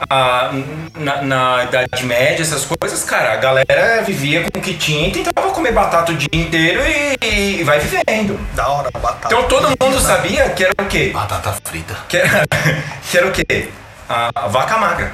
Ah, 0.09 0.51
na, 0.95 1.21
na 1.21 1.63
Idade 1.63 2.05
Média, 2.05 2.41
essas 2.41 2.65
coisas, 2.65 3.03
cara, 3.03 3.33
a 3.33 3.37
galera 3.37 4.01
vivia 4.03 4.43
com 4.43 4.59
o 4.59 4.61
que 4.61 4.73
tinha 4.73 5.07
e 5.07 5.11
tentava 5.11 5.51
comer 5.51 5.71
batata 5.71 6.11
o 6.11 6.15
dia 6.15 6.29
inteiro 6.33 6.81
e, 7.21 7.59
e 7.59 7.63
vai 7.63 7.79
vivendo. 7.79 8.39
Da 8.55 8.67
hora, 8.67 8.91
batata. 8.91 9.27
Então 9.27 9.47
todo 9.47 9.69
mundo 9.81 9.99
sabia 9.99 10.49
que 10.49 10.63
era 10.63 10.73
o 10.79 10.85
quê? 10.85 11.11
Batata 11.13 11.55
frita. 11.63 11.95
Que 12.07 12.17
era, 12.17 12.45
que 13.09 13.17
era 13.17 13.27
o 13.27 13.31
quê? 13.31 13.69
A, 14.07 14.29
a 14.35 14.47
vaca 14.47 14.77
magra. 14.77 15.13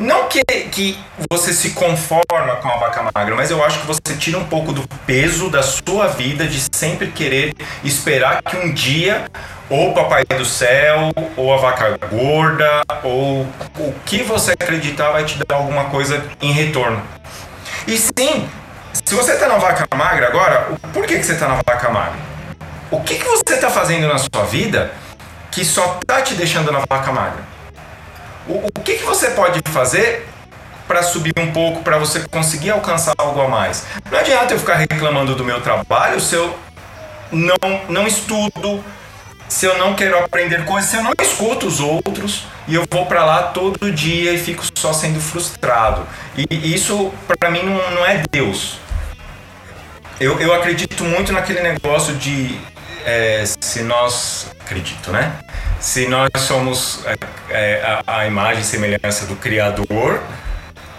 Não 0.00 0.28
que, 0.28 0.42
que 0.72 0.98
você 1.30 1.52
se 1.52 1.72
conforma 1.72 2.56
com 2.62 2.68
a 2.70 2.76
vaca 2.78 3.10
magra, 3.14 3.34
mas 3.36 3.50
eu 3.50 3.62
acho 3.62 3.80
que 3.80 3.86
você 3.86 4.00
tira 4.18 4.38
um 4.38 4.46
pouco 4.46 4.72
do 4.72 4.82
peso 5.06 5.50
da 5.50 5.62
sua 5.62 6.06
vida 6.06 6.46
de 6.46 6.58
sempre 6.74 7.08
querer 7.08 7.54
esperar 7.84 8.42
que 8.42 8.56
um 8.56 8.72
dia 8.72 9.26
ou 9.68 9.90
o 9.90 9.94
papai 9.94 10.24
do 10.24 10.44
céu, 10.46 11.10
ou 11.36 11.52
a 11.52 11.58
vaca 11.58 11.98
gorda, 12.10 12.80
ou 13.04 13.42
o 13.78 13.94
que 14.06 14.22
você 14.22 14.52
acreditar 14.52 15.10
vai 15.10 15.26
te 15.26 15.38
dar 15.46 15.56
alguma 15.56 15.84
coisa 15.90 16.24
em 16.40 16.50
retorno. 16.50 17.02
E 17.86 17.98
sim, 17.98 18.48
se 19.04 19.14
você 19.14 19.36
tá 19.36 19.46
na 19.46 19.58
vaca 19.58 19.86
magra 19.94 20.28
agora, 20.28 20.68
por 20.94 21.04
que, 21.04 21.18
que 21.18 21.24
você 21.26 21.34
tá 21.34 21.46
na 21.46 21.56
vaca 21.56 21.90
magra? 21.90 22.18
O 22.90 23.00
que, 23.02 23.16
que 23.16 23.24
você 23.24 23.58
tá 23.58 23.68
fazendo 23.68 24.08
na 24.08 24.16
sua 24.16 24.44
vida 24.44 24.92
que 25.50 25.62
só 25.62 26.00
tá 26.06 26.22
te 26.22 26.32
deixando 26.36 26.72
na 26.72 26.80
vaca 26.88 27.12
magra? 27.12 27.49
O, 28.48 28.66
o 28.66 28.80
que, 28.82 28.94
que 28.94 29.04
você 29.04 29.30
pode 29.30 29.60
fazer 29.70 30.26
para 30.86 31.02
subir 31.02 31.32
um 31.38 31.52
pouco, 31.52 31.82
para 31.82 31.98
você 31.98 32.20
conseguir 32.28 32.70
alcançar 32.70 33.14
algo 33.16 33.40
a 33.40 33.48
mais? 33.48 33.84
Não 34.10 34.18
adianta 34.18 34.54
eu 34.54 34.58
ficar 34.58 34.76
reclamando 34.76 35.34
do 35.34 35.44
meu 35.44 35.60
trabalho 35.60 36.20
se 36.20 36.34
eu 36.34 36.56
não, 37.30 37.56
não 37.88 38.06
estudo, 38.06 38.84
se 39.48 39.66
eu 39.66 39.78
não 39.78 39.94
quero 39.94 40.18
aprender 40.18 40.64
coisas, 40.64 40.90
se 40.90 40.96
eu 40.96 41.02
não 41.02 41.12
escuto 41.20 41.66
os 41.66 41.80
outros 41.80 42.44
e 42.66 42.74
eu 42.74 42.84
vou 42.90 43.06
para 43.06 43.24
lá 43.24 43.42
todo 43.44 43.90
dia 43.92 44.32
e 44.32 44.38
fico 44.38 44.64
só 44.76 44.92
sendo 44.92 45.20
frustrado. 45.20 46.06
E 46.36 46.74
isso 46.74 47.12
para 47.26 47.50
mim 47.50 47.62
não, 47.62 47.90
não 47.92 48.06
é 48.06 48.22
Deus. 48.30 48.78
Eu, 50.20 50.38
eu 50.38 50.52
acredito 50.52 51.02
muito 51.02 51.32
naquele 51.32 51.62
negócio 51.62 52.14
de 52.14 52.60
é, 53.04 53.44
se 53.60 53.82
nós. 53.82 54.46
Acredito, 54.60 55.10
né? 55.10 55.32
Se 55.80 56.06
nós 56.06 56.30
somos 56.38 57.00
é, 57.06 57.16
é, 57.50 57.82
a, 58.06 58.18
a 58.18 58.26
imagem 58.26 58.60
e 58.60 58.64
semelhança 58.64 59.26
do 59.26 59.36
Criador, 59.36 60.20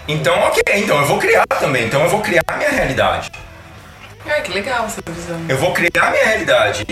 Então, 0.07 0.37
ok, 0.41 0.61
então 0.75 0.99
eu 0.99 1.05
vou 1.05 1.17
criar 1.19 1.45
também. 1.47 1.85
Então 1.85 2.01
eu 2.03 2.09
vou 2.09 2.21
criar 2.21 2.43
a 2.47 2.57
minha 2.57 2.69
realidade. 2.69 3.31
Ai, 4.25 4.41
que 4.41 4.51
legal 4.51 4.85
essa 4.85 5.01
visão. 5.09 5.39
Eu 5.47 5.57
vou 5.57 5.71
criar 5.73 6.07
a 6.07 6.11
minha 6.11 6.25
realidade. 6.25 6.85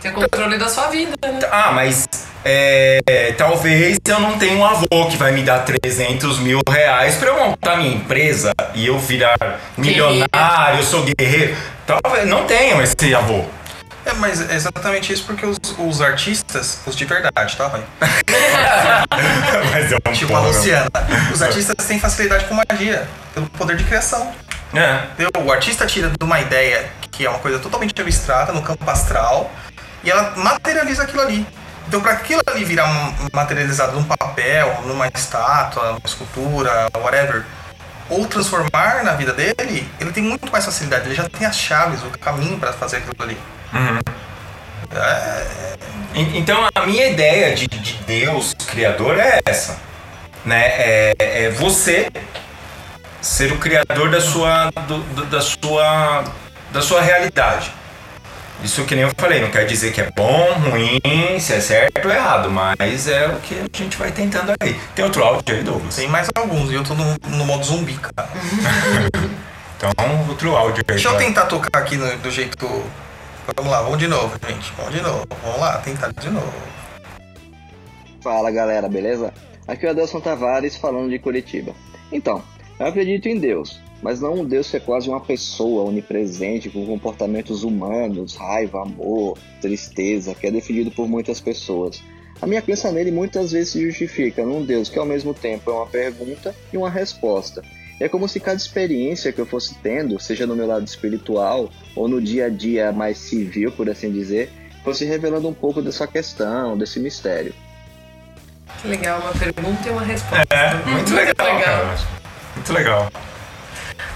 Ter 0.00 0.12
controle 0.12 0.56
da 0.56 0.68
sua 0.68 0.86
vida, 0.88 1.14
né? 1.22 1.40
Ah, 1.50 1.72
mas 1.72 2.06
é, 2.44 3.34
talvez 3.36 3.98
eu 4.06 4.20
não 4.20 4.38
tenha 4.38 4.56
um 4.56 4.64
avô 4.64 5.06
que 5.10 5.16
vai 5.16 5.30
me 5.32 5.42
dar 5.42 5.58
300 5.60 6.38
mil 6.38 6.60
reais 6.68 7.16
pra 7.16 7.28
eu 7.28 7.38
montar 7.38 7.76
minha 7.76 7.94
empresa 7.94 8.52
e 8.74 8.86
eu 8.86 8.98
virar 8.98 9.36
milionário, 9.76 10.78
eu 10.78 10.82
sou 10.84 11.02
guerreiro. 11.02 11.54
Talvez 11.86 12.26
não 12.26 12.44
tenham 12.46 12.80
esse 12.80 13.14
avô. 13.14 13.44
É, 14.04 14.12
mas 14.14 14.48
é 14.50 14.54
exatamente 14.54 15.12
isso 15.12 15.24
porque 15.24 15.44
os, 15.44 15.58
os 15.78 16.00
artistas, 16.00 16.80
os 16.86 16.96
de 16.96 17.04
verdade, 17.04 17.56
tá, 17.56 17.66
Roy? 17.66 17.82
mas 19.72 19.92
é 19.92 19.96
um 19.96 20.12
Tipo 20.12 20.34
a 20.34 20.38
porra. 20.40 20.48
Luciana. 20.48 20.90
Os 21.32 21.42
artistas 21.42 21.86
têm 21.86 21.98
facilidade 22.00 22.44
com 22.46 22.54
magia, 22.54 23.06
pelo 23.34 23.46
poder 23.50 23.76
de 23.76 23.84
criação. 23.84 24.32
É. 24.74 25.04
Entendeu? 25.12 25.30
O 25.44 25.52
artista 25.52 25.86
tira 25.86 26.08
de 26.08 26.24
uma 26.24 26.40
ideia 26.40 26.90
que 27.10 27.26
é 27.26 27.30
uma 27.30 27.38
coisa 27.40 27.58
totalmente 27.58 28.00
abstrata, 28.00 28.52
no 28.52 28.62
campo 28.62 28.88
astral, 28.88 29.50
e 30.02 30.10
ela 30.10 30.32
materializa 30.36 31.02
aquilo 31.02 31.20
ali. 31.22 31.46
Então, 31.86 32.00
para 32.00 32.12
aquilo 32.12 32.40
ali 32.46 32.64
virar 32.64 32.86
um- 32.86 33.14
materializado 33.32 33.92
num 33.92 34.04
papel, 34.04 34.82
numa 34.86 35.08
estátua, 35.08 35.88
numa 35.88 36.00
escultura, 36.04 36.88
whatever, 36.96 37.44
ou 38.08 38.26
transformar 38.26 39.02
na 39.04 39.12
vida 39.12 39.32
dele, 39.32 39.88
ele 40.00 40.12
tem 40.12 40.22
muito 40.22 40.50
mais 40.52 40.64
facilidade. 40.64 41.06
Ele 41.06 41.14
já 41.16 41.28
tem 41.28 41.46
as 41.46 41.56
chaves, 41.56 42.02
o 42.02 42.10
caminho 42.18 42.58
para 42.58 42.72
fazer 42.72 42.98
aquilo 42.98 43.14
ali. 43.18 43.36
En- 46.14 46.36
Então 46.38 46.68
a 46.74 46.86
minha 46.86 47.06
ideia 47.08 47.54
de, 47.54 47.66
de 47.66 47.92
Deus 48.06 48.54
criador 48.66 49.18
é 49.18 49.40
essa, 49.46 49.78
né? 50.44 50.64
É, 50.66 51.14
é 51.18 51.50
você 51.50 52.08
ser 53.20 53.52
o 53.52 53.58
criador 53.58 54.10
da 54.10 54.20
sua, 54.20 54.70
do- 54.86 54.98
do- 55.14 55.26
da 55.26 55.40
sua, 55.40 56.24
da 56.72 56.80
sua 56.82 57.00
realidade. 57.02 57.72
Isso 58.62 58.84
que 58.84 58.94
nem 58.94 59.04
eu 59.04 59.10
falei, 59.16 59.40
não 59.40 59.50
quer 59.50 59.64
dizer 59.64 59.90
que 59.92 60.02
é 60.02 60.10
bom, 60.14 60.52
ruim, 60.70 61.00
se 61.40 61.54
é 61.54 61.60
certo 61.60 62.06
ou 62.06 62.12
errado, 62.12 62.50
mas 62.50 63.08
é 63.08 63.26
o 63.28 63.36
que 63.40 63.54
a 63.54 63.82
gente 63.82 63.96
vai 63.96 64.10
tentando 64.10 64.52
aí. 64.60 64.78
Tem 64.94 65.02
outro 65.02 65.24
áudio 65.24 65.54
aí, 65.56 65.62
Douglas? 65.62 65.96
Tem 65.96 66.08
mais 66.08 66.28
alguns, 66.34 66.70
e 66.70 66.74
eu 66.74 66.84
tô 66.84 66.92
no, 66.94 67.16
no 67.26 67.46
modo 67.46 67.64
zumbi, 67.64 67.94
cara. 67.94 68.28
Então, 69.82 70.26
outro 70.28 70.54
áudio 70.54 70.84
aí. 70.86 70.94
Deixa 70.94 71.08
eu 71.08 71.16
tentar 71.16 71.46
tocar 71.46 71.78
aqui 71.80 71.96
no- 71.96 72.14
do 72.18 72.30
jeito. 72.30 72.84
Vamos 73.56 73.72
lá, 73.72 73.82
vamos 73.82 73.98
de 73.98 74.06
novo, 74.06 74.38
gente. 74.46 74.72
Vamos 74.76 74.94
de 74.94 75.00
novo. 75.00 75.26
Vamos 75.42 75.60
lá, 75.60 75.78
tentar 75.78 76.12
de 76.12 76.30
novo. 76.30 76.52
Fala 78.20 78.50
galera, 78.50 78.88
beleza? 78.88 79.32
Aqui 79.66 79.86
é 79.86 79.88
o 79.88 79.90
Adelson 79.92 80.20
Tavares 80.20 80.76
falando 80.76 81.10
de 81.10 81.18
Curitiba. 81.18 81.74
Então, 82.12 82.42
eu 82.78 82.86
acredito 82.86 83.28
em 83.28 83.38
Deus, 83.38 83.80
mas 84.02 84.20
não 84.20 84.40
um 84.40 84.44
Deus 84.44 84.70
que 84.70 84.76
é 84.76 84.80
quase 84.80 85.08
uma 85.08 85.20
pessoa 85.20 85.84
onipresente 85.84 86.68
com 86.68 86.84
comportamentos 86.86 87.62
humanos, 87.62 88.36
raiva, 88.36 88.82
amor, 88.82 89.38
tristeza, 89.60 90.34
que 90.34 90.46
é 90.46 90.50
definido 90.50 90.90
por 90.90 91.08
muitas 91.08 91.40
pessoas. 91.40 92.02
A 92.42 92.46
minha 92.46 92.62
crença 92.62 92.90
nele 92.90 93.10
muitas 93.10 93.52
vezes 93.52 93.72
se 93.72 93.82
justifica 93.82 94.44
num 94.44 94.64
Deus 94.64 94.88
que 94.88 94.98
ao 94.98 95.06
mesmo 95.06 95.34
tempo 95.34 95.70
é 95.70 95.74
uma 95.74 95.86
pergunta 95.86 96.54
e 96.72 96.76
uma 96.76 96.88
resposta. 96.88 97.62
É 98.00 98.08
como 98.08 98.26
se 98.26 98.40
cada 98.40 98.56
experiência 98.56 99.30
que 99.30 99.38
eu 99.38 99.44
fosse 99.44 99.74
tendo, 99.74 100.18
seja 100.18 100.46
no 100.46 100.56
meu 100.56 100.66
lado 100.66 100.86
espiritual 100.86 101.70
ou 101.94 102.08
no 102.08 102.20
dia 102.20 102.46
a 102.46 102.48
dia 102.48 102.90
mais 102.90 103.18
civil, 103.18 103.70
por 103.72 103.90
assim 103.90 104.10
dizer, 104.10 104.50
fosse 104.82 105.04
revelando 105.04 105.46
um 105.46 105.52
pouco 105.52 105.82
dessa 105.82 106.06
questão, 106.06 106.78
desse 106.78 106.98
mistério. 106.98 107.54
Que 108.80 108.88
legal, 108.88 109.20
uma 109.20 109.32
pergunta 109.32 109.86
e 109.86 109.90
uma 109.90 110.02
resposta. 110.02 110.46
É, 110.48 110.74
muito 110.90 111.14
legal, 111.14 111.60
cara. 111.60 111.98
Muito 112.56 112.72
legal. 112.72 113.12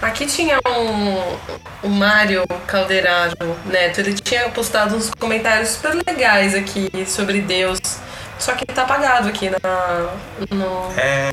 Aqui 0.00 0.26
tinha 0.26 0.58
um, 0.66 1.86
o 1.86 1.90
Mário 1.90 2.44
Calderaro 2.66 3.36
Neto, 3.66 4.00
ele 4.00 4.14
tinha 4.14 4.48
postado 4.48 4.96
uns 4.96 5.10
comentários 5.18 5.70
super 5.70 5.94
legais 6.06 6.54
aqui 6.54 6.90
sobre 7.06 7.42
Deus. 7.42 7.78
Só 8.38 8.52
que 8.54 8.64
tá 8.64 8.82
apagado 8.82 9.28
aqui 9.28 9.50
na, 9.50 9.58
no. 10.50 10.92
É. 10.98 11.30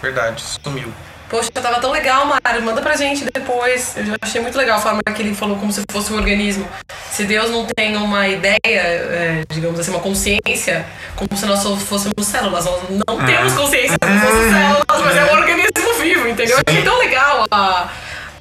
Verdade, 0.00 0.42
sumiu. 0.62 0.92
Poxa, 1.28 1.50
tava 1.50 1.80
tão 1.80 1.90
legal, 1.90 2.24
Mário. 2.24 2.62
Manda 2.62 2.80
pra 2.80 2.96
gente 2.96 3.24
depois. 3.32 3.96
Eu 3.96 4.06
já 4.06 4.16
achei 4.20 4.40
muito 4.40 4.56
legal 4.56 4.78
a 4.78 4.80
forma 4.80 5.02
que 5.02 5.22
ele 5.22 5.34
falou 5.34 5.56
como 5.58 5.72
se 5.72 5.82
fosse 5.90 6.12
um 6.12 6.16
organismo. 6.16 6.68
Se 7.10 7.24
Deus 7.24 7.50
não 7.50 7.66
tem 7.66 7.96
uma 7.96 8.28
ideia, 8.28 8.58
é, 8.64 9.44
digamos 9.48 9.80
assim, 9.80 9.90
uma 9.90 10.00
consciência, 10.00 10.86
como 11.16 11.36
se 11.36 11.44
nós 11.46 11.60
só 11.60 11.76
fôssemos 11.76 12.26
células. 12.26 12.64
Nós 12.64 12.82
não 12.88 13.26
temos 13.26 13.52
consciência 13.54 13.98
como 13.98 14.14
se 14.14 14.26
fossemos 14.26 14.52
células, 14.52 15.04
mas 15.04 15.16
é 15.16 15.24
um 15.24 15.36
organismo 15.36 15.94
vivo, 16.00 16.28
entendeu? 16.28 16.56
Eu 16.58 16.62
achei 16.66 16.82
tão 16.82 16.98
legal 16.98 17.46
a, 17.50 17.88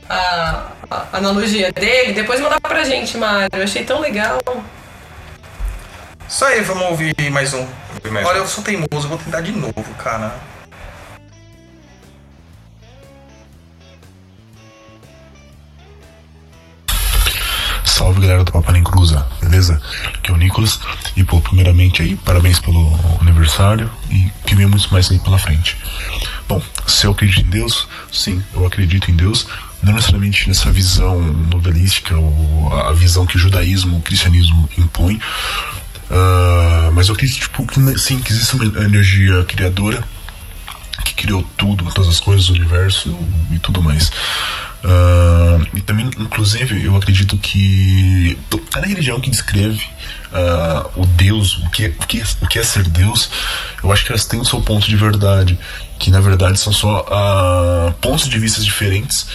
a, 0.07 0.65
a 0.91 1.17
analogia 1.17 1.71
dele. 1.71 2.13
Depois 2.13 2.39
manda 2.39 2.59
pra 2.61 2.83
gente, 2.83 3.17
Mário. 3.17 3.49
Eu 3.51 3.63
achei 3.63 3.83
tão 3.83 3.99
legal. 3.99 4.39
Isso 6.27 6.45
aí, 6.45 6.61
vamos 6.61 6.83
ouvir 6.83 7.15
mais 7.31 7.53
um. 7.53 7.65
mais 8.11 8.27
Olha, 8.27 8.39
um. 8.39 8.43
eu 8.43 8.47
sou 8.47 8.63
teimoso, 8.63 9.07
vou 9.07 9.17
tentar 9.17 9.41
de 9.41 9.51
novo, 9.51 9.93
cara. 9.97 10.33
Salve 17.95 18.19
galera 18.19 18.43
do 18.43 18.51
Papo 18.51 18.73
na 18.73 18.79
Inclusa, 18.79 19.25
beleza? 19.39 19.81
Aqui 20.15 20.29
é 20.29 20.33
o 20.33 20.37
Nicolas. 20.37 20.81
E 21.15 21.23
pô, 21.23 21.39
primeiramente 21.39 22.01
aí, 22.01 22.17
parabéns 22.17 22.59
pelo 22.59 22.93
aniversário 23.21 23.89
e 24.11 24.29
que 24.45 24.53
venha 24.53 24.67
muito 24.67 24.91
mais 24.91 25.09
aí 25.09 25.17
pela 25.17 25.39
frente. 25.39 25.77
Bom, 26.45 26.61
se 26.85 27.07
eu 27.07 27.11
acredito 27.11 27.39
em 27.39 27.49
Deus, 27.49 27.87
sim, 28.11 28.43
eu 28.53 28.65
acredito 28.65 29.09
em 29.09 29.15
Deus. 29.15 29.47
Não 29.81 29.93
necessariamente 29.93 30.45
nessa 30.49 30.69
visão 30.73 31.21
novelística 31.21 32.17
ou 32.17 32.73
a 32.73 32.91
visão 32.91 33.25
que 33.25 33.37
o 33.37 33.39
judaísmo, 33.39 33.99
o 33.99 34.01
cristianismo 34.01 34.69
impõe. 34.77 35.17
Ah, 36.11 36.89
mas 36.93 37.07
eu 37.07 37.15
acredito 37.15 37.39
tipo, 37.39 37.65
que 37.65 37.79
sim, 37.97 38.19
que 38.19 38.33
existe 38.33 38.55
uma 38.55 38.83
energia 38.83 39.41
criadora 39.45 40.03
que 41.05 41.13
criou 41.13 41.43
tudo, 41.55 41.85
todas 41.93 42.09
as 42.09 42.19
coisas, 42.19 42.49
o 42.49 42.53
universo 42.55 43.17
e 43.51 43.59
tudo 43.59 43.81
mais. 43.81 44.11
Ah, 44.87 45.57
e 45.73 45.81
também, 45.81 46.05
inclusive, 46.19 46.85
eu 46.85 46.95
acredito 46.95 47.37
que 47.39 48.37
cada 48.71 48.85
religião 48.85 49.19
que 49.19 49.29
descreve 49.31 49.81
ah, 50.31 50.85
o 50.95 51.05
Deus, 51.05 51.57
o 51.57 51.69
que, 51.71 51.85
é- 51.85 51.89
o, 51.89 52.05
que, 52.05 52.21
é- 52.21 52.25
o 52.41 52.47
que 52.47 52.59
é 52.59 52.63
ser 52.63 52.83
Deus, 52.83 53.29
eu 53.83 53.91
acho 53.91 54.05
que 54.05 54.11
elas 54.11 54.25
têm 54.25 54.39
o 54.39 54.45
seu 54.45 54.61
ponto 54.61 54.87
de 54.87 54.95
verdade, 54.95 55.57
que 55.97 56.11
na 56.11 56.19
verdade 56.19 56.59
são 56.59 56.71
só 56.71 57.05
ah, 57.09 57.93
pontos 57.99 58.27
de 58.29 58.37
vista 58.37 58.61
diferentes 58.61 59.27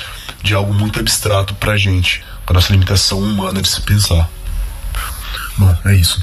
de 0.43 0.55
algo 0.55 0.73
muito 0.73 1.01
abstrato 1.01 1.53
pra 1.55 1.77
gente, 1.77 2.23
pra 2.47 2.55
nossa 2.55 2.73
limitação 2.73 3.19
humana 3.19 3.61
de 3.61 3.69
se 3.69 3.81
pensar. 3.83 4.29
Bom, 5.59 5.77
é 5.85 5.95
isso. 5.97 6.23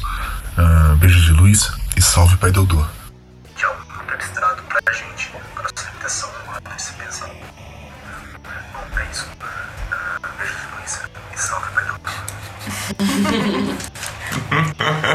Beijos 1.00 1.26
de 1.26 1.32
luz 1.34 1.70
e 1.96 2.02
salve 2.02 2.36
Pai 2.38 2.52
Dodô. 2.52 2.84
Que 3.56 3.64
é 3.64 3.68
algo 3.68 3.82
muito 3.96 4.14
abstrato 4.14 4.64
pra 4.64 4.94
gente, 4.94 5.30
pra 5.54 5.64
nossa 5.64 5.90
limitação 5.90 6.30
salve 11.38 11.66
Pai 11.74 11.84
Dodô. 11.86 12.10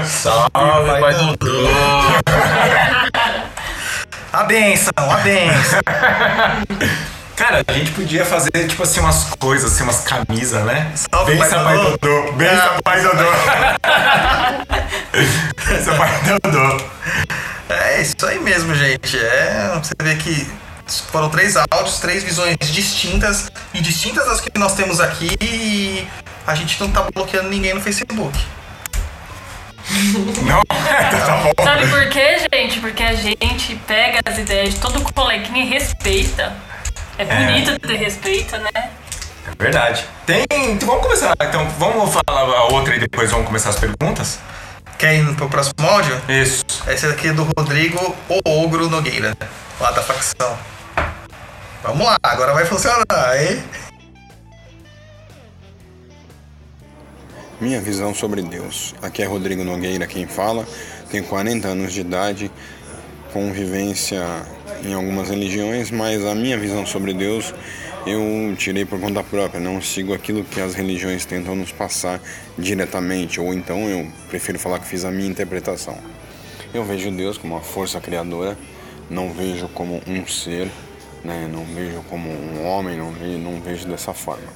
Salve, 0.06 0.50
Pai. 1.00 1.14
A 4.32 4.44
benção, 4.44 4.92
a 4.96 5.16
benção. 5.18 5.80
Cara, 7.36 7.62
a 7.66 7.72
gente 7.72 7.90
podia 7.92 8.24
fazer, 8.24 8.50
tipo 8.68 8.82
assim, 8.82 9.00
umas 9.00 9.24
coisas, 9.38 9.72
assim, 9.72 9.82
umas 9.82 10.00
camisas, 10.02 10.62
né? 10.64 10.92
Salve, 10.94 11.34
Bença, 11.34 11.56
Pai 11.56 11.64
Pai 11.64 11.76
Dodô. 11.76 11.98
Dodô. 11.98 12.32
Bença, 12.32 12.62
Ah, 12.62 12.78
Pai 12.84 13.02
Pai 15.98 16.10
Dodô. 16.40 16.84
É 17.68 18.00
isso 18.02 18.26
aí 18.26 18.38
mesmo, 18.38 18.72
gente. 18.74 19.18
É, 19.18 19.78
você 19.82 19.92
vê 20.02 20.14
que 20.16 20.46
foram 21.00 21.28
três 21.28 21.56
áudios, 21.56 21.98
três 21.98 22.22
visões 22.22 22.56
distintas 22.60 23.50
e 23.72 23.80
distintas 23.80 24.26
das 24.26 24.40
que 24.40 24.58
nós 24.58 24.74
temos 24.74 25.00
aqui 25.00 25.36
e 25.40 26.06
a 26.46 26.54
gente 26.54 26.80
não 26.80 26.90
tá 26.90 27.06
bloqueando 27.14 27.48
ninguém 27.48 27.74
no 27.74 27.80
Facebook. 27.80 28.38
Não? 30.44 30.62
tá 30.68 31.36
bom. 31.42 31.64
Sabe 31.64 31.86
por 31.88 32.08
quê, 32.08 32.38
gente? 32.52 32.80
Porque 32.80 33.02
a 33.02 33.14
gente 33.14 33.74
pega 33.86 34.20
as 34.24 34.38
ideias 34.38 34.74
de 34.74 34.80
todo 34.80 35.00
coleguinha 35.12 35.64
e 35.64 35.68
respeita. 35.68 36.52
É 37.18 37.24
bonito 37.24 37.78
ter 37.80 37.96
respeito, 37.96 38.56
né? 38.58 38.90
É 39.46 39.62
verdade. 39.62 40.04
Tem. 40.24 40.44
Então 40.50 40.88
vamos 40.88 41.02
começar. 41.02 41.34
Então 41.40 41.68
vamos 41.78 42.10
falar 42.12 42.42
a 42.42 42.64
outra 42.64 42.96
e 42.96 43.00
depois 43.00 43.30
vamos 43.30 43.46
começar 43.46 43.70
as 43.70 43.78
perguntas? 43.78 44.38
Quer 44.98 45.16
ir 45.16 45.34
pro 45.34 45.48
próximo 45.48 45.86
áudio? 45.86 46.20
Isso. 46.28 46.64
Esse 46.86 47.06
aqui 47.06 47.28
é 47.28 47.32
do 47.32 47.48
Rodrigo 47.56 48.16
O 48.28 48.62
Ogro 48.62 48.88
Nogueira, 48.88 49.36
lá 49.80 49.90
da 49.90 50.02
facção. 50.02 50.56
Vamos 51.82 52.06
lá, 52.06 52.16
agora 52.22 52.52
vai 52.52 52.64
funcionar, 52.64 53.02
hein? 53.36 53.60
Minha 57.60 57.80
visão 57.80 58.14
sobre 58.14 58.40
Deus. 58.40 58.94
Aqui 59.02 59.20
é 59.20 59.26
Rodrigo 59.26 59.64
Nogueira 59.64 60.06
quem 60.06 60.28
fala. 60.28 60.64
Tenho 61.10 61.24
40 61.24 61.66
anos 61.66 61.92
de 61.92 62.00
idade, 62.00 62.52
convivência 63.32 64.22
em 64.84 64.94
algumas 64.94 65.28
religiões, 65.28 65.90
mas 65.90 66.24
a 66.24 66.36
minha 66.36 66.56
visão 66.56 66.86
sobre 66.86 67.12
Deus 67.12 67.52
eu 68.06 68.54
tirei 68.56 68.84
por 68.84 69.00
conta 69.00 69.24
própria, 69.24 69.60
não 69.60 69.82
sigo 69.82 70.14
aquilo 70.14 70.44
que 70.44 70.60
as 70.60 70.74
religiões 70.74 71.24
tentam 71.24 71.56
nos 71.56 71.72
passar 71.72 72.20
diretamente, 72.56 73.40
ou 73.40 73.52
então 73.52 73.88
eu 73.88 74.08
prefiro 74.28 74.56
falar 74.56 74.78
que 74.78 74.86
fiz 74.86 75.04
a 75.04 75.10
minha 75.10 75.28
interpretação. 75.28 75.98
Eu 76.72 76.84
vejo 76.84 77.10
Deus 77.10 77.36
como 77.36 77.54
uma 77.54 77.60
força 77.60 78.00
criadora, 78.00 78.56
não 79.10 79.32
vejo 79.32 79.68
como 79.68 80.00
um 80.06 80.24
ser, 80.26 80.68
né? 81.24 81.48
não 81.50 81.64
vejo 81.64 82.02
como 82.08 82.30
um 82.30 82.66
homem, 82.66 82.96
não 82.96 83.10
vejo, 83.12 83.38
não 83.38 83.60
vejo 83.60 83.86
dessa 83.86 84.12
forma. 84.12 84.48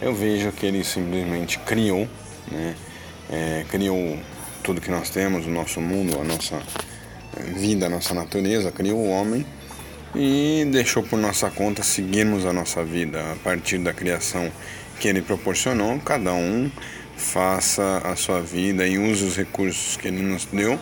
Eu 0.00 0.14
vejo 0.14 0.50
que 0.52 0.66
ele 0.66 0.84
simplesmente 0.84 1.58
criou, 1.60 2.08
né? 2.50 2.74
É, 3.30 3.64
criou 3.70 4.18
tudo 4.62 4.80
que 4.80 4.90
nós 4.90 5.08
temos, 5.08 5.46
o 5.46 5.50
nosso 5.50 5.80
mundo, 5.80 6.20
a 6.20 6.24
nossa 6.24 6.60
vida, 7.54 7.86
a 7.86 7.88
nossa 7.88 8.14
natureza, 8.14 8.70
criou 8.70 8.98
o 8.98 9.08
homem 9.08 9.46
e 10.14 10.66
deixou 10.70 11.02
por 11.02 11.18
nossa 11.18 11.50
conta 11.50 11.82
seguirmos 11.82 12.44
a 12.44 12.52
nossa 12.52 12.84
vida 12.84 13.32
a 13.32 13.36
partir 13.36 13.78
da 13.78 13.92
criação 13.92 14.50
que 15.00 15.08
ele 15.08 15.22
proporcionou. 15.22 15.98
Cada 16.00 16.32
um 16.32 16.70
faça 17.16 18.02
a 18.04 18.14
sua 18.16 18.40
vida 18.40 18.86
e 18.86 18.98
use 18.98 19.24
os 19.24 19.36
recursos 19.36 19.96
que 19.96 20.08
ele 20.08 20.22
nos 20.22 20.44
deu 20.46 20.78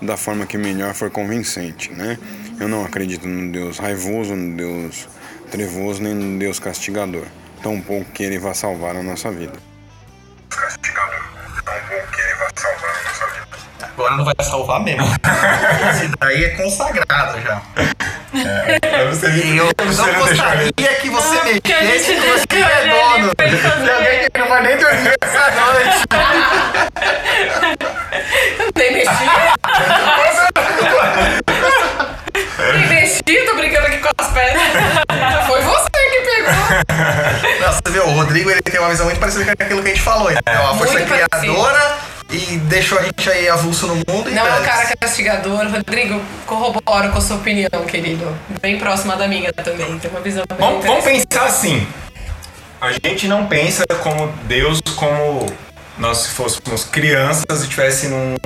da 0.00 0.16
forma 0.16 0.46
que 0.46 0.56
melhor 0.56 0.94
for 0.94 1.10
convincente, 1.10 1.92
né? 1.92 2.18
Eu 2.60 2.68
não 2.68 2.84
acredito 2.84 3.26
no 3.26 3.52
Deus 3.52 3.78
raivoso, 3.78 4.34
no 4.34 4.56
Deus 4.56 5.08
trevoso, 5.50 6.02
nem 6.02 6.14
no 6.14 6.38
Deus 6.38 6.58
castigador. 6.58 7.24
Tampouco 7.62 8.10
que 8.12 8.22
ele 8.22 8.38
vá 8.38 8.54
salvar 8.54 8.96
a 8.96 9.02
nossa 9.02 9.30
vida. 9.30 9.54
Castigador. 10.48 11.22
Tampouco 11.64 12.12
que 12.12 12.20
ele 12.20 12.34
vá 12.34 12.48
salvar 12.54 12.90
a 12.90 13.08
nossa 13.08 13.26
vida. 13.26 13.48
Agora 13.82 14.16
não 14.16 14.24
vai 14.24 14.34
salvar 14.42 14.84
mesmo. 14.84 15.06
Esse 15.90 16.08
daí 16.18 16.44
é 16.44 16.50
consagrado 16.50 17.40
já. 17.40 17.62
É, 18.34 19.06
você 19.06 19.26
E 19.30 19.56
eu 19.56 19.70
você 19.86 20.02
não 20.02 20.14
gostaria 20.18 20.72
que 20.72 21.10
você 21.10 21.34
Não, 21.34 21.60
que 21.60 21.72
a 21.72 21.82
mexesse 21.82 22.14
gente 22.14 22.46
que 22.46 22.56
você 22.56 22.60
é 22.60 22.88
dono. 22.88 23.34
Tem 23.34 23.48
alguém 23.94 24.30
que 24.30 24.38
não 24.38 24.48
vai 24.48 24.62
nem 24.62 24.76
dormir 24.76 25.16
essa 25.20 25.50
noite. 25.50 25.98
Nem 28.76 28.92
mexi. 28.92 29.24
Nem 32.74 32.88
mexi, 32.88 33.46
tô 33.46 33.56
brincando 33.56 33.86
aqui 33.86 33.98
com 33.98 34.10
as 34.18 34.28
pernas. 34.32 34.62
Foi 35.46 35.60
você 35.62 35.88
que 35.90 36.20
pegou. 36.20 36.52
Não, 37.60 37.72
você 37.72 37.90
vê, 37.90 37.98
o 38.00 38.10
Rodrigo 38.10 38.50
ele 38.50 38.62
tem 38.62 38.78
uma 38.78 38.90
visão 38.90 39.06
muito 39.06 39.20
parecida 39.20 39.44
com 39.44 39.62
aquilo 39.62 39.82
que 39.82 39.88
a 39.88 39.94
gente 39.94 40.02
falou. 40.02 40.30
Então, 40.30 40.54
é 40.54 40.60
uma 40.60 40.76
força 40.76 40.92
Muito 40.94 41.08
criadora 41.08 41.98
e 42.30 42.58
deixou 42.58 42.98
a 42.98 43.02
gente 43.02 43.30
aí 43.30 43.48
avulso 43.48 43.86
no 43.86 43.94
mundo. 43.94 44.30
Não 44.30 44.46
é 44.46 44.60
um 44.60 44.62
cara 44.62 44.94
castigador. 45.00 45.66
Rodrigo, 45.68 46.20
corroboro 46.46 47.10
com 47.10 47.18
a 47.18 47.20
sua 47.20 47.36
opinião, 47.36 47.84
querido. 47.86 48.36
Bem 48.60 48.78
próxima 48.78 49.16
da 49.16 49.26
minha 49.26 49.52
também. 49.52 49.98
Tem 49.98 50.10
uma 50.10 50.20
visão 50.20 50.44
bem 50.48 50.58
Vamos, 50.58 50.84
vamos 50.84 51.04
pensar 51.04 51.46
assim. 51.46 51.86
A 52.80 52.92
gente 52.92 53.26
não 53.26 53.46
pensa 53.46 53.84
como 54.02 54.28
Deus 54.44 54.80
como 54.94 55.46
nós 55.96 56.18
se 56.18 56.28
fôssemos 56.28 56.84
crianças 56.84 57.60
e 57.60 57.62
estivesse 57.64 58.06
num 58.06 58.36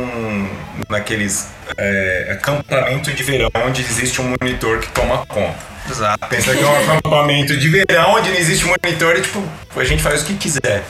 naqueles 0.88 1.48
é, 1.76 2.28
acampamento 2.32 3.12
de 3.12 3.22
verão 3.22 3.50
onde 3.66 3.82
existe 3.82 4.20
um 4.22 4.34
monitor 4.40 4.78
que 4.78 4.88
toma 4.88 5.26
conta. 5.26 5.58
Exato. 5.90 6.26
Pensa 6.28 6.54
que 6.54 6.62
é 6.62 6.66
um 6.66 6.80
acampamento 6.82 7.56
de 7.56 7.68
verão 7.68 8.14
onde 8.14 8.30
não 8.30 8.38
existe 8.38 8.64
monitor 8.64 9.16
e 9.16 9.22
tipo, 9.22 9.42
a 9.76 9.84
gente 9.84 10.02
faz 10.02 10.22
o 10.22 10.26
que 10.26 10.34
quiser. 10.34 10.82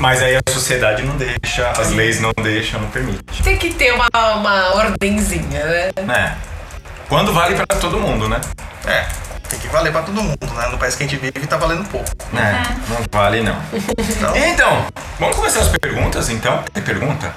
Mas 0.00 0.22
aí 0.22 0.34
a 0.34 0.40
sociedade 0.50 1.02
não 1.02 1.14
deixa, 1.16 1.70
as 1.70 1.90
leis 1.90 2.20
não 2.20 2.32
deixam, 2.42 2.80
não 2.80 2.88
permite. 2.88 3.42
Tem 3.42 3.58
que 3.58 3.74
ter 3.74 3.92
uma, 3.92 4.08
uma 4.34 4.74
ordenzinha, 4.74 5.62
né? 5.64 5.90
né? 6.04 6.36
Quando 7.06 7.32
vale 7.34 7.54
pra 7.54 7.66
todo 7.66 8.00
mundo, 8.00 8.26
né? 8.26 8.40
É, 8.86 9.04
tem 9.46 9.58
que 9.58 9.68
valer 9.68 9.92
pra 9.92 10.00
todo 10.00 10.22
mundo, 10.22 10.38
né? 10.54 10.68
No 10.68 10.78
país 10.78 10.94
que 10.96 11.02
a 11.02 11.06
gente 11.06 11.20
vive 11.20 11.46
tá 11.46 11.58
valendo 11.58 11.84
pouco. 11.90 12.08
É, 12.32 12.62
não 12.88 13.04
vale 13.12 13.42
não. 13.42 13.60
Então, 13.98 14.36
Então, 14.36 14.86
vamos 15.18 15.36
começar 15.36 15.60
as 15.60 15.68
perguntas 15.68 16.30
então? 16.30 16.64
Tem 16.72 16.82
pergunta? 16.82 17.34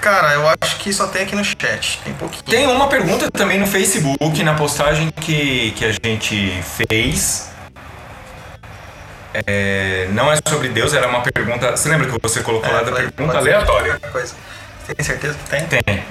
cara, 0.00 0.32
eu 0.32 0.48
acho 0.48 0.76
que 0.76 0.92
só 0.92 1.08
tem 1.08 1.22
aqui 1.22 1.34
no 1.36 1.44
chat. 1.44 2.00
Tem 2.04 2.14
pouquinho. 2.14 2.44
Tem 2.44 2.66
uma 2.66 2.88
pergunta 2.88 3.30
também 3.30 3.58
no 3.58 3.66
Facebook, 3.66 4.42
na 4.42 4.54
postagem 4.54 5.10
que, 5.20 5.72
que 5.72 5.84
a 5.84 5.92
gente 5.92 6.62
fez. 6.62 7.50
É, 9.34 10.08
não 10.12 10.30
é 10.32 10.36
sobre 10.48 10.68
Deus, 10.68 10.92
era 10.94 11.06
uma 11.08 11.20
pergunta. 11.22 11.70
Você 11.76 11.88
lembra 11.88 12.06
que 12.10 12.18
você 12.22 12.40
colocou 12.40 12.72
lá 12.72 12.82
da 12.82 12.92
pode- 12.92 13.10
pergunta 13.12 13.38
aleatória? 13.38 13.98
Coisa. 14.12 14.34
Tem 14.86 15.04
certeza 15.04 15.36
que 15.36 15.50
tem? 15.50 15.66
Tem, 15.66 16.04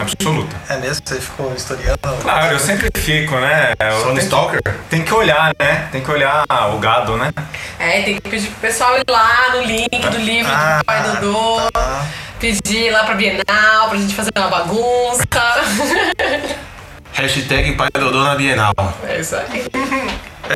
absoluta. 0.00 0.56
É 0.70 0.78
mesmo? 0.78 1.02
Você 1.06 1.20
ficou 1.20 1.52
historiando? 1.54 1.98
Claro, 2.22 2.54
eu 2.54 2.58
sempre 2.58 2.88
fico, 2.98 3.34
né? 3.36 3.74
Só 4.00 4.10
um 4.10 4.14
tem- 4.14 4.24
stalker? 4.24 4.60
Tem 4.88 5.02
que 5.04 5.12
olhar, 5.12 5.52
né? 5.60 5.88
Tem 5.92 6.00
que 6.02 6.10
olhar 6.10 6.44
o 6.74 6.78
gado, 6.78 7.16
né? 7.18 7.30
É, 7.78 8.00
tem 8.02 8.14
que 8.18 8.22
pedir 8.30 8.48
pro 8.48 8.60
pessoal 8.60 8.96
ir 8.96 9.04
lá 9.06 9.50
no 9.52 9.62
link 9.64 9.90
do 10.08 10.16
livro 10.16 10.50
Ah, 10.50 10.78
do 10.78 10.84
Pai 10.86 11.02
Dodô. 11.02 11.70
tá. 11.72 12.06
Pedir 12.40 12.90
lá 12.90 13.04
pra 13.04 13.14
Bienal, 13.14 13.88
pra 13.90 13.98
gente 13.98 14.14
fazer 14.14 14.30
uma 14.34 14.48
bagunça. 14.48 15.22
Hashtag 17.12 17.72
Pai 17.76 17.88
Dodô 17.92 18.22
na 18.22 18.34
Bienal. 18.34 18.74
É 19.04 19.20
isso 19.20 19.36
aí. 19.36 19.66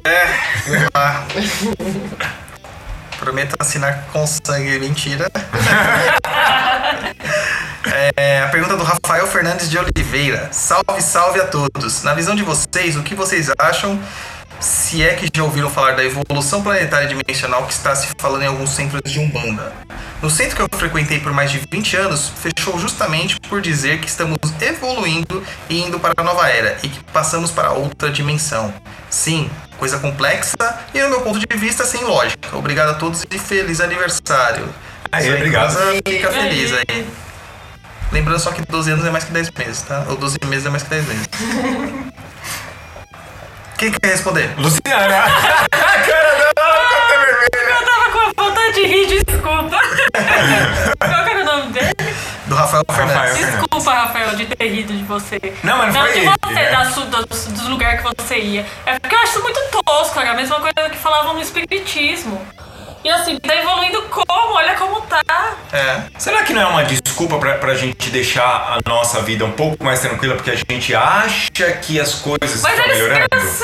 É. 0.05 0.27
Prometo 3.19 3.57
assinar 3.59 4.07
com 4.13 4.27
sangue, 4.27 4.79
mentira. 4.79 5.31
É, 8.17 8.43
a 8.43 8.49
pergunta 8.49 8.77
do 8.77 8.83
Rafael 8.83 9.27
Fernandes 9.29 9.71
de 9.71 9.79
Oliveira. 9.79 10.49
Salve, 10.51 11.01
salve 11.01 11.41
a 11.41 11.47
todos. 11.47 12.03
Na 12.03 12.15
visão 12.15 12.35
de 12.35 12.43
vocês, 12.43 12.97
o 12.97 13.03
que 13.03 13.15
vocês 13.15 13.49
acham, 13.57 13.99
se 14.61 15.03
é 15.03 15.15
que 15.15 15.29
já 15.35 15.45
ouviram 15.45 15.71
falar 15.71 15.93
da 15.93 16.05
evolução 16.05 16.63
planetária 16.63 17.07
dimensional 17.07 17.67
que 17.67 17.73
está 17.73 17.95
se 17.95 18.09
falando 18.19 18.43
em 18.43 18.47
alguns 18.47 18.71
centros 18.71 19.01
de 19.11 19.19
Umbanda? 19.19 19.73
No 20.23 20.31
centro 20.31 20.57
que 20.57 20.63
eu 20.63 20.69
frequentei 20.79 21.21
por 21.21 21.33
mais 21.33 21.51
de 21.51 21.61
20 21.71 21.97
anos, 21.97 22.33
fechou 22.41 22.79
justamente 22.79 23.39
por 23.49 23.61
dizer 23.61 24.01
que 24.01 24.09
estamos 24.09 24.37
evoluindo 24.61 25.45
e 25.69 25.83
indo 25.83 26.01
para 26.01 26.15
a 26.17 26.23
nova 26.23 26.49
era 26.49 26.79
e 26.83 26.89
que 26.89 27.05
passamos 27.13 27.51
para 27.51 27.73
outra 27.73 28.11
dimensão. 28.11 28.73
Sim, 29.11 29.51
coisa 29.79 29.99
complexa 29.99 30.57
e, 30.95 31.03
no 31.03 31.11
meu 31.11 31.21
ponto 31.21 31.39
de 31.39 31.57
vista, 31.57 31.85
sem 31.85 32.03
lógica. 32.05 32.57
Obrigado 32.57 32.91
a 32.91 32.95
todos 32.95 33.25
e 33.31 33.39
feliz 33.39 33.81
aniversário. 33.81 34.69
Aí, 35.13 35.33
obrigado. 35.33 35.75
Casa 35.75 35.93
Fica 36.07 36.33
feliz 36.33 36.73
aí. 36.73 37.07
Lembrando 38.13 38.39
só 38.39 38.53
que 38.53 38.63
12 38.63 38.91
anos 38.93 39.05
é 39.05 39.11
mais 39.11 39.25
que 39.25 39.33
10 39.33 39.51
meses, 39.51 39.83
tá? 39.83 40.05
Ou 40.09 40.17
12 40.17 40.39
meses 40.47 40.67
é 40.67 40.71
mais 40.71 40.83
que 40.83 40.91
10 40.91 41.07
meses. 41.07 41.29
Quem 43.79 43.93
quer 43.93 44.09
responder? 44.09 44.55
Luciana! 44.57 45.25
Cara, 45.71 46.39
não, 46.39 46.55
tá 46.55 47.17
vermelha! 47.19 47.79
Eu 47.79 47.85
tava 47.85 48.11
com 48.11 48.45
vontade 48.45 48.75
de 48.75 48.87
rir, 48.87 49.07
desculpa. 49.07 49.77
Qual 50.99 51.25
que 51.25 51.31
era 51.31 51.41
o 51.41 51.45
nome 51.45 51.73
dele? 51.73 51.93
Do 52.47 52.55
Rafael 52.55 52.85
Fernandes. 52.91 53.15
Rafael 53.15 53.35
Fernandes. 53.37 53.61
Desculpa, 53.61 53.93
Rafael, 53.93 54.37
de 54.37 54.47
ter 54.47 54.69
rido 54.69 54.93
de 54.95 55.05
você. 55.05 55.39
Não, 55.63 55.77
mas 55.77 55.93
não 55.93 56.01
foi 56.03 56.13
de 56.13 56.19
ele, 56.21 56.31
você, 56.43 56.55
né? 56.55 56.71
da 56.71 56.85
dos, 56.85 57.47
dos 57.49 57.69
lugares 57.69 58.01
que 58.01 58.23
você 58.23 58.39
ia. 58.39 58.67
É 58.87 58.99
porque 58.99 59.15
eu 59.15 59.21
acho 59.21 59.33
isso 59.33 59.43
muito 59.43 59.61
tosco, 59.85 60.21
era 60.21 60.31
a 60.31 60.35
mesma 60.35 60.59
coisa 60.59 60.89
que 60.91 60.97
falavam 60.97 61.35
no 61.35 61.43
espiritismo. 61.43 62.41
E 63.07 63.09
assim, 63.09 63.39
tá 63.39 63.55
evoluindo 63.55 64.03
como? 64.03 64.55
Olha 64.55 64.75
como 64.75 65.01
tá. 65.03 65.23
É. 65.73 66.03
Será 66.19 66.43
que 66.43 66.53
não 66.53 66.61
é 66.61 66.67
uma 66.67 66.83
desculpa 66.83 67.39
pra, 67.39 67.55
pra 67.55 67.73
gente 67.73 68.11
deixar 68.11 68.43
a 68.43 68.81
nossa 68.85 69.23
vida 69.23 69.45
um 69.45 69.53
pouco 69.53 69.85
mais 69.85 70.01
tranquila 70.01 70.35
porque 70.35 70.51
a 70.51 70.57
gente 70.57 70.93
acha 70.93 71.73
que 71.81 72.01
as 72.01 72.15
coisas 72.17 72.61
Mas 72.61 72.73
estão 72.77 72.89
melhorando? 72.89 73.29
eles, 73.31 73.61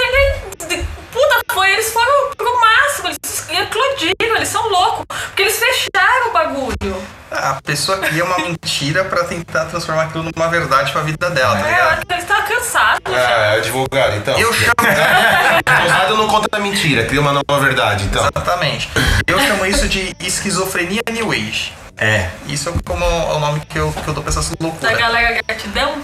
puta 0.66 1.40
foi, 1.52 1.72
eles 1.72 1.90
foram 1.92 2.30
pro 2.36 2.60
máximo, 2.60 3.08
eles 3.08 3.48
eclodiram, 3.50 4.36
eles 4.36 4.48
são 4.48 4.68
loucos. 4.68 5.04
Porque 5.08 5.42
eles 5.42 5.58
fecharam 5.58 6.28
o 6.28 6.32
bagulho. 6.32 7.02
A 7.30 7.58
pessoa 7.62 7.96
cria 7.98 8.24
uma 8.24 8.38
mentira 8.38 9.04
pra 9.04 9.24
tentar 9.24 9.64
transformar 9.64 10.02
aquilo 10.04 10.24
numa 10.34 10.48
verdade 10.48 10.92
pra 10.92 11.00
vida 11.00 11.30
dela, 11.30 11.56
tá 11.56 11.66
ligado? 11.66 12.02
É, 12.10 12.12
eles 12.14 12.24
estavam 12.24 12.46
cansados 12.46 13.12
já. 13.14 13.26
Ah, 13.26 13.54
é 13.54 13.56
advogado, 13.56 14.16
então. 14.16 14.38
Eu 14.38 14.52
chamo. 14.52 14.72
Advogado 15.64 16.16
não 16.16 16.28
conta 16.28 16.58
mentira, 16.58 17.04
cria 17.06 17.20
uma 17.20 17.32
nova 17.32 17.64
verdade, 17.64 18.04
então. 18.04 18.22
Exatamente. 18.22 18.90
Eu 19.26 19.38
chamo 19.40 19.64
isso 19.64 19.88
de 19.88 20.14
esquizofrenia 20.20 21.00
New 21.10 21.32
Age. 21.32 21.72
É. 21.96 22.28
Isso 22.46 22.68
é 22.68 22.72
como 22.84 23.02
é 23.04 23.08
o 23.34 23.38
nome 23.38 23.60
que 23.60 23.78
eu, 23.78 23.92
que 23.92 24.08
eu 24.08 24.14
dou 24.14 24.22
pra 24.22 24.30
essas 24.30 24.50
Da 24.50 24.56
loucuras. 24.60 24.98
galera 24.98 25.40
gratidão. 25.46 26.02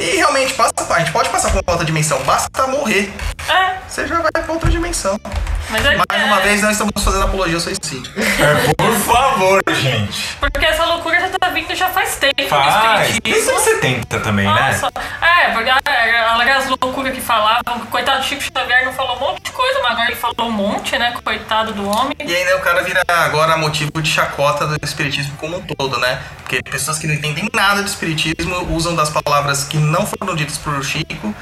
E 0.00 0.16
realmente, 0.16 0.54
passa, 0.54 0.72
a 0.88 0.98
gente 0.98 1.12
pode 1.12 1.28
passar 1.28 1.50
pra 1.50 1.60
outra 1.66 1.84
dimensão, 1.84 2.18
basta 2.24 2.66
morrer. 2.66 3.12
É, 3.48 3.74
Você 3.86 4.06
já 4.06 4.18
vai 4.20 4.30
pra 4.32 4.52
outra 4.52 4.70
dimensão. 4.70 5.20
mas 5.68 5.84
é, 5.84 5.96
Mais 5.96 6.24
uma 6.24 6.40
vez, 6.40 6.62
nós 6.62 6.72
estamos 6.72 6.92
fazendo 7.04 7.24
apologia 7.24 7.56
ao 7.56 7.60
suicídio. 7.60 8.10
É, 8.16 8.72
por 8.74 8.94
favor, 9.00 9.62
gente. 9.74 10.36
Porque 10.40 10.64
essa 10.64 10.84
loucura 10.86 11.20
já 11.20 11.28
tá 11.38 11.48
vindo 11.50 11.74
já 11.74 11.88
faz 11.90 12.16
tempo. 12.16 12.34
no 12.42 12.48
Faz. 12.48 13.10
espiritismo. 13.10 13.38
Isso 13.38 13.52
você 13.52 13.78
tenta 13.78 14.20
também, 14.20 14.46
né? 14.46 14.70
Nossa, 14.72 14.90
é, 15.20 15.50
porque 15.52 15.70
além 15.70 16.50
as 16.50 16.66
loucuras 16.68 17.12
que 17.14 17.20
falavam, 17.20 17.80
coitado 17.90 18.20
do 18.20 18.24
Chico 18.24 18.42
Xavier 18.42 18.86
não 18.86 18.92
falou 18.94 19.16
um 19.16 19.20
monte 19.20 19.42
de 19.42 19.52
coisa, 19.52 19.80
mas 19.82 19.92
agora 19.92 20.06
ele 20.10 20.16
falou 20.16 20.48
um 20.48 20.52
monte, 20.52 20.96
né? 20.98 21.12
Coitado 21.22 21.72
do 21.74 21.86
homem. 21.86 22.16
E 22.24 22.34
aí, 22.34 22.44
né, 22.44 22.54
o 22.54 22.60
cara 22.60 22.82
vira 22.82 23.02
agora 23.06 23.56
motivo 23.56 23.90
de 24.00 24.10
chacota 24.10 24.66
do 24.66 24.78
espiritismo 24.82 25.36
como 25.36 25.58
um 25.58 25.62
todo, 25.62 25.98
né? 25.98 26.20
Porque 26.38 26.62
pessoas 26.62 26.98
que 26.98 27.06
não 27.06 27.14
entendem 27.14 27.48
nada 27.54 27.82
de 27.82 27.90
espiritismo 27.90 28.74
usam 28.74 28.94
das 28.96 29.10
palavras 29.10 29.64
que 29.64 29.76
não 29.90 30.06
foram 30.06 30.34
ditas 30.34 30.56
por 30.58 30.82
Chico 30.84 31.34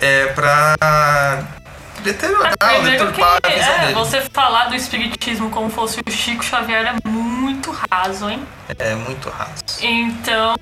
é 0.00 0.26
pra 0.28 0.76
deteriorar, 2.02 2.56
que 2.56 2.90
deturpar 2.90 3.38
a 3.42 3.48
visão 3.48 3.72
é, 3.72 3.78
dele. 3.80 3.94
você 3.94 4.20
falar 4.32 4.66
do 4.66 4.76
espiritismo 4.76 5.50
como 5.50 5.70
fosse 5.70 6.00
o 6.06 6.10
Chico 6.10 6.44
Xavier 6.44 6.86
é 6.86 7.08
muito 7.08 7.74
raso, 7.90 8.28
hein? 8.28 8.42
É 8.78 8.94
muito 8.94 9.30
raso. 9.30 9.62
Então, 9.80 10.54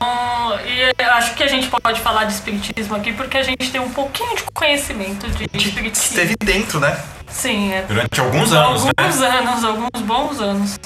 e 0.64 1.02
acho 1.02 1.34
que 1.34 1.42
a 1.42 1.48
gente 1.48 1.68
pode 1.68 2.01
falar 2.01 2.24
de 2.24 2.34
espiritismo 2.34 2.94
aqui 2.96 3.12
porque 3.12 3.36
a 3.36 3.42
gente 3.42 3.70
tem 3.70 3.80
um 3.80 3.90
pouquinho 3.90 4.36
de 4.36 4.44
conhecimento 4.52 5.28
de 5.30 5.44
espiritismo. 5.52 5.90
Esteve 5.90 6.36
dentro, 6.36 6.78
né? 6.80 7.02
Sim, 7.35 7.73
é. 7.73 7.82
Durante 7.82 8.20
alguns 8.20 8.52
anos, 8.52 8.85
né? 8.85 8.90
Alguns 8.97 9.20
anos, 9.20 9.65
alguns 9.65 10.02
bons 10.02 10.40
anos. 10.40 10.77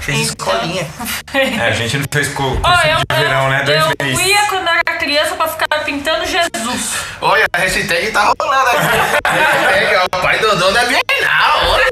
Fez 0.00 0.20
escolinha. 0.28 0.86
É, 1.34 1.66
a 1.66 1.70
gente 1.72 1.96
não 1.98 2.04
fez 2.12 2.28
co- 2.28 2.42
curso 2.60 2.86
eu, 2.86 2.98
de 2.98 3.22
verão, 3.24 3.48
né? 3.48 3.64
Dois 3.64 3.80
eu 3.80 3.92
meses. 4.06 4.24
ia 4.26 4.46
quando 4.46 4.68
era 4.68 4.82
criança 4.98 5.34
pra 5.34 5.48
ficar 5.48 5.66
pintando 5.84 6.24
Jesus. 6.24 6.92
Olha, 7.20 7.44
a 7.52 7.58
hashtag 7.58 8.12
tá 8.12 8.32
rolando 8.38 8.68
aqui. 8.70 9.28
hashtag, 9.28 9.96
ó, 10.12 10.16
o 10.18 10.22
pai 10.22 10.38
Dodô 10.38 10.70
da 10.70 10.84
Bienal. 10.84 11.60
Olha. 11.70 11.84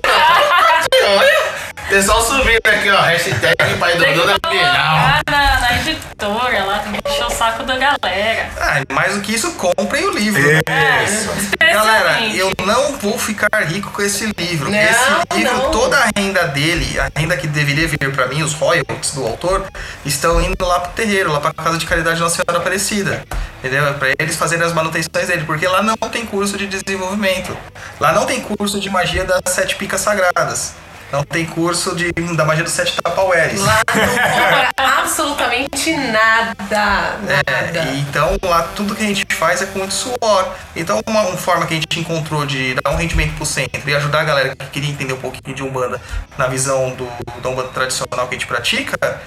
Pessoal 1.92 2.22
subindo 2.22 2.58
aqui, 2.64 2.88
ó. 2.88 3.02
Hashtag 3.02 3.54
pai 3.78 3.98
Dodô 3.98 4.24
da 4.24 4.38
que 4.40 4.48
Bienal. 4.48 4.96
na, 5.30 5.60
na 5.60 5.76
editora 5.76 6.64
lá, 6.64 6.78
tem 6.78 6.92
que 6.92 7.06
encher 7.06 7.26
o 7.26 7.30
saco 7.30 7.64
da 7.64 7.76
galera. 7.76 8.48
Ah, 8.58 8.80
mais 8.94 9.14
do 9.14 9.20
que 9.20 9.34
isso, 9.34 9.52
comprem 9.52 10.06
o 10.08 10.10
livro. 10.10 10.40
né? 10.40 11.04
Isso. 11.04 11.28
Galera, 11.60 12.12
Especialmente. 12.22 12.38
eu 12.38 12.52
não 12.64 12.96
vou 12.96 13.18
ficar 13.18 13.50
rico 13.64 13.90
com 13.90 14.00
esse 14.00 14.24
livro. 14.38 14.70
Não, 14.70 14.78
esse 14.78 15.38
livro, 15.38 15.52
não. 15.58 15.70
toda 15.70 15.98
a 15.98 16.08
renda 16.16 16.44
dele, 16.48 16.98
a 16.98 17.10
renda 17.14 17.36
que 17.36 17.46
deveria 17.46 17.86
vir 17.86 18.10
pra 18.10 18.26
mim, 18.26 18.42
os 18.42 18.54
royalties 18.54 19.10
do 19.12 19.26
autor, 19.26 19.66
estão 20.02 20.40
indo 20.40 20.64
lá 20.64 20.80
pro 20.80 20.92
terreiro, 20.92 21.30
lá 21.30 21.40
pra 21.40 21.52
casa 21.52 21.76
de 21.76 21.84
caridade 21.84 22.18
Nossa 22.18 22.36
Senhora 22.36 22.56
Aparecida. 22.58 23.22
Entendeu? 23.62 23.92
Pra 23.98 24.08
eles 24.18 24.34
fazerem 24.36 24.64
as 24.64 24.72
manutenções 24.72 25.26
dele, 25.28 25.44
porque 25.44 25.68
lá 25.68 25.82
não 25.82 26.08
tem 26.10 26.24
curso 26.24 26.56
de 26.56 26.66
desenvolvimento. 26.66 27.54
Lá 28.00 28.12
não 28.12 28.24
tem 28.24 28.40
curso 28.40 28.80
de 28.80 28.88
magia 28.88 29.24
das 29.26 29.42
sete 29.52 29.76
picas 29.76 30.00
sagradas. 30.00 30.72
Não 31.12 31.22
tem 31.22 31.44
curso 31.44 31.94
de, 31.94 32.10
da 32.10 32.44
magia 32.44 32.64
dos 32.64 32.72
sete 32.72 32.96
tapaueres. 33.02 33.60
Lá 33.60 33.82
não 33.94 34.08
cobra 34.08 34.70
absolutamente 34.78 35.94
nada. 35.94 37.18
É, 37.28 37.52
Nada. 37.52 37.90
e 37.90 38.00
então 38.00 38.38
lá 38.42 38.62
tudo 38.74 38.96
que 38.96 39.02
a 39.02 39.06
gente 39.06 39.26
faz 39.34 39.60
é 39.60 39.66
com 39.66 39.80
muito 39.80 39.92
suor. 39.92 40.54
Então 40.74 41.02
uma, 41.06 41.20
uma 41.20 41.36
forma 41.36 41.66
que 41.66 41.74
a 41.74 41.76
gente 41.76 42.00
encontrou 42.00 42.46
de 42.46 42.74
dar 42.82 42.92
um 42.92 42.96
rendimento 42.96 43.36
pro 43.36 43.44
centro 43.44 43.88
e 43.88 43.94
ajudar 43.94 44.20
a 44.20 44.24
galera 44.24 44.56
que 44.56 44.66
queria 44.66 44.90
entender 44.90 45.12
um 45.12 45.20
pouquinho 45.20 45.54
de 45.54 45.62
Umbanda 45.62 46.00
na 46.38 46.46
visão 46.46 46.90
do, 46.94 47.06
da 47.42 47.48
Umbanda 47.50 47.68
tradicional 47.68 48.26
que 48.26 48.34
a 48.34 48.38
gente 48.38 48.46
pratica, 48.46 49.20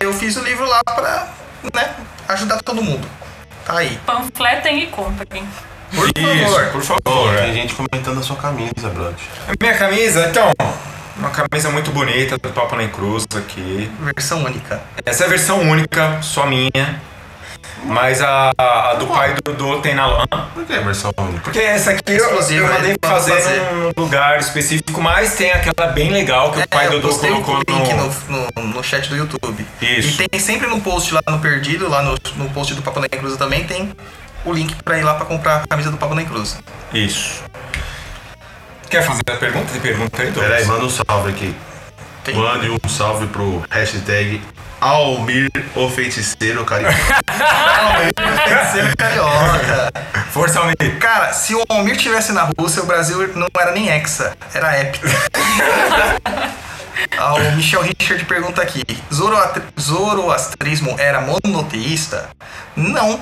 eu 0.00 0.12
fiz 0.12 0.36
o 0.36 0.42
livro 0.42 0.66
lá 0.66 0.82
pra 0.84 1.28
né, 1.74 1.94
ajudar 2.28 2.62
todo 2.62 2.82
mundo. 2.82 3.08
Tá 3.64 3.78
aí. 3.78 3.98
Panfletem 4.04 4.82
e 4.82 4.86
comprem. 4.88 5.48
Por 5.94 6.08
Isso, 6.08 6.52
favor. 6.52 6.72
por 6.72 6.82
favor. 6.82 7.36
Tem 7.36 7.50
é. 7.50 7.54
gente 7.54 7.74
comentando 7.74 8.18
a 8.18 8.22
sua 8.22 8.36
camisa, 8.36 8.90
brother. 8.90 9.14
Minha 9.58 9.78
camisa, 9.78 10.26
então, 10.28 10.52
uma 11.16 11.30
camisa 11.30 11.70
muito 11.70 11.90
bonita 11.90 12.36
do 12.38 12.50
Papa 12.50 12.76
Nem 12.76 12.88
Cruz 12.88 13.26
aqui. 13.36 13.90
Versão 14.00 14.44
única. 14.44 14.82
Essa 15.04 15.24
é 15.24 15.26
a 15.26 15.30
versão 15.30 15.60
única, 15.60 16.20
só 16.22 16.46
minha. 16.46 17.00
Mas 17.84 18.22
a, 18.22 18.52
a 18.56 18.94
do 18.94 19.06
pai 19.06 19.34
do 19.34 19.52
Dodô 19.52 19.80
tem 19.80 19.94
na 19.94 20.06
lã. 20.06 20.24
Por 20.54 20.64
que 20.64 20.72
a 20.72 20.80
versão 20.80 21.12
única? 21.18 21.40
Porque 21.42 21.58
essa 21.58 21.90
aqui 21.90 22.12
eu, 22.12 22.30
eu 22.30 22.68
mandei 22.68 22.96
pode 22.96 23.12
fazer, 23.14 23.32
fazer. 23.32 23.60
num 23.72 23.92
lugar 23.96 24.38
específico, 24.38 25.00
mas 25.02 25.34
tem 25.34 25.52
aquela 25.52 25.88
bem 25.92 26.10
legal 26.10 26.50
que 26.50 26.60
o 26.60 26.68
pai 26.68 26.86
É, 26.86 26.90
do 26.90 27.00
Dodô 27.00 27.18
colocou 27.18 27.56
link 27.58 27.92
no. 27.92 28.46
no, 28.56 28.68
no, 28.68 28.82
chat 28.82 29.08
do 29.08 29.16
YouTube. 29.16 29.66
Isso. 29.82 30.22
E 30.22 30.28
tem 30.28 30.40
sempre 30.40 30.66
no 30.66 30.80
post 30.80 31.12
lá 31.12 31.20
no 31.28 31.38
Perdido, 31.38 31.88
lá 31.88 32.02
no, 32.02 32.16
no 32.36 32.48
post 32.50 32.74
do 32.74 32.80
Papo 32.80 33.00
Nem 33.00 33.10
Cruz 33.10 33.36
também, 33.36 33.64
tem 33.64 33.92
o 34.46 34.52
link 34.52 34.74
pra 34.82 34.98
ir 34.98 35.02
lá 35.02 35.14
pra 35.14 35.26
comprar 35.26 35.56
a 35.56 35.66
camisa 35.66 35.90
do 35.90 35.98
Papo 35.98 36.14
Nem 36.14 36.24
Cruz. 36.24 36.58
Isso. 36.92 37.42
Quer 38.94 39.02
fazer 39.02 39.22
a 39.28 39.36
pergunta? 39.36 39.72
Tem 39.72 39.80
pergunta 39.80 40.22
aí, 40.22 40.30
Douglas? 40.30 40.46
Pera 40.46 40.60
aí, 40.60 40.66
manda 40.66 40.84
um 40.84 40.88
salve 40.88 41.30
aqui. 41.30 41.52
Tem. 42.22 42.36
Mande 42.36 42.70
um 42.70 42.88
salve 42.88 43.26
pro 43.26 43.60
hashtag 43.68 44.40
Almir 44.80 45.50
o 45.74 45.90
Feiticeiro 45.90 46.64
Carioca. 46.64 46.94
Ser 48.70 48.94
carioca. 48.94 49.92
Força, 50.30 50.60
Almir. 50.60 50.76
Cara, 51.00 51.32
se 51.32 51.56
o 51.56 51.64
Almir 51.70 51.96
tivesse 51.96 52.30
na 52.30 52.48
Rússia, 52.56 52.84
o 52.84 52.86
Brasil 52.86 53.32
não 53.34 53.48
era 53.58 53.72
nem 53.72 53.88
hexa, 53.88 54.36
era 54.54 54.80
hepta. 54.80 55.08
Ah, 57.18 57.34
o 57.34 57.52
Michel 57.56 57.82
Richard 57.82 58.24
pergunta 58.24 58.62
aqui: 58.62 58.82
Zoroastrismo 59.80 60.94
era 60.98 61.20
monoteísta? 61.20 62.30
Não. 62.76 63.20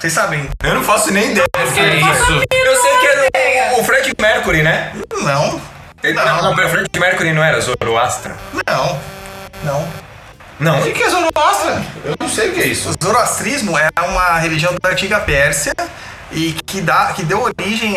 Vocês 0.00 0.14
sabem? 0.14 0.48
Eu 0.64 0.74
não 0.76 0.82
faço 0.82 1.12
nem 1.12 1.30
ideia. 1.30 1.46
do 1.46 1.72
que 1.74 1.78
é 1.78 1.96
isso? 1.96 2.32
Eu 2.32 2.76
sei 2.80 2.96
que 2.98 3.06
era 3.06 3.09
o, 3.34 3.80
o 3.80 3.84
Fred 3.84 4.12
Mercury, 4.20 4.62
né? 4.62 4.92
Não. 5.22 5.60
Ele- 6.02 6.14
Não, 6.14 6.42
não, 6.42 6.52
o 6.52 6.68
Fred 6.68 6.88
Mercury 6.98 7.32
não 7.32 7.42
era 7.44 7.60
Zoroastra? 7.60 8.34
Não. 8.66 8.98
Não. 9.64 9.88
Não. 10.58 10.78
O 10.78 10.82
que 10.82 10.92
que 10.92 11.02
é 11.02 11.08
Zoroastra? 11.10 11.82
Eu 12.04 12.14
não 12.18 12.28
sei 12.28 12.50
o 12.50 12.54
que 12.54 12.60
é 12.60 12.66
isso. 12.66 12.90
O 12.90 12.94
zoroastrismo 13.04 13.78
é 13.78 13.88
uma 14.06 14.38
religião 14.38 14.74
da 14.82 14.90
antiga 14.90 15.20
Pérsia 15.20 15.72
e 16.32 16.52
que, 16.64 16.80
dá, 16.80 17.12
que 17.14 17.22
deu 17.24 17.42
origem 17.42 17.96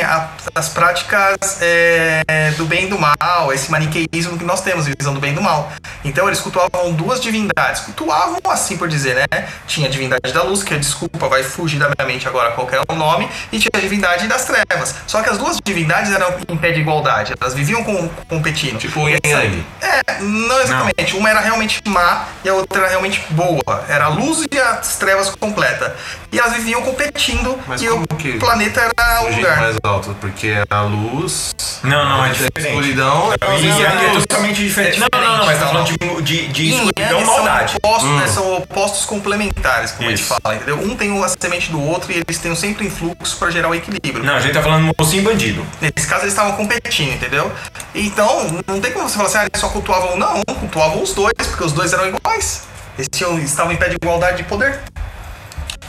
às 0.56 0.70
práticas 0.70 1.58
é, 1.62 2.52
do 2.58 2.66
bem 2.66 2.86
e 2.86 2.88
do 2.88 2.98
mal, 2.98 3.54
esse 3.54 3.72
maniqueísmo 3.72 4.38
que 4.38 4.44
nós 4.44 4.62
temos, 4.62 4.88
visão 4.88 5.14
do 5.14 5.20
bem 5.20 5.32
e 5.32 5.36
do 5.36 5.42
mal. 5.42 5.72
Então 6.04 6.28
eles 6.28 6.40
cultuavam 6.40 6.92
duas 6.94 7.22
divindades, 7.22 7.82
cultuavam 7.82 8.40
assim 8.46 8.78
por 8.78 8.88
dizer, 8.88 9.16
né? 9.16 9.48
Tinha 9.68 9.88
a 9.88 9.92
divindade 9.92 10.34
da 10.34 10.44
luz, 10.44 10.64
que 10.64 10.76
desculpa, 10.78 11.28
vai 11.28 11.44
fugir 11.44 11.80
da 11.80 11.88
minha 11.88 12.08
mente 12.08 12.28
agora 12.28 12.52
qual 12.52 12.68
que 12.68 12.76
é 12.76 12.82
o 12.88 12.96
nome, 12.96 13.30
e 13.52 13.60
tinha 13.60 13.72
a 13.74 13.80
divindade 13.80 14.28
das 14.28 14.46
trevas. 14.46 14.96
Só 15.08 15.22
que 15.22 15.30
as 15.30 15.38
duas 15.38 15.60
divindades 15.64 16.12
eram 16.12 16.34
em 16.48 16.58
pé 16.58 16.72
de 16.72 16.82
igualdade, 16.82 17.34
elas 17.40 17.54
viviam 17.54 17.84
com, 17.84 18.10
competindo. 18.28 18.78
Tipo 18.78 19.08
Yin 19.08 19.18
Yang. 19.24 19.66
É, 19.82 20.20
não 20.22 20.62
exatamente. 20.62 21.16
Uma 21.16 21.30
era 21.30 21.40
realmente 21.40 21.82
má 21.88 22.26
e 22.44 22.50
a 22.50 22.54
outra 22.54 22.80
era 22.80 22.90
realmente 22.90 23.24
boa. 23.30 23.86
Era 23.88 24.06
a 24.06 24.10
luz 24.10 24.46
e 24.52 24.60
as 24.60 24.98
trevas 24.98 25.30
completa. 25.36 25.96
E 26.32 26.40
elas 26.40 26.54
viviam 26.54 26.82
competindo 26.82 27.60
Mas 27.68 27.82
e 27.82 27.88
como 27.88 28.04
o 28.04 28.16
que 28.32 28.40
planeta 28.40 28.80
era 28.80 29.22
o 29.22 29.26
o 29.26 29.36
lugar. 29.36 29.60
mais 29.60 29.78
alto? 29.84 30.16
Porque 30.22 30.48
é 30.48 30.64
a 30.70 30.82
luz. 30.82 31.54
Não, 31.84 32.06
não, 32.08 32.26
é 32.26 32.30
a 32.30 32.32
diferente. 32.32 32.68
escuridão. 32.68 33.34
Não, 33.42 33.52
é 33.52 33.60
Yin 33.60 33.66
e 33.66 33.82
Yang 33.82 34.06
é 34.06 34.12
luz. 34.12 34.26
totalmente 34.26 34.64
diferente. 34.64 35.00
Não, 35.00 35.08
não, 35.12 35.38
não, 35.38 35.46
mas 35.46 35.60
tá 35.60 35.68
falando 35.68 35.88
de, 35.88 36.22
de, 36.22 36.48
de 36.48 36.64
e 36.64 36.70
escuridão 36.74 37.20
Yang 37.20 37.26
maldade. 37.26 37.72
São 37.72 37.78
opostos, 37.78 38.10
né, 38.10 38.28
são 38.28 38.58
opostos 38.58 39.06
complementares, 39.06 39.92
como 39.92 40.10
a 40.10 40.14
Isso. 40.14 40.24
gente 40.24 40.42
fala, 40.42 40.56
entendeu? 40.56 40.80
Um 40.80 40.96
tem 40.96 41.24
a 41.24 41.28
semente 41.28 41.70
do 41.72 41.82
outro 41.82 42.12
e 42.12 42.16
eles 42.26 42.38
têm 42.40 42.56
sempre 42.56 42.86
influxo 42.88 43.38
para 43.38 43.52
gerar 43.52 43.70
o 43.70 43.76
equilíbrio. 43.76 44.24
Não, 44.24 44.36
a 44.36 44.40
gente 44.40 44.54
tá 44.54 44.62
falando 44.62 44.90
mocinho 44.98 45.24
bandido. 45.24 45.66
Nesse 45.82 46.08
caso, 46.08 46.24
eles 46.24 46.34
estavam 46.34 46.54
competindo, 46.54 47.14
entendeu? 47.14 47.52
Então, 47.94 48.62
não 48.66 48.80
tem 48.80 48.92
como 48.92 49.10
você 49.10 49.16
falar 49.18 49.28
assim, 49.28 49.38
ah, 49.40 49.46
eles 49.52 49.60
só 49.60 49.68
cultuavam 49.70 50.14
um. 50.14 50.18
Não, 50.18 50.42
cultuavam 50.60 51.02
os 51.04 51.14
dois, 51.14 51.34
porque 51.50 51.64
os 51.64 51.74
dois 51.74 51.92
eram 51.92 52.08
iguais. 52.08 52.64
Eles 52.98 53.08
tinham, 53.12 53.38
estavam 53.40 53.74
em 53.74 53.76
pé 53.76 53.90
de 53.90 53.96
igualdade 53.96 54.38
de 54.38 54.44
poder. 54.44 54.80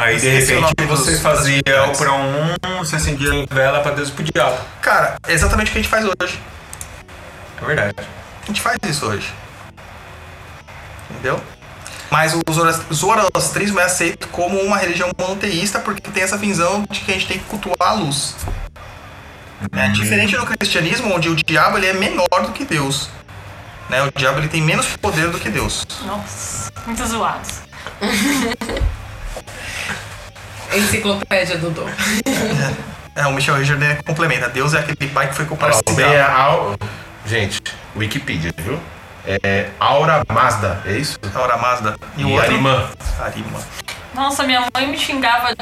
Aí 0.04 0.18
de 0.20 0.26
o 0.26 0.30
repente 0.30 0.84
você 0.86 1.10
dos- 1.12 1.20
fazia 1.20 1.62
o 1.90 1.96
pra 1.96 2.12
um, 2.12 2.54
você 2.78 2.96
acendia 2.96 3.30
a 3.50 3.54
vela 3.54 3.80
pra 3.80 3.92
Deus 3.92 4.08
e 4.08 4.12
pro 4.12 4.22
diabo. 4.24 4.58
Cara, 4.82 5.16
é 5.26 5.32
exatamente 5.32 5.68
o 5.68 5.72
que 5.72 5.78
a 5.78 5.82
gente 5.82 5.90
faz 5.90 6.04
hoje. 6.04 6.38
É 7.62 7.64
verdade. 7.64 7.94
A 8.42 8.46
gente 8.46 8.60
faz 8.60 8.76
isso 8.84 9.06
hoje. 9.06 9.32
Entendeu? 11.10 11.40
Mas 12.10 12.34
o 12.34 12.40
zoroastrismo 12.92 13.80
é 13.80 13.84
aceito 13.84 14.28
como 14.28 14.60
uma 14.60 14.76
religião 14.76 15.10
monoteísta 15.18 15.78
porque 15.80 16.10
tem 16.10 16.22
essa 16.22 16.36
visão 16.36 16.84
de 16.90 17.00
que 17.00 17.10
a 17.10 17.14
gente 17.14 17.26
tem 17.26 17.38
que 17.38 17.44
cultuar 17.44 17.76
a 17.80 17.92
luz. 17.94 18.36
É 19.72 19.88
diferente 19.88 20.36
do 20.36 20.44
cristianismo, 20.44 21.14
onde 21.14 21.28
o 21.28 21.34
diabo 21.34 21.78
ele 21.78 21.86
é 21.86 21.92
menor 21.94 22.28
do 22.42 22.52
que 22.52 22.64
Deus. 22.64 23.08
Né? 23.88 24.02
O 24.02 24.12
diabo 24.14 24.38
ele 24.38 24.48
tem 24.48 24.60
menos 24.62 24.86
poder 24.96 25.30
do 25.30 25.38
que 25.40 25.48
Deus. 25.48 25.86
Nossa, 26.04 26.70
muito 26.86 27.04
zoados. 27.06 27.60
Enciclopédia 30.76 31.58
do 31.58 31.70
Dom. 31.70 31.86
É, 33.16 33.26
o 33.26 33.32
Michel 33.32 33.56
Richard 33.56 33.80
né, 33.80 33.98
complementa. 34.04 34.48
Deus 34.48 34.74
é 34.74 34.80
aquele 34.80 35.10
pai 35.10 35.28
que 35.28 35.34
foi 35.34 35.44
comparado 35.44 35.80
bem 35.94 36.04
é 36.04 36.20
Au- 36.22 36.76
Gente, 37.26 37.62
Wikipedia, 37.96 38.52
viu? 38.58 38.78
É 39.26 39.68
Aura 39.80 40.22
Mazda, 40.30 40.82
é 40.84 40.92
isso? 40.92 41.18
Aura 41.34 41.56
Mazda. 41.56 41.96
E, 42.16 42.24
o 42.24 42.30
outro? 42.30 42.44
Arimã. 42.46 42.90
Arimã. 43.20 43.58
Nossa, 44.14 44.42
minha 44.42 44.66
mãe 44.74 44.86
me 44.86 44.98
xingava 44.98 45.54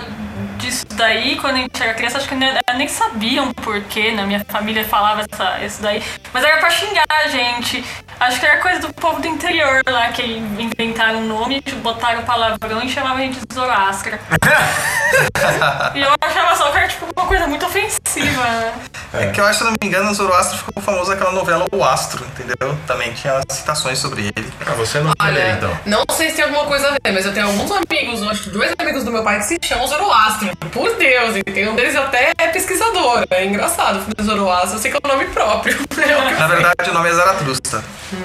disso 0.62 0.86
daí 0.94 1.36
quando 1.36 1.56
a 1.56 1.58
gente 1.58 1.82
era 1.82 1.92
criança. 1.94 2.18
Acho 2.18 2.28
que 2.28 2.34
nem, 2.34 2.52
nem 2.76 2.88
sabiam 2.88 3.52
porquê, 3.52 4.12
né? 4.12 4.24
Minha 4.24 4.44
família 4.44 4.84
falava 4.84 5.24
essa, 5.30 5.64
isso 5.64 5.82
daí. 5.82 6.02
Mas 6.32 6.44
era 6.44 6.58
pra 6.58 6.70
xingar 6.70 7.04
a 7.08 7.28
gente. 7.28 7.84
Acho 8.20 8.38
que 8.38 8.46
era 8.46 8.58
coisa 8.58 8.80
do 8.80 8.94
povo 8.94 9.20
do 9.20 9.26
interior 9.26 9.82
lá 9.86 10.08
que 10.12 10.22
inventaram 10.22 11.18
um 11.18 11.26
nome, 11.26 11.60
botaram 11.82 12.22
palavrão 12.22 12.80
e 12.82 12.88
chamavam 12.88 13.18
a 13.18 13.20
gente 13.20 13.40
de 13.40 13.54
Zoroastra. 13.54 14.20
e 15.94 16.00
eu 16.00 16.14
achava 16.20 16.56
só 16.56 16.70
que 16.70 16.78
era 16.78 16.88
tipo 16.88 17.06
uma 17.16 17.26
coisa 17.26 17.46
muito 17.48 17.66
ofensiva, 17.66 18.42
né? 18.44 18.72
É. 19.12 19.30
que 19.30 19.40
eu 19.40 19.44
acho, 19.44 19.58
se 19.58 19.64
não 19.64 19.72
me 19.72 19.88
engano, 19.88 20.10
o 20.10 20.14
Zoroastro 20.14 20.58
ficou 20.58 20.82
famoso 20.82 21.12
aquela 21.12 21.32
novela 21.32 21.66
O 21.72 21.84
Astro, 21.84 22.24
entendeu? 22.24 22.78
Também 22.86 23.12
tinha 23.12 23.42
citações 23.50 23.98
sobre 23.98 24.22
ele. 24.22 24.52
Ah, 24.64 24.72
você 24.72 25.00
não 25.00 25.12
Olha, 25.20 25.58
não 25.84 26.04
sei 26.12 26.30
se 26.30 26.36
tem 26.36 26.44
alguma 26.44 26.64
coisa 26.64 26.88
a 26.88 26.90
ver, 26.92 27.12
mas 27.12 27.26
eu 27.26 27.34
tenho 27.34 27.46
alguns 27.46 27.70
amigos, 27.70 28.22
acho 28.22 28.44
que 28.44 28.50
dois 28.50 28.72
amigos 28.78 29.04
do 29.04 29.10
meu 29.10 29.22
pai 29.22 29.38
que 29.38 29.44
se 29.44 29.58
chamam 29.62 29.86
Zoroastro. 29.86 30.51
Por 30.70 30.96
Deus, 30.96 31.36
e 31.36 31.42
tem 31.42 31.68
um 31.68 31.74
deles 31.74 31.94
até 31.96 32.32
é 32.38 32.48
pesquisador. 32.48 33.24
É 33.30 33.44
engraçado, 33.44 34.00
filho 34.00 34.14
do 34.16 34.24
Zoroastro, 34.24 34.76
eu 34.76 34.78
sei 34.80 34.90
que 34.90 34.96
é 34.96 35.00
o 35.02 35.08
nome 35.08 35.26
próprio. 35.26 35.76
Na 36.38 36.46
verdade, 36.46 36.90
o 36.90 36.94
nome 36.94 37.08
é 37.08 37.14
Zaratrusta. 37.14 37.84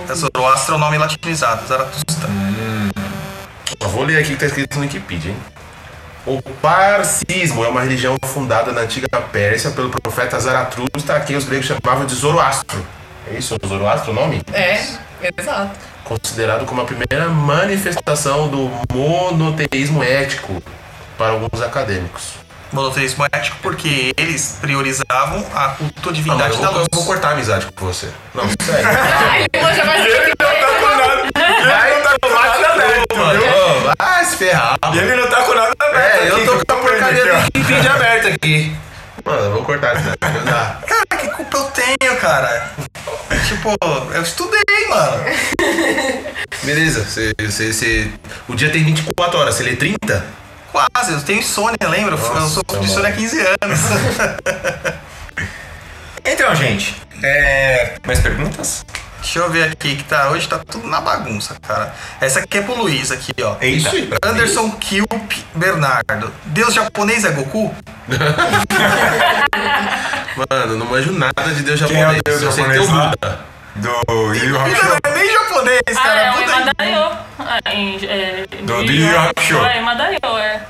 É 0.09 0.13
Zoroastro 0.13 0.75
é 0.75 0.77
o 0.77 0.79
nome 0.79 0.97
latinizado, 0.97 1.67
Zaratrusta. 1.67 2.27
Eu 3.79 3.89
vou 3.89 4.03
ler 4.03 4.19
aqui 4.19 4.29
o 4.29 4.33
que 4.33 4.39
tá 4.39 4.45
escrito 4.45 4.75
no 4.75 4.81
Wikipedia, 4.81 5.31
hein? 5.31 5.37
O 6.25 6.41
Parcismo 6.41 7.63
é 7.63 7.69
uma 7.69 7.81
religião 7.81 8.17
fundada 8.25 8.73
na 8.73 8.81
antiga 8.81 9.07
Pérsia 9.31 9.71
pelo 9.71 9.89
profeta 9.89 10.37
Zaratrusta, 10.37 11.15
a 11.15 11.19
quem 11.21 11.37
os 11.37 11.45
gregos 11.45 11.67
chamavam 11.67 12.05
de 12.05 12.15
Zoroastro. 12.15 12.85
É 13.31 13.37
isso, 13.37 13.55
Zoroastro 13.65 14.11
o 14.11 14.13
nome? 14.13 14.41
É, 14.53 14.81
exato. 15.37 15.79
Considerado 16.03 16.65
como 16.65 16.81
a 16.81 16.85
primeira 16.85 17.29
manifestação 17.29 18.49
do 18.49 18.69
monoteísmo 18.93 20.03
ético 20.03 20.61
para 21.17 21.31
alguns 21.31 21.61
acadêmicos. 21.61 22.33
Monoteísmo 22.71 23.25
ético 23.31 23.57
porque 23.61 24.11
eles 24.17 24.57
priorizavam 24.59 25.45
a 25.55 25.69
culto 25.69 26.07
Não, 26.07 26.11
divindade 26.11 26.55
eu 26.55 26.61
da 26.61 26.67
vou, 26.69 26.79
luz. 26.79 26.87
eu 26.91 26.97
vou 26.97 27.05
cortar 27.05 27.29
a 27.29 27.31
amizade 27.31 27.65
com 27.73 27.85
você. 27.85 28.09
Não, 28.35 28.43
sério. 28.61 28.87
Ai, 28.87 29.45
ele 29.53 29.63
manja 29.63 29.85
mais 29.85 30.03
do 30.03 30.09
que 30.09 30.33
Vai 31.65 32.17
tomar 32.19 32.71
aberto, 32.73 33.15
viu? 33.15 33.93
Vai 33.97 34.25
se 34.25 34.35
ferrar. 34.35 34.77
E 34.93 34.97
ele 34.97 35.15
não 35.15 35.29
tá 35.29 35.43
com 35.43 35.53
nada 35.53 35.73
aberto. 35.79 36.23
É, 36.23 36.29
eu 36.29 36.45
tô 36.45 36.65
com 36.65 36.73
a 36.73 36.81
porcaria 36.81 37.25
do 37.25 37.35
Wikipedia 37.37 37.93
aberta 37.93 38.27
aqui. 38.29 38.75
Mano, 39.23 39.41
eu 39.43 39.51
vou 39.53 39.63
cortar 39.63 39.95
isso 39.95 40.03
daí. 40.19 40.33
Não. 40.33 40.43
Cara, 40.87 41.05
que 41.21 41.27
culpa 41.29 41.57
eu 41.57 41.63
tenho, 41.71 42.17
cara? 42.19 42.71
tipo, 43.47 43.75
eu 44.13 44.21
estudei, 44.21 44.87
mano. 44.89 45.23
Beleza, 46.63 47.03
você, 47.05 47.33
você, 47.39 47.71
você- 47.73 48.11
o 48.47 48.55
dia 48.55 48.69
tem 48.69 48.83
24 48.83 49.39
horas, 49.39 49.55
você 49.55 49.63
lê 49.63 49.75
30? 49.77 50.25
Quase, 50.71 51.13
eu 51.13 51.21
tenho 51.21 51.39
insônia, 51.39 51.77
lembra? 51.89 52.15
Eu 52.15 52.47
sou 52.47 52.63
de 52.79 52.85
insônia 52.85 53.09
há 53.09 53.13
15 53.13 53.39
anos. 53.61 53.79
Então, 56.29 56.53
gente, 56.53 56.93
é... 57.23 57.93
mais 58.05 58.19
perguntas? 58.19 58.85
Deixa 59.21 59.39
eu 59.39 59.49
ver 59.49 59.63
aqui 59.63 59.95
que 59.95 60.03
tá. 60.03 60.29
Hoje 60.29 60.47
tá 60.47 60.59
tudo 60.59 60.87
na 60.87 61.01
bagunça, 61.01 61.55
cara. 61.61 61.93
Essa 62.19 62.39
aqui 62.39 62.57
é 62.57 62.61
pro 62.61 62.75
Luiz 62.75 63.11
aqui, 63.11 63.31
ó. 63.41 63.55
Eita. 63.61 63.89
Anderson 64.23 64.71
Kilp 64.71 65.31
Bernardo. 65.55 66.31
Deus 66.45 66.73
japonês 66.73 67.23
é 67.25 67.31
Goku? 67.31 67.73
Mano, 70.49 70.77
não 70.77 70.85
manjo 70.85 71.11
nada 71.13 71.53
de 71.53 71.63
Deus 71.63 71.81
Quem 71.81 72.01
é 72.01 72.07
o 72.07 72.13
japonês. 72.13 72.21
Deus 72.25 72.41
eu 72.41 72.51
sei 72.51 72.63
japonês 72.63 72.85
ter 72.85 72.91
o 72.91 72.95
lá? 72.95 73.09
Buda. 73.09 73.39
Do 73.77 74.33
Yu 74.33 74.57
Hakusho. 74.59 74.85
não 74.85 74.95
é 75.11 75.15
nem 75.17 75.31
japonês, 75.31 75.81
Ah, 75.95 76.01
cara. 76.01 76.21
é 76.21 76.31
o 76.31 76.33
Buda 76.35 76.51
Emadayo. 76.53 77.17
Ah, 77.39 77.59
em- 77.73 77.99
é, 78.05 78.45
Do 78.63 78.73
Yu 78.83 79.07
Yu 79.07 79.19
Hakusho. 79.19 79.65
É, 79.65 79.77
Emadayo, 79.77 80.19
é. 80.39 80.61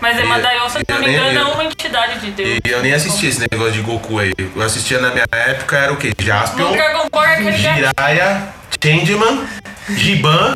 Mas 0.00 0.16
E- 0.16 0.22
Emadayo, 0.22 0.70
se 0.70 0.78
eu 0.78 0.82
e 0.82 0.92
não 0.92 0.98
me 1.00 1.08
engano, 1.12 1.40
é 1.50 1.52
uma 1.54 1.64
entidade 1.64 2.18
de 2.20 2.30
Deus. 2.30 2.60
E 2.64 2.68
eu 2.70 2.82
nem 2.82 2.92
assisti 2.94 3.26
esse 3.26 3.40
negócio 3.40 3.72
de 3.72 3.80
Goku 3.80 4.18
aí. 4.18 4.32
Eu 4.38 4.62
assistia 4.62 5.00
na 5.00 5.10
minha 5.10 5.26
época, 5.32 5.76
era 5.76 5.92
o 5.92 5.96
quê? 5.96 6.12
Jaspion, 6.18 6.72
é. 6.74 7.52
Jiraiya, 7.52 8.48
Changeman, 8.82 9.46
Giban, 9.90 10.54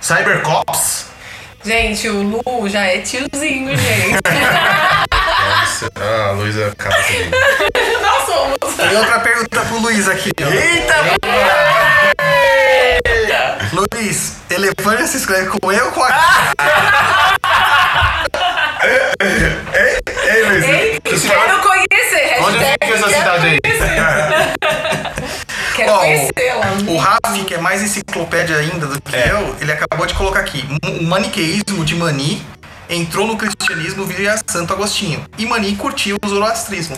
Cybercops. 0.00 1.06
Gente, 1.64 2.08
o 2.08 2.22
Lu 2.22 2.68
já 2.68 2.80
é 2.86 2.98
tiozinho, 2.98 3.76
gente. 3.76 4.18
Nossa, 5.48 5.90
ah, 5.94 6.28
a 6.28 6.32
Luísa 6.32 6.68
acaba 6.68 6.96
comigo. 7.02 7.36
Nós 8.02 8.24
somos. 8.26 8.56
E 8.92 8.96
outra 8.96 9.20
pergunta 9.20 9.60
pro 9.60 9.78
Luiz 9.78 10.08
aqui, 10.08 10.30
ó. 10.40 10.48
Eita! 10.48 10.96
Luiz, 13.72 14.36
elefante 14.50 15.06
se 15.08 15.18
escreve 15.18 15.48
com 15.48 15.72
E 15.72 15.80
ou 15.80 15.92
com 15.92 16.02
A? 16.02 16.52
Ei, 19.18 20.42
Luiz. 20.44 20.64
Ei, 20.64 21.00
quero 21.00 21.60
conhecer. 21.60 22.36
Onde 22.40 22.58
hashtag 22.58 22.86
fica 22.86 22.98
essa 22.98 23.08
cidade 23.08 23.46
aí? 23.46 23.58
Quero 25.76 25.92
Ó, 25.92 25.98
conhecê-la. 25.98 26.66
O 26.88 26.96
Rafi, 26.96 27.44
que 27.44 27.54
é 27.54 27.58
mais 27.58 27.82
enciclopédia 27.82 28.56
ainda 28.56 28.86
do 28.86 28.98
que 29.00 29.14
eu, 29.14 29.54
ele 29.60 29.70
acabou 29.72 30.06
de 30.06 30.14
colocar 30.14 30.40
aqui. 30.40 30.64
O 30.82 31.04
maniqueísmo 31.04 31.84
de 31.84 31.94
Mani 31.94 32.42
entrou 32.88 33.26
no 33.26 33.36
cristianismo 33.36 34.04
via 34.04 34.36
Santo 34.46 34.72
Agostinho. 34.72 35.24
E 35.36 35.46
Mani 35.46 35.74
curtiu 35.76 36.16
o 36.22 36.28
zoroastrismo. 36.28 36.96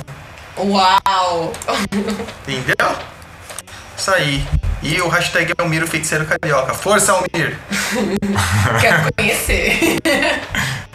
Uau! 0.57 1.53
Entendeu? 2.47 2.97
Isso 3.97 4.11
aí. 4.11 4.47
E 4.83 5.01
o 5.01 5.09
hashtag 5.09 5.53
é 5.53 5.63
Almir, 5.63 5.83
o 5.83 5.87
feiticeiro 5.87 6.25
carioca. 6.25 6.75
Força, 6.75 7.13
Almir! 7.13 7.59
Quero 8.81 9.13
conhecer. 9.17 9.99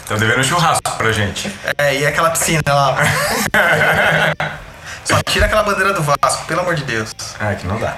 Tá 0.08 0.16
devendo 0.16 0.40
um 0.40 0.44
churrasco 0.44 0.98
pra 0.98 1.12
gente. 1.12 1.52
É, 1.78 1.96
e 1.96 2.06
aquela 2.06 2.30
piscina 2.30 2.62
lá. 2.68 2.98
Só 5.04 5.22
tira 5.24 5.46
aquela 5.46 5.64
bandeira 5.64 5.94
do 5.94 6.02
Vasco, 6.02 6.46
pelo 6.46 6.62
amor 6.62 6.76
de 6.76 6.84
Deus. 6.84 7.14
Ah, 7.40 7.54
que 7.56 7.68
não 7.68 7.80
dá. 7.80 7.98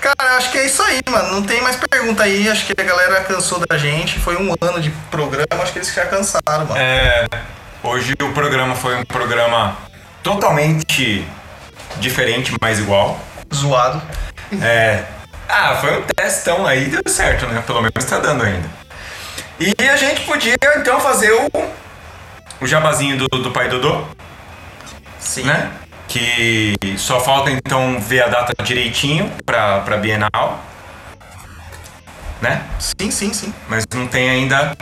Cara, 0.00 0.36
acho 0.36 0.50
que 0.50 0.58
é 0.58 0.66
isso 0.66 0.82
aí, 0.82 1.00
mano. 1.08 1.32
Não 1.32 1.42
tem 1.42 1.60
mais 1.62 1.76
pergunta 1.76 2.22
aí. 2.22 2.48
Acho 2.48 2.66
que 2.66 2.80
a 2.80 2.84
galera 2.84 3.20
cansou 3.22 3.64
da 3.66 3.76
gente. 3.76 4.18
Foi 4.18 4.36
um 4.36 4.54
ano 4.60 4.80
de 4.80 4.90
programa. 5.10 5.62
Acho 5.62 5.72
que 5.72 5.78
eles 5.78 5.92
já 5.92 6.06
cansaram, 6.06 6.66
mano. 6.66 6.76
É, 6.76 7.26
hoje 7.82 8.14
o 8.22 8.32
programa 8.32 8.74
foi 8.74 8.96
um 8.96 9.04
programa 9.04 9.76
totalmente 10.22 11.26
diferente, 11.96 12.54
mas 12.60 12.78
igual. 12.78 13.20
Zoado. 13.52 14.00
É. 14.62 15.04
Ah, 15.48 15.76
foi 15.80 15.98
um 15.98 16.02
testão 16.02 16.66
aí, 16.66 16.86
deu 16.86 17.02
certo, 17.06 17.46
né? 17.46 17.62
Pelo 17.66 17.80
menos 17.80 18.04
tá 18.04 18.18
dando 18.18 18.44
ainda. 18.44 18.68
E 19.58 19.74
a 19.88 19.96
gente 19.96 20.20
podia 20.20 20.56
então 20.76 21.00
fazer 21.00 21.32
o, 21.32 21.50
o 22.60 22.66
jabazinho 22.66 23.16
do, 23.16 23.26
do 23.28 23.50
pai 23.50 23.68
Dodô, 23.68 24.04
Sim. 25.18 25.44
né? 25.44 25.72
Que 26.08 26.74
só 26.96 27.20
falta 27.20 27.50
então 27.50 28.00
ver 28.00 28.22
a 28.22 28.28
data 28.28 28.52
direitinho 28.64 29.30
pra, 29.44 29.80
pra 29.80 29.96
Bienal. 29.98 30.67
Né? 32.40 32.62
Sim, 32.78 33.10
sim, 33.10 33.32
sim. 33.32 33.52
Mas 33.68 33.84
não 33.92 34.06
tem 34.06 34.30
ainda. 34.30 34.72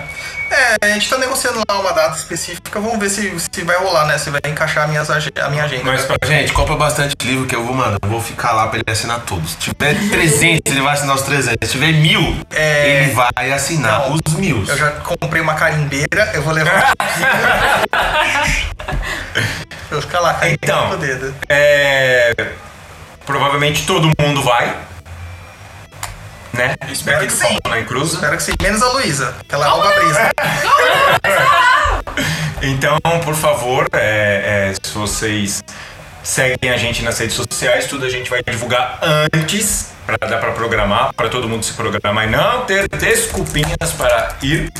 É, 0.51 0.77
a 0.87 0.89
gente 0.91 1.09
tá 1.09 1.17
negociando 1.19 1.61
lá 1.69 1.81
uma 1.81 1.93
data 1.93 2.17
específica. 2.17 2.79
Vamos 2.79 2.99
ver 2.99 3.09
se, 3.09 3.35
se 3.51 3.65
vai 3.65 3.77
rolar, 3.79 4.05
né? 4.07 4.19
Se 4.19 4.29
vai 4.31 4.41
encaixar 4.47 4.85
a 4.85 4.87
minha, 4.87 5.01
a 5.03 5.51
minha 5.51 5.65
agenda. 5.65 5.83
Mas 5.85 6.05
pra 6.05 6.17
Gente, 6.23 6.53
compra 6.53 6.77
bastante 6.77 7.17
livro 7.25 7.47
que 7.47 7.57
eu 7.57 7.65
vou, 7.65 7.75
mano, 7.75 7.97
eu 8.01 8.09
vou 8.09 8.21
ficar 8.21 8.53
lá 8.53 8.69
pra 8.69 8.79
ele 8.79 8.91
assinar 8.91 9.21
todos. 9.21 9.53
Se 9.53 9.57
tiver 9.57 9.95
300, 10.11 10.61
ele 10.71 10.83
vai 10.83 10.93
assinar 10.93 11.17
os 11.17 11.23
300. 11.23 11.67
Se 11.69 11.73
tiver 11.79 11.93
mil, 11.93 12.39
É. 12.55 13.05
ele 13.05 13.15
vai 13.15 13.53
assinar 13.53 14.01
Não, 14.01 14.13
os 14.15 14.35
mil. 14.35 14.63
Eu 14.69 14.77
já 14.77 14.91
comprei 14.93 15.41
uma 15.41 15.55
carimbeira, 15.55 16.31
eu 16.35 16.43
vou 16.43 16.53
levar. 16.53 16.93
eu 19.91 20.03
ficar 20.03 20.21
lá, 20.21 20.39
Então. 20.49 20.91
o 20.91 20.97
dedo. 20.99 21.35
É. 21.49 22.35
Provavelmente 23.25 23.87
todo 23.87 24.11
mundo 24.21 24.43
vai. 24.43 24.77
Né? 26.57 26.75
Espero 26.91 27.21
que 27.21 27.27
do 27.27 27.33
sim. 27.33 27.59
Cruz. 27.87 28.15
Espero 28.15 28.37
que 28.37 28.43
sim. 28.43 28.53
Menos 28.63 28.83
a 28.83 28.93
Luísa, 28.93 29.35
que 29.47 29.55
ela 29.55 29.69
rouba 29.69 29.89
a 29.89 29.93
brisa. 29.93 30.31
Então, 32.63 32.99
por 33.23 33.35
favor, 33.35 33.87
é, 33.93 34.71
é, 34.71 34.75
se 34.83 34.97
vocês 34.97 35.63
seguem 36.23 36.71
a 36.71 36.77
gente 36.77 37.03
nas 37.03 37.19
redes 37.19 37.37
sociais, 37.37 37.87
tudo 37.87 38.07
a 38.07 38.11
gente 38.11 38.31
vai 38.31 38.43
divulgar 38.43 38.99
antes, 39.33 39.93
para 40.07 40.17
dar 40.27 40.39
para 40.39 40.53
programar, 40.53 41.13
para 41.15 41.29
todo 41.29 41.49
mundo 41.49 41.65
se 41.65 41.75
programar 41.75 42.27
e 42.27 42.31
não 42.31 42.65
ter 42.65 42.89
desculpinhas 42.89 43.93
para 43.97 44.37
ir, 44.43 44.73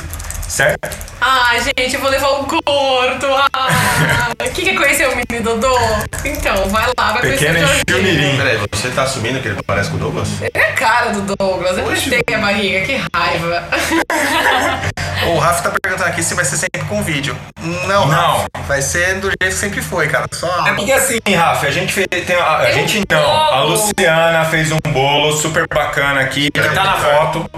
certo? 0.47 0.95
Ai, 1.19 1.61
gente, 1.61 1.95
eu 1.95 2.01
vou 2.01 2.09
levar 2.09 2.29
o 2.29 2.43
gordo. 2.45 3.27
Ah, 3.53 4.29
quem 4.53 4.65
quer 4.65 4.75
conhecer 4.75 5.07
o 5.07 5.15
mini 5.15 5.43
Dodô? 5.43 5.77
Então, 6.23 6.69
vai 6.69 6.85
lá, 6.97 7.11
vai 7.13 7.21
Pequeno 7.21 7.59
conhecer 7.59 7.83
o 7.87 7.91
Jorginho. 7.91 8.37
Peraí, 8.37 8.57
você 8.71 8.89
tá 8.89 9.03
assumindo 9.03 9.39
que 9.39 9.47
ele 9.47 9.61
parece 9.65 9.89
com 9.89 9.97
o 9.97 9.99
Douglas? 9.99 10.29
Ele 10.41 10.51
é 10.53 10.69
a 10.69 10.73
cara 10.73 11.11
do 11.11 11.35
Douglas, 11.35 11.77
eu 11.77 11.83
gostei 11.83 12.21
a 12.33 12.37
barriga, 12.37 12.85
que 12.85 13.01
raiva. 13.13 13.63
O 15.25 15.39
Rafa 15.39 15.63
tá 15.63 15.77
perguntando 15.81 16.09
aqui 16.09 16.21
se 16.21 16.35
vai 16.35 16.45
ser 16.45 16.57
sempre 16.57 16.81
com 16.83 17.01
vídeo. 17.01 17.35
Não, 17.59 18.07
Não. 18.07 18.37
Rafa, 18.37 18.47
vai 18.67 18.81
ser 18.81 19.15
do 19.15 19.27
jeito 19.27 19.37
que 19.39 19.51
sempre 19.51 19.81
foi, 19.81 20.07
cara. 20.07 20.25
Só 20.31 20.67
É 20.67 20.73
porque 20.73 20.91
assim, 20.91 21.17
Rafa, 21.35 21.65
a 21.65 21.71
gente 21.71 21.91
fez. 21.91 22.07
Tem, 22.07 22.35
a, 22.35 22.57
a 22.57 22.71
gente 22.71 23.03
não. 23.09 23.31
A. 23.31 23.63
Luciana 23.63 24.45
fez 24.45 24.71
um 24.71 24.77
bolo 24.91 25.35
super 25.35 25.67
bacana 25.67 26.21
aqui, 26.21 26.49
que 26.51 26.61
tá 26.61 26.71
na 26.71 26.93
foto. 26.97 27.49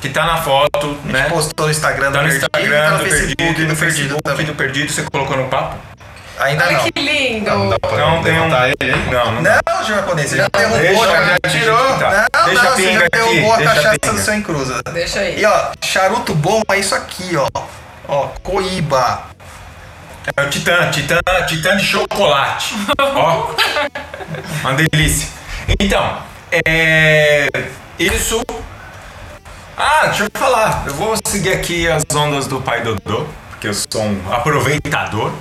Que 0.00 0.08
tá 0.08 0.24
na 0.24 0.38
foto, 0.38 0.98
né? 1.04 1.28
postou 1.28 1.66
no 1.66 1.72
Instagram 1.72 2.10
Tá 2.10 2.18
do 2.20 2.24
no 2.24 2.28
Perdido, 2.30 2.44
Instagram 2.56 2.84
tá 2.84 2.90
no 2.92 2.98
do 2.98 3.04
Facebook 3.04 3.36
Perdido, 3.36 3.54
do 3.66 3.68
no 3.68 3.76
Perdido 3.76 3.78
Facebook 3.78 4.22
também. 4.22 4.46
do 4.46 4.54
Perdido, 4.54 4.92
você 4.92 5.02
colocou 5.02 5.36
no 5.36 5.48
papo? 5.48 5.76
Ainda 6.38 6.64
Olha 6.66 6.78
não. 6.78 6.84
que 6.84 7.00
lindo. 7.00 7.50
Não 7.50 7.64
Não, 7.68 8.22
tem 8.22 8.40
um. 8.40 8.50
ele? 8.80 8.96
Não, 9.12 9.32
não. 9.32 9.42
Não, 9.42 9.84
japonês, 9.86 10.30
você 10.30 10.36
já 10.38 10.48
derrubou, 10.48 10.78
Deixa, 10.80 11.06
já, 11.06 11.24
já 11.26 11.50
tirou. 11.50 11.78
Não, 11.98 11.98
Deixa 11.98 12.62
não, 12.62 12.70
você 12.76 12.92
já 12.94 12.98
aqui, 13.00 13.10
derrubou 13.12 13.52
a 13.52 13.58
cachaça 13.62 13.98
pinga. 13.98 14.12
do 14.14 14.18
seu 14.20 14.34
encruza. 14.34 14.82
Deixa 14.90 15.18
aí. 15.20 15.38
E 15.40 15.44
ó, 15.44 15.70
charuto 15.84 16.34
bom 16.34 16.62
é 16.72 16.78
isso 16.78 16.94
aqui, 16.94 17.36
ó. 17.36 17.46
Ó, 18.08 18.28
coíba. 18.42 19.24
É 20.34 20.42
o 20.42 20.48
Titã, 20.48 20.90
Titã, 20.90 21.18
Titã 21.46 21.76
de 21.76 21.84
chocolate. 21.84 22.74
Ó, 22.98 23.50
uma 24.64 24.72
delícia. 24.72 25.28
Então, 25.78 26.22
é. 26.50 27.48
Isso. 27.98 28.42
Ah, 29.82 30.08
deixa 30.08 30.24
eu 30.24 30.28
falar. 30.34 30.84
Eu 30.86 30.92
vou 30.92 31.16
seguir 31.26 31.54
aqui 31.54 31.88
as 31.88 32.04
ondas 32.14 32.46
do 32.46 32.60
pai 32.60 32.82
Dodô, 32.82 33.24
porque 33.48 33.68
eu 33.68 33.72
sou 33.72 34.02
um 34.02 34.20
aproveitador. 34.30 35.32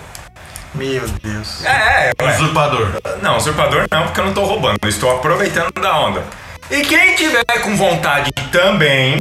Meu 0.74 1.06
Deus. 1.22 1.66
É, 1.66 2.12
é. 2.18 2.36
Usurpador. 2.36 2.88
Não, 3.22 3.36
usurpador 3.36 3.86
não, 3.92 4.04
porque 4.04 4.20
eu 4.22 4.26
não 4.26 4.34
tô 4.34 4.46
roubando. 4.46 4.78
Eu 4.82 4.88
estou 4.88 5.14
aproveitando 5.14 5.74
da 5.74 6.00
onda. 6.00 6.24
E 6.72 6.80
quem 6.84 7.16
tiver 7.16 7.44
com 7.64 7.76
vontade 7.76 8.32
também, 8.50 9.20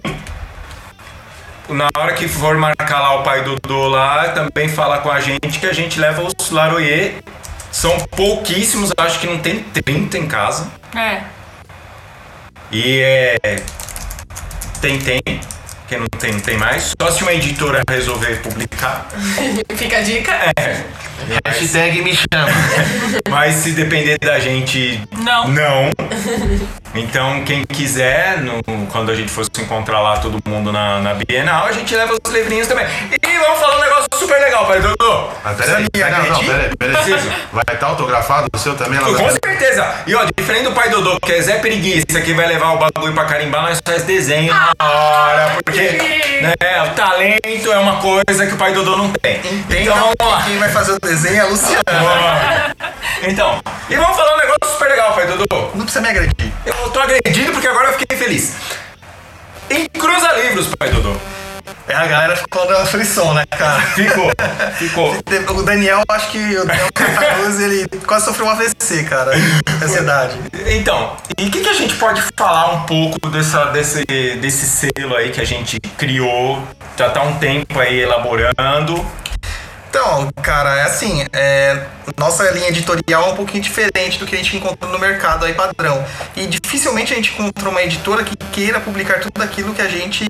na 1.68 1.88
hora 1.96 2.12
que 2.12 2.28
for 2.28 2.56
marcar 2.56 3.00
lá 3.00 3.18
o 3.18 3.24
pai 3.24 3.42
Dodô 3.42 3.88
lá, 3.88 4.28
também 4.28 4.68
fala 4.68 4.98
com 4.98 5.10
a 5.10 5.18
gente 5.18 5.58
que 5.58 5.66
a 5.66 5.72
gente 5.72 5.98
leva 5.98 6.22
os 6.22 6.50
Laroyer. 6.52 7.24
São 7.72 7.98
pouquíssimos, 8.06 8.92
acho 8.96 9.18
que 9.18 9.26
não 9.26 9.38
tem 9.38 9.64
30 9.64 10.16
em 10.16 10.28
casa. 10.28 10.70
É. 10.94 11.22
E 12.70 13.00
é. 13.00 13.56
Tem, 14.80 14.98
tem. 14.98 15.20
Quem 15.88 15.98
não 15.98 16.06
tem, 16.06 16.32
não 16.32 16.40
tem 16.40 16.56
mais. 16.56 16.94
Só 17.00 17.10
se 17.10 17.22
uma 17.22 17.32
editora 17.32 17.82
resolver 17.88 18.40
publicar. 18.42 19.08
Fica 19.74 19.98
a 19.98 20.02
dica. 20.02 20.32
É. 20.56 20.84
Hashtag 21.44 22.02
me 22.02 22.14
chama. 22.14 22.52
Mas 23.28 23.56
se 23.56 23.72
depender 23.72 24.18
da 24.18 24.38
gente. 24.38 25.02
Não. 25.18 25.48
Não. 25.48 25.90
Então, 26.94 27.44
quem 27.44 27.64
quiser, 27.64 28.38
no- 28.40 28.62
quando 28.90 29.10
a 29.10 29.14
gente 29.14 29.30
for 29.30 29.44
se 29.44 29.62
encontrar 29.62 30.00
lá, 30.00 30.16
todo 30.18 30.38
mundo 30.48 30.72
na, 30.72 30.98
na 31.00 31.14
Bienal, 31.14 31.66
a 31.66 31.72
gente 31.72 31.94
leva 31.94 32.14
os 32.14 32.32
livrinhos 32.32 32.66
também. 32.66 32.86
E 32.86 33.38
vamos 33.38 33.60
falar 33.60 33.76
um 33.76 33.80
negócio 33.80 34.06
super 34.14 34.40
legal, 34.40 34.66
pai 34.66 34.80
Dodô. 34.80 35.28
Ah, 35.44 35.54
peraí, 35.56 35.84
não, 35.94 36.28
não, 36.34 36.44
peraí, 36.44 36.76
peraí. 36.76 36.96
Preciso. 37.04 37.30
Vai 37.52 37.64
estar 37.74 37.86
autografado 37.86 38.48
o 38.52 38.58
seu 38.58 38.74
também 38.74 38.98
lá 38.98 39.06
Com 39.06 39.22
na 39.22 39.30
certeza. 39.30 39.94
E 40.06 40.14
ó, 40.14 40.24
diferente 40.36 40.64
do 40.64 40.72
pai 40.72 40.88
Dodô, 40.90 41.18
que 41.20 41.32
é 41.32 41.40
Zé 41.42 41.58
Preguiça, 41.58 42.20
que 42.20 42.32
vai 42.32 42.46
levar 42.46 42.72
o 42.72 42.78
bagulho 42.78 43.12
pra 43.12 43.24
carimbar, 43.26 43.62
nós 43.62 43.80
faz 43.86 44.02
desenho 44.04 44.52
na 44.52 44.72
hora. 44.80 45.56
Porque 45.64 45.82
né, 46.42 46.82
o 46.84 46.94
talento 46.94 47.72
é 47.72 47.78
uma 47.78 47.96
coisa 47.96 48.46
que 48.46 48.54
o 48.54 48.56
pai 48.56 48.72
Dodô 48.72 48.96
não 48.96 49.10
tem. 49.12 49.40
Então 49.70 49.94
vamos 49.94 50.14
lá. 50.20 50.42
Quem 50.44 50.58
vai 50.58 50.68
fazer 50.70 50.92
o 50.92 50.98
desenho 51.00 51.36
é 51.36 51.40
a 51.40 51.46
Luciana. 51.46 51.82
Ó. 51.86 52.88
Então, 53.22 53.60
e 53.90 53.96
vamos 53.96 54.16
falar 54.16 54.34
um 54.34 54.38
negócio 54.38 54.72
super 54.72 54.88
legal, 54.88 55.12
pai 55.12 55.26
Dodô. 55.26 55.70
Não 55.74 55.82
precisa 55.84 56.00
me 56.00 56.08
agredir. 56.08 56.52
Eu 56.64 56.74
tô 56.90 57.00
agredido 57.00 57.52
porque 57.52 57.66
agora 57.66 57.88
eu 57.88 57.98
fiquei 57.98 58.16
feliz. 58.16 58.54
Em 59.70 59.86
Cruza 59.86 60.32
Livros, 60.32 60.68
pai 60.78 60.90
Dodô. 60.90 61.14
É, 61.86 61.94
a 61.94 62.06
galera 62.06 62.36
ficou 62.36 62.68
na 62.68 62.84
frição, 62.84 63.32
né, 63.32 63.44
cara? 63.46 63.80
Ficou, 63.80 64.30
ficou. 64.76 65.16
O 65.58 65.62
Daniel, 65.62 66.02
acho 66.08 66.30
que 66.30 66.38
o 66.38 66.66
Daniel 66.66 66.88
Cardoso, 66.92 67.62
ele 67.62 67.88
quase 68.06 68.26
sofreu 68.26 68.46
um 68.46 68.50
AVC, 68.50 69.04
cara. 69.04 69.32
Ansiedade. 69.82 70.36
Então, 70.66 71.16
e 71.38 71.46
o 71.46 71.50
que, 71.50 71.60
que 71.60 71.68
a 71.68 71.72
gente 71.72 71.94
pode 71.96 72.22
falar 72.36 72.74
um 72.74 72.84
pouco 72.84 73.30
dessa, 73.30 73.66
desse, 73.66 74.04
desse 74.04 74.66
selo 74.66 75.16
aí 75.16 75.30
que 75.30 75.40
a 75.40 75.44
gente 75.44 75.80
criou? 75.96 76.62
Já 76.96 77.10
tá 77.10 77.22
um 77.22 77.38
tempo 77.38 77.78
aí 77.78 78.00
elaborando. 78.00 79.04
Então, 79.88 80.28
cara, 80.42 80.76
é 80.76 80.82
assim, 80.82 81.24
é, 81.32 81.86
nossa 82.16 82.48
linha 82.50 82.68
editorial 82.68 83.30
é 83.30 83.32
um 83.32 83.36
pouquinho 83.36 83.62
diferente 83.62 84.18
do 84.18 84.26
que 84.26 84.34
a 84.34 84.38
gente 84.38 84.56
encontra 84.56 84.88
no 84.88 84.98
mercado 84.98 85.46
aí 85.46 85.54
padrão. 85.54 86.04
E 86.36 86.46
dificilmente 86.46 87.12
a 87.12 87.16
gente 87.16 87.32
encontra 87.32 87.68
uma 87.68 87.82
editora 87.82 88.22
que 88.22 88.36
queira 88.52 88.80
publicar 88.80 89.20
tudo 89.20 89.42
aquilo 89.42 89.74
que 89.74 89.80
a 89.80 89.88
gente 89.88 90.26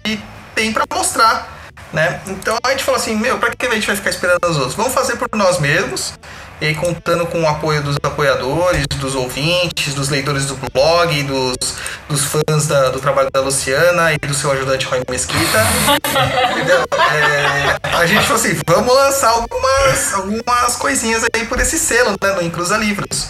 tem 0.54 0.72
pra 0.72 0.84
mostrar, 0.92 1.58
né? 1.92 2.20
Então 2.26 2.56
a 2.64 2.70
gente 2.70 2.84
falou 2.84 3.00
assim, 3.00 3.16
meu, 3.16 3.38
pra 3.38 3.50
que 3.50 3.66
a 3.66 3.74
gente 3.74 3.86
vai 3.86 3.96
ficar 3.96 4.10
esperando 4.10 4.44
os 4.44 4.56
outros? 4.56 4.74
Vamos 4.74 4.94
fazer 4.94 5.16
por 5.16 5.28
nós 5.36 5.58
mesmos. 5.58 6.14
E 6.60 6.66
aí, 6.66 6.74
contando 6.74 7.24
com 7.26 7.40
o 7.42 7.46
apoio 7.48 7.80
dos 7.82 7.96
apoiadores, 8.02 8.84
dos 8.96 9.14
ouvintes, 9.14 9.94
dos 9.94 10.08
leitores 10.08 10.46
do 10.46 10.58
blog, 10.72 11.22
dos, 11.22 11.74
dos 12.08 12.24
fãs 12.24 12.66
da- 12.66 12.88
do 12.90 12.98
trabalho 12.98 13.28
da 13.32 13.40
Luciana 13.40 14.12
e 14.12 14.18
do 14.18 14.34
seu 14.34 14.50
ajudante 14.50 14.84
Roy 14.86 15.00
Mesquita. 15.08 15.64
Entendeu? 16.50 16.84
É, 17.12 17.96
a 17.96 18.06
gente 18.06 18.22
falou 18.26 18.42
assim, 18.42 18.58
vamos 18.66 18.92
lançar 18.92 19.28
algumas, 19.30 20.14
algumas 20.14 20.74
coisinhas 20.76 21.22
aí 21.32 21.46
por 21.46 21.60
esse 21.60 21.78
selo, 21.78 22.16
né, 22.20 22.32
no 22.32 22.42
Inclusa 22.42 22.76
Livros. 22.76 23.28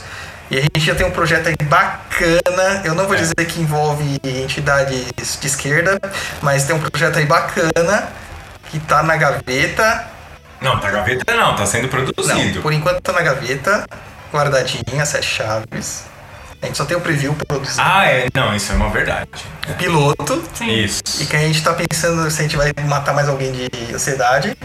E 0.51 0.57
a 0.57 0.63
gente 0.63 0.81
já 0.81 0.95
tem 0.95 1.07
um 1.07 1.11
projeto 1.11 1.49
aí 1.49 1.57
bacana, 1.65 2.81
eu 2.83 2.95
não 2.95 3.07
vou 3.07 3.15
dizer 3.15 3.35
que 3.47 3.61
envolve 3.61 4.19
entidades 4.25 5.39
de 5.39 5.47
esquerda, 5.47 6.01
mas 6.41 6.65
tem 6.65 6.75
um 6.75 6.81
projeto 6.81 7.19
aí 7.19 7.27
bacana, 7.27 8.09
que 8.71 8.79
tá 8.81 9.03
na 9.03 9.17
gaveta. 9.19 10.07
Não, 10.61 10.79
tá 10.81 10.91
gaveta 10.91 11.37
não, 11.37 11.55
tá 11.55 11.67
sendo 11.67 11.89
produzido. 11.89 12.57
Não, 12.57 12.63
por 12.63 12.73
enquanto 12.73 13.01
tá 13.01 13.13
na 13.13 13.23
gaveta, 13.23 13.87
guardadinha, 14.33 15.05
sete 15.07 15.27
chaves. 15.27 16.05
A 16.61 16.67
gente 16.67 16.77
só 16.77 16.85
tem 16.85 16.97
o 16.97 17.01
preview 17.01 17.35
produzido. 17.35 17.81
Ah, 17.81 18.05
é, 18.07 18.29
não, 18.35 18.55
isso 18.55 18.73
é 18.73 18.75
uma 18.75 18.91
verdade. 18.91 19.29
O 19.69 19.75
piloto. 19.75 20.43
Isso. 20.63 21.03
E 21.21 21.27
que 21.27 21.37
a 21.37 21.41
gente 21.41 21.63
tá 21.63 21.73
pensando 21.73 22.29
se 22.31 22.41
a 22.41 22.43
gente 22.43 22.57
vai 22.57 22.73
matar 22.85 23.15
mais 23.15 23.29
alguém 23.29 23.53
de 23.53 23.95
ansiedade. 23.95 24.57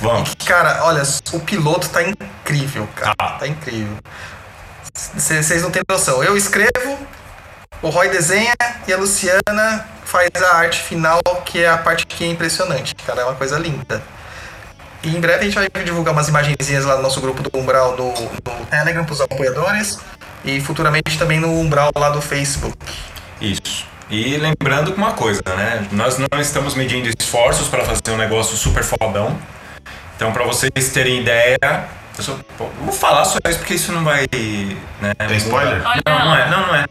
Vamos. 0.00 0.32
E 0.32 0.36
que, 0.36 0.46
cara, 0.46 0.84
olha, 0.84 1.02
o 1.32 1.40
piloto 1.40 1.88
tá 1.88 2.02
incrível, 2.02 2.88
cara. 2.96 3.14
Tá 3.14 3.46
incrível. 3.46 3.96
Vocês 4.92 5.62
não 5.62 5.70
têm 5.70 5.82
noção. 5.88 6.24
Eu 6.24 6.36
escrevo, 6.36 6.98
o 7.80 7.90
Roy 7.90 8.08
desenha 8.08 8.54
e 8.88 8.92
a 8.92 8.96
Luciana 8.96 9.86
faz 10.04 10.30
a 10.42 10.56
arte 10.56 10.82
final, 10.82 11.20
que 11.44 11.62
é 11.62 11.68
a 11.68 11.78
parte 11.78 12.06
que 12.06 12.24
é 12.24 12.28
impressionante. 12.28 12.94
Cara, 13.06 13.20
é 13.20 13.24
uma 13.24 13.34
coisa 13.34 13.56
linda. 13.58 14.02
E 15.06 15.16
em 15.16 15.20
breve 15.20 15.38
a 15.38 15.44
gente 15.44 15.54
vai 15.54 15.84
divulgar 15.84 16.12
umas 16.12 16.26
imagenzinhas 16.26 16.84
lá 16.84 16.96
no 16.96 17.02
nosso 17.02 17.20
grupo 17.20 17.40
do 17.40 17.56
Umbral 17.56 17.96
no, 17.96 18.12
no 18.12 18.66
Telegram 18.66 19.04
pros 19.04 19.20
apoiadores. 19.20 20.00
E 20.44 20.60
futuramente 20.60 21.16
também 21.16 21.38
no 21.38 21.60
Umbral 21.60 21.92
lá 21.96 22.10
do 22.10 22.20
Facebook. 22.20 22.76
Isso. 23.40 23.86
E 24.10 24.36
lembrando 24.36 24.92
que 24.92 24.98
uma 24.98 25.12
coisa, 25.12 25.42
né? 25.56 25.86
Nós 25.92 26.18
não 26.18 26.40
estamos 26.40 26.74
medindo 26.74 27.08
esforços 27.08 27.68
para 27.68 27.84
fazer 27.84 28.10
um 28.10 28.16
negócio 28.16 28.56
super 28.56 28.82
fodão. 28.82 29.38
Então, 30.16 30.32
para 30.32 30.44
vocês 30.44 30.88
terem 30.92 31.20
ideia, 31.20 31.56
eu 32.18 32.24
só 32.24 32.36
vou 32.58 32.92
falar 32.92 33.24
só 33.26 33.38
isso 33.48 33.58
porque 33.60 33.74
isso 33.74 33.92
não 33.92 34.02
vai. 34.02 34.26
Né, 35.00 35.14
Tem 35.28 35.36
spoiler? 35.36 35.82
Não, 36.04 36.18
não 36.18 36.34
é, 36.34 36.50
não, 36.50 36.66
não 36.66 36.74
é. 36.74 36.84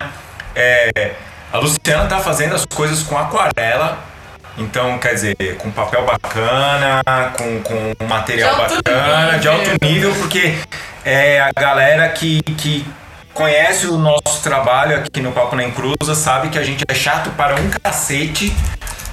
É, 0.56 1.16
A 1.52 1.58
Luciana 1.58 2.08
tá 2.08 2.20
fazendo 2.20 2.56
as 2.56 2.66
coisas 2.66 3.04
com 3.04 3.18
aquarela. 3.18 4.15
Então, 4.58 4.98
quer 4.98 5.14
dizer, 5.14 5.36
com 5.58 5.70
papel 5.70 6.06
bacana, 6.06 7.02
com, 7.38 7.62
com 7.62 8.06
material 8.06 8.56
De 8.68 8.76
bacana, 8.76 9.38
de 9.38 9.48
alto 9.48 9.70
nível. 9.82 9.90
nível, 10.10 10.16
porque 10.16 10.58
é 11.04 11.42
a 11.42 11.52
galera 11.60 12.08
que, 12.10 12.42
que 12.42 12.86
conhece 13.34 13.86
o 13.88 13.98
nosso 13.98 14.42
trabalho 14.42 14.98
aqui 14.98 15.20
no 15.22 15.34
Papo 15.34 15.58
na 15.58 15.64
Encruza 15.64 16.16
sabe 16.16 16.50
que 16.50 16.58
a 16.58 16.64
gente 16.64 16.86
é 16.88 16.94
chato 16.94 17.30
para 17.32 17.56
um 17.56 17.70
cacete 17.70 18.56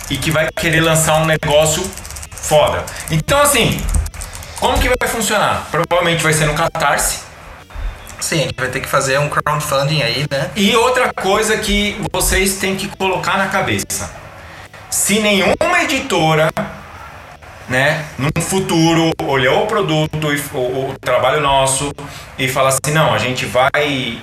e 0.08 0.16
que 0.16 0.30
vai 0.30 0.48
querer 0.54 0.80
lançar 0.80 1.16
um 1.16 1.26
negócio 1.26 1.82
foda. 2.30 2.84
Então, 3.10 3.40
assim, 3.40 3.84
como 4.60 4.78
que 4.78 4.88
vai 5.00 5.08
funcionar? 5.08 5.66
Provavelmente 5.72 6.22
vai 6.22 6.32
ser 6.32 6.46
no 6.46 6.54
Catarse. 6.54 7.20
Sim, 8.20 8.36
a 8.36 8.42
gente 8.44 8.54
vai 8.56 8.68
ter 8.68 8.78
que 8.78 8.88
fazer 8.88 9.18
um 9.18 9.28
crowdfunding 9.28 10.02
aí, 10.02 10.24
né? 10.30 10.52
E 10.54 10.76
outra 10.76 11.12
coisa 11.12 11.56
que 11.56 12.00
vocês 12.12 12.58
têm 12.58 12.76
que 12.76 12.86
colocar 12.96 13.36
na 13.36 13.48
cabeça. 13.48 14.21
Se 14.92 15.20
nenhuma 15.20 15.84
editora, 15.84 16.50
né, 17.66 18.04
num 18.18 18.42
futuro 18.42 19.10
olhou 19.22 19.64
o 19.64 19.66
produto, 19.66 20.30
e, 20.30 20.38
o, 20.54 20.90
o 20.90 20.94
trabalho 21.00 21.40
nosso 21.40 21.90
e 22.38 22.46
falar 22.46 22.68
assim, 22.68 22.92
não, 22.92 23.14
a 23.14 23.16
gente 23.16 23.46
vai 23.46 24.18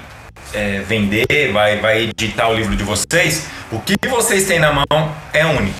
é, 0.53 0.79
vender, 0.87 1.51
vai, 1.51 1.77
vai 1.77 2.01
editar 2.03 2.49
o 2.49 2.53
livro 2.53 2.75
de 2.75 2.83
vocês, 2.83 3.47
o 3.71 3.79
que 3.79 3.95
vocês 4.07 4.45
têm 4.45 4.59
na 4.59 4.71
mão 4.71 5.11
é 5.33 5.43
único. 5.43 5.79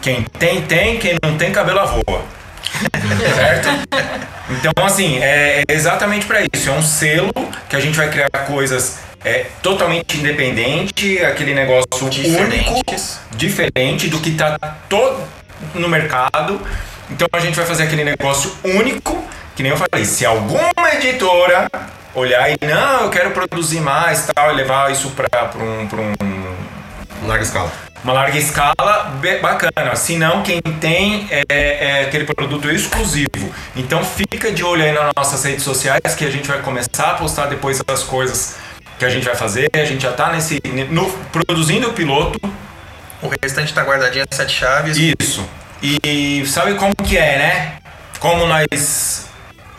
Quem 0.00 0.22
tem, 0.22 0.62
tem, 0.62 0.96
quem 1.00 1.16
não 1.20 1.36
tem, 1.36 1.50
cabelo 1.50 1.80
à 1.80 1.86
voa. 1.86 2.22
Certo? 3.34 3.68
Então, 4.50 4.84
assim, 4.84 5.18
é 5.18 5.62
exatamente 5.68 6.26
para 6.26 6.40
isso. 6.52 6.68
É 6.68 6.72
um 6.72 6.82
selo 6.82 7.32
que 7.68 7.76
a 7.76 7.80
gente 7.80 7.96
vai 7.96 8.10
criar 8.10 8.28
coisas 8.46 8.98
é, 9.24 9.46
totalmente 9.62 10.18
independente, 10.18 11.18
aquele 11.18 11.54
negócio 11.54 12.06
único, 12.06 12.80
diferente 13.32 14.08
do 14.08 14.18
que 14.18 14.32
tá 14.32 14.58
todo 14.88 15.22
no 15.74 15.88
mercado. 15.88 16.60
Então 17.10 17.28
a 17.32 17.40
gente 17.40 17.54
vai 17.54 17.66
fazer 17.66 17.84
aquele 17.84 18.04
negócio 18.04 18.52
único, 18.64 19.22
que 19.56 19.62
nem 19.62 19.72
eu 19.72 19.76
falei, 19.76 20.04
se 20.04 20.24
alguma 20.24 20.94
editora 20.94 21.68
olhar 22.14 22.50
e 22.50 22.56
não, 22.64 23.02
eu 23.02 23.10
quero 23.10 23.30
produzir 23.30 23.80
mais, 23.80 24.26
tal, 24.34 24.50
e 24.52 24.54
levar 24.54 24.90
isso 24.90 25.10
para 25.10 25.50
um, 25.62 25.86
pra 25.86 26.00
um 26.00 26.14
larga 27.30 27.44
escala. 27.44 27.72
Uma 28.02 28.12
larga 28.12 28.38
escala, 28.38 29.12
bacana. 29.42 29.94
Se 29.94 30.16
não, 30.16 30.42
quem 30.42 30.60
tem 30.80 31.28
é, 31.30 31.42
é 31.50 32.04
aquele 32.06 32.24
produto 32.24 32.70
exclusivo. 32.70 33.54
Então 33.76 34.02
fica 34.04 34.50
de 34.50 34.64
olho 34.64 34.82
aí 34.82 34.92
nas 34.92 35.12
nossas 35.16 35.44
redes 35.44 35.62
sociais 35.62 36.14
que 36.16 36.24
a 36.24 36.30
gente 36.30 36.48
vai 36.48 36.60
começar 36.60 37.10
a 37.10 37.14
postar 37.14 37.46
depois 37.46 37.80
as 37.86 38.02
coisas 38.02 38.56
que 38.98 39.04
a 39.04 39.08
gente 39.08 39.24
vai 39.24 39.34
fazer. 39.34 39.70
A 39.74 39.84
gente 39.84 40.02
já 40.02 40.12
tá 40.12 40.32
nesse. 40.32 40.60
No, 40.90 41.10
produzindo 41.30 41.88
o 41.88 41.92
piloto. 41.92 42.40
O 43.22 43.28
restante 43.42 43.72
tá 43.74 43.82
guardadinho 43.82 44.24
sete 44.30 44.52
chaves. 44.52 44.96
Isso. 44.96 45.46
E 45.82 46.42
sabe 46.46 46.74
como 46.74 46.94
que 47.04 47.16
é, 47.16 47.38
né? 47.38 47.72
Como 48.18 48.46
nós 48.46 49.28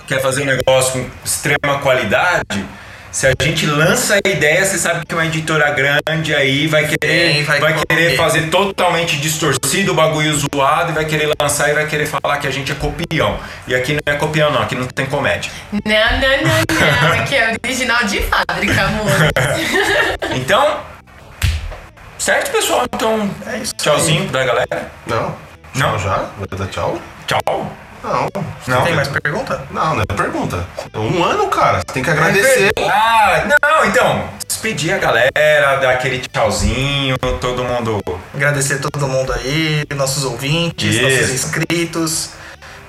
quer 0.07 0.21
fazer 0.21 0.43
um 0.43 0.45
negócio 0.45 0.93
com 0.93 1.09
extrema 1.23 1.79
qualidade, 1.79 2.65
se 3.11 3.27
a 3.27 3.33
gente 3.41 3.65
lança 3.65 4.15
a 4.15 4.29
ideia, 4.29 4.63
você 4.63 4.77
sabe 4.77 5.05
que 5.05 5.13
uma 5.13 5.25
editora 5.25 5.69
grande 5.71 6.33
aí 6.33 6.65
vai 6.67 6.87
querer, 6.87 7.35
Sim, 7.35 7.43
vai 7.43 7.59
vai, 7.59 7.73
querer 7.85 8.15
fazer 8.15 8.49
totalmente 8.49 9.17
distorcido 9.17 9.91
o 9.91 9.95
bagulho 9.95 10.33
zoado 10.33 10.91
e 10.91 10.95
vai 10.95 11.03
querer 11.03 11.29
lançar 11.39 11.69
e 11.69 11.73
vai 11.73 11.85
querer 11.87 12.05
falar 12.05 12.37
que 12.37 12.47
a 12.47 12.51
gente 12.51 12.71
é 12.71 12.75
copião. 12.75 13.37
E 13.67 13.75
aqui 13.75 13.93
não 13.93 14.13
é 14.13 14.15
copião, 14.15 14.49
não, 14.51 14.61
aqui 14.61 14.75
não 14.75 14.87
tem 14.87 15.05
comédia. 15.05 15.51
Não, 15.71 15.81
não, 15.81 16.37
não, 16.41 17.11
não. 17.11 17.21
Aqui 17.21 17.35
é 17.35 17.53
original 17.63 18.03
de 18.05 18.21
fábrica, 18.21 18.81
amor. 18.81 19.11
Então, 20.33 20.79
certo, 22.17 22.51
pessoal? 22.51 22.85
Então, 22.93 23.29
é 23.45 23.57
isso. 23.57 23.75
Tchauzinho 23.75 24.29
pra 24.29 24.45
galera. 24.45 24.91
Não. 25.05 25.35
Não? 25.75 25.99
Já? 25.99 26.29
Vai 26.37 26.57
dar 26.57 26.67
tchau? 26.67 27.01
Tchau. 27.27 27.77
Não. 28.03 28.27
Não? 28.67 28.83
Tem 28.83 28.95
mais 28.95 29.07
pergunta? 29.07 29.63
Não, 29.71 29.95
não 29.95 30.01
é 30.01 30.13
pergunta. 30.13 30.65
Um 30.93 31.23
ano, 31.23 31.47
cara. 31.47 31.77
Você 31.77 31.93
tem 31.93 32.03
que 32.03 32.09
agradecer. 32.09 32.71
Ah, 32.89 33.47
não, 33.61 33.85
então, 33.85 34.29
despedir 34.47 34.93
a 34.93 34.97
galera, 34.97 35.77
dar 35.81 35.91
aquele 35.91 36.19
tchauzinho, 36.19 37.17
todo 37.39 37.63
mundo. 37.63 38.01
Agradecer 38.33 38.79
todo 38.79 39.07
mundo 39.07 39.33
aí, 39.33 39.85
nossos 39.95 40.23
ouvintes, 40.23 40.95
Isso. 40.95 41.03
nossos 41.03 41.29
inscritos, 41.29 42.29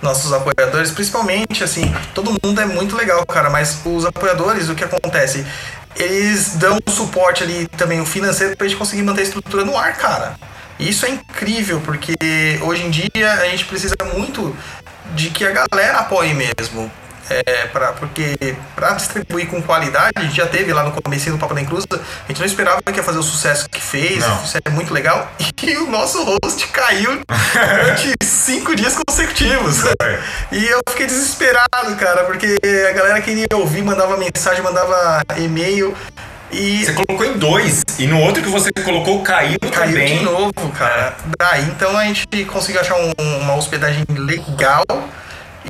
nossos 0.02 0.32
apoiadores, 0.32 0.90
principalmente, 0.90 1.62
assim, 1.62 1.94
todo 2.14 2.36
mundo 2.42 2.60
é 2.60 2.66
muito 2.66 2.96
legal, 2.96 3.24
cara, 3.24 3.48
mas 3.48 3.80
os 3.84 4.04
apoiadores, 4.04 4.68
o 4.68 4.74
que 4.74 4.84
acontece? 4.84 5.46
Eles 5.94 6.56
dão 6.56 6.78
suporte 6.88 7.42
ali 7.42 7.66
também, 7.68 8.00
o 8.00 8.06
financeiro, 8.06 8.56
pra 8.56 8.66
gente 8.66 8.78
conseguir 8.78 9.02
manter 9.02 9.20
a 9.20 9.24
estrutura 9.24 9.64
no 9.64 9.76
ar, 9.76 9.96
cara. 9.96 10.36
Isso 10.80 11.06
é 11.06 11.10
incrível, 11.10 11.80
porque 11.84 12.14
hoje 12.62 12.82
em 12.82 12.90
dia 12.90 13.32
a 13.40 13.48
gente 13.48 13.64
precisa 13.66 13.94
muito 14.14 14.56
de 15.14 15.30
que 15.30 15.44
a 15.44 15.50
galera 15.52 15.98
apoie 15.98 16.34
mesmo. 16.34 16.90
É, 17.30 17.66
pra, 17.68 17.92
porque 17.92 18.36
para 18.74 18.92
distribuir 18.94 19.46
com 19.46 19.62
qualidade, 19.62 20.12
a 20.16 20.22
gente 20.22 20.36
já 20.36 20.46
teve 20.46 20.72
lá 20.72 20.82
no 20.82 20.90
começo 20.90 21.30
do 21.30 21.38
Papo 21.38 21.54
da 21.54 21.60
Inclusa, 21.60 21.86
a 21.92 22.28
gente 22.28 22.40
não 22.40 22.46
esperava 22.46 22.82
que 22.82 22.96
ia 22.98 23.02
fazer 23.02 23.18
o 23.18 23.22
sucesso 23.22 23.68
que 23.70 23.80
fez, 23.80 24.18
Não. 24.18 24.42
isso 24.42 24.58
é 24.62 24.70
muito 24.70 24.92
legal, 24.92 25.30
e 25.62 25.76
o 25.76 25.88
nosso 25.88 26.22
host 26.24 26.66
caiu 26.68 27.20
durante 27.54 28.12
cinco 28.22 28.74
dias 28.74 28.96
consecutivos. 28.96 29.78
E 30.50 30.66
eu 30.66 30.80
fiquei 30.90 31.06
desesperado, 31.06 31.96
cara, 31.98 32.24
porque 32.24 32.58
a 32.90 32.92
galera 32.92 33.20
queria 33.22 33.46
ouvir, 33.54 33.82
mandava 33.82 34.16
mensagem, 34.16 34.60
mandava 34.60 35.22
e-mail, 35.38 35.96
e 36.52 36.84
Você 36.84 36.92
colocou 36.92 37.26
em 37.26 37.38
dois, 37.38 37.82
e 37.98 38.06
no 38.06 38.20
outro 38.20 38.42
que 38.42 38.48
você 38.48 38.70
colocou 38.84 39.22
caiu, 39.22 39.58
caiu 39.58 39.92
também. 39.92 40.18
de 40.18 40.24
novo, 40.24 40.52
cara. 40.76 41.16
Daí 41.38 41.62
então 41.64 41.96
a 41.96 42.04
gente 42.04 42.26
conseguiu 42.44 42.80
achar 42.80 42.96
um- 42.96 43.12
uma 43.40 43.54
hospedagem 43.54 44.04
legal, 44.10 44.84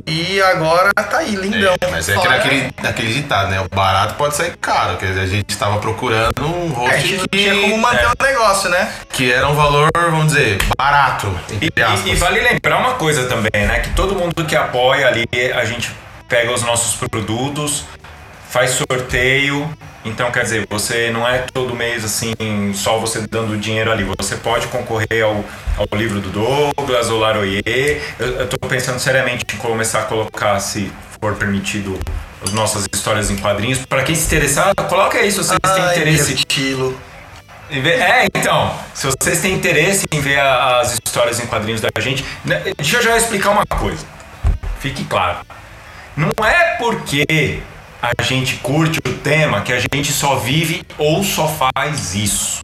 e 0.07 0.41
agora 0.41 0.91
tá 0.93 1.19
aí, 1.19 1.35
lindão. 1.35 1.75
É, 1.79 1.87
mas 1.87 2.09
é 2.09 2.15
Fora- 2.15 2.31
naquele, 2.31 2.71
naquele 2.81 3.13
ditado, 3.13 3.49
né? 3.51 3.61
O 3.61 3.69
barato 3.73 4.15
pode 4.15 4.35
sair 4.35 4.57
caro. 4.57 4.97
Quer 4.97 5.07
dizer, 5.07 5.21
a 5.21 5.27
gente 5.27 5.55
tava 5.55 5.77
procurando 5.77 6.43
um 6.45 6.71
É, 6.71 6.75
host 6.75 6.93
a 6.95 6.97
gente 6.97 7.17
não 7.17 7.25
que, 7.31 7.37
tinha 7.37 7.61
como 7.61 7.77
manter 7.77 8.03
é. 8.03 8.07
o 8.07 8.23
negócio, 8.23 8.69
né? 8.71 8.91
que 9.09 9.31
era 9.31 9.47
um 9.47 9.53
valor, 9.53 9.91
vamos 9.93 10.33
dizer, 10.33 10.57
barato. 10.77 11.31
E, 11.61 11.67
e- 11.67 12.09
e 12.11 12.15
vale 12.15 12.41
lembrar 12.41 12.77
uma 12.79 12.95
coisa 12.95 13.27
também, 13.27 13.51
né? 13.67 13.79
Que 13.81 13.91
todo 13.91 14.15
mundo 14.15 14.43
que 14.45 14.55
apoia 14.55 15.07
ali, 15.07 15.25
a 15.55 15.63
gente 15.63 15.91
pega 16.27 16.51
os 16.51 16.63
nossos 16.63 16.95
produtos, 17.07 17.85
faz 18.49 18.71
sorteio. 18.71 19.71
Então, 20.05 20.29
quer 20.31 20.43
dizer, 20.43 20.67
você 20.69 21.09
não 21.11 21.27
é 21.27 21.39
todo 21.53 21.73
mês 21.75 22.03
assim, 22.03 22.33
só 22.73 22.99
você 22.99 23.25
dando 23.29 23.57
dinheiro 23.57 23.91
ali. 23.91 24.03
Você 24.17 24.35
pode 24.35 24.67
concorrer 24.67 25.23
ao, 25.23 25.43
ao 25.77 25.97
livro 25.97 26.19
do 26.19 26.29
Douglas, 26.29 27.09
ou 27.09 27.19
Laroyer. 27.19 27.63
Eu, 28.19 28.47
tô 28.47 28.57
pensando 28.67 28.99
seriamente 28.99 29.45
em 29.53 29.57
começar 29.57 29.99
a 29.99 30.03
colocar, 30.03 30.59
se 30.59 30.91
for 31.21 31.35
permitido, 31.35 31.97
as 32.43 32.51
nossas 32.51 32.85
histórias 32.93 33.31
em 33.31 33.37
quadrinhos. 33.37 33.85
Para 33.85 34.03
quem 34.03 34.13
se 34.13 34.25
interessar, 34.25 34.75
coloca 34.75 35.17
aí 35.17 35.31
se 35.31 35.37
vocês 35.37 35.57
têm 35.59 35.83
Ai, 35.83 35.95
interesse. 35.95 36.23
meu 36.25 36.35
estilo. 36.35 37.01
É, 37.71 38.25
então, 38.35 38.77
se 38.93 39.07
vocês 39.07 39.41
têm 39.41 39.53
interesse 39.53 40.05
em 40.11 40.19
ver 40.19 40.39
as 40.39 40.93
histórias 40.93 41.39
em 41.39 41.47
quadrinhos 41.47 41.81
da 41.81 41.89
gente, 41.99 42.23
né, 42.43 42.61
deixa 42.77 42.97
eu 42.97 43.01
já 43.01 43.17
explicar 43.17 43.51
uma 43.51 43.65
coisa. 43.65 44.05
Fique 44.79 45.05
claro. 45.05 45.37
Não 46.15 46.45
é 46.45 46.75
porque 46.77 47.63
a 48.03 48.21
gente 48.21 48.55
curte 48.55 48.99
o 48.99 49.13
tema 49.19 49.61
que 49.61 49.71
a 49.71 49.79
gente 49.79 50.11
só 50.11 50.35
vive 50.35 50.85
ou 50.97 51.23
só 51.23 51.47
faz 51.47 52.13
isso. 52.13 52.61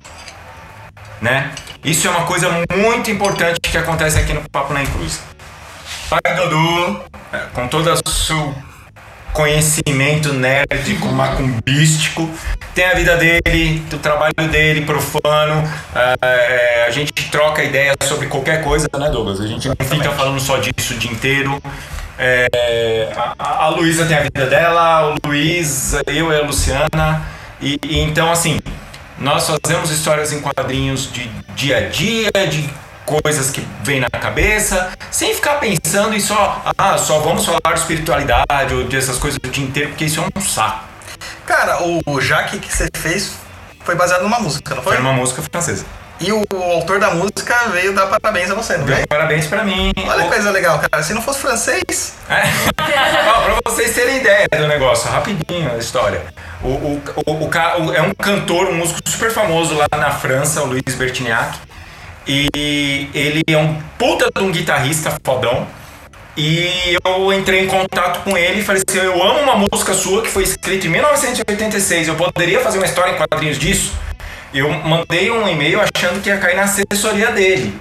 Né? 1.21 1.51
Isso 1.81 2.07
é 2.07 2.09
uma 2.09 2.25
coisa 2.25 2.49
muito 2.75 3.09
importante 3.09 3.57
que 3.61 3.77
acontece 3.77 4.17
aqui 4.19 4.33
no 4.33 4.41
Papo 4.49 4.73
na 4.73 4.85
Cruz. 4.85 5.21
Pai 6.09 6.35
Dudu, 6.35 7.01
é, 7.31 7.37
com 7.53 7.69
todo 7.69 7.89
o 7.89 8.09
seu 8.09 8.53
conhecimento 9.31 10.33
nerd, 10.33 10.95
com 10.99 11.07
macumbístico, 11.07 12.29
tem 12.75 12.85
a 12.85 12.95
vida 12.95 13.15
dele, 13.15 13.81
o 13.93 13.97
trabalho 13.97 14.33
dele 14.51 14.81
profano, 14.81 15.63
é, 16.21 16.85
a 16.85 16.91
gente 16.91 17.13
troca 17.29 17.63
ideias 17.63 17.95
sobre 18.03 18.27
qualquer 18.27 18.61
coisa, 18.61 18.89
né, 18.97 19.09
Douglas? 19.09 19.39
A 19.39 19.47
gente 19.47 19.69
não 19.69 19.75
fica 19.85 20.11
falando 20.11 20.39
só 20.39 20.57
disso 20.57 20.95
o 20.95 20.97
dia 20.97 21.11
inteiro. 21.11 21.61
É, 22.21 23.13
a, 23.39 23.63
a 23.63 23.69
Luísa 23.69 24.05
tem 24.05 24.17
a 24.17 24.23
vida 24.23 24.45
dela, 24.45 25.13
o 25.13 25.27
Luiz, 25.27 25.93
eu 26.05 26.33
e 26.33 26.35
a 26.35 26.43
Luciana. 26.43 27.25
E, 27.61 27.79
e 27.81 27.99
então, 27.99 28.29
assim, 28.29 28.59
nós 29.17 29.47
fazemos 29.47 29.89
histórias 29.89 30.33
em 30.33 30.41
quadrinhos 30.41 31.09
de 31.11 31.29
dia 31.55 31.77
a 31.77 31.89
dia, 31.89 32.29
de 32.49 32.69
coisas 33.05 33.49
que 33.49 33.65
vêm 33.83 34.01
na 34.01 34.09
cabeça, 34.09 34.91
sem 35.09 35.33
ficar 35.33 35.55
pensando 35.55 36.13
em 36.13 36.19
só, 36.19 36.61
ah, 36.77 36.97
só 36.97 37.19
vamos 37.19 37.45
falar 37.45 37.73
de 37.73 37.79
espiritualidade 37.79 38.73
ou 38.73 38.83
dessas 38.83 39.17
coisas 39.17 39.39
o 39.43 39.47
dia 39.47 39.63
inteiro, 39.63 39.89
porque 39.89 40.05
isso 40.05 40.19
é 40.19 40.23
um 40.37 40.41
saco. 40.41 40.83
Cara, 41.45 41.79
o 42.05 42.21
Jaque 42.21 42.59
que 42.59 42.71
você 42.71 42.87
fez 42.93 43.33
foi 43.83 43.95
baseado 43.95 44.21
numa 44.21 44.39
música, 44.39 44.75
não 44.75 44.83
foi? 44.83 44.93
Foi 44.93 45.01
uma 45.01 45.13
música 45.13 45.41
francesa. 45.41 45.85
E 46.21 46.31
o 46.33 46.43
autor 46.73 46.99
da 46.99 47.11
música 47.11 47.55
veio 47.71 47.93
dar 47.93 48.07
parabéns 48.07 48.51
a 48.51 48.53
você, 48.53 48.75
não 48.77 48.85
veio? 48.85 49.07
parabéns 49.07 49.47
pra 49.47 49.63
mim. 49.63 49.91
Olha 50.05 50.23
que 50.23 50.27
coisa 50.29 50.51
legal, 50.51 50.77
cara. 50.79 51.01
Se 51.01 51.13
não 51.13 51.21
fosse 51.21 51.39
francês, 51.39 52.13
É. 52.29 52.43
Ó, 53.29 53.41
pra 53.59 53.71
vocês 53.71 53.95
terem 53.95 54.17
ideia 54.17 54.45
do 54.51 54.67
negócio, 54.67 55.09
rapidinho 55.09 55.71
a 55.73 55.77
história. 55.77 56.21
O, 56.61 56.67
o, 56.67 57.01
o, 57.25 57.45
o- 57.45 57.93
é 57.93 58.01
um 58.01 58.13
cantor, 58.13 58.67
um 58.67 58.75
músico 58.75 58.99
super 59.07 59.31
famoso 59.31 59.75
lá 59.75 59.87
na 59.97 60.11
França, 60.11 60.61
o 60.61 60.65
Luiz 60.65 60.93
Bertignac. 60.97 61.57
E 62.27 63.09
ele 63.13 63.41
é 63.47 63.57
um 63.57 63.75
puta 63.97 64.29
de 64.35 64.43
um 64.43 64.51
guitarrista 64.51 65.15
fodão. 65.25 65.65
E 66.37 66.97
eu 67.05 67.33
entrei 67.33 67.61
em 67.63 67.67
contato 67.67 68.23
com 68.23 68.37
ele 68.37 68.59
e 68.59 68.63
falei 68.63 68.83
assim: 68.87 68.99
Eu 68.99 69.21
amo 69.23 69.39
uma 69.39 69.55
música 69.71 69.93
sua 69.93 70.21
que 70.21 70.29
foi 70.29 70.43
escrita 70.43 70.85
em 70.85 70.89
1986. 70.89 72.07
Eu 72.09 72.15
poderia 72.15 72.59
fazer 72.59 72.77
uma 72.77 72.85
história 72.85 73.11
em 73.13 73.15
quadrinhos 73.17 73.57
disso? 73.57 73.93
Eu 74.53 74.67
mandei 74.69 75.29
um 75.29 75.47
e-mail 75.47 75.79
achando 75.79 76.21
que 76.21 76.29
ia 76.29 76.37
cair 76.37 76.55
na 76.55 76.63
assessoria 76.63 77.31
dele. 77.31 77.73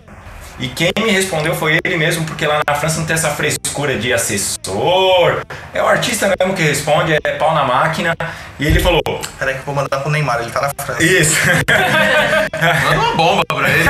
E 0.60 0.66
quem 0.66 0.90
me 0.98 1.10
respondeu 1.10 1.54
foi 1.54 1.78
ele 1.84 1.96
mesmo, 1.96 2.24
porque 2.24 2.44
lá 2.44 2.60
na 2.66 2.74
França 2.74 2.98
não 2.98 3.06
tem 3.06 3.14
essa 3.14 3.30
frescura 3.30 3.96
de 3.96 4.12
assessor. 4.12 5.42
É 5.72 5.80
o 5.80 5.86
artista 5.86 6.34
mesmo 6.36 6.54
que 6.54 6.62
responde, 6.62 7.12
é 7.12 7.30
pau 7.34 7.54
na 7.54 7.62
máquina. 7.62 8.16
E 8.58 8.66
ele 8.66 8.80
falou: 8.80 9.00
peraí 9.38 9.54
que 9.54 9.60
eu 9.60 9.66
vou 9.66 9.74
mandar 9.76 10.00
pro 10.00 10.10
Neymar, 10.10 10.40
ele 10.40 10.50
tá 10.50 10.62
na 10.62 10.70
França. 10.70 11.00
Isso. 11.00 11.36
Manda 12.84 13.00
uma 13.00 13.14
bomba 13.14 13.44
pra 13.46 13.70
ele. 13.70 13.88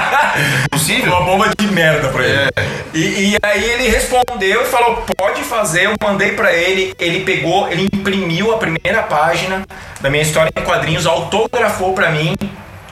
Possível? 0.70 1.12
Uma 1.12 1.26
bomba 1.26 1.50
de 1.58 1.66
merda 1.66 2.08
pra 2.08 2.24
ele. 2.24 2.50
E, 2.94 3.34
e 3.34 3.36
aí 3.42 3.64
ele 3.64 3.88
respondeu 3.88 4.62
e 4.62 4.64
falou: 4.64 5.04
pode 5.14 5.42
fazer. 5.42 5.84
Eu 5.84 5.94
mandei 6.02 6.32
pra 6.32 6.54
ele. 6.54 6.94
Ele 6.98 7.20
pegou, 7.20 7.68
ele 7.68 7.86
imprimiu 7.92 8.54
a 8.54 8.56
primeira 8.56 9.02
página 9.02 9.66
da 10.00 10.08
minha 10.08 10.22
história 10.22 10.50
em 10.56 10.64
quadrinhos, 10.64 11.06
autografou 11.06 11.92
pra 11.92 12.10
mim, 12.10 12.34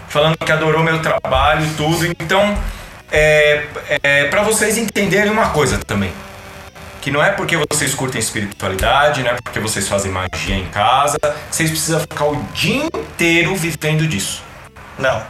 falando 0.06 0.36
que 0.36 0.52
adorou 0.52 0.82
meu 0.82 1.00
trabalho 1.00 1.64
e 1.64 1.70
tudo. 1.70 2.06
Então, 2.06 2.54
é, 3.16 3.98
é 4.02 4.24
para 4.24 4.42
vocês 4.42 4.76
entenderem 4.76 5.30
uma 5.30 5.50
coisa 5.50 5.78
também. 5.78 6.12
Que 7.00 7.10
não 7.10 7.22
é 7.22 7.30
porque 7.30 7.56
vocês 7.56 7.94
curtem 7.94 8.18
espiritualidade, 8.20 9.22
não 9.22 9.30
é 9.30 9.36
porque 9.42 9.60
vocês 9.60 9.88
fazem 9.88 10.10
magia 10.10 10.56
em 10.56 10.66
casa, 10.66 11.18
que 11.18 11.56
vocês 11.56 11.70
precisam 11.70 12.00
ficar 12.00 12.24
o 12.24 12.42
dia 12.52 12.84
inteiro 12.84 13.54
vivendo 13.54 14.06
disso. 14.06 14.42
Não. 14.98 15.22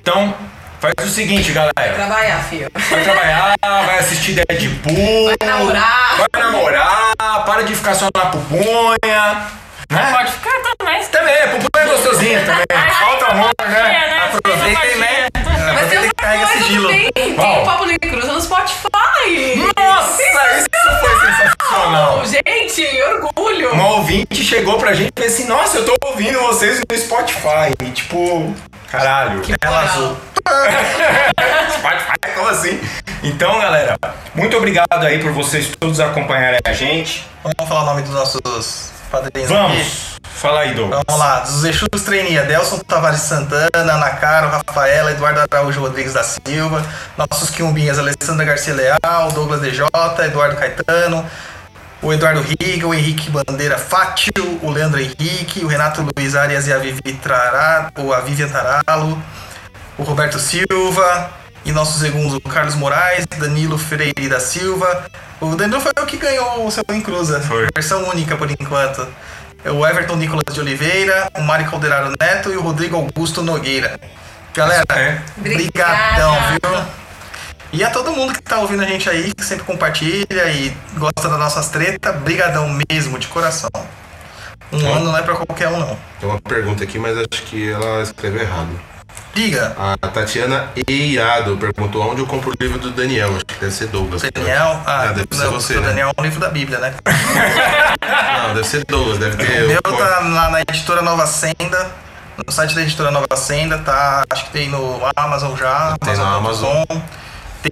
Então, 0.00 0.34
faz 0.80 0.94
o 1.02 1.08
seguinte, 1.08 1.52
galera. 1.52 1.94
Trabalhar, 1.94 2.42
filho. 2.44 2.70
Vai 2.74 3.04
trabalhar, 3.04 3.54
vai 3.62 3.98
assistir 3.98 4.32
Deadpool. 4.32 5.26
Vai 5.26 5.48
namorar. 5.48 6.16
Vai 6.16 6.42
namorar, 6.42 7.44
para 7.44 7.62
de 7.62 7.74
ficar 7.74 7.94
só 7.94 8.08
na 8.14 8.26
pupunha. 8.26 9.63
Né? 9.94 10.12
Pode 10.12 10.32
ficar 10.32 10.50
também. 10.78 11.04
Também, 11.06 11.48
pupunha 11.50 11.84
é 11.84 11.88
gostosinho 11.88 12.40
também. 12.46 12.64
Falta 13.00 13.26
amor, 13.26 13.50
né? 13.68 14.28
Aproveitem, 14.34 14.96
né? 14.96 15.28
Mas 15.34 15.88
tem 15.88 15.98
Aproveita 15.98 16.06
e 16.06 16.10
carrega 16.16 16.38
uma 16.42 16.46
coisa 16.48 16.64
sigilo. 16.64 16.88
também. 16.88 17.12
Tem 17.12 17.32
o 17.34 17.64
Papo 17.64 17.84
Negro 17.86 18.10
Cruz 18.10 18.26
no 18.26 18.40
Spotify. 18.40 19.72
Nossa, 19.76 20.22
isso 20.56 21.00
foi 21.00 21.20
sensacional. 21.20 22.22
Gente, 22.26 23.02
orgulho. 23.02 23.74
Um 23.74 23.84
ouvinte 23.86 24.44
chegou 24.44 24.78
pra 24.78 24.94
gente 24.94 25.12
e 25.16 25.20
falou 25.20 25.34
assim: 25.34 25.46
Nossa, 25.46 25.78
eu 25.78 25.84
tô 25.84 25.96
ouvindo 26.08 26.38
vocês 26.40 26.80
no 26.90 26.98
Spotify. 26.98 27.72
E 27.82 27.90
tipo, 27.90 28.54
caralho. 28.90 29.40
Que 29.40 29.54
moral. 29.64 29.84
azul. 29.84 30.16
Spotify, 31.78 32.34
como 32.34 32.48
assim? 32.48 32.80
Então, 33.22 33.58
galera, 33.58 33.96
muito 34.34 34.56
obrigado 34.56 35.04
aí 35.04 35.18
por 35.18 35.32
vocês 35.32 35.72
todos 35.78 35.98
acompanharem 36.00 36.60
a 36.64 36.72
gente. 36.72 37.26
Vamos 37.42 37.68
falar 37.68 37.82
o 37.82 37.86
nome 37.86 38.02
dos 38.02 38.12
nossos 38.12 38.92
padrinhos 39.14 39.50
aqui? 39.50 39.60
Vamos! 39.60 40.14
Fala 40.22 40.60
aí, 40.60 40.74
Douglas. 40.74 41.02
Vamos 41.06 41.20
lá, 41.20 41.40
dos 41.40 41.64
Exus 41.64 42.02
Trainee, 42.04 42.38
Adelson 42.38 42.78
Tavares 42.80 43.20
Santana, 43.20 43.70
Ana 43.72 44.10
Caro, 44.10 44.48
Rafaela, 44.48 45.12
Eduardo 45.12 45.40
Araújo 45.40 45.80
Rodrigues 45.80 46.12
da 46.12 46.24
Silva, 46.24 46.84
nossos 47.16 47.50
quiumbinhas, 47.50 47.98
Alessandra 47.98 48.44
Garcia 48.44 48.74
Leal, 48.74 49.32
Douglas 49.32 49.60
DJ, 49.60 49.86
Eduardo 50.26 50.56
Caetano, 50.56 51.24
o 52.02 52.12
Eduardo 52.12 52.42
Riga, 52.42 52.86
o 52.86 52.92
Henrique 52.92 53.30
Bandeira 53.30 53.78
Fátio, 53.78 54.58
o 54.60 54.70
Leandro 54.70 55.00
Henrique, 55.00 55.64
o 55.64 55.68
Renato 55.68 56.06
Luiz 56.16 56.34
Arias 56.34 56.66
e 56.66 56.72
a 56.72 56.78
Vivi 56.78 57.14
Trará, 57.22 57.90
ou 57.96 58.12
a 58.12 58.20
Vivian 58.20 58.48
Taralo, 58.48 59.22
o 59.96 60.02
Roberto 60.02 60.38
Silva, 60.38 61.30
e 61.64 61.72
nossos 61.72 62.00
segundos, 62.00 62.34
o 62.34 62.40
Carlos 62.40 62.74
Moraes, 62.74 63.26
Danilo 63.38 63.78
Freire 63.78 64.28
da 64.28 64.38
Silva. 64.38 65.06
O 65.40 65.54
Danilo 65.56 65.80
foi 65.80 65.92
o 66.00 66.06
que 66.06 66.16
ganhou 66.16 66.66
o 66.66 66.70
seu 66.70 66.84
Encruza. 66.92 67.40
Foi. 67.40 67.66
Versão 67.74 68.08
única 68.08 68.36
por 68.36 68.50
enquanto. 68.50 69.06
O 69.64 69.86
Everton 69.86 70.16
Nicolas 70.16 70.52
de 70.52 70.60
Oliveira, 70.60 71.30
o 71.36 71.40
Mário 71.42 71.68
Calderaro 71.70 72.12
Neto 72.20 72.52
e 72.52 72.56
o 72.56 72.60
Rodrigo 72.60 72.96
Augusto 72.96 73.42
Nogueira. 73.42 73.98
Galera, 74.52 75.22
brigadão, 75.38 76.36
viu? 76.50 76.84
E 77.72 77.82
a 77.82 77.90
todo 77.90 78.12
mundo 78.12 78.34
que 78.34 78.42
tá 78.42 78.58
ouvindo 78.58 78.82
a 78.82 78.86
gente 78.86 79.08
aí, 79.08 79.32
que 79.34 79.44
sempre 79.44 79.64
compartilha 79.64 80.48
e 80.50 80.76
gosta 80.96 81.28
das 81.28 81.38
nossas 81.38 81.70
tretas, 81.70 82.14
brigadão 82.16 82.68
mesmo, 82.88 83.18
de 83.18 83.26
coração. 83.26 83.70
Um 84.70 84.78
Sim. 84.78 84.86
ano 84.86 85.04
não 85.06 85.18
é 85.18 85.22
pra 85.22 85.34
qualquer 85.34 85.68
um, 85.68 85.78
não. 85.78 85.98
Tem 86.20 86.28
uma 86.28 86.40
pergunta 86.40 86.84
aqui, 86.84 86.98
mas 86.98 87.16
acho 87.18 87.42
que 87.44 87.70
ela 87.70 88.02
escreveu 88.02 88.42
errado. 88.42 88.93
Diga. 89.34 89.74
A 89.76 90.08
Tatiana 90.08 90.70
Eirado 90.86 91.56
perguntou 91.56 92.08
onde 92.08 92.20
eu 92.20 92.26
compro 92.26 92.50
o 92.50 92.54
livro 92.58 92.78
do 92.78 92.90
Daniel. 92.90 93.34
Acho 93.34 93.44
que 93.44 93.54
deve 93.56 93.72
ser 93.72 93.88
Douglas. 93.88 94.22
Daniel, 94.22 94.80
ah, 94.86 95.06
deve 95.06 95.26
ser 95.32 95.44
não, 95.44 95.52
você, 95.52 95.76
o 95.76 95.80
né? 95.80 95.88
Daniel 95.88 96.12
é 96.16 96.20
um 96.20 96.24
livro 96.24 96.38
da 96.38 96.48
Bíblia, 96.48 96.78
né? 96.78 96.94
Não, 98.46 98.54
deve 98.54 98.66
ser 98.66 98.84
Douglas, 98.84 99.18
deve 99.18 99.36
ter. 99.36 99.64
O 99.64 99.68
meu 99.68 99.82
tá 99.82 100.20
lá 100.20 100.50
na 100.50 100.60
editora 100.60 101.02
Nova 101.02 101.26
Senda. 101.26 101.90
No 102.46 102.52
site 102.52 102.74
da 102.74 102.82
editora 102.82 103.10
Nova 103.10 103.36
Senda, 103.36 103.78
tá? 103.78 104.22
Acho 104.30 104.44
que 104.46 104.50
tem 104.52 104.68
no 104.68 105.00
Amazon 105.16 105.56
já. 105.56 105.96
Tem 105.98 106.16
na 106.16 106.36
Amazon.com. 106.36 107.02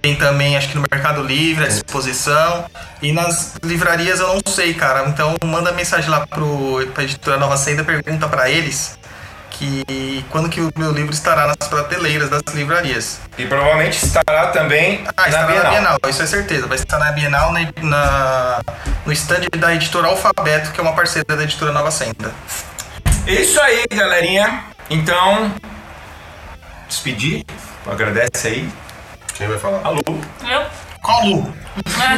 Tem 0.01 0.15
também, 0.15 0.57
acho 0.57 0.69
que 0.69 0.75
no 0.75 0.83
Mercado 0.91 1.21
Livre, 1.21 1.65
à 1.65 1.67
disposição. 1.67 2.65
E 3.01 3.11
nas 3.11 3.53
livrarias 3.61 4.19
eu 4.19 4.27
não 4.27 4.41
sei, 4.51 4.73
cara. 4.73 5.07
Então 5.07 5.35
manda 5.45 5.71
mensagem 5.71 6.09
lá 6.09 6.25
pro, 6.25 6.85
pra 6.93 7.03
editora 7.03 7.37
Nova 7.37 7.55
Senda, 7.57 7.83
pergunta 7.83 8.27
pra 8.27 8.49
eles 8.49 8.97
que 9.53 10.25
quando 10.29 10.49
que 10.49 10.59
o 10.61 10.71
meu 10.75 10.91
livro 10.91 11.13
estará 11.13 11.47
nas 11.47 11.67
prateleiras 11.69 12.29
das 12.29 12.41
livrarias. 12.53 13.19
E 13.37 13.45
provavelmente 13.45 14.03
estará 14.03 14.47
também 14.47 15.03
Ah, 15.15 15.21
na 15.21 15.27
estará 15.27 15.47
Bienal. 15.47 15.63
na 15.63 15.69
Bienal, 15.71 15.97
isso 16.09 16.21
é 16.21 16.27
certeza. 16.27 16.67
Vai 16.67 16.77
estar 16.77 16.97
na 16.99 17.11
Bienal 17.11 17.51
na, 17.53 17.59
na- 17.81 18.61
no 19.05 19.13
stand 19.13 19.47
da 19.57 19.73
editora 19.73 20.07
Alfabeto, 20.07 20.71
que 20.71 20.79
é 20.79 20.83
uma 20.83 20.93
parceira 20.93 21.35
da 21.35 21.43
editora 21.43 21.71
Nova 21.71 21.91
Senda. 21.91 22.31
Isso 23.27 23.59
aí, 23.61 23.85
galerinha. 23.91 24.65
Então, 24.89 25.53
despedir. 26.87 27.45
Agradece 27.89 28.47
aí. 28.47 28.69
Quem 29.35 29.47
vai 29.47 29.57
falar? 29.57 29.81
Alô. 29.83 30.01
Eu? 30.07 30.65
Qual 31.03 31.25
Lu? 31.25 31.53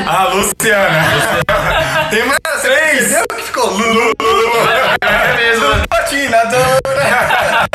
A 0.07 0.25
Luciana. 0.25 1.01
Tem 2.11 2.23
mais 2.23 2.61
três. 2.61 3.05
Entendeu 3.07 3.25
que 3.29 3.41
ficou 3.41 3.71
Lulu? 3.71 4.13
É 5.01 5.35
mesmo. 5.35 5.87
Patinadora. 5.89 7.67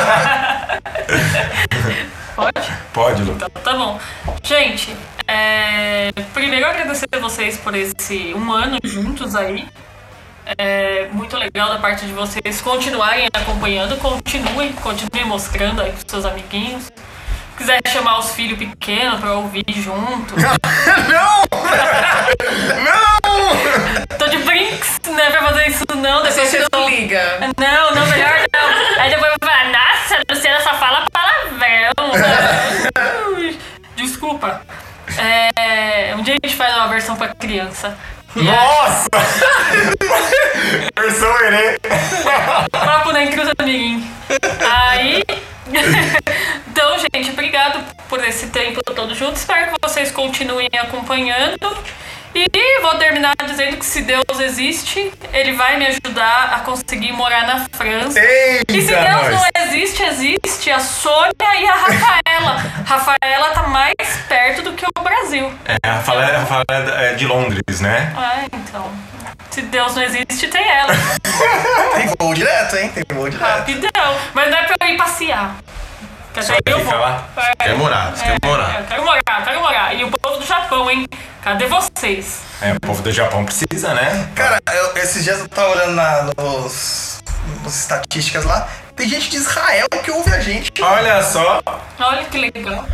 Pode? 2.37 2.73
Pode, 2.93 3.23
Lu. 3.25 3.33
Então, 3.33 3.51
tá 3.51 3.73
bom. 3.73 3.99
Gente, 4.45 4.97
é, 5.27 6.13
primeiro 6.33 6.65
agradecer 6.67 7.09
a 7.11 7.19
vocês 7.19 7.57
por 7.57 7.75
esse 7.75 8.33
um 8.37 8.53
ano 8.53 8.79
juntos 8.85 9.35
aí. 9.35 9.69
É 10.57 11.09
muito 11.11 11.37
legal 11.37 11.71
da 11.71 11.79
parte 11.79 12.07
de 12.07 12.13
vocês 12.13 12.61
continuarem 12.61 13.27
acompanhando, 13.33 13.97
continuem, 13.99 14.73
continuem 14.75 15.25
mostrando 15.25 15.83
aí 15.83 15.91
pros 15.91 16.05
seus 16.07 16.25
amiguinhos. 16.25 16.89
Quiser 17.61 17.79
chamar 17.89 18.19
os 18.21 18.31
filhos 18.31 18.59
pequenos 18.59 19.21
pra 19.21 19.35
ouvir 19.35 19.63
junto. 19.69 20.35
não! 20.41 21.43
Não! 22.83 24.17
Tô 24.17 24.27
de 24.29 24.39
brinks, 24.39 24.99
não 25.07 25.21
é 25.21 25.31
pra 25.31 25.43
fazer 25.43 25.69
isso 25.69 25.85
não. 25.95 26.23
Depois 26.23 26.49
Você 26.49 26.67
não 26.73 26.89
liga. 26.89 27.39
Não, 27.59 27.95
não, 27.95 28.07
melhor 28.07 28.33
não. 28.51 29.03
Aí 29.03 29.11
depois 29.11 29.31
vai 29.39 29.51
falar, 29.51 29.65
nossa, 29.67 30.15
a 30.15 30.35
Luciana 30.35 30.61
só 30.63 30.75
fala 30.79 31.05
palavrão. 31.13 31.93
Desculpa. 33.95 34.63
É, 35.19 36.15
um 36.17 36.23
dia 36.23 36.37
a 36.43 36.47
gente 36.47 36.57
faz 36.57 36.75
uma 36.75 36.89
versão 36.89 37.15
pra 37.15 37.29
criança. 37.35 37.95
Nossa! 38.37 39.09
Versão 40.97 41.45
Herê. 41.45 41.79
Papo 42.71 43.13
na 43.13 43.25
encruza 43.25 43.53
amiguinho. 43.59 44.09
Aí. 44.71 45.25
então, 46.69 46.97
gente, 46.99 47.31
obrigado 47.31 47.85
por 48.09 48.23
esse 48.25 48.49
tempo 48.49 48.81
todo 48.85 49.15
junto. 49.15 49.37
Espero 49.37 49.73
que 49.73 49.79
vocês 49.83 50.11
continuem 50.13 50.69
acompanhando. 50.81 51.59
E 52.35 52.81
vou 52.81 52.95
terminar 52.95 53.35
dizendo 53.45 53.77
que 53.77 53.85
se 53.85 54.03
Deus 54.03 54.39
existe, 54.41 55.13
ele 55.33 55.53
vai 55.53 55.77
me 55.77 55.87
ajudar 55.87 56.55
a 56.55 56.61
conseguir 56.61 57.13
morar 57.13 57.47
na 57.47 57.67
França. 57.73 58.21
Eita, 58.21 58.73
e 58.73 58.83
se 58.83 58.89
Deus 58.89 59.05
nós. 59.05 59.35
não 59.35 59.63
existe, 59.65 60.03
existe 60.03 60.71
a 60.71 60.79
Sônia 60.79 61.61
e 61.61 61.67
a 61.67 61.75
Rafaela. 61.75 62.57
Rafaela 62.87 63.51
tá 63.51 63.67
mais 63.69 63.95
perto 64.29 64.63
do 64.63 64.73
que 64.75 64.85
o 64.87 65.03
Brasil. 65.03 65.53
É, 65.65 65.77
a 65.89 65.95
Rafaela 65.95 66.23
a 66.23 66.39
Rafaela 66.39 67.03
é 67.03 67.15
de 67.15 67.27
Londres, 67.27 67.81
né? 67.81 68.13
Ah, 68.17 68.45
então. 68.53 68.91
Se 69.51 69.63
Deus 69.63 69.97
não 69.97 70.03
existe, 70.03 70.47
tem 70.49 70.65
ela. 70.69 70.93
Tem 71.95 72.15
voo 72.19 72.33
direto, 72.33 72.77
hein? 72.77 72.91
Tem 72.95 73.05
voo 73.17 73.29
direto. 73.29 73.45
Rapidão. 73.45 74.17
Mas 74.33 74.51
não 74.51 74.59
é 74.59 74.63
pra 74.63 74.77
eu 74.81 74.95
ir 74.95 74.97
passear. 74.97 75.57
Quer 76.33 76.41
eu 76.73 76.79
ficar 76.81 76.97
vou. 76.97 77.43
É. 77.45 77.65
Quer 77.65 77.75
morar, 77.77 78.11
você 78.17 78.25
quer 78.25 78.37
É, 78.43 78.47
morar. 78.47 78.81
Eu 78.81 78.87
quero 78.87 79.05
morar, 79.05 79.45
quero 79.45 79.61
morar. 79.61 79.95
E 79.95 80.05
o 80.05 80.11
povo 80.11 80.39
do 80.39 80.47
Japão, 80.47 80.91
hein? 80.91 81.07
Cadê 81.43 81.67
vocês? 81.67 82.41
É, 82.63 82.73
o 82.73 82.81
povo 82.81 83.03
do 83.03 83.11
Japão 83.13 83.45
precisa, 83.45 83.95
né? 83.95 84.29
Cara, 84.35 84.59
eu- 84.73 84.97
esses 84.97 85.25
dias 85.25 85.39
eu 85.41 85.49
tava 85.49 85.71
olhando 85.71 85.93
na, 85.93 86.23
nos, 86.39 87.21
nos 87.63 87.75
estatísticas 87.77 88.45
lá. 88.45 88.69
Tem 88.95 89.09
gente 89.09 89.31
de 89.31 89.37
Israel 89.39 89.89
que 90.05 90.11
ouve 90.11 90.31
a 90.33 90.41
gente. 90.41 90.71
Olha 90.83 91.23
só. 91.23 91.61
Olha 91.99 92.25
que 92.27 92.39
legal. 92.39 92.85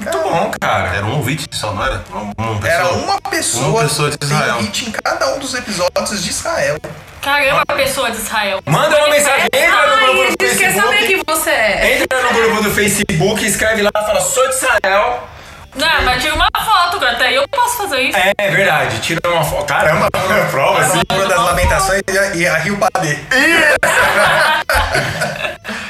Muito 0.00 0.18
bom, 0.22 0.50
cara. 0.60 0.96
Era 0.96 1.04
um 1.06 1.16
ouvinte 1.16 1.44
só, 1.52 1.72
não 1.72 1.84
era? 1.84 2.02
Uma 2.10 2.58
pessoa. 2.60 2.70
Era 2.72 2.88
uma 2.92 3.20
pessoa, 3.20 3.66
Uma 3.68 3.80
pessoa 3.82 4.10
de 4.10 4.18
Israel. 4.24 4.54
tem 4.56 4.64
hit 4.66 4.88
em 4.88 4.92
cada 4.92 5.34
um 5.34 5.38
dos 5.38 5.54
episódios 5.54 6.22
de 6.24 6.30
Israel. 6.30 6.76
Caramba, 7.20 7.64
pessoa 7.76 8.10
de 8.10 8.16
Israel. 8.18 8.60
Manda 8.66 8.96
uma 8.96 9.08
mensagem, 9.08 9.48
entra 9.52 9.86
no 9.86 9.96
grupo 9.96 10.14
do 10.14 10.22
Ai, 10.22 10.36
quer 10.36 10.72
saber 10.72 10.98
Facebook. 10.98 11.06
quem 11.06 11.22
você 11.26 11.50
é. 11.50 11.98
Entra 12.02 12.22
no 12.22 12.32
grupo 12.32 12.62
do 12.62 12.70
Facebook, 12.70 13.44
escreve 13.46 13.82
lá, 13.82 13.90
fala, 13.94 14.20
sou 14.20 14.48
de 14.48 14.54
Israel. 14.54 15.28
Não, 15.74 16.02
mas 16.02 16.22
tira 16.22 16.34
uma 16.34 16.48
foto. 16.64 17.04
Até 17.04 17.32
eu 17.32 17.46
posso 17.48 17.76
fazer 17.76 18.00
isso. 18.02 18.18
É 18.36 18.50
verdade, 18.50 18.98
tira 19.00 19.20
uma 19.26 19.44
foto. 19.44 19.66
Caramba, 19.66 20.08
prova 20.50 20.80
assim. 20.80 21.00
Uma 21.10 21.26
das 21.26 21.38
lamentações 21.38 22.02
e 22.10 22.18
a, 22.18 22.34
e 22.34 22.46
a 22.46 22.56
Rio 22.58 22.78
Padê. 22.78 23.18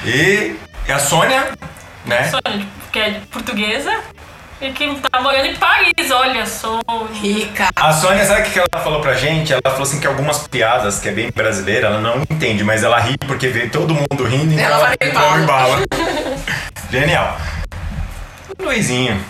E 0.05 0.93
a 0.93 0.99
Sônia, 0.99 1.51
né? 2.07 2.31
Sônia, 2.31 2.67
que 2.91 2.99
é 2.99 3.21
portuguesa. 3.31 3.93
E 4.61 4.73
que 4.73 4.93
tá 5.11 5.21
morando 5.21 5.47
em 5.47 5.55
Paris, 5.57 6.11
olha 6.11 6.45
só. 6.45 6.81
Rica. 7.23 7.69
A 7.77 7.93
Sônia, 7.93 8.25
sabe 8.27 8.49
o 8.49 8.51
que 8.51 8.59
ela 8.59 8.83
falou 8.83 9.01
pra 9.01 9.15
gente? 9.15 9.53
Ela 9.53 9.63
falou 9.65 9.83
assim 9.83 10.01
que 10.01 10.07
algumas 10.07 10.49
piadas, 10.49 10.99
que 10.99 11.09
é 11.09 11.13
bem 11.13 11.31
brasileira, 11.31 11.87
ela 11.87 12.01
não 12.01 12.21
entende, 12.29 12.65
mas 12.65 12.83
ela 12.83 12.99
ri 12.99 13.17
porque 13.19 13.49
vê 13.49 13.69
todo 13.69 13.95
mundo 13.95 14.25
rindo, 14.25 14.53
então 14.55 14.65
Ela 14.65 14.95
ela, 14.95 14.97
embala. 15.01 15.39
embala. 15.39 15.79
Genial. 16.91 17.39
Luizinho. 18.59 19.23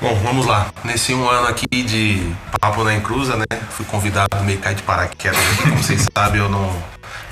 Bom, 0.00 0.14
vamos 0.22 0.46
lá. 0.46 0.68
Nesse 0.84 1.12
um 1.14 1.28
ano 1.28 1.48
aqui 1.48 1.66
de 1.82 2.32
Papo 2.58 2.84
na 2.84 2.94
Encruza, 2.94 3.36
né? 3.36 3.44
Fui 3.70 3.84
convidado 3.84 4.42
meio 4.44 4.58
cair 4.58 4.74
de 4.76 4.82
paraquedas 4.82 5.38
aqui. 5.38 5.62
Como 5.62 5.82
vocês 5.82 6.06
sabem, 6.16 6.40
eu 6.40 6.48
não 6.48 6.70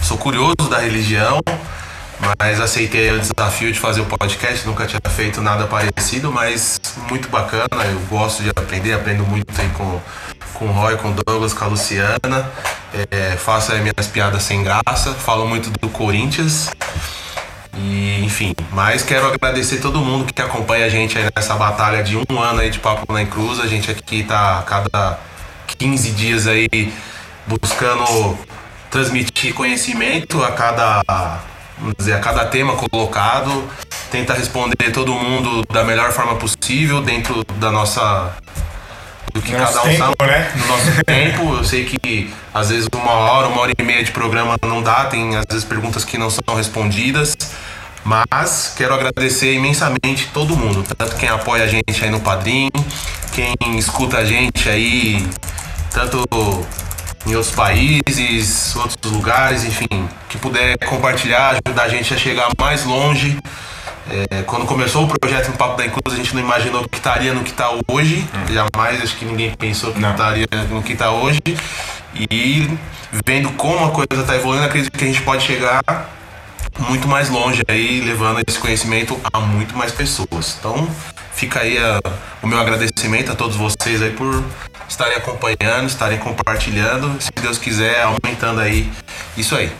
sou 0.03 0.19
curioso 0.19 0.69
da 0.69 0.79
religião, 0.79 1.41
mas 2.39 2.61
aceitei 2.61 3.11
o 3.11 3.19
desafio 3.19 3.73
de 3.73 3.79
fazer 3.79 4.01
o 4.01 4.07
podcast. 4.07 4.67
Nunca 4.67 4.87
tinha 4.87 5.01
feito 5.11 5.41
nada 5.41 5.67
parecido, 5.67 6.31
mas 6.33 6.81
muito 7.09 7.29
bacana. 7.29 7.85
Eu 7.91 8.01
gosto 8.09 8.43
de 8.43 8.51
aprender, 8.51 8.93
aprendo 8.93 9.25
muito 9.25 9.49
aí 9.61 9.69
com, 9.71 10.01
com 10.55 10.67
o 10.67 10.73
Roy, 10.73 10.97
com 10.97 11.11
o 11.11 11.15
Douglas, 11.15 11.53
com 11.53 11.65
a 11.65 11.69
Luciana. 11.69 12.51
É, 13.11 13.37
faço 13.37 13.73
aí 13.73 13.81
minhas 13.81 14.07
piadas 14.07 14.43
sem 14.43 14.63
graça, 14.63 15.13
falo 15.15 15.47
muito 15.47 15.71
do 15.81 15.89
Corinthians. 15.89 16.71
E, 17.77 18.25
enfim, 18.25 18.55
mas 18.71 19.03
quero 19.03 19.27
agradecer 19.27 19.79
todo 19.79 19.99
mundo 19.99 20.33
que 20.33 20.41
acompanha 20.41 20.87
a 20.87 20.89
gente 20.89 21.19
aí 21.19 21.29
nessa 21.35 21.55
batalha 21.57 22.05
de 22.05 22.17
um 22.17 22.41
ano 22.41 22.61
aí 22.61 22.71
de 22.71 22.79
Papo 22.79 23.13
na 23.13 23.25
Cruz. 23.25 23.59
A 23.59 23.67
gente 23.67 23.91
aqui 23.91 24.23
tá 24.23 24.61
a 24.61 24.63
cada 24.63 25.19
15 25.79 26.11
dias 26.13 26.47
aí 26.47 26.69
buscando 27.47 28.39
transmitir 28.91 29.53
conhecimento 29.55 30.43
a 30.43 30.53
cada, 30.53 31.03
dizer, 31.97 32.15
a 32.15 32.21
cada 32.21 32.45
tema 32.47 32.75
colocado. 32.77 33.69
tenta 34.11 34.33
responder 34.33 34.93
todo 34.93 35.13
mundo 35.13 35.63
da 35.73 35.83
melhor 35.85 36.13
forma 36.13 36.37
possível, 36.37 37.03
dentro 37.03 37.45
da 37.57 37.71
nossa. 37.71 38.33
do 39.33 39.43
que 39.43 39.53
Nosso 39.53 39.75
cada 39.75 39.87
um 39.87 39.91
tempo, 39.91 40.15
sabe. 40.19 40.31
né? 40.31 40.53
No 40.57 40.67
nosso 40.67 40.91
tempo. 41.05 41.57
Eu 41.57 41.65
sei 41.65 41.85
que 41.85 42.33
às 42.53 42.71
vezes 42.71 42.87
uma 42.95 43.13
hora, 43.13 43.49
uma 43.49 43.61
hora 43.61 43.73
e 43.77 43.83
meia 43.83 44.05
de 44.05 44.13
programa 44.13 44.57
não 44.63 44.83
dá, 44.83 45.07
tem 45.07 45.37
às 45.37 45.45
vezes 45.49 45.65
perguntas 45.65 46.05
que 46.05 46.17
não 46.17 46.31
são 46.31 46.55
respondidas. 46.55 47.37
Mas 48.05 48.75
quero 48.77 48.93
agradecer 48.93 49.55
imensamente 49.55 50.29
todo 50.33 50.55
mundo, 50.55 50.85
tanto 50.97 51.17
quem 51.17 51.29
apoia 51.29 51.65
a 51.65 51.67
gente 51.67 52.05
aí 52.05 52.11
no 52.11 52.21
Padrim, 52.21 52.69
quem 53.33 53.57
escuta 53.79 54.19
a 54.19 54.25
gente 54.27 54.69
aí, 54.69 55.27
tanto 55.91 56.23
em 57.27 57.35
outros 57.35 57.55
países, 57.55 58.75
outros 58.77 59.13
lugares, 59.13 59.65
enfim, 59.65 60.09
que 60.29 60.37
puder 60.39 60.77
compartilhar, 60.79 61.59
ajudar 61.67 61.85
a 61.85 61.89
gente 61.89 62.13
a 62.13 62.17
chegar 62.17 62.49
mais 62.61 62.85
longe. 62.85 63.39
É, 64.31 64.43
quando 64.43 64.67
começou 64.67 65.05
o 65.05 65.09
projeto 65.19 65.49
no 65.49 65.57
Papo 65.57 65.79
da 65.79 65.87
Inclusa, 65.87 66.15
a 66.15 66.23
gente 66.23 66.35
não 66.35 66.43
imaginou 66.43 66.87
que 66.87 66.99
estaria 66.99 67.33
no 67.33 67.43
que 67.43 67.51
está 67.51 67.71
hoje. 67.89 68.27
Jamais, 68.53 69.03
acho 69.03 69.17
que 69.17 69.25
ninguém 69.25 69.51
pensou 69.55 69.93
que 69.93 69.99
estaria 69.99 70.47
no 70.71 70.83
que 70.83 70.93
está 70.93 71.11
hoje. 71.11 71.41
E 72.15 72.69
vendo 73.25 73.51
como 73.53 73.87
a 73.87 73.91
coisa 73.91 74.21
está 74.21 74.37
evoluindo, 74.37 74.67
acredito 74.67 74.93
que 74.93 75.05
a 75.05 75.07
gente 75.07 75.23
pode 75.23 75.43
chegar 75.45 75.83
muito 76.89 77.09
mais 77.09 77.31
longe 77.31 77.63
aí, 77.67 78.01
levando 78.03 78.43
esse 78.47 78.59
conhecimento 78.59 79.19
a 79.33 79.41
muito 79.41 79.75
mais 79.77 79.91
pessoas. 79.93 80.57
Então, 80.59 80.87
fica 81.33 81.61
aí 81.61 81.79
a- 81.79 82.01
o 82.43 82.47
meu 82.47 82.59
agradecimento 82.61 83.33
a 83.33 83.35
todos 83.35 83.57
vocês 83.57 84.03
aí 84.03 84.11
por 84.11 84.45
estarem 84.89 85.17
acompanhando, 85.17 85.89
estarem 85.89 86.19
compartilhando, 86.19 87.21
se 87.21 87.31
Deus 87.41 87.59
quiser, 87.59 88.03
aumentando 88.03 88.61
aí 88.61 88.91
isso 89.37 89.55
aí. 89.57 89.73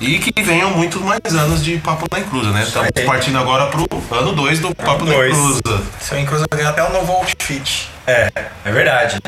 E 0.00 0.18
que 0.18 0.42
venham 0.42 0.70
muito 0.70 0.98
mais 1.00 1.20
anos 1.34 1.62
de 1.62 1.76
Papo 1.76 2.06
na 2.10 2.20
Inclusa, 2.20 2.50
né? 2.52 2.62
Estamos 2.62 2.90
partindo 3.04 3.38
agora 3.38 3.66
pro 3.66 3.86
ano 4.10 4.32
2 4.32 4.58
do 4.60 4.74
Papo 4.74 5.04
na 5.04 5.12
dois. 5.12 5.36
Inclusa. 5.36 5.82
Seu 6.00 6.18
Inclusa 6.18 6.46
ganhou 6.50 6.70
até 6.70 6.82
um 6.82 6.90
novo 6.90 7.12
outfit. 7.12 7.90
É, 8.06 8.32
é 8.64 8.72
verdade. 8.72 9.18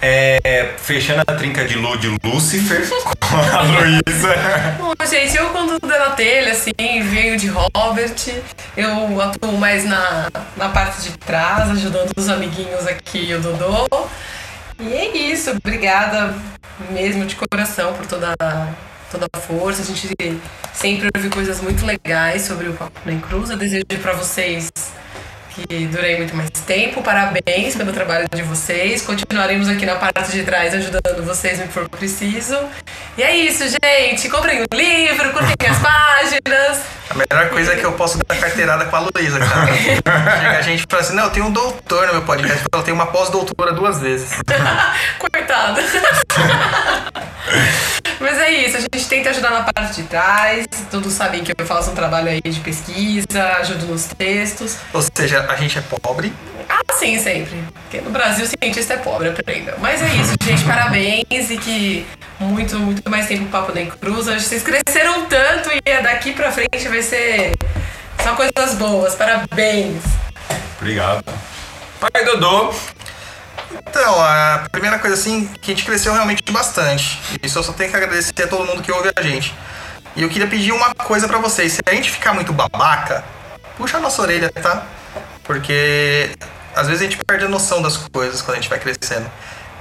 É, 0.00 0.70
fechando 0.78 1.22
a 1.26 1.34
trinca 1.34 1.64
de 1.64 1.74
Lu 1.74 1.98
de 1.98 2.16
Lúcifer 2.24 2.88
com 3.20 3.36
a 3.36 3.62
Luísa. 3.62 4.34
Bom, 4.78 4.92
gente, 5.04 5.36
eu 5.36 5.50
quando 5.50 5.78
na 5.84 6.10
telha, 6.10 6.52
assim, 6.52 6.72
venho 6.78 7.36
de 7.36 7.48
Robert, 7.48 8.14
eu 8.76 9.20
atuo 9.20 9.58
mais 9.58 9.84
na, 9.84 10.30
na 10.56 10.68
parte 10.68 11.02
de 11.02 11.18
trás, 11.18 11.70
ajudando 11.70 12.12
os 12.16 12.28
amiguinhos 12.28 12.86
aqui 12.86 13.30
e 13.30 13.34
o 13.34 13.40
Dodô. 13.40 14.08
E 14.82 14.94
é 14.94 15.16
isso, 15.32 15.50
obrigada 15.50 16.34
mesmo 16.90 17.26
de 17.26 17.36
coração 17.36 17.92
por 17.92 18.06
toda, 18.06 18.34
toda 19.10 19.26
a 19.30 19.38
força. 19.38 19.82
A 19.82 19.84
gente 19.84 20.08
sempre 20.72 21.10
ouve 21.14 21.28
coisas 21.28 21.60
muito 21.60 21.84
legais 21.84 22.42
sobre 22.42 22.68
o 22.68 22.72
Papo 22.72 22.98
na 23.04 23.20
Cruz. 23.20 23.50
Eu 23.50 23.58
desejo 23.58 23.84
pra 24.00 24.14
vocês 24.14 24.70
que 25.50 25.86
durei 25.86 26.16
muito 26.16 26.34
mais 26.36 26.50
tempo. 26.66 27.02
Parabéns 27.02 27.76
pelo 27.76 27.92
trabalho 27.92 28.26
de 28.34 28.42
vocês. 28.42 29.02
Continuaremos 29.02 29.68
aqui 29.68 29.84
na 29.84 29.96
parte 29.96 30.32
de 30.32 30.42
trás 30.42 30.74
ajudando 30.74 31.24
vocês 31.24 31.58
no 31.58 31.66
que 31.66 31.72
for 31.72 31.88
preciso. 31.88 32.56
E 33.16 33.22
é 33.22 33.36
isso, 33.36 33.64
gente. 33.68 34.28
Comprem 34.28 34.62
o 34.62 34.66
livro, 34.74 35.32
curtem 35.32 35.68
as 35.68 35.78
páginas. 35.78 36.82
A 37.10 37.14
melhor 37.14 37.50
coisa 37.50 37.72
é 37.72 37.76
que 37.76 37.84
eu 37.84 37.92
posso 37.92 38.18
dar 38.18 38.36
carteirada 38.36 38.84
com 38.84 38.96
a 38.96 39.00
Luísa, 39.00 39.40
cara. 39.40 39.74
Chega 39.74 40.58
a 40.58 40.62
gente 40.62 40.84
e 40.84 40.86
fala 40.88 41.02
assim, 41.02 41.16
não, 41.16 41.24
eu 41.24 41.30
tenho 41.30 41.46
um 41.46 41.52
doutor 41.52 42.06
no 42.06 42.12
meu 42.12 42.22
podcast. 42.22 42.64
Eu 42.72 42.82
tenho 42.82 42.94
uma 42.94 43.06
pós-doutora 43.06 43.72
duas 43.72 44.00
vezes. 44.00 44.30
Coitado. 45.18 45.80
É 48.50 48.66
isso, 48.66 48.78
a 48.78 48.80
gente 48.80 49.08
tenta 49.08 49.30
ajudar 49.30 49.50
na 49.50 49.62
parte 49.62 50.02
de 50.02 50.08
trás. 50.08 50.66
Todos 50.90 51.12
sabem 51.12 51.44
que 51.44 51.52
eu 51.56 51.64
faço 51.64 51.92
um 51.92 51.94
trabalho 51.94 52.28
aí 52.30 52.40
de 52.40 52.58
pesquisa, 52.58 53.44
ajudo 53.60 53.86
nos 53.86 54.06
textos. 54.06 54.76
Ou 54.92 55.00
seja, 55.14 55.46
a 55.48 55.54
gente 55.54 55.78
é 55.78 55.80
pobre. 55.80 56.32
Ah, 56.68 56.80
sim, 56.94 57.16
sempre. 57.20 57.62
Porque 57.72 58.00
no 58.00 58.10
Brasil, 58.10 58.44
cientista 58.48 58.94
é 58.94 58.96
pobre, 58.96 59.28
aprenda. 59.28 59.76
Mas 59.78 60.02
é 60.02 60.12
isso, 60.16 60.34
gente. 60.42 60.64
Parabéns 60.64 61.48
e 61.48 61.56
que 61.58 62.04
muito, 62.40 62.76
muito 62.76 63.08
mais 63.08 63.28
tempo 63.28 63.44
o 63.44 63.48
Papo 63.48 63.70
da 63.70 63.86
Cruz. 63.86 64.26
Hoje 64.26 64.44
vocês 64.44 64.64
cresceram 64.64 65.26
tanto 65.26 65.70
e 65.72 66.02
daqui 66.02 66.32
pra 66.32 66.50
frente 66.50 66.88
vai 66.88 67.02
ser 67.02 67.52
só 68.20 68.34
coisas 68.34 68.74
boas. 68.74 69.14
Parabéns. 69.14 70.02
Obrigado. 70.80 71.22
Pai 72.00 72.24
Dodô. 72.24 72.74
Então, 73.72 74.20
a 74.20 74.66
primeira 74.70 74.98
coisa 74.98 75.14
assim, 75.14 75.46
que 75.60 75.70
a 75.70 75.74
gente 75.74 75.84
cresceu 75.84 76.12
realmente 76.12 76.42
bastante. 76.50 77.20
Isso 77.42 77.58
eu 77.58 77.62
só 77.62 77.72
tenho 77.72 77.90
que 77.90 77.96
agradecer 77.96 78.42
a 78.42 78.46
todo 78.46 78.66
mundo 78.66 78.82
que 78.82 78.90
ouve 78.90 79.10
a 79.14 79.22
gente. 79.22 79.54
E 80.16 80.22
eu 80.22 80.28
queria 80.28 80.46
pedir 80.46 80.72
uma 80.72 80.94
coisa 80.94 81.28
pra 81.28 81.38
vocês. 81.38 81.74
Se 81.74 81.80
a 81.86 81.94
gente 81.94 82.10
ficar 82.10 82.32
muito 82.34 82.52
babaca, 82.52 83.24
puxa 83.76 83.98
a 83.98 84.00
nossa 84.00 84.22
orelha, 84.22 84.50
tá? 84.50 84.86
Porque 85.44 86.30
às 86.74 86.86
vezes 86.86 87.02
a 87.02 87.04
gente 87.04 87.24
perde 87.24 87.44
a 87.44 87.48
noção 87.48 87.80
das 87.82 87.96
coisas 87.96 88.42
quando 88.42 88.58
a 88.58 88.60
gente 88.60 88.68
vai 88.68 88.78
crescendo. 88.78 89.30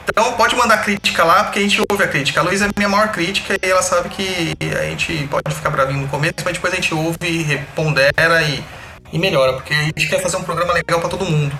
Então 0.07 0.34
pode 0.34 0.56
mandar 0.56 0.80
crítica 0.80 1.24
lá, 1.24 1.44
porque 1.44 1.60
a 1.60 1.61
gente 1.61 1.82
ouve 1.90 2.03
a 2.03 2.07
crítica. 2.07 2.40
A 2.40 2.44
Luísa 2.44 2.66
é 2.66 2.70
minha 2.76 2.90
maior 2.90 3.11
crítica 3.11 3.56
e 3.61 3.70
ela 3.70 3.82
sabe 3.82 4.10
que 4.10 4.56
a 4.60 4.84
gente 4.84 5.28
pode 5.28 5.53
ficar 5.53 5.70
bravinho 5.70 6.02
no 6.02 6.07
começo, 6.07 6.36
mas 6.44 6.53
depois 6.53 6.74
a 6.74 6.76
gente 6.76 6.94
ouve, 6.94 7.44
repondera 7.44 8.41
e, 8.44 8.64
e 9.11 9.20
melhora, 9.20 9.53
porque 9.53 9.74
a 9.74 9.84
gente 9.84 10.07
quer 10.07 10.22
fazer 10.22 10.38
um 10.38 10.44
programa 10.44 10.74
legal 10.74 10.99
pra 10.99 11.10
todo 11.10 11.26
mundo. 11.26 11.56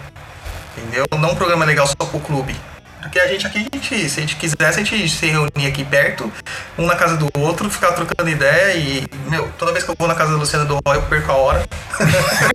Entendeu? 0.80 1.06
Não 1.18 1.32
um 1.32 1.36
programa 1.36 1.66
legal 1.66 1.86
só 1.88 1.96
pro 1.96 2.20
clube. 2.20 2.56
Porque 3.02 3.20
a 3.20 3.28
gente 3.28 3.48
aqui, 3.48 3.60
a 3.60 3.76
gente, 3.76 4.10
se 4.10 4.20
a 4.20 4.22
gente 4.22 4.36
quisesse, 4.36 4.80
a 4.80 4.84
gente 4.84 5.10
se 5.10 5.26
reunir 5.28 5.68
aqui 5.68 5.86
perto, 5.86 6.32
um 6.78 6.86
na 6.86 6.96
casa 6.96 7.16
do 7.16 7.30
outro, 7.40 7.70
ficar 7.70 7.94
trocando 7.94 8.30
ideia 8.30 8.76
e, 8.76 9.08
meu, 9.30 9.50
toda 9.58 9.72
vez 9.72 9.84
que 9.84 9.92
eu 9.92 9.96
vou 9.98 10.08
na 10.08 10.16
casa 10.16 10.32
da 10.32 10.38
Luciana 10.38 10.66
do 10.66 10.80
Roy, 10.86 10.98
eu 10.98 11.02
perco 11.04 11.32
a 11.32 11.36
hora. 11.36 11.66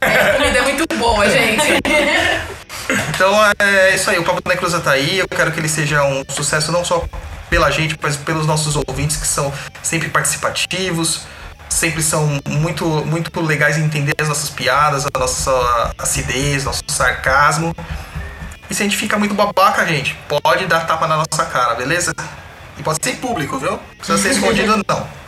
A 0.00 0.34
comida 0.34 0.58
é 0.58 0.62
muito 0.62 0.86
boa, 0.96 1.28
gente. 1.28 1.64
Então 3.14 3.34
é 3.58 3.94
isso 3.94 4.10
aí, 4.10 4.18
o 4.18 4.24
Papo 4.24 4.46
da 4.46 4.56
Cruza 4.56 4.78
tá 4.78 4.90
aí. 4.90 5.18
Eu 5.18 5.28
quero 5.28 5.50
que 5.52 5.58
ele 5.58 5.68
seja 5.68 6.04
um 6.04 6.22
sucesso 6.28 6.70
não 6.70 6.84
só 6.84 7.02
pela 7.48 7.70
gente, 7.70 7.96
mas 8.02 8.16
pelos 8.16 8.46
nossos 8.46 8.76
ouvintes 8.76 9.16
que 9.16 9.26
são 9.26 9.52
sempre 9.82 10.08
participativos, 10.08 11.22
sempre 11.68 12.02
são 12.02 12.38
muito, 12.46 12.86
muito 13.06 13.40
legais 13.40 13.78
em 13.78 13.84
entender 13.84 14.14
as 14.20 14.28
nossas 14.28 14.50
piadas, 14.50 15.06
a 15.06 15.18
nossa 15.18 15.94
acidez, 15.98 16.64
nosso 16.64 16.82
sarcasmo. 16.88 17.74
E 18.70 18.74
se 18.74 18.82
a 18.82 18.84
gente 18.84 18.96
fica 18.96 19.18
muito 19.18 19.34
babaca, 19.34 19.86
gente, 19.86 20.16
pode 20.28 20.66
dar 20.66 20.86
tapa 20.86 21.06
na 21.06 21.16
nossa 21.16 21.44
cara, 21.46 21.74
beleza? 21.74 22.14
E 22.78 22.82
pode 22.82 22.98
ser 23.02 23.12
em 23.12 23.16
público, 23.16 23.58
viu? 23.58 23.72
Não 23.72 23.78
precisa 23.98 24.18
ser 24.18 24.30
escondido, 24.30 24.82
não. 24.88 25.06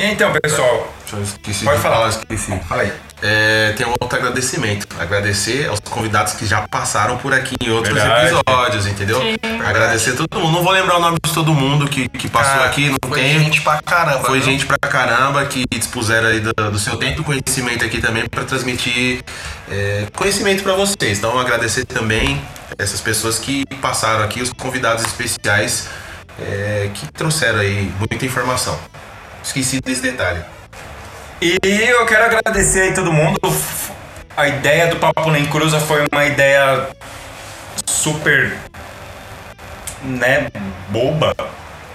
Então, 0.00 0.32
pessoal. 0.40 0.94
Esqueci 1.22 1.64
Pode 1.64 1.78
de 1.78 1.82
falar. 1.82 2.08
esqueci. 2.08 2.52
Fala 2.68 2.82
aí. 2.82 2.92
É, 3.20 3.72
tem 3.76 3.84
um 3.84 3.90
outro 4.00 4.16
agradecimento. 4.16 4.86
Agradecer 4.96 5.66
aos 5.68 5.80
convidados 5.80 6.34
que 6.34 6.46
já 6.46 6.68
passaram 6.68 7.16
por 7.18 7.34
aqui 7.34 7.56
em 7.60 7.70
outros 7.70 7.92
Verdade. 7.94 8.26
episódios, 8.32 8.86
entendeu? 8.86 9.20
Agradecer 9.66 10.12
todo 10.12 10.38
mundo. 10.38 10.52
Não 10.52 10.62
vou 10.62 10.72
lembrar 10.72 10.98
o 10.98 11.00
nome 11.00 11.16
de 11.24 11.32
todo 11.34 11.52
mundo 11.52 11.88
que, 11.88 12.08
que 12.08 12.28
passou 12.28 12.62
Ah, 12.62 12.66
aqui, 12.66 12.88
não 12.90 12.98
foi 13.08 13.20
tem. 13.20 13.40
gente 13.40 13.60
pra 13.62 13.82
caramba. 13.82 14.24
Foi 14.24 14.40
gente 14.40 14.66
pra 14.66 14.78
caramba 14.78 15.44
que 15.46 15.64
dispuseram 15.68 16.28
aí 16.28 16.38
do, 16.38 16.52
do 16.70 16.78
seu 16.78 16.96
tempo 16.96 17.22
e 17.22 17.24
conhecimento 17.24 17.84
aqui 17.84 18.00
também 18.00 18.28
para 18.28 18.44
transmitir 18.44 19.24
é, 19.68 20.06
conhecimento 20.14 20.62
para 20.62 20.74
vocês. 20.74 21.18
Então, 21.18 21.36
agradecer 21.40 21.84
também 21.86 22.40
essas 22.78 23.00
pessoas 23.00 23.38
que 23.40 23.64
passaram 23.82 24.22
aqui, 24.22 24.40
os 24.40 24.52
convidados 24.52 25.04
especiais 25.04 25.88
é, 26.40 26.88
que 26.94 27.10
trouxeram 27.12 27.58
aí 27.58 27.90
muita 27.98 28.24
informação. 28.24 28.78
Esqueci 29.48 29.80
desse 29.80 30.02
detalhe. 30.02 30.44
E 31.40 31.56
eu 31.64 32.04
quero 32.04 32.24
agradecer 32.24 32.82
aí 32.82 32.92
todo 32.92 33.10
mundo. 33.10 33.40
A 34.36 34.46
ideia 34.46 34.88
do 34.88 34.96
Papo 34.96 35.30
Nem 35.30 35.46
Cruza 35.46 35.80
foi 35.80 36.04
uma 36.12 36.26
ideia 36.26 36.86
super, 37.86 38.52
né, 40.04 40.48
boba 40.90 41.34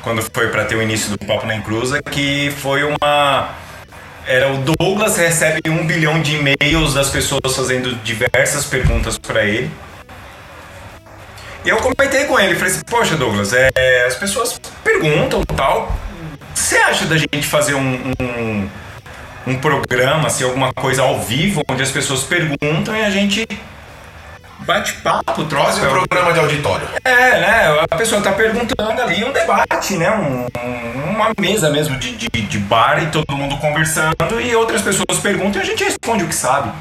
quando 0.02 0.24
foi 0.34 0.48
para 0.48 0.66
ter 0.66 0.76
o 0.76 0.82
início 0.82 1.12
do 1.12 1.26
Papo 1.28 1.46
Nem 1.46 1.62
Cruza, 1.62 2.02
que 2.02 2.52
foi 2.58 2.84
uma 2.84 3.54
era 4.26 4.52
o 4.52 4.58
Douglas 4.58 5.16
recebe 5.18 5.62
um 5.70 5.86
bilhão 5.86 6.24
de 6.24 6.38
e-mails 6.38 6.96
das 6.96 7.12
pessoas 7.12 7.56
fazendo 7.56 7.94
diversas 7.98 8.66
perguntas 8.66 9.20
para 9.20 9.46
ele. 9.46 9.70
E 11.64 11.70
eu 11.70 11.78
comentei 11.78 12.26
com 12.26 12.40
ele, 12.40 12.56
falei 12.56 12.74
assim, 12.74 12.84
poxa 12.90 13.16
Douglas, 13.16 13.54
é, 13.54 14.06
as 14.08 14.16
pessoas 14.16 14.60
perguntam 14.84 15.44
tal. 15.46 15.96
Você 16.54 16.78
acha 16.78 17.06
da 17.06 17.18
gente 17.18 17.44
fazer 17.44 17.76
um, 17.76 18.12
um, 18.20 18.70
um 19.48 19.58
programa, 19.58 20.28
assim, 20.28 20.44
alguma 20.44 20.74
coisa 20.74 21.02
ao 21.02 21.20
vivo, 21.22 21.62
onde 21.70 21.82
as 21.84 21.92
pessoas 21.92 22.24
perguntam 22.24 22.96
e 22.96 23.04
a 23.04 23.10
gente 23.10 23.46
bate 24.60 24.94
papo, 25.02 25.44
troca. 25.46 25.66
Quase 25.66 25.82
um 25.82 25.90
programa 25.90 26.34
de 26.34 26.40
auditório. 26.40 26.88
É, 27.04 27.40
né? 27.40 27.86
A 27.90 27.96
pessoa 27.96 28.22
tá 28.22 28.32
perguntando 28.32 29.02
ali 29.02 29.24
um 29.24 29.32
debate, 29.32 29.96
né? 29.98 30.10
Um- 30.12 30.48
uma 31.14 31.32
mesa 31.40 31.70
mesmo 31.70 31.98
de, 32.00 32.16
de, 32.16 32.28
de 32.28 32.58
bar 32.58 33.02
e 33.04 33.08
todo 33.08 33.38
mundo 33.38 33.56
conversando 33.58 34.42
e 34.42 34.56
outras 34.56 34.82
pessoas 34.82 35.20
perguntam 35.22 35.62
e 35.62 35.64
a 35.64 35.66
gente 35.66 35.84
responde 35.84 36.24
o 36.24 36.28
que 36.28 36.34
sabe. 36.36 36.72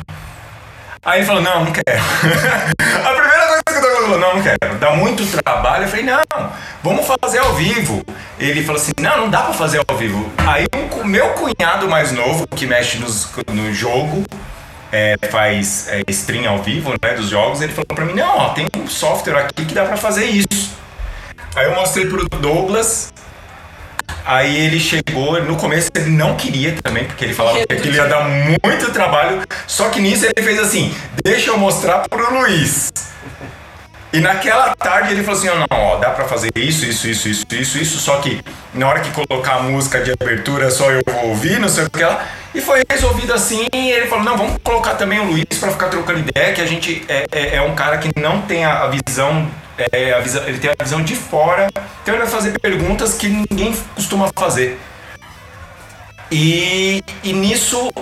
Aí 1.05 1.19
ele 1.19 1.27
falou, 1.27 1.43
não, 1.43 1.65
não 1.65 1.73
quero. 1.73 1.99
a 1.99 3.11
primeira 3.13 3.47
coisa 3.49 3.63
que 3.65 3.71
o 3.77 3.81
Douglas 3.81 4.03
falou, 4.03 4.19
não, 4.21 4.35
não 4.37 4.43
quero. 4.43 4.79
Dá 4.79 4.91
muito 4.93 5.27
trabalho. 5.43 5.85
Eu 5.85 5.89
falei, 5.89 6.05
não, 6.05 6.53
vamos 6.83 7.07
fazer 7.21 7.39
ao 7.39 7.55
vivo. 7.55 8.05
Ele 8.39 8.63
falou 8.63 8.81
assim, 8.81 8.93
não, 9.01 9.17
não 9.23 9.29
dá 9.31 9.43
pra 9.43 9.53
fazer 9.53 9.83
ao 9.89 9.97
vivo. 9.97 10.33
Aí 10.47 10.65
o 11.01 11.05
meu 11.05 11.31
cunhado 11.31 11.89
mais 11.89 12.13
novo, 12.13 12.47
que 12.47 12.67
mexe 12.67 12.99
nos- 12.99 13.29
no 13.49 13.73
jogo, 13.75 14.23
é, 14.93 15.17
faz 15.29 15.89
é, 15.89 16.03
stream 16.09 16.49
ao 16.49 16.63
vivo, 16.63 16.93
né, 17.03 17.15
dos 17.15 17.29
jogos, 17.31 17.61
ele 17.61 17.73
falou 17.73 17.87
pra 17.87 18.05
mim, 18.05 18.15
não, 18.15 18.39
ó, 18.39 18.49
tem 18.51 18.67
um 18.77 18.87
software 18.87 19.39
aqui 19.41 19.65
que 19.65 19.75
dá 19.75 19.85
pra 19.85 19.97
fazer 19.97 20.27
isso. 20.27 20.71
Aí 21.57 21.67
eu 21.67 21.75
mostrei 21.75 22.07
pro 22.07 22.29
Douglas, 22.29 23.12
aí 24.25 24.57
ele 24.57 24.79
chegou, 24.79 25.43
no 25.43 25.57
começo 25.57 25.91
ele 25.95 26.11
não 26.11 26.37
queria 26.37 26.75
também, 26.83 27.05
porque 27.05 27.25
ele 27.25 27.35
falava 27.35 27.65
que 27.67 27.73
aquilo 27.73 27.95
ia 27.95 28.07
dar 28.07 28.25
muito 28.29 28.91
trabalho, 28.93 29.43
só 29.67 29.89
que 29.89 30.01
nisso 30.01 30.27
ele 30.27 30.47
fez 30.47 30.59
assim, 30.59 30.95
deixa 31.23 31.51
eu 31.51 31.59
mostrar 31.59 32.09
pro 32.09 32.39
Luiz. 32.39 32.93
E 34.13 34.21
naquela 34.21 34.75
tarde 34.77 35.15
ele 35.15 35.23
falou 35.23 35.41
assim, 35.41 35.49
não, 35.49 35.67
ó, 35.71 35.97
dá 35.97 36.11
pra 36.11 36.27
fazer 36.27 36.51
isso, 36.55 36.85
isso, 36.85 37.09
isso, 37.09 37.29
isso, 37.29 37.47
isso, 37.51 37.79
isso, 37.79 37.99
só 37.99 38.19
que 38.19 38.43
na 38.75 38.87
hora 38.87 39.01
que 39.01 39.11
colocar 39.11 39.55
a 39.55 39.63
música 39.63 40.03
de 40.03 40.13
abertura 40.13 40.71
só 40.71 40.91
eu 40.91 41.01
vou 41.07 41.31
ouvir, 41.31 41.59
não 41.59 41.69
sei 41.69 41.85
o 41.85 41.91
que 41.91 42.05
lá. 42.05 42.27
E 42.55 42.61
foi 42.61 42.83
resolvido 42.91 43.33
assim, 43.33 43.67
e 43.73 43.91
ele 43.91 44.09
falou, 44.09 44.23
não, 44.23 44.37
vamos 44.37 44.59
colocar 44.63 44.97
também 44.97 45.19
o 45.19 45.25
Luiz 45.25 45.47
pra 45.59 45.71
ficar 45.71 45.89
trocando 45.89 46.19
ideia, 46.19 46.53
que 46.53 46.61
a 46.61 46.67
gente 46.67 47.03
é, 47.09 47.25
é, 47.33 47.57
é 47.57 47.63
um 47.63 47.75
cara 47.75 47.97
que 47.97 48.11
não 48.21 48.43
tem 48.43 48.67
a, 48.67 48.83
a 48.83 48.89
visão, 48.89 49.51
é, 49.79 50.21
visão, 50.21 50.47
ele 50.47 50.59
tem 50.59 50.71
a 50.71 50.83
visão 50.83 51.03
de 51.03 51.15
fora, 51.15 51.69
então 52.03 52.15
ele 52.15 52.23
vai 52.23 52.33
fazer 52.33 52.59
perguntas 52.59 53.15
que 53.15 53.29
ninguém 53.29 53.75
costuma 53.95 54.31
fazer. 54.35 54.79
E, 56.31 57.03
e 57.23 57.33
nisso 57.33 57.93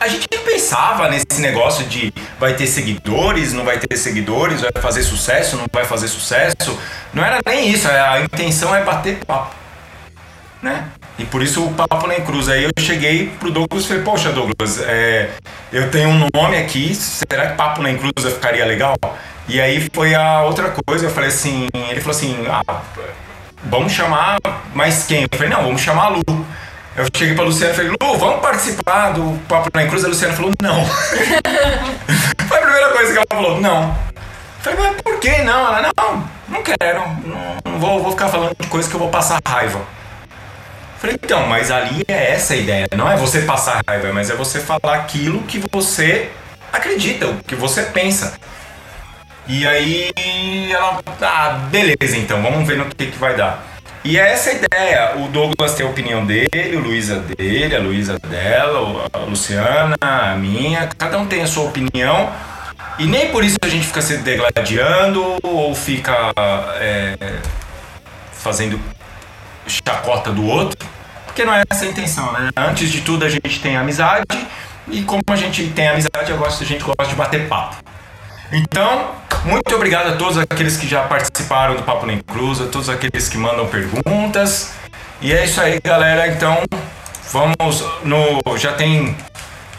a 0.00 0.06
gente 0.06 0.26
não 0.32 0.44
pensava 0.44 1.08
nesse 1.08 1.40
negócio 1.40 1.84
de 1.86 2.12
vai 2.38 2.54
ter 2.54 2.66
seguidores, 2.66 3.52
não 3.52 3.64
vai 3.64 3.78
ter 3.78 3.96
seguidores, 3.96 4.60
vai 4.60 4.70
fazer 4.80 5.02
sucesso, 5.02 5.56
não 5.56 5.66
vai 5.72 5.84
fazer 5.84 6.08
sucesso. 6.08 6.78
Não 7.12 7.24
era 7.24 7.40
nem 7.44 7.68
isso, 7.68 7.88
a 7.88 8.20
intenção 8.20 8.74
é 8.74 8.82
bater 8.84 9.18
papo. 9.24 9.54
Né? 10.62 10.88
E 11.18 11.24
por 11.24 11.42
isso 11.42 11.64
o 11.64 11.72
papo 11.72 12.06
nem 12.06 12.20
cruz. 12.20 12.48
Aí 12.48 12.62
eu 12.62 12.70
cheguei 12.78 13.26
pro 13.40 13.50
Douglas 13.50 13.84
e 13.84 13.88
falei, 13.88 14.02
poxa 14.04 14.30
Douglas, 14.30 14.80
é, 14.82 15.30
eu 15.72 15.90
tenho 15.90 16.08
um 16.08 16.28
nome 16.32 16.56
aqui, 16.56 16.94
será 16.94 17.48
que 17.48 17.56
papo 17.56 17.82
nem 17.82 17.98
cruz 17.98 18.12
ficaria 18.32 18.64
legal? 18.64 18.96
E 19.48 19.60
aí 19.60 19.88
foi 19.92 20.14
a 20.14 20.42
outra 20.42 20.72
coisa, 20.86 21.06
eu 21.06 21.10
falei 21.10 21.30
assim, 21.30 21.68
ele 21.90 22.00
falou 22.00 22.16
assim, 22.16 22.46
ah, 22.48 22.82
vamos 23.64 23.92
chamar 23.92 24.38
mais 24.74 25.06
quem? 25.06 25.22
Eu 25.22 25.28
falei, 25.36 25.52
não, 25.52 25.64
vamos 25.64 25.80
chamar 25.80 26.04
a 26.04 26.08
Lu. 26.10 26.46
Eu 26.96 27.06
cheguei 27.16 27.34
pra 27.34 27.44
Luciana 27.44 27.72
e 27.72 27.76
falei, 27.76 27.90
Lu, 27.90 28.18
vamos 28.18 28.40
participar 28.40 29.12
do 29.12 29.38
Papo 29.48 29.70
na 29.72 29.86
Cruz? 29.86 30.04
A 30.04 30.08
Luciana 30.08 30.34
falou, 30.34 30.52
não. 30.60 30.84
Foi 32.48 32.58
a 32.58 32.60
primeira 32.60 32.88
coisa 32.90 33.12
que 33.12 33.18
ela 33.18 33.26
falou, 33.30 33.60
não. 33.60 33.96
Eu 34.14 34.74
falei, 34.74 34.78
mas 34.80 35.02
por 35.02 35.18
que 35.20 35.42
não? 35.42 35.66
Ela, 35.66 35.90
não, 35.96 36.28
não 36.48 36.62
quero. 36.62 37.00
Não, 37.24 37.56
não 37.64 37.78
vou, 37.78 38.02
vou 38.02 38.10
ficar 38.12 38.28
falando 38.28 38.54
de 38.58 38.66
coisa 38.66 38.88
que 38.88 38.94
eu 38.94 39.00
vou 39.00 39.08
passar 39.10 39.40
raiva. 39.46 39.80
Falei, 40.98 41.16
então, 41.22 41.46
mas 41.46 41.70
ali 41.70 42.02
é 42.08 42.32
essa 42.32 42.54
a 42.54 42.56
ideia. 42.56 42.88
Não 42.96 43.10
é 43.10 43.16
você 43.16 43.42
passar 43.42 43.80
raiva, 43.86 44.12
mas 44.12 44.30
é 44.30 44.34
você 44.34 44.58
falar 44.58 44.96
aquilo 44.96 45.42
que 45.42 45.62
você 45.70 46.30
acredita, 46.72 47.28
o 47.28 47.36
que 47.44 47.54
você 47.54 47.82
pensa. 47.82 48.34
E 49.46 49.66
aí 49.66 50.10
ela, 50.72 51.00
ah, 51.22 51.50
beleza 51.70 52.16
então, 52.16 52.42
vamos 52.42 52.66
ver 52.66 52.76
no 52.76 52.86
que, 52.86 53.06
que 53.06 53.18
vai 53.18 53.36
dar. 53.36 53.64
E 54.04 54.18
é 54.18 54.32
essa 54.32 54.50
a 54.50 54.52
ideia. 54.54 55.16
O 55.16 55.28
Douglas 55.28 55.74
tem 55.74 55.86
a 55.86 55.88
opinião 55.88 56.26
dele, 56.26 56.76
o 56.76 56.80
Luísa 56.80 57.20
dele, 57.20 57.76
a 57.76 57.78
Luísa 57.78 58.18
dela, 58.18 59.06
a 59.12 59.18
Luciana, 59.18 59.96
a 60.00 60.34
minha. 60.34 60.88
Cada 60.98 61.18
um 61.18 61.26
tem 61.26 61.42
a 61.42 61.46
sua 61.46 61.64
opinião. 61.64 62.32
E 62.98 63.06
nem 63.06 63.30
por 63.30 63.44
isso 63.44 63.56
a 63.62 63.68
gente 63.68 63.86
fica 63.86 64.02
se 64.02 64.18
degladiando 64.18 65.38
ou 65.42 65.74
fica 65.74 66.32
é, 66.80 67.16
fazendo 68.32 68.80
chacota 69.68 70.30
do 70.30 70.44
outro. 70.44 70.88
Porque 71.26 71.44
não 71.44 71.54
é 71.54 71.62
essa 71.70 71.84
a 71.84 71.88
intenção, 71.88 72.32
né? 72.32 72.50
Antes 72.56 72.90
de 72.90 73.00
tudo 73.02 73.24
a 73.24 73.28
gente 73.28 73.60
tem 73.60 73.76
amizade. 73.76 74.26
E 74.90 75.02
como 75.02 75.22
a 75.28 75.36
gente 75.36 75.68
tem 75.68 75.88
amizade, 75.88 76.30
eu 76.30 76.38
gosto, 76.38 76.62
a 76.62 76.66
gente 76.66 76.82
gosta 76.82 77.06
de 77.06 77.14
bater 77.14 77.46
papo. 77.46 77.76
Então, 78.50 79.10
muito 79.44 79.74
obrigado 79.74 80.08
a 80.08 80.16
todos 80.16 80.38
aqueles 80.38 80.76
que 80.76 80.88
já 80.88 81.02
participaram 81.02 81.76
do 81.76 81.82
Papo 81.82 82.06
Nem 82.06 82.18
Cruz, 82.18 82.60
a 82.60 82.66
todos 82.66 82.88
aqueles 82.88 83.28
que 83.28 83.36
mandam 83.36 83.66
perguntas. 83.66 84.72
E 85.20 85.32
é 85.32 85.44
isso 85.44 85.60
aí, 85.60 85.78
galera. 85.84 86.28
Então, 86.28 86.62
vamos 87.30 87.84
no. 88.02 88.56
Já 88.56 88.72
tem 88.72 89.14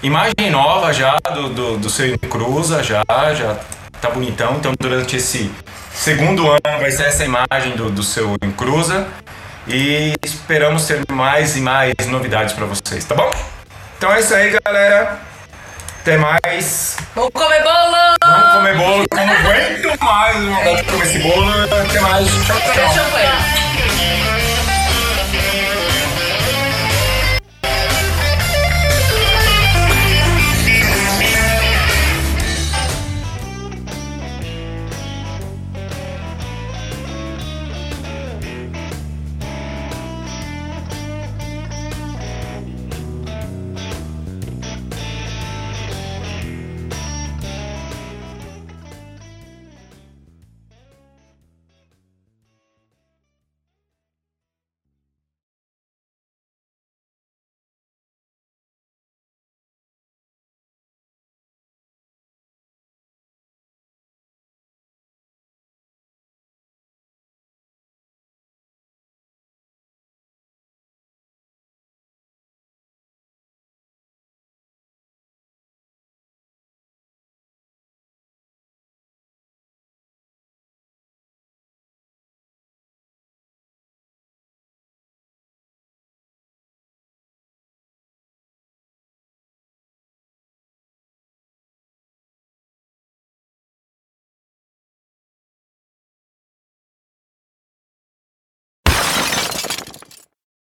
imagem 0.03 0.52
nova 0.52 0.94
já 0.94 1.18
do, 1.34 1.49
do, 1.49 1.78
do 1.78 1.90
seu 1.90 2.18
Cruza, 2.20 2.84
já, 2.84 3.03
já 3.36 3.57
tá 3.99 4.10
bonitão. 4.11 4.57
Então, 4.57 4.74
durante 4.80 5.16
esse 5.16 5.52
segundo 5.91 6.49
ano 6.49 6.80
vai 6.80 6.91
ser 6.91 7.07
essa 7.07 7.26
imagem 7.26 7.76
do, 7.76 7.90
do 7.90 8.03
seu 8.03 8.38
Cruza. 8.56 9.07
E 9.72 10.16
esperamos 10.24 10.88
ter 10.88 11.04
mais 11.12 11.56
e 11.56 11.62
mais 11.62 11.94
novidades 12.08 12.54
para 12.54 12.66
vocês, 12.66 13.06
tá 13.06 13.14
bom? 13.14 13.30
Então 13.98 14.12
é 14.12 14.20
isso 14.20 14.34
aí, 14.34 14.58
galera. 14.66 15.20
Até 16.02 16.18
mais. 16.18 16.98
Vamos 17.14 17.30
comer 17.34 17.62
bolo! 17.62 18.16
Vamos 18.24 18.54
comer 18.54 18.78
bolo. 18.78 19.06
Eu 19.12 19.26
não 19.26 19.34
aguento 19.34 20.04
mais 20.04 20.44
vontade 20.44 20.78
de 20.78 20.84
comer 20.91 21.06
esse 21.06 21.20
bolo. 21.20 21.64
Até 21.64 22.00
mais. 22.00 22.28
Tchau, 22.28 22.58
tchau. 22.94 23.59